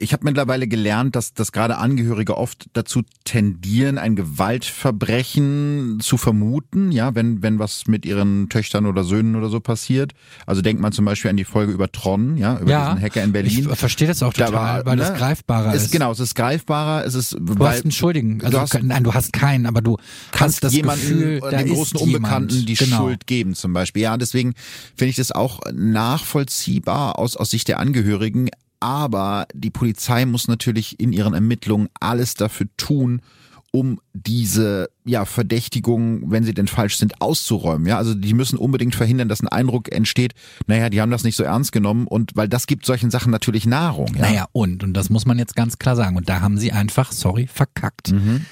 Ich 0.00 0.12
habe 0.12 0.24
mittlerweile 0.24 0.68
gelernt, 0.68 1.16
dass, 1.16 1.34
dass 1.34 1.50
gerade 1.50 1.76
Angehörige 1.76 2.36
oft 2.36 2.66
dazu 2.72 3.02
tendieren, 3.24 3.98
ein 3.98 4.14
Gewaltverbrechen 4.14 5.98
zu 6.00 6.16
vermuten, 6.16 6.92
ja, 6.92 7.14
wenn, 7.14 7.42
wenn 7.42 7.58
was 7.58 7.86
mit 7.88 8.06
ihren 8.06 8.48
Töchtern 8.48 8.86
oder 8.86 9.02
Söhnen 9.02 9.34
oder 9.34 9.48
so 9.48 9.58
passiert. 9.60 10.12
Also 10.46 10.62
denkt 10.62 10.80
man 10.80 10.92
zum 10.92 11.04
Beispiel 11.04 11.30
an 11.30 11.36
die 11.36 11.44
Folge 11.44 11.72
über 11.72 11.90
Tron, 11.90 12.36
ja, 12.36 12.58
über 12.58 12.70
ja, 12.70 12.90
diesen 12.94 13.02
Hacker 13.04 13.22
in 13.24 13.32
Berlin. 13.32 13.68
ich 13.70 13.78
verstehe 13.78 14.06
das 14.06 14.22
auch 14.22 14.32
Da 14.32 14.46
total, 14.46 14.60
war, 14.78 14.86
weil 14.86 14.96
ne, 14.96 15.02
das 15.02 15.14
greifbarer 15.14 15.74
ist. 15.74 15.90
Genau, 15.90 16.12
es 16.12 16.20
ist 16.20 16.34
greifbarer, 16.34 17.04
es 17.04 17.14
ist, 17.14 17.32
Du 17.32 17.58
weil 17.58 17.70
hast 17.70 17.82
einen 17.82 17.92
Schuldigen, 17.92 18.40
also 18.44 18.58
du 18.58 18.60
hast- 18.60 18.82
nein, 18.82 19.02
du 19.02 19.14
hast 19.14 19.32
keinen, 19.32 19.66
aber 19.66 19.82
du 19.82 19.96
kannst 20.30 20.62
das 20.62 20.72
jemanden, 20.74 21.08
Gefühl, 21.08 21.38
oder 21.42 21.50
da 21.50 21.58
den 21.58 21.74
großen 21.74 21.98
jemand. 21.98 22.16
Unbekannten 22.16 22.66
die 22.66 22.74
genau. 22.74 22.96
Schuld 22.98 23.26
geben 23.26 23.54
zum 23.54 23.72
Beispiel. 23.72 24.02
Ja, 24.02 24.16
deswegen 24.16 24.54
finde 24.96 25.10
ich 25.10 25.16
das 25.16 25.32
auch 25.32 25.60
nachvollziehbar 25.72 27.18
aus, 27.18 27.36
aus 27.36 27.50
Sicht 27.50 27.68
der 27.68 27.80
Angehörigen. 27.80 28.48
Aber 28.80 29.46
die 29.54 29.70
Polizei 29.70 30.24
muss 30.24 30.48
natürlich 30.48 31.00
in 31.00 31.12
ihren 31.12 31.34
Ermittlungen 31.34 31.88
alles 32.00 32.34
dafür 32.34 32.66
tun, 32.76 33.22
um 33.70 34.00
diese 34.14 34.88
ja, 35.04 35.24
Verdächtigungen, 35.24 36.30
wenn 36.30 36.44
sie 36.44 36.54
denn 36.54 36.68
falsch 36.68 36.96
sind, 36.96 37.20
auszuräumen. 37.20 37.86
Ja, 37.86 37.98
also 37.98 38.14
die 38.14 38.32
müssen 38.32 38.58
unbedingt 38.58 38.94
verhindern, 38.94 39.28
dass 39.28 39.42
ein 39.42 39.48
Eindruck 39.48 39.92
entsteht, 39.92 40.32
naja, 40.66 40.88
die 40.88 41.00
haben 41.00 41.10
das 41.10 41.24
nicht 41.24 41.36
so 41.36 41.44
ernst 41.44 41.72
genommen 41.72 42.06
und 42.06 42.34
weil 42.34 42.48
das 42.48 42.66
gibt 42.66 42.86
solchen 42.86 43.10
Sachen 43.10 43.30
natürlich 43.30 43.66
Nahrung. 43.66 44.14
Ja? 44.14 44.22
Naja, 44.22 44.46
und, 44.52 44.82
und 44.84 44.94
das 44.94 45.10
muss 45.10 45.26
man 45.26 45.38
jetzt 45.38 45.54
ganz 45.54 45.78
klar 45.78 45.96
sagen. 45.96 46.16
Und 46.16 46.28
da 46.28 46.40
haben 46.40 46.56
sie 46.56 46.72
einfach, 46.72 47.12
sorry, 47.12 47.46
verkackt. 47.46 48.12
Mhm. 48.12 48.46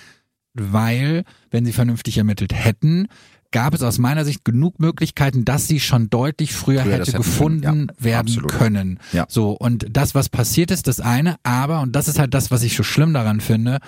Weil, 0.52 1.24
wenn 1.50 1.66
sie 1.66 1.72
vernünftig 1.72 2.18
ermittelt 2.18 2.54
hätten, 2.54 3.08
gab 3.50 3.74
es 3.74 3.82
aus 3.82 3.98
meiner 3.98 4.24
Sicht 4.24 4.44
genug 4.44 4.78
Möglichkeiten, 4.80 5.44
dass 5.44 5.66
sie 5.66 5.80
schon 5.80 6.10
deutlich 6.10 6.52
früher, 6.54 6.82
Früher 6.82 6.92
hätte 6.94 7.12
gefunden 7.12 7.60
können, 7.62 7.92
ja, 7.98 8.04
werden 8.04 8.26
absolut. 8.28 8.52
können. 8.52 9.00
Ja. 9.12 9.26
So, 9.28 9.52
und 9.52 9.86
das, 9.90 10.14
was 10.14 10.28
passiert 10.28 10.70
ist, 10.70 10.86
das 10.86 11.00
eine, 11.00 11.36
aber, 11.42 11.80
und 11.80 11.92
das 11.92 12.08
ist 12.08 12.18
halt 12.18 12.34
das, 12.34 12.50
was 12.50 12.62
ich 12.62 12.76
so 12.76 12.82
schlimm 12.82 13.12
daran 13.12 13.40
finde, 13.40 13.78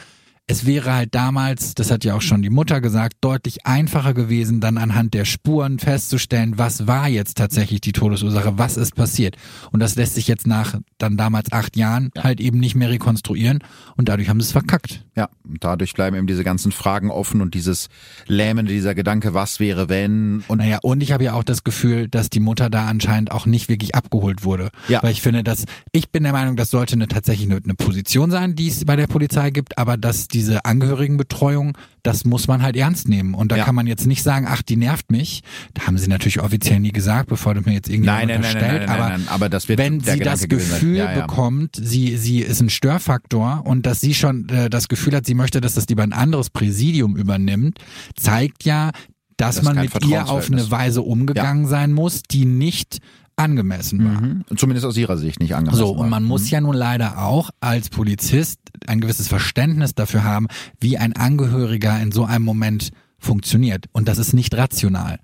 es 0.51 0.65
wäre 0.65 0.95
halt 0.95 1.15
damals, 1.15 1.75
das 1.75 1.91
hat 1.91 2.05
ja 2.05 2.15
auch 2.15 2.23
schon 2.23 2.41
die 2.41 2.49
Mutter 2.49 2.81
gesagt, 2.81 3.19
deutlich 3.21 3.67
einfacher 3.67 4.15
gewesen, 4.15 4.61
dann 4.61 4.79
anhand 4.79 5.13
der 5.13 5.27
Spuren 5.27 5.79
festzustellen, 5.79 6.57
was 6.57 6.87
war 6.87 7.07
jetzt 7.07 7.37
tatsächlich 7.37 7.83
die 7.83 7.93
Todesursache, 7.93 8.57
was 8.57 8.79
ist 8.79 8.95
passiert. 8.95 9.37
Und 9.73 9.81
das 9.81 9.95
lässt 9.97 10.15
sich 10.15 10.27
jetzt 10.27 10.47
nach 10.47 10.79
dann 10.97 11.19
damals 11.19 11.53
acht 11.53 11.77
Jahren 11.77 12.11
halt 12.17 12.41
eben 12.41 12.59
nicht 12.61 12.75
mehr 12.75 12.89
rekonstruieren 12.89 13.59
und 13.97 14.09
dadurch 14.09 14.31
haben 14.31 14.41
sie 14.41 14.47
es 14.47 14.53
verkackt. 14.53 15.05
Ja, 15.17 15.29
und 15.47 15.63
dadurch 15.63 15.93
bleiben 15.93 16.17
eben 16.17 16.27
diese 16.27 16.45
ganzen 16.45 16.73
Fragen 16.73 17.11
offen 17.11 17.43
und 17.43 17.53
dieses 17.53 17.89
lähmende, 18.27 18.73
dieser 18.73 18.95
Gedanke, 18.95 19.35
was 19.35 19.61
wäre 19.61 19.91
wenn 19.91 20.45
und 20.49 20.59
Naja, 20.59 20.79
und 20.83 21.03
ich 21.03 21.13
habe 21.13 21.25
ja 21.25 21.35
auch 21.35 21.45
das 21.45 21.63
Gefühl, 21.63 22.09
dass 22.09 22.31
die 22.31 22.41
Mutter 22.41 22.71
da 22.71 22.87
anscheinend 22.87 23.33
auch 23.33 23.45
nicht 23.45 23.69
wirklich 23.69 23.95
abgeholt 23.95 24.45
wurde. 24.45 24.71
Ja. 24.89 25.03
Weil 25.03 25.13
ich 25.13 25.21
finde, 25.21 25.45
dass, 25.45 25.65
ich 25.93 26.11
bin 26.11 26.23
der 26.23 26.33
Meinung, 26.33 26.57
das 26.57 26.71
sollte 26.71 26.95
eine, 26.95 27.07
tatsächlich 27.07 27.51
eine, 27.51 27.61
eine 27.63 27.75
Position 27.75 28.31
sein, 28.31 28.55
die 28.55 28.69
es 28.69 28.85
bei 28.87 28.97
der 28.97 29.09
Polizei 29.09 29.51
gibt, 29.51 29.77
aber 29.77 29.99
dass 29.99 30.29
diese 30.39 30.65
Angehörigenbetreuung, 30.65 31.77
das 32.03 32.25
muss 32.25 32.49
man 32.49 32.63
halt 32.63 32.77
ernst 32.77 33.09
nehmen. 33.09 33.35
Und 33.35 33.53
da 33.53 33.57
Ja. 33.57 33.65
kann 33.65 33.75
man 33.75 33.87
jetzt 33.87 34.07
nicht 34.07 34.23
sagen, 34.23 34.47
ach, 34.49 34.63
die 34.63 34.77
nervt 34.77 35.11
mich. 35.11 35.43
Da 35.75 35.87
haben 35.87 35.99
sie 35.99 36.09
natürlich 36.09 36.41
offiziell 36.41 36.81
nie 36.81 36.93
gesagt, 36.93 37.29
bevor 37.29 37.55
du 37.55 37.61
mir 37.63 37.73
jetzt 37.75 37.89
irgendjemand 37.89 38.27
Nein, 38.29 38.29
nein, 38.29 38.41
nein, 38.41 38.55
unterstellt. 38.55 38.89
nein, 38.89 38.89
nein, 38.89 39.01
aber 39.01 39.09
nein, 39.11 39.21
nein, 39.25 39.29
aber 39.35 39.49
das 39.49 39.69
wird 39.69 39.79
wenn 39.79 40.01
sie 40.01 40.19
das. 40.21 40.49
Gefühl 40.49 40.97
Ja, 40.97 41.13
ja. 41.13 41.21
bekommt, 41.27 41.77
sie, 41.81 42.17
sie 42.17 42.41
ist 42.41 42.61
ein 42.61 42.71
Störfaktor 42.71 43.63
und 43.67 43.85
dass 43.87 44.01
sie 44.01 44.15
schon 44.15 44.49
äh, 44.49 44.71
das 44.71 44.89
Gefühl 44.89 45.15
hat, 45.15 45.27
sie 45.27 45.35
möchte, 45.35 45.61
dass 45.61 45.75
das 45.75 45.87
lieber 45.89 46.03
ein 46.03 46.13
anderes 46.13 46.49
Präsidium 46.51 47.17
übernimmt, 47.17 47.79
zeigt 48.17 48.65
ja, 48.65 48.91
dass 49.37 49.57
Das 49.57 49.65
man 49.65 49.77
mit 49.77 50.05
ihr 50.07 50.29
auf 50.29 50.51
eine. 50.51 50.71
Weise 50.71 51.03
umgegangen 51.03 51.67
sein 51.67 51.93
muss, 51.93 52.23
die 52.23 52.45
nicht 52.45 52.99
angemessen 53.39 54.05
war. 54.05 54.21
Mhm. 54.21 54.45
Zumindest 54.57 54.87
aus 54.87 54.97
ihrer 54.97 55.17
Sicht 55.17 55.41
nicht 55.41 55.55
angemessen. 55.55 55.79
So, 55.79 55.91
und 55.93 55.99
war. 56.01 56.07
man 56.09 56.25
muss 56.25 56.43
Mhm. 56.45 56.49
ja 56.49 56.61
nun 56.61 56.75
leider 56.75 57.23
auch 57.23 57.51
als 57.61 57.89
Polizist 57.89 58.59
ein 58.87 59.01
gewisses 59.01 59.29
Verständnis 59.29 59.95
dafür 59.95 60.25
haben, 60.25 60.47
wie 60.81 60.99
ein 60.99 61.15
Angehöriger 61.15 62.01
in 62.01 62.13
so 62.13 62.25
einem 62.25 62.45
Moment 62.45 62.91
funktioniert. 63.19 63.87
Und 63.93 64.09
das 64.09 64.19
ist 64.19 64.33
nicht 64.33 64.55
rational. 64.57 65.19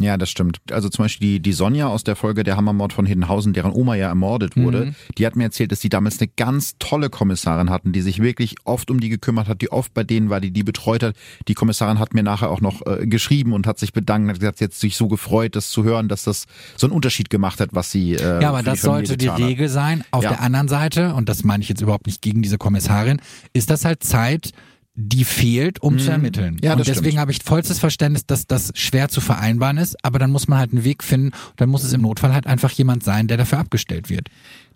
Ja, 0.00 0.16
das 0.16 0.28
stimmt. 0.28 0.58
Also 0.72 0.88
zum 0.88 1.04
Beispiel 1.04 1.34
die, 1.34 1.40
die 1.40 1.52
Sonja 1.52 1.86
aus 1.86 2.02
der 2.02 2.16
Folge 2.16 2.42
Der 2.42 2.56
Hammermord 2.56 2.92
von 2.92 3.06
Hiddenhausen, 3.06 3.52
deren 3.52 3.72
Oma 3.72 3.94
ja 3.94 4.08
ermordet 4.08 4.56
wurde, 4.56 4.86
mhm. 4.86 4.94
die 5.16 5.24
hat 5.24 5.36
mir 5.36 5.44
erzählt, 5.44 5.70
dass 5.70 5.80
sie 5.80 5.88
damals 5.88 6.20
eine 6.20 6.30
ganz 6.36 6.74
tolle 6.80 7.10
Kommissarin 7.10 7.70
hatten, 7.70 7.92
die 7.92 8.00
sich 8.00 8.20
wirklich 8.20 8.56
oft 8.64 8.90
um 8.90 8.98
die 8.98 9.08
gekümmert 9.08 9.46
hat, 9.46 9.60
die 9.60 9.70
oft 9.70 9.94
bei 9.94 10.02
denen 10.02 10.30
war, 10.30 10.40
die 10.40 10.50
die 10.50 10.64
betreut 10.64 11.04
hat. 11.04 11.14
Die 11.46 11.54
Kommissarin 11.54 12.00
hat 12.00 12.12
mir 12.12 12.24
nachher 12.24 12.50
auch 12.50 12.60
noch 12.60 12.84
äh, 12.86 13.06
geschrieben 13.06 13.52
und 13.52 13.68
hat 13.68 13.78
sich 13.78 13.92
bedankt, 13.92 14.28
hat 14.28 14.40
gesagt, 14.40 14.60
jetzt 14.60 14.80
sich 14.80 14.96
so 14.96 15.06
gefreut, 15.06 15.54
das 15.54 15.70
zu 15.70 15.84
hören, 15.84 16.08
dass 16.08 16.24
das 16.24 16.46
so 16.76 16.88
einen 16.88 16.94
Unterschied 16.94 17.30
gemacht 17.30 17.60
hat, 17.60 17.70
was 17.72 17.92
sie. 17.92 18.14
Äh, 18.14 18.42
ja, 18.42 18.48
aber 18.48 18.64
das 18.64 18.82
sollte 18.82 19.16
die 19.16 19.28
Regel 19.28 19.68
sein. 19.68 20.02
Auf 20.10 20.24
ja. 20.24 20.30
der 20.30 20.40
anderen 20.40 20.68
Seite, 20.68 21.14
und 21.14 21.28
das 21.28 21.44
meine 21.44 21.62
ich 21.62 21.68
jetzt 21.68 21.80
überhaupt 21.80 22.06
nicht 22.06 22.20
gegen 22.20 22.42
diese 22.42 22.58
Kommissarin, 22.58 23.20
ist 23.52 23.70
das 23.70 23.84
halt 23.84 24.02
Zeit, 24.02 24.50
die 24.94 25.24
fehlt, 25.24 25.82
um 25.82 25.94
mhm. 25.94 25.98
zu 25.98 26.10
ermitteln. 26.10 26.58
Ja, 26.62 26.74
und 26.74 26.86
deswegen 26.86 27.18
habe 27.18 27.32
ich 27.32 27.42
vollstes 27.42 27.78
Verständnis, 27.80 28.26
dass 28.26 28.46
das 28.46 28.70
schwer 28.74 29.08
zu 29.08 29.20
vereinbaren 29.20 29.76
ist, 29.76 29.96
aber 30.04 30.18
dann 30.18 30.30
muss 30.30 30.46
man 30.46 30.58
halt 30.58 30.72
einen 30.72 30.84
Weg 30.84 31.02
finden, 31.02 31.32
dann 31.56 31.68
muss 31.68 31.82
es 31.82 31.92
im 31.92 32.02
Notfall 32.02 32.32
halt 32.32 32.46
einfach 32.46 32.70
jemand 32.70 33.02
sein, 33.02 33.26
der 33.26 33.36
dafür 33.36 33.58
abgestellt 33.58 34.08
wird. 34.08 34.28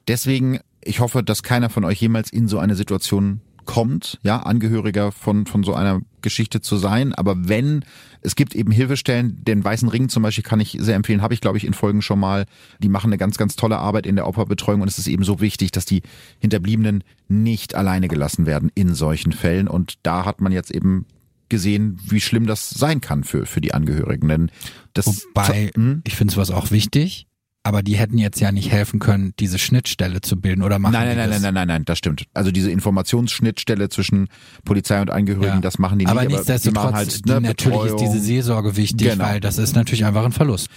Deswegen, 0.08 0.58
ich 0.82 1.00
hoffe, 1.00 1.22
dass 1.22 1.42
keiner 1.42 1.70
von 1.70 1.84
euch 1.84 2.00
jemals 2.00 2.30
in 2.30 2.48
so 2.48 2.58
eine 2.58 2.74
Situation 2.74 3.40
kommt, 3.68 4.18
ja, 4.22 4.38
Angehöriger 4.38 5.12
von, 5.12 5.44
von 5.44 5.62
so 5.62 5.74
einer 5.74 6.00
Geschichte 6.22 6.62
zu 6.62 6.78
sein. 6.78 7.14
Aber 7.14 7.48
wenn, 7.48 7.84
es 8.22 8.34
gibt 8.34 8.54
eben 8.56 8.72
Hilfestellen, 8.72 9.44
den 9.44 9.62
Weißen 9.62 9.90
Ring 9.90 10.08
zum 10.08 10.22
Beispiel 10.22 10.42
kann 10.42 10.58
ich 10.58 10.78
sehr 10.80 10.96
empfehlen, 10.96 11.20
habe 11.20 11.34
ich 11.34 11.42
glaube 11.42 11.58
ich 11.58 11.66
in 11.66 11.74
Folgen 11.74 12.00
schon 12.00 12.18
mal. 12.18 12.46
Die 12.78 12.88
machen 12.88 13.08
eine 13.08 13.18
ganz, 13.18 13.36
ganz 13.36 13.56
tolle 13.56 13.76
Arbeit 13.76 14.06
in 14.06 14.16
der 14.16 14.26
Opferbetreuung 14.26 14.80
und 14.80 14.88
es 14.88 14.98
ist 14.98 15.06
eben 15.06 15.22
so 15.22 15.42
wichtig, 15.42 15.70
dass 15.70 15.84
die 15.84 16.00
Hinterbliebenen 16.40 17.04
nicht 17.28 17.74
alleine 17.74 18.08
gelassen 18.08 18.46
werden 18.46 18.72
in 18.74 18.94
solchen 18.94 19.32
Fällen. 19.32 19.68
Und 19.68 19.98
da 20.02 20.24
hat 20.24 20.40
man 20.40 20.50
jetzt 20.50 20.70
eben 20.70 21.04
gesehen, 21.50 22.00
wie 22.08 22.22
schlimm 22.22 22.46
das 22.46 22.70
sein 22.70 23.02
kann 23.02 23.22
für, 23.22 23.44
für 23.44 23.60
die 23.60 23.74
Angehörigen. 23.74 24.28
Denn 24.28 24.50
das 24.94 25.06
Wobei, 25.06 25.72
hm? 25.74 26.00
ich 26.06 26.16
finde 26.16 26.32
sowas 26.32 26.50
auch 26.50 26.70
wichtig 26.70 27.26
aber 27.68 27.82
die 27.82 27.96
hätten 27.98 28.16
jetzt 28.16 28.40
ja 28.40 28.50
nicht 28.50 28.72
helfen 28.72 28.98
können, 28.98 29.34
diese 29.38 29.58
Schnittstelle 29.58 30.22
zu 30.22 30.40
bilden 30.40 30.62
oder 30.62 30.78
machen 30.78 30.94
Nein, 30.94 31.08
nein, 31.08 31.18
nein, 31.18 31.28
nein, 31.28 31.42
nein, 31.42 31.54
nein, 31.54 31.68
nein, 31.68 31.84
das 31.84 31.98
stimmt. 31.98 32.24
Also 32.32 32.50
diese 32.50 32.70
Informationsschnittstelle 32.70 33.90
zwischen 33.90 34.28
Polizei 34.64 35.02
und 35.02 35.10
Angehörigen, 35.10 35.56
ja. 35.56 35.60
das 35.60 35.78
machen 35.78 35.98
die 35.98 36.06
nicht. 36.06 36.10
Aber 36.10 36.24
nichtsdestotrotz, 36.24 36.94
halt, 36.94 37.26
ne, 37.26 37.42
natürlich 37.42 37.84
ist 37.84 37.96
diese 37.96 38.20
Seelsorge 38.20 38.74
wichtig, 38.78 39.10
genau. 39.10 39.22
weil 39.22 39.40
das 39.40 39.58
ist 39.58 39.76
natürlich 39.76 40.06
einfach 40.06 40.24
ein 40.24 40.32
Verlust. 40.32 40.68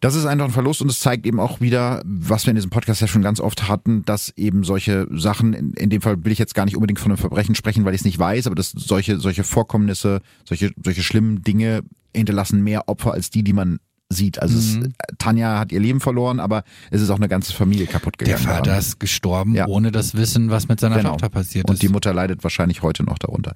Das 0.00 0.16
ist 0.16 0.26
einfach 0.26 0.46
ein 0.46 0.50
Verlust 0.50 0.82
und 0.82 0.90
es 0.90 0.98
zeigt 0.98 1.24
eben 1.24 1.38
auch 1.38 1.60
wieder, 1.60 2.02
was 2.04 2.46
wir 2.46 2.50
in 2.50 2.56
diesem 2.56 2.70
Podcast 2.70 3.00
ja 3.00 3.06
schon 3.06 3.22
ganz 3.22 3.38
oft 3.38 3.68
hatten, 3.68 4.04
dass 4.04 4.30
eben 4.36 4.64
solche 4.64 5.06
Sachen, 5.12 5.52
in, 5.52 5.72
in 5.74 5.88
dem 5.88 6.02
Fall 6.02 6.24
will 6.24 6.32
ich 6.32 6.40
jetzt 6.40 6.56
gar 6.56 6.64
nicht 6.64 6.74
unbedingt 6.74 6.98
von 6.98 7.12
einem 7.12 7.18
Verbrechen 7.18 7.54
sprechen, 7.54 7.84
weil 7.84 7.94
ich 7.94 8.00
es 8.00 8.04
nicht 8.04 8.18
weiß, 8.18 8.48
aber 8.48 8.56
dass 8.56 8.72
solche, 8.72 9.20
solche 9.20 9.44
Vorkommnisse, 9.44 10.20
solche, 10.44 10.72
solche 10.82 11.04
schlimmen 11.04 11.42
Dinge 11.42 11.82
hinterlassen 12.12 12.64
mehr 12.64 12.88
Opfer 12.88 13.12
als 13.12 13.30
die, 13.30 13.44
die 13.44 13.52
man 13.52 13.78
sieht. 14.14 14.40
Also 14.40 14.56
mhm. 14.56 14.84
es, 14.84 15.16
Tanja 15.18 15.58
hat 15.58 15.72
ihr 15.72 15.80
Leben 15.80 16.00
verloren, 16.00 16.40
aber 16.40 16.64
es 16.90 17.00
ist 17.00 17.10
auch 17.10 17.16
eine 17.16 17.28
ganze 17.28 17.52
Familie 17.52 17.86
kaputt 17.86 18.18
gegangen. 18.18 18.42
Der 18.42 18.54
Vater 18.54 18.78
ist 18.78 19.00
gestorben, 19.00 19.54
ja. 19.54 19.66
ohne 19.66 19.92
das 19.92 20.14
Wissen, 20.14 20.50
was 20.50 20.68
mit 20.68 20.80
seiner 20.80 20.96
genau. 20.96 21.10
Tochter 21.10 21.28
passiert 21.28 21.66
ist. 21.66 21.70
Und 21.70 21.82
die 21.82 21.88
Mutter 21.88 22.14
leidet 22.14 22.42
wahrscheinlich 22.44 22.82
heute 22.82 23.02
noch 23.04 23.18
darunter. 23.18 23.54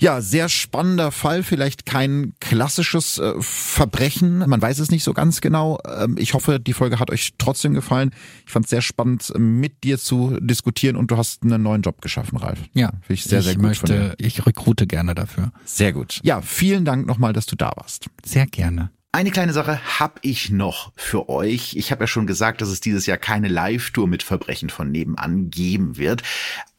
Ja, 0.00 0.20
sehr 0.20 0.48
spannender 0.48 1.10
Fall, 1.10 1.42
vielleicht 1.42 1.86
kein 1.86 2.32
klassisches 2.40 3.18
äh, 3.18 3.34
Verbrechen. 3.40 4.38
Man 4.46 4.60
weiß 4.60 4.78
es 4.78 4.90
nicht 4.90 5.04
so 5.04 5.12
ganz 5.12 5.40
genau. 5.40 5.78
Ähm, 5.86 6.16
ich 6.18 6.34
hoffe, 6.34 6.60
die 6.60 6.72
Folge 6.72 6.98
hat 6.98 7.10
euch 7.10 7.34
trotzdem 7.38 7.74
gefallen. 7.74 8.10
Ich 8.46 8.52
fand 8.52 8.66
es 8.66 8.70
sehr 8.70 8.82
spannend, 8.82 9.32
mit 9.36 9.84
dir 9.84 9.98
zu 9.98 10.38
diskutieren 10.40 10.96
und 10.96 11.10
du 11.10 11.16
hast 11.16 11.42
einen 11.42 11.62
neuen 11.62 11.82
Job 11.82 12.00
geschaffen, 12.00 12.38
Ralf. 12.38 12.58
Ja. 12.74 12.88
Finde 12.88 13.14
ich 13.14 13.24
sehr, 13.24 13.42
sehr 13.42 13.54
gut. 13.54 13.62
Möchte, 13.62 14.14
ich 14.18 14.46
rekrute 14.46 14.86
gerne 14.86 15.14
dafür. 15.14 15.52
Sehr 15.64 15.92
gut. 15.92 16.20
Ja, 16.22 16.40
vielen 16.40 16.84
Dank 16.84 17.06
nochmal, 17.06 17.32
dass 17.32 17.46
du 17.46 17.56
da 17.56 17.72
warst. 17.76 18.06
Sehr 18.24 18.46
gerne. 18.46 18.90
Eine 19.10 19.30
kleine 19.30 19.54
Sache 19.54 19.98
habe 19.98 20.20
ich 20.20 20.50
noch 20.50 20.92
für 20.94 21.30
euch. 21.30 21.76
Ich 21.76 21.90
habe 21.90 22.02
ja 22.02 22.06
schon 22.06 22.26
gesagt, 22.26 22.60
dass 22.60 22.68
es 22.68 22.80
dieses 22.80 23.06
Jahr 23.06 23.16
keine 23.16 23.48
Live-Tour 23.48 24.06
mit 24.06 24.22
Verbrechen 24.22 24.68
von 24.68 24.90
nebenan 24.90 25.48
geben 25.48 25.96
wird. 25.96 26.22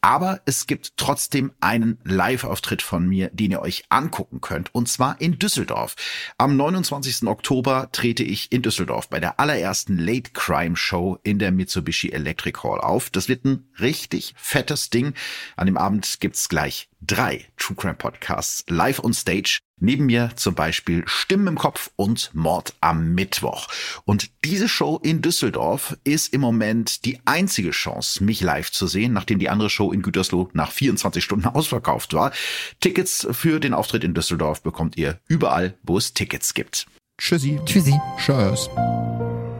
Aber 0.00 0.40
es 0.44 0.68
gibt 0.68 0.96
trotzdem 0.96 1.50
einen 1.60 1.98
Live-Auftritt 2.04 2.82
von 2.82 3.08
mir, 3.08 3.30
den 3.30 3.50
ihr 3.50 3.60
euch 3.60 3.82
angucken 3.88 4.40
könnt. 4.40 4.72
Und 4.72 4.88
zwar 4.88 5.20
in 5.20 5.40
Düsseldorf. 5.40 5.96
Am 6.38 6.56
29. 6.56 7.26
Oktober 7.26 7.88
trete 7.90 8.22
ich 8.22 8.52
in 8.52 8.62
Düsseldorf 8.62 9.08
bei 9.08 9.18
der 9.18 9.40
allerersten 9.40 9.98
Late 9.98 10.30
Crime 10.32 10.76
Show 10.76 11.18
in 11.24 11.40
der 11.40 11.50
Mitsubishi 11.50 12.10
Electric 12.10 12.60
Hall 12.62 12.80
auf. 12.80 13.10
Das 13.10 13.28
wird 13.28 13.44
ein 13.44 13.68
richtig 13.80 14.34
fettes 14.36 14.88
Ding. 14.88 15.14
An 15.56 15.66
dem 15.66 15.76
Abend 15.76 16.20
gibt's 16.20 16.48
gleich 16.48 16.88
drei 17.00 17.46
True 17.56 17.76
Crime 17.76 17.94
Podcasts 17.94 18.64
live 18.68 19.02
on 19.02 19.12
stage. 19.12 19.58
Neben 19.80 20.06
mir 20.06 20.30
zum 20.36 20.54
Beispiel 20.54 21.02
Stimmen 21.06 21.46
im 21.48 21.58
Kopf 21.58 21.90
und 21.96 22.30
Mord 22.34 22.74
am 22.80 23.14
Mittwoch. 23.14 23.66
Und 24.04 24.30
diese 24.44 24.68
Show 24.68 25.00
in 25.02 25.22
Düsseldorf 25.22 25.96
ist 26.04 26.32
im 26.32 26.42
Moment 26.42 27.04
die 27.06 27.18
einzige 27.24 27.70
Chance, 27.70 28.22
mich 28.22 28.42
live 28.42 28.70
zu 28.70 28.86
sehen, 28.86 29.14
nachdem 29.14 29.38
die 29.38 29.48
andere 29.48 29.70
Show 29.70 29.90
in 29.90 30.02
Gütersloh 30.02 30.50
nach 30.52 30.70
24 30.70 31.24
Stunden 31.24 31.46
ausverkauft 31.46 32.12
war. 32.12 32.32
Tickets 32.80 33.26
für 33.32 33.58
den 33.58 33.74
Auftritt 33.74 34.04
in 34.04 34.14
Düsseldorf 34.14 34.62
bekommt 34.62 34.96
ihr 34.96 35.18
überall, 35.28 35.74
wo 35.82 35.96
es 35.96 36.12
Tickets 36.12 36.54
gibt. 36.54 36.86
Tschüssi. 37.18 37.58
Tschüssi. 37.64 37.98
Tschüss. 38.18 38.68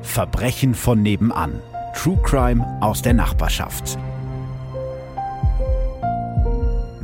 Verbrechen 0.03 0.75
von 0.75 1.03
nebenan. 1.03 1.61
True 1.95 2.19
Crime 2.23 2.79
aus 2.81 3.03
der 3.03 3.15
Nachbarschaft. 3.15 3.99